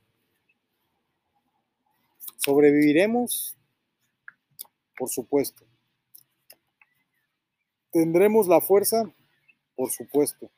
¿Sobreviviremos? 2.38 3.56
Por 4.96 5.10
supuesto. 5.10 5.66
¿Tendremos 7.90 8.46
la 8.48 8.60
fuerza? 8.60 9.12
Por 9.74 9.90
supuesto. 9.90 10.50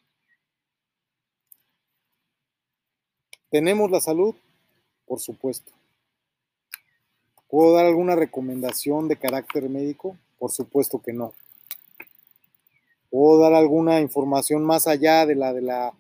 ¿Tenemos 3.51 3.91
la 3.91 4.01
salud? 4.01 4.35
Por 5.09 5.21
supuesto. 5.21 5.73
¿Puedo 7.49 7.75
dar 7.75 7.87
alguna 7.87 8.15
recomendación 8.15 9.09
de 9.09 9.17
carácter 9.17 9.69
médico? 9.71 10.17
Por 10.39 10.53
supuesto 10.53 11.01
que 11.01 11.13
no. 11.13 11.33
¿Puedo 13.11 13.41
dar 13.41 13.55
alguna 13.55 14.01
información 14.01 14.65
más 14.65 14.87
allá 14.87 15.25
de 15.25 15.35
la 15.35 15.55
de 15.55 15.63
la 15.63 15.95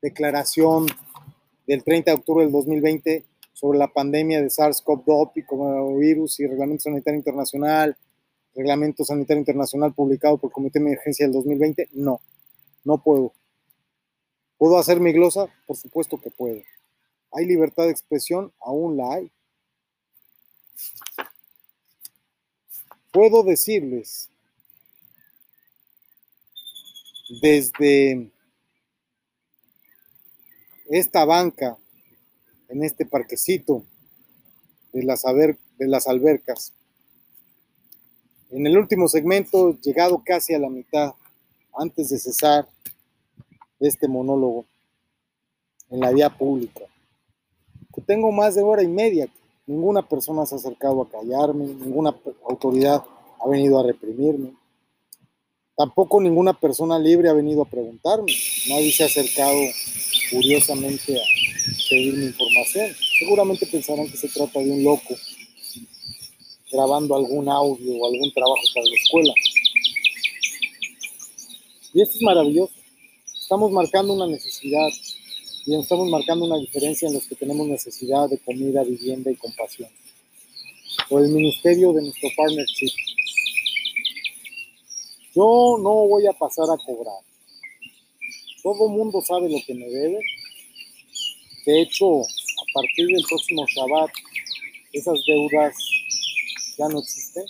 declaración 0.00 0.86
del 1.66 1.84
30 1.84 2.10
de 2.10 2.16
octubre 2.16 2.44
del 2.44 2.52
2020 2.52 3.24
sobre 3.52 3.78
la 3.78 3.88
pandemia 3.88 4.40
de 4.40 4.48
SARS-CoV-2 4.48 5.32
y 5.36 5.42
coronavirus 5.42 6.40
y 6.40 6.46
Reglamento 6.46 6.84
Sanitario 6.84 7.18
Internacional, 7.18 7.96
Reglamento 8.54 9.04
Sanitario 9.04 9.40
Internacional 9.40 9.94
publicado 9.94 10.38
por 10.38 10.48
el 10.48 10.52
Comité 10.52 10.78
de 10.78 10.86
Emergencia 10.86 11.26
del 11.26 11.34
2020? 11.34 11.88
No, 11.92 12.20
no 12.84 12.98
puedo. 13.02 13.32
¿Puedo 14.56 14.78
hacer 14.78 15.00
mi 15.00 15.12
glosa? 15.12 15.46
Por 15.66 15.76
supuesto 15.76 16.20
que 16.20 16.30
puedo. 16.30 16.60
¿Hay 17.34 17.46
libertad 17.46 17.84
de 17.84 17.90
expresión? 17.90 18.52
Aún 18.60 18.96
la 18.96 19.14
hay. 19.14 19.32
Puedo 23.12 23.42
decirles 23.42 24.30
desde 27.40 28.30
esta 30.86 31.24
banca, 31.24 31.76
en 32.68 32.82
este 32.84 33.06
parquecito 33.06 33.84
de 34.92 35.02
las, 35.02 35.24
albercas, 35.24 36.72
en 38.50 38.66
el 38.66 38.78
último 38.78 39.08
segmento, 39.08 39.78
llegado 39.80 40.22
casi 40.24 40.54
a 40.54 40.58
la 40.58 40.68
mitad, 40.68 41.14
antes 41.76 42.10
de 42.10 42.18
cesar 42.18 42.68
este 43.80 44.06
monólogo 44.06 44.66
en 45.90 46.00
la 46.00 46.12
vía 46.12 46.30
pública, 46.30 46.82
tengo 48.02 48.32
más 48.32 48.54
de 48.54 48.62
hora 48.62 48.82
y 48.82 48.88
media, 48.88 49.28
ninguna 49.66 50.06
persona 50.06 50.46
se 50.46 50.54
ha 50.54 50.58
acercado 50.58 51.02
a 51.02 51.08
callarme, 51.08 51.66
ninguna 51.66 52.14
autoridad 52.48 53.02
ha 53.40 53.48
venido 53.48 53.78
a 53.78 53.82
reprimirme, 53.82 54.54
tampoco 55.76 56.20
ninguna 56.20 56.58
persona 56.58 56.98
libre 56.98 57.28
ha 57.28 57.32
venido 57.34 57.62
a 57.62 57.66
preguntarme, 57.68 58.32
nadie 58.68 58.92
se 58.92 59.04
ha 59.04 59.06
acercado 59.06 59.58
curiosamente 60.30 61.16
a 61.16 61.24
pedirme 61.88 62.26
información. 62.26 62.90
Seguramente 63.18 63.66
pensarán 63.66 64.08
que 64.08 64.16
se 64.16 64.28
trata 64.28 64.60
de 64.60 64.70
un 64.70 64.84
loco 64.84 65.14
grabando 66.72 67.14
algún 67.14 67.48
audio 67.48 67.96
o 67.96 68.06
algún 68.06 68.32
trabajo 68.32 68.62
para 68.74 68.86
la 68.86 68.96
escuela. 68.96 69.34
Y 71.92 72.02
esto 72.02 72.16
es 72.16 72.22
maravilloso. 72.22 72.72
Estamos 73.40 73.70
marcando 73.70 74.14
una 74.14 74.26
necesidad 74.26 74.88
y 75.66 75.74
estamos 75.74 76.08
marcando 76.08 76.44
una 76.44 76.58
diferencia 76.58 77.08
en 77.08 77.14
los 77.14 77.26
que 77.26 77.36
tenemos 77.36 77.66
necesidad 77.66 78.28
de 78.28 78.38
comida, 78.38 78.84
vivienda 78.84 79.30
y 79.30 79.36
compasión. 79.36 79.88
Por 81.08 81.22
el 81.22 81.30
ministerio 81.30 81.92
de 81.92 82.02
nuestro 82.02 82.28
partnership. 82.36 82.92
Yo 85.34 85.78
no 85.80 86.06
voy 86.06 86.26
a 86.26 86.32
pasar 86.32 86.66
a 86.66 86.76
cobrar. 86.84 87.22
Todo 88.62 88.88
mundo 88.88 89.20
sabe 89.22 89.48
lo 89.48 89.58
que 89.66 89.74
me 89.74 89.86
debe. 89.86 90.18
De 91.66 91.82
hecho, 91.82 92.20
a 92.20 92.64
partir 92.74 93.06
del 93.06 93.24
próximo 93.26 93.64
Shabbat, 93.66 94.10
esas 94.92 95.18
deudas 95.26 95.74
ya 96.78 96.88
no 96.88 97.00
existen. 97.00 97.44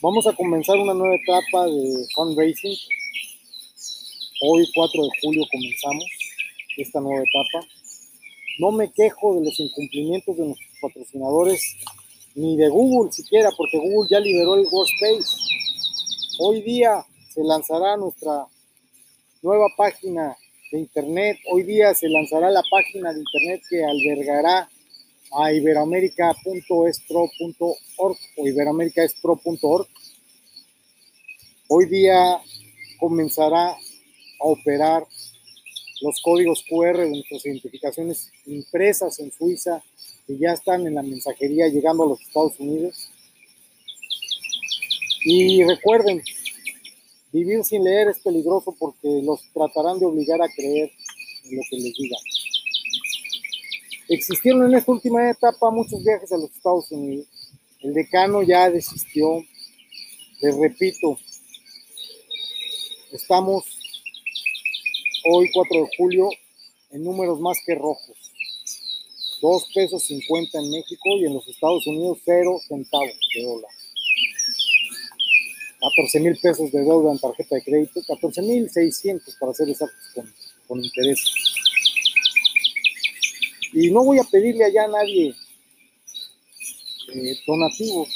Vamos 0.00 0.26
a 0.26 0.32
comenzar 0.32 0.76
una 0.78 0.94
nueva 0.94 1.16
etapa 1.16 1.66
de 1.66 2.06
fundraising. 2.14 2.76
Hoy, 4.46 4.68
4 4.74 5.02
de 5.02 5.08
julio, 5.22 5.42
comenzamos 5.50 6.04
esta 6.76 7.00
nueva 7.00 7.22
etapa. 7.22 7.66
No 8.58 8.72
me 8.72 8.92
quejo 8.92 9.36
de 9.36 9.44
los 9.46 9.58
incumplimientos 9.58 10.36
de 10.36 10.44
nuestros 10.44 10.70
patrocinadores, 10.82 11.62
ni 12.34 12.54
de 12.54 12.68
Google 12.68 13.10
siquiera, 13.10 13.50
porque 13.56 13.78
Google 13.78 14.06
ya 14.10 14.20
liberó 14.20 14.56
el 14.56 14.66
Workspace. 14.70 15.24
Hoy 16.40 16.60
día 16.60 17.06
se 17.32 17.42
lanzará 17.42 17.96
nuestra 17.96 18.46
nueva 19.40 19.64
página 19.78 20.36
de 20.70 20.80
Internet. 20.80 21.38
Hoy 21.50 21.62
día 21.62 21.94
se 21.94 22.10
lanzará 22.10 22.50
la 22.50 22.62
página 22.70 23.14
de 23.14 23.20
Internet 23.20 23.62
que 23.70 23.82
albergará 23.82 24.68
a 25.38 25.52
iberoamerica.espro.org 25.54 28.18
o 28.36 28.46
iberoamericaespro.org. 28.46 29.88
Hoy 31.68 31.86
día 31.86 32.42
comenzará 32.98 33.74
a 34.44 34.48
operar 34.48 35.06
los 36.00 36.20
códigos 36.22 36.62
QR 36.68 36.98
de 36.98 37.10
nuestras 37.10 37.46
identificaciones 37.46 38.30
impresas 38.46 39.18
en 39.20 39.32
Suiza 39.32 39.82
que 40.26 40.36
ya 40.38 40.52
están 40.52 40.86
en 40.86 40.94
la 40.94 41.02
mensajería 41.02 41.68
llegando 41.68 42.04
a 42.04 42.08
los 42.08 42.20
Estados 42.20 42.58
Unidos. 42.58 43.10
Y 45.24 45.64
recuerden, 45.64 46.22
vivir 47.32 47.64
sin 47.64 47.84
leer 47.84 48.08
es 48.08 48.20
peligroso 48.20 48.74
porque 48.78 49.22
los 49.22 49.40
tratarán 49.52 49.98
de 49.98 50.06
obligar 50.06 50.40
a 50.42 50.48
creer 50.48 50.90
en 51.44 51.56
lo 51.56 51.62
que 51.70 51.76
les 51.76 51.94
digan. 51.94 52.20
Existieron 54.08 54.66
en 54.66 54.78
esta 54.78 54.92
última 54.92 55.30
etapa 55.30 55.70
muchos 55.70 56.04
viajes 56.04 56.30
a 56.32 56.36
los 56.36 56.50
Estados 56.50 56.90
Unidos. 56.90 57.26
El 57.80 57.94
decano 57.94 58.42
ya 58.42 58.68
desistió. 58.68 59.42
Les 60.40 60.56
repito, 60.56 61.18
estamos 63.12 63.64
hoy 65.24 65.50
4 65.52 65.80
de 65.80 65.88
julio 65.96 66.28
en 66.90 67.04
números 67.04 67.40
más 67.40 67.58
que 67.66 67.74
rojos. 67.74 68.16
2 69.40 69.66
pesos 69.74 70.04
50 70.04 70.58
en 70.58 70.70
México 70.70 71.08
y 71.18 71.26
en 71.26 71.34
los 71.34 71.46
Estados 71.48 71.86
Unidos 71.86 72.18
0 72.24 72.58
centavos 72.66 73.18
de 73.34 73.44
dólar. 73.44 73.70
14 75.80 76.20
mil 76.20 76.36
pesos 76.40 76.72
de 76.72 76.80
deuda 76.80 77.12
en 77.12 77.18
tarjeta 77.18 77.56
de 77.56 77.62
crédito, 77.62 78.00
14 78.06 78.42
mil 78.42 78.70
600 78.70 79.34
para 79.36 79.52
ser 79.52 79.68
exactos 79.68 79.98
con, 80.14 80.32
con 80.66 80.82
intereses. 80.82 81.30
Y 83.72 83.90
no 83.90 84.04
voy 84.04 84.18
a 84.18 84.24
pedirle 84.24 84.64
allá 84.64 84.84
a 84.84 84.88
nadie 84.88 85.34
eh, 87.12 87.36
donativos. 87.46 88.08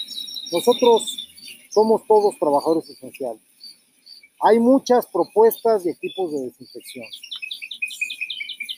Nosotros 0.50 1.28
somos 1.70 2.06
todos 2.06 2.38
trabajadores 2.38 2.88
esenciales. 2.88 3.47
Hay 4.40 4.60
muchas 4.60 5.06
propuestas 5.06 5.84
y 5.84 5.90
equipos 5.90 6.32
de 6.32 6.42
desinfección. 6.42 7.06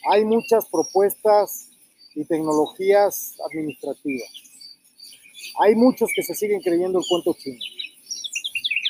Hay 0.09 0.25
muchas 0.25 0.65
propuestas 0.65 1.69
y 2.15 2.25
tecnologías 2.25 3.35
administrativas. 3.45 4.29
Hay 5.59 5.75
muchos 5.75 6.09
que 6.15 6.23
se 6.23 6.33
siguen 6.33 6.61
creyendo 6.61 6.99
el 6.99 7.05
cuento 7.07 7.35
chino. 7.39 7.59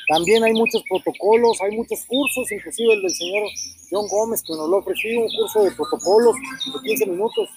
También 0.08 0.42
hay 0.44 0.52
muchos 0.52 0.82
protocolos, 0.88 1.60
hay 1.60 1.76
muchos 1.76 2.04
cursos, 2.06 2.50
inclusive 2.50 2.94
el 2.94 3.02
del 3.02 3.14
señor 3.14 3.42
John 3.90 4.08
Gómez 4.08 4.42
que 4.42 4.54
nos 4.54 4.68
lo 4.68 4.78
ofreció, 4.78 5.20
un 5.20 5.28
curso 5.28 5.62
de 5.62 5.70
protocolos 5.72 6.34
de 6.34 6.88
15 6.88 7.06
minutos 7.06 7.48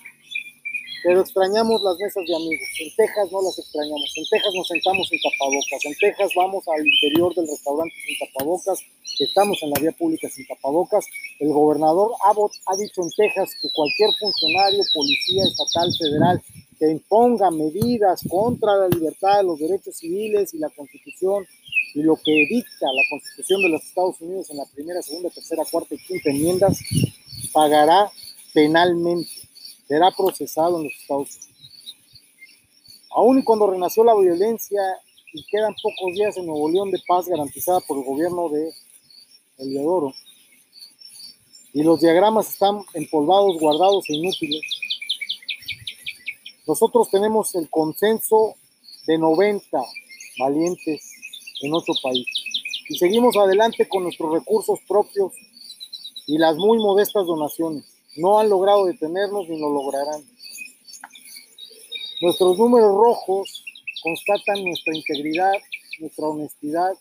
pero 1.05 1.21
extrañamos 1.21 1.83
las 1.83 1.99
mesas 1.99 2.25
de 2.25 2.35
amigos. 2.35 2.65
En 2.81 2.89
Texas 2.97 3.31
no 3.31 3.39
las 3.43 3.59
extrañamos. 3.59 4.09
En 4.17 4.25
Texas 4.25 4.53
nos 4.55 4.67
sentamos 4.67 5.07
sin 5.07 5.21
tapabocas. 5.21 5.85
En 5.85 5.95
Texas 6.01 6.31
vamos 6.35 6.63
al 6.67 6.81
interior 6.81 7.29
del 7.35 7.47
restaurante 7.47 7.93
sin 8.01 8.17
tapabocas. 8.17 8.79
Estamos 9.19 9.61
en 9.61 9.69
la 9.69 9.79
vía 9.81 9.91
pública 9.91 10.27
sin 10.29 10.47
tapabocas. 10.47 11.05
El 11.39 11.53
gobernador 11.53 12.09
Abbott 12.25 12.53
ha 12.65 12.75
dicho 12.75 13.03
en 13.03 13.11
Texas 13.15 13.53
que 13.61 13.69
cualquier 13.75 14.09
funcionario, 14.19 14.81
policía 14.95 15.43
estatal, 15.45 15.93
federal, 15.93 16.41
que 16.79 16.89
imponga 16.89 17.51
medidas 17.51 18.21
contra 18.27 18.75
la 18.75 18.87
libertad, 18.89 19.45
los 19.45 19.59
derechos 19.59 19.95
civiles 19.97 20.55
y 20.55 20.57
la 20.57 20.69
constitución 20.71 21.45
y 21.93 22.01
lo 22.01 22.15
que 22.15 22.33
dicta 22.49 22.87
la 22.89 23.03
constitución 23.11 23.61
de 23.61 23.69
los 23.69 23.85
Estados 23.85 24.19
Unidos 24.21 24.49
en 24.49 24.57
la 24.57 24.65
primera, 24.73 25.03
segunda, 25.03 25.29
tercera, 25.29 25.63
cuarta 25.69 25.93
y 25.93 25.99
quinta 25.99 26.31
enmiendas, 26.31 26.79
pagará 27.53 28.09
penalmente 28.55 29.44
será 29.87 30.11
procesado 30.11 30.77
en 30.77 30.85
los 30.85 30.93
Estados 30.93 31.29
Unidos. 31.35 31.95
Aún 33.11 33.41
cuando 33.43 33.67
renació 33.67 34.03
la 34.03 34.15
violencia 34.15 34.81
y 35.33 35.45
quedan 35.45 35.73
pocos 35.81 36.13
días 36.13 36.37
en 36.37 36.47
Nuevo 36.47 36.69
León 36.69 36.91
de 36.91 37.01
paz 37.07 37.27
garantizada 37.27 37.79
por 37.81 37.97
el 37.97 38.03
gobierno 38.03 38.49
de 38.49 38.71
Eliodoro, 39.57 40.13
y 41.73 41.83
los 41.83 41.99
diagramas 41.99 42.49
están 42.49 42.81
empolvados, 42.93 43.59
guardados 43.59 44.09
e 44.09 44.13
inútiles, 44.13 44.61
nosotros 46.67 47.09
tenemos 47.11 47.53
el 47.55 47.69
consenso 47.69 48.55
de 49.05 49.17
90 49.17 49.81
valientes 50.39 51.11
en 51.61 51.71
nuestro 51.71 51.93
país 52.01 52.25
y 52.89 52.97
seguimos 52.97 53.37
adelante 53.37 53.87
con 53.87 54.03
nuestros 54.03 54.31
recursos 54.31 54.79
propios 54.87 55.33
y 56.25 56.37
las 56.37 56.55
muy 56.55 56.79
modestas 56.79 57.25
donaciones. 57.25 57.94
No 58.15 58.39
han 58.39 58.49
logrado 58.49 58.85
detenernos 58.85 59.47
ni 59.49 59.59
lo 59.59 59.69
lograrán. 59.71 60.23
Nuestros 62.21 62.57
números 62.57 62.95
rojos 62.95 63.63
constatan 64.01 64.63
nuestra 64.63 64.95
integridad, 64.95 65.53
nuestra 65.99 66.27
honestidad 66.27 66.93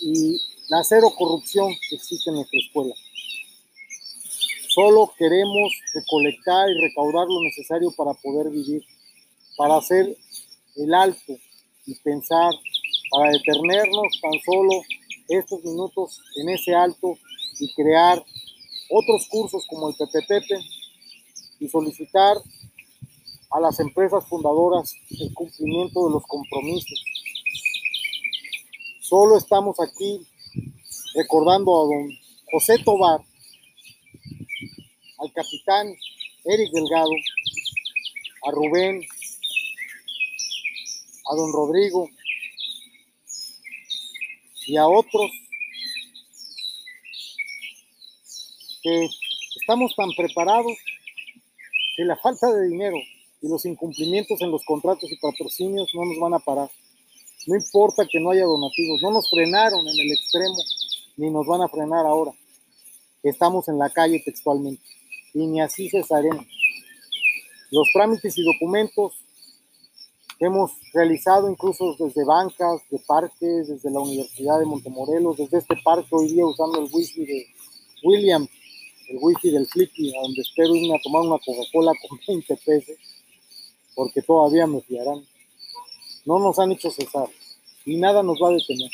y 0.00 0.40
la 0.68 0.82
cero 0.82 1.12
corrupción 1.16 1.72
que 1.88 1.96
existe 1.96 2.30
en 2.30 2.36
nuestra 2.36 2.58
escuela. 2.58 2.94
Solo 4.68 5.12
queremos 5.18 5.72
recolectar 5.92 6.70
y 6.70 6.80
recaudar 6.80 7.26
lo 7.28 7.42
necesario 7.42 7.92
para 7.92 8.14
poder 8.14 8.50
vivir. 8.50 8.82
para 9.54 9.76
hacer 9.76 10.16
el 10.76 10.94
alto 10.94 11.36
y 11.86 11.94
pensar, 11.96 12.52
para 13.10 13.30
detenernos 13.30 14.20
tan 14.20 14.32
solo 14.44 14.82
estos 15.28 15.62
minutos 15.62 16.20
en 16.36 16.48
ese 16.48 16.74
alto 16.74 17.18
y 17.60 17.72
crear 17.74 18.24
otros 18.92 19.26
cursos 19.28 19.66
como 19.66 19.88
el 19.88 19.94
PPP 19.94 20.52
y 21.60 21.68
solicitar 21.68 22.36
a 23.50 23.60
las 23.60 23.80
empresas 23.80 24.26
fundadoras 24.28 24.94
el 25.18 25.32
cumplimiento 25.32 26.06
de 26.06 26.12
los 26.12 26.22
compromisos. 26.26 27.02
Solo 29.00 29.38
estamos 29.38 29.76
aquí 29.80 30.26
recordando 31.14 31.74
a 31.74 31.84
don 31.84 32.10
José 32.50 32.78
Tobar, 32.84 33.20
al 35.18 35.32
capitán 35.32 35.94
Eric 36.44 36.70
Delgado, 36.72 37.10
a 38.46 38.50
Rubén, 38.50 39.02
a 41.30 41.34
don 41.34 41.52
Rodrigo 41.52 42.08
y 44.66 44.76
a 44.76 44.86
otros 44.86 45.30
que 48.82 49.08
estamos 49.60 49.94
tan 49.96 50.10
preparados 50.16 50.72
que 51.96 52.04
la 52.04 52.16
falta 52.16 52.52
de 52.52 52.68
dinero 52.68 52.96
y 53.40 53.48
los 53.48 53.64
incumplimientos 53.64 54.40
en 54.40 54.50
los 54.50 54.64
contratos 54.64 55.10
y 55.10 55.16
patrocinios 55.16 55.90
no 55.94 56.04
nos 56.04 56.18
van 56.18 56.34
a 56.34 56.38
parar. 56.38 56.70
No 57.46 57.56
importa 57.56 58.06
que 58.10 58.20
no 58.20 58.30
haya 58.30 58.44
donativos, 58.44 59.02
no 59.02 59.10
nos 59.10 59.28
frenaron 59.28 59.80
en 59.80 59.98
el 59.98 60.12
extremo, 60.12 60.62
ni 61.16 61.30
nos 61.30 61.46
van 61.46 61.62
a 61.62 61.68
frenar 61.68 62.06
ahora. 62.06 62.32
Estamos 63.22 63.68
en 63.68 63.78
la 63.78 63.90
calle 63.90 64.22
textualmente 64.24 64.82
y 65.34 65.46
ni 65.46 65.60
así 65.60 65.88
cesaremos. 65.88 66.46
Los 67.70 67.88
trámites 67.92 68.36
y 68.36 68.44
documentos 68.44 69.14
que 70.38 70.46
hemos 70.46 70.72
realizado 70.92 71.50
incluso 71.50 71.96
desde 71.98 72.24
bancas, 72.24 72.80
de 72.90 72.98
parques, 73.06 73.68
desde 73.68 73.90
la 73.90 74.00
Universidad 74.00 74.58
de 74.58 74.66
Montemorelos, 74.66 75.36
desde 75.36 75.58
este 75.58 75.76
parque 75.84 76.08
hoy 76.10 76.32
día 76.32 76.46
usando 76.46 76.80
el 76.80 76.88
wifi 76.92 77.24
de 77.24 77.46
William, 78.04 78.46
el 79.12 79.18
wifi 79.20 79.50
del 79.50 79.66
Flippy, 79.66 80.16
a 80.16 80.22
donde 80.22 80.40
espero 80.40 80.74
irme 80.74 80.96
a 80.96 81.02
tomar 81.02 81.22
una 81.22 81.38
Coca-Cola 81.38 81.92
con 82.08 82.18
20 82.26 82.56
pesos 82.56 82.96
porque 83.94 84.22
todavía 84.22 84.66
me 84.66 84.80
fiarán. 84.80 85.26
No 86.24 86.38
nos 86.38 86.58
han 86.58 86.72
hecho 86.72 86.90
cesar 86.90 87.28
y 87.84 87.96
nada 87.96 88.22
nos 88.22 88.38
va 88.42 88.48
a 88.48 88.52
detener. 88.52 88.90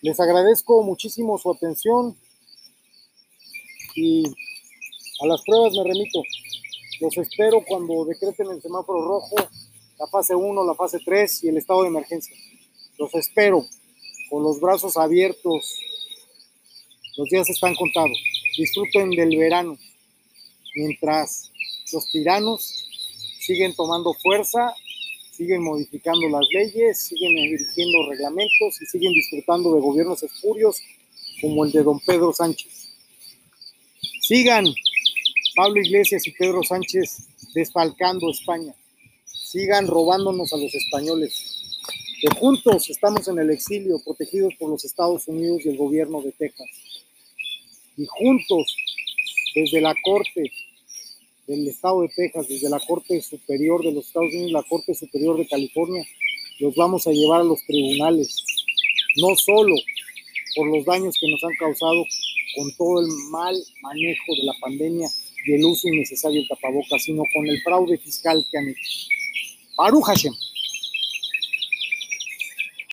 Les 0.00 0.18
agradezco 0.18 0.82
muchísimo 0.82 1.36
su 1.38 1.50
atención 1.50 2.16
y 3.96 4.24
a 5.20 5.26
las 5.26 5.42
pruebas 5.42 5.74
me 5.74 5.84
remito. 5.84 6.22
Los 7.00 7.16
espero 7.18 7.62
cuando 7.66 8.04
decreten 8.04 8.50
el 8.50 8.62
semáforo 8.62 9.04
rojo, 9.04 9.36
la 9.98 10.06
fase 10.06 10.34
1, 10.34 10.64
la 10.64 10.74
fase 10.74 10.98
3 11.04 11.44
y 11.44 11.48
el 11.48 11.58
estado 11.58 11.82
de 11.82 11.88
emergencia. 11.88 12.36
Los 12.98 13.14
espero 13.14 13.66
con 14.30 14.42
los 14.42 14.60
brazos 14.60 14.96
abiertos. 14.96 15.78
Los 17.16 17.28
días 17.28 17.48
están 17.48 17.74
contados. 17.74 18.18
Disfruten 18.56 19.10
del 19.10 19.36
verano 19.36 19.78
mientras 20.74 21.52
los 21.92 22.06
tiranos 22.10 22.88
siguen 23.38 23.74
tomando 23.74 24.12
fuerza, 24.14 24.74
siguen 25.30 25.62
modificando 25.62 26.28
las 26.28 26.44
leyes, 26.52 26.98
siguen 26.98 27.34
dirigiendo 27.36 28.10
reglamentos 28.10 28.80
y 28.80 28.86
siguen 28.86 29.12
disfrutando 29.12 29.74
de 29.74 29.80
gobiernos 29.80 30.22
espurios 30.22 30.80
como 31.40 31.64
el 31.64 31.72
de 31.72 31.82
don 31.82 32.00
Pedro 32.00 32.32
Sánchez. 32.32 32.88
Sigan 34.20 34.66
Pablo 35.54 35.80
Iglesias 35.80 36.26
y 36.26 36.32
Pedro 36.32 36.62
Sánchez 36.62 37.28
desfalcando 37.54 38.30
España. 38.30 38.74
Sigan 39.24 39.86
robándonos 39.86 40.52
a 40.52 40.56
los 40.56 40.74
españoles. 40.74 41.60
Que 42.20 42.28
juntos 42.38 42.88
estamos 42.88 43.28
en 43.28 43.38
el 43.38 43.50
exilio, 43.50 44.00
protegidos 44.02 44.54
por 44.58 44.70
los 44.70 44.84
Estados 44.84 45.28
Unidos 45.28 45.60
y 45.64 45.68
el 45.68 45.76
gobierno 45.76 46.22
de 46.22 46.32
Texas. 46.32 46.66
Y 47.96 48.06
juntos, 48.06 48.76
desde 49.54 49.80
la 49.80 49.94
Corte 50.02 50.50
del 51.46 51.68
estado 51.68 52.02
de 52.02 52.08
Texas, 52.08 52.48
desde 52.48 52.68
la 52.68 52.80
Corte 52.80 53.20
Superior 53.20 53.82
de 53.82 53.92
los 53.92 54.06
Estados 54.06 54.32
Unidos, 54.32 54.52
la 54.52 54.62
Corte 54.62 54.94
Superior 54.94 55.36
de 55.36 55.46
California, 55.46 56.04
los 56.60 56.74
vamos 56.74 57.06
a 57.06 57.12
llevar 57.12 57.40
a 57.40 57.44
los 57.44 57.64
tribunales, 57.66 58.44
no 59.16 59.34
solo 59.36 59.74
por 60.56 60.68
los 60.68 60.84
daños 60.84 61.16
que 61.20 61.28
nos 61.28 61.42
han 61.44 61.54
causado 61.58 62.04
con 62.56 62.76
todo 62.76 63.00
el 63.00 63.08
mal 63.30 63.56
manejo 63.82 64.34
de 64.36 64.44
la 64.44 64.54
pandemia 64.60 65.08
y 65.46 65.54
el 65.54 65.64
uso 65.64 65.88
innecesario 65.88 66.40
del 66.40 66.48
tapabocas, 66.48 67.02
sino 67.02 67.22
con 67.34 67.46
el 67.46 67.60
fraude 67.62 67.98
fiscal 67.98 68.44
que 68.50 68.58
han 68.58 68.68
hecho. 68.68 69.08
Baruch. 69.76 70.53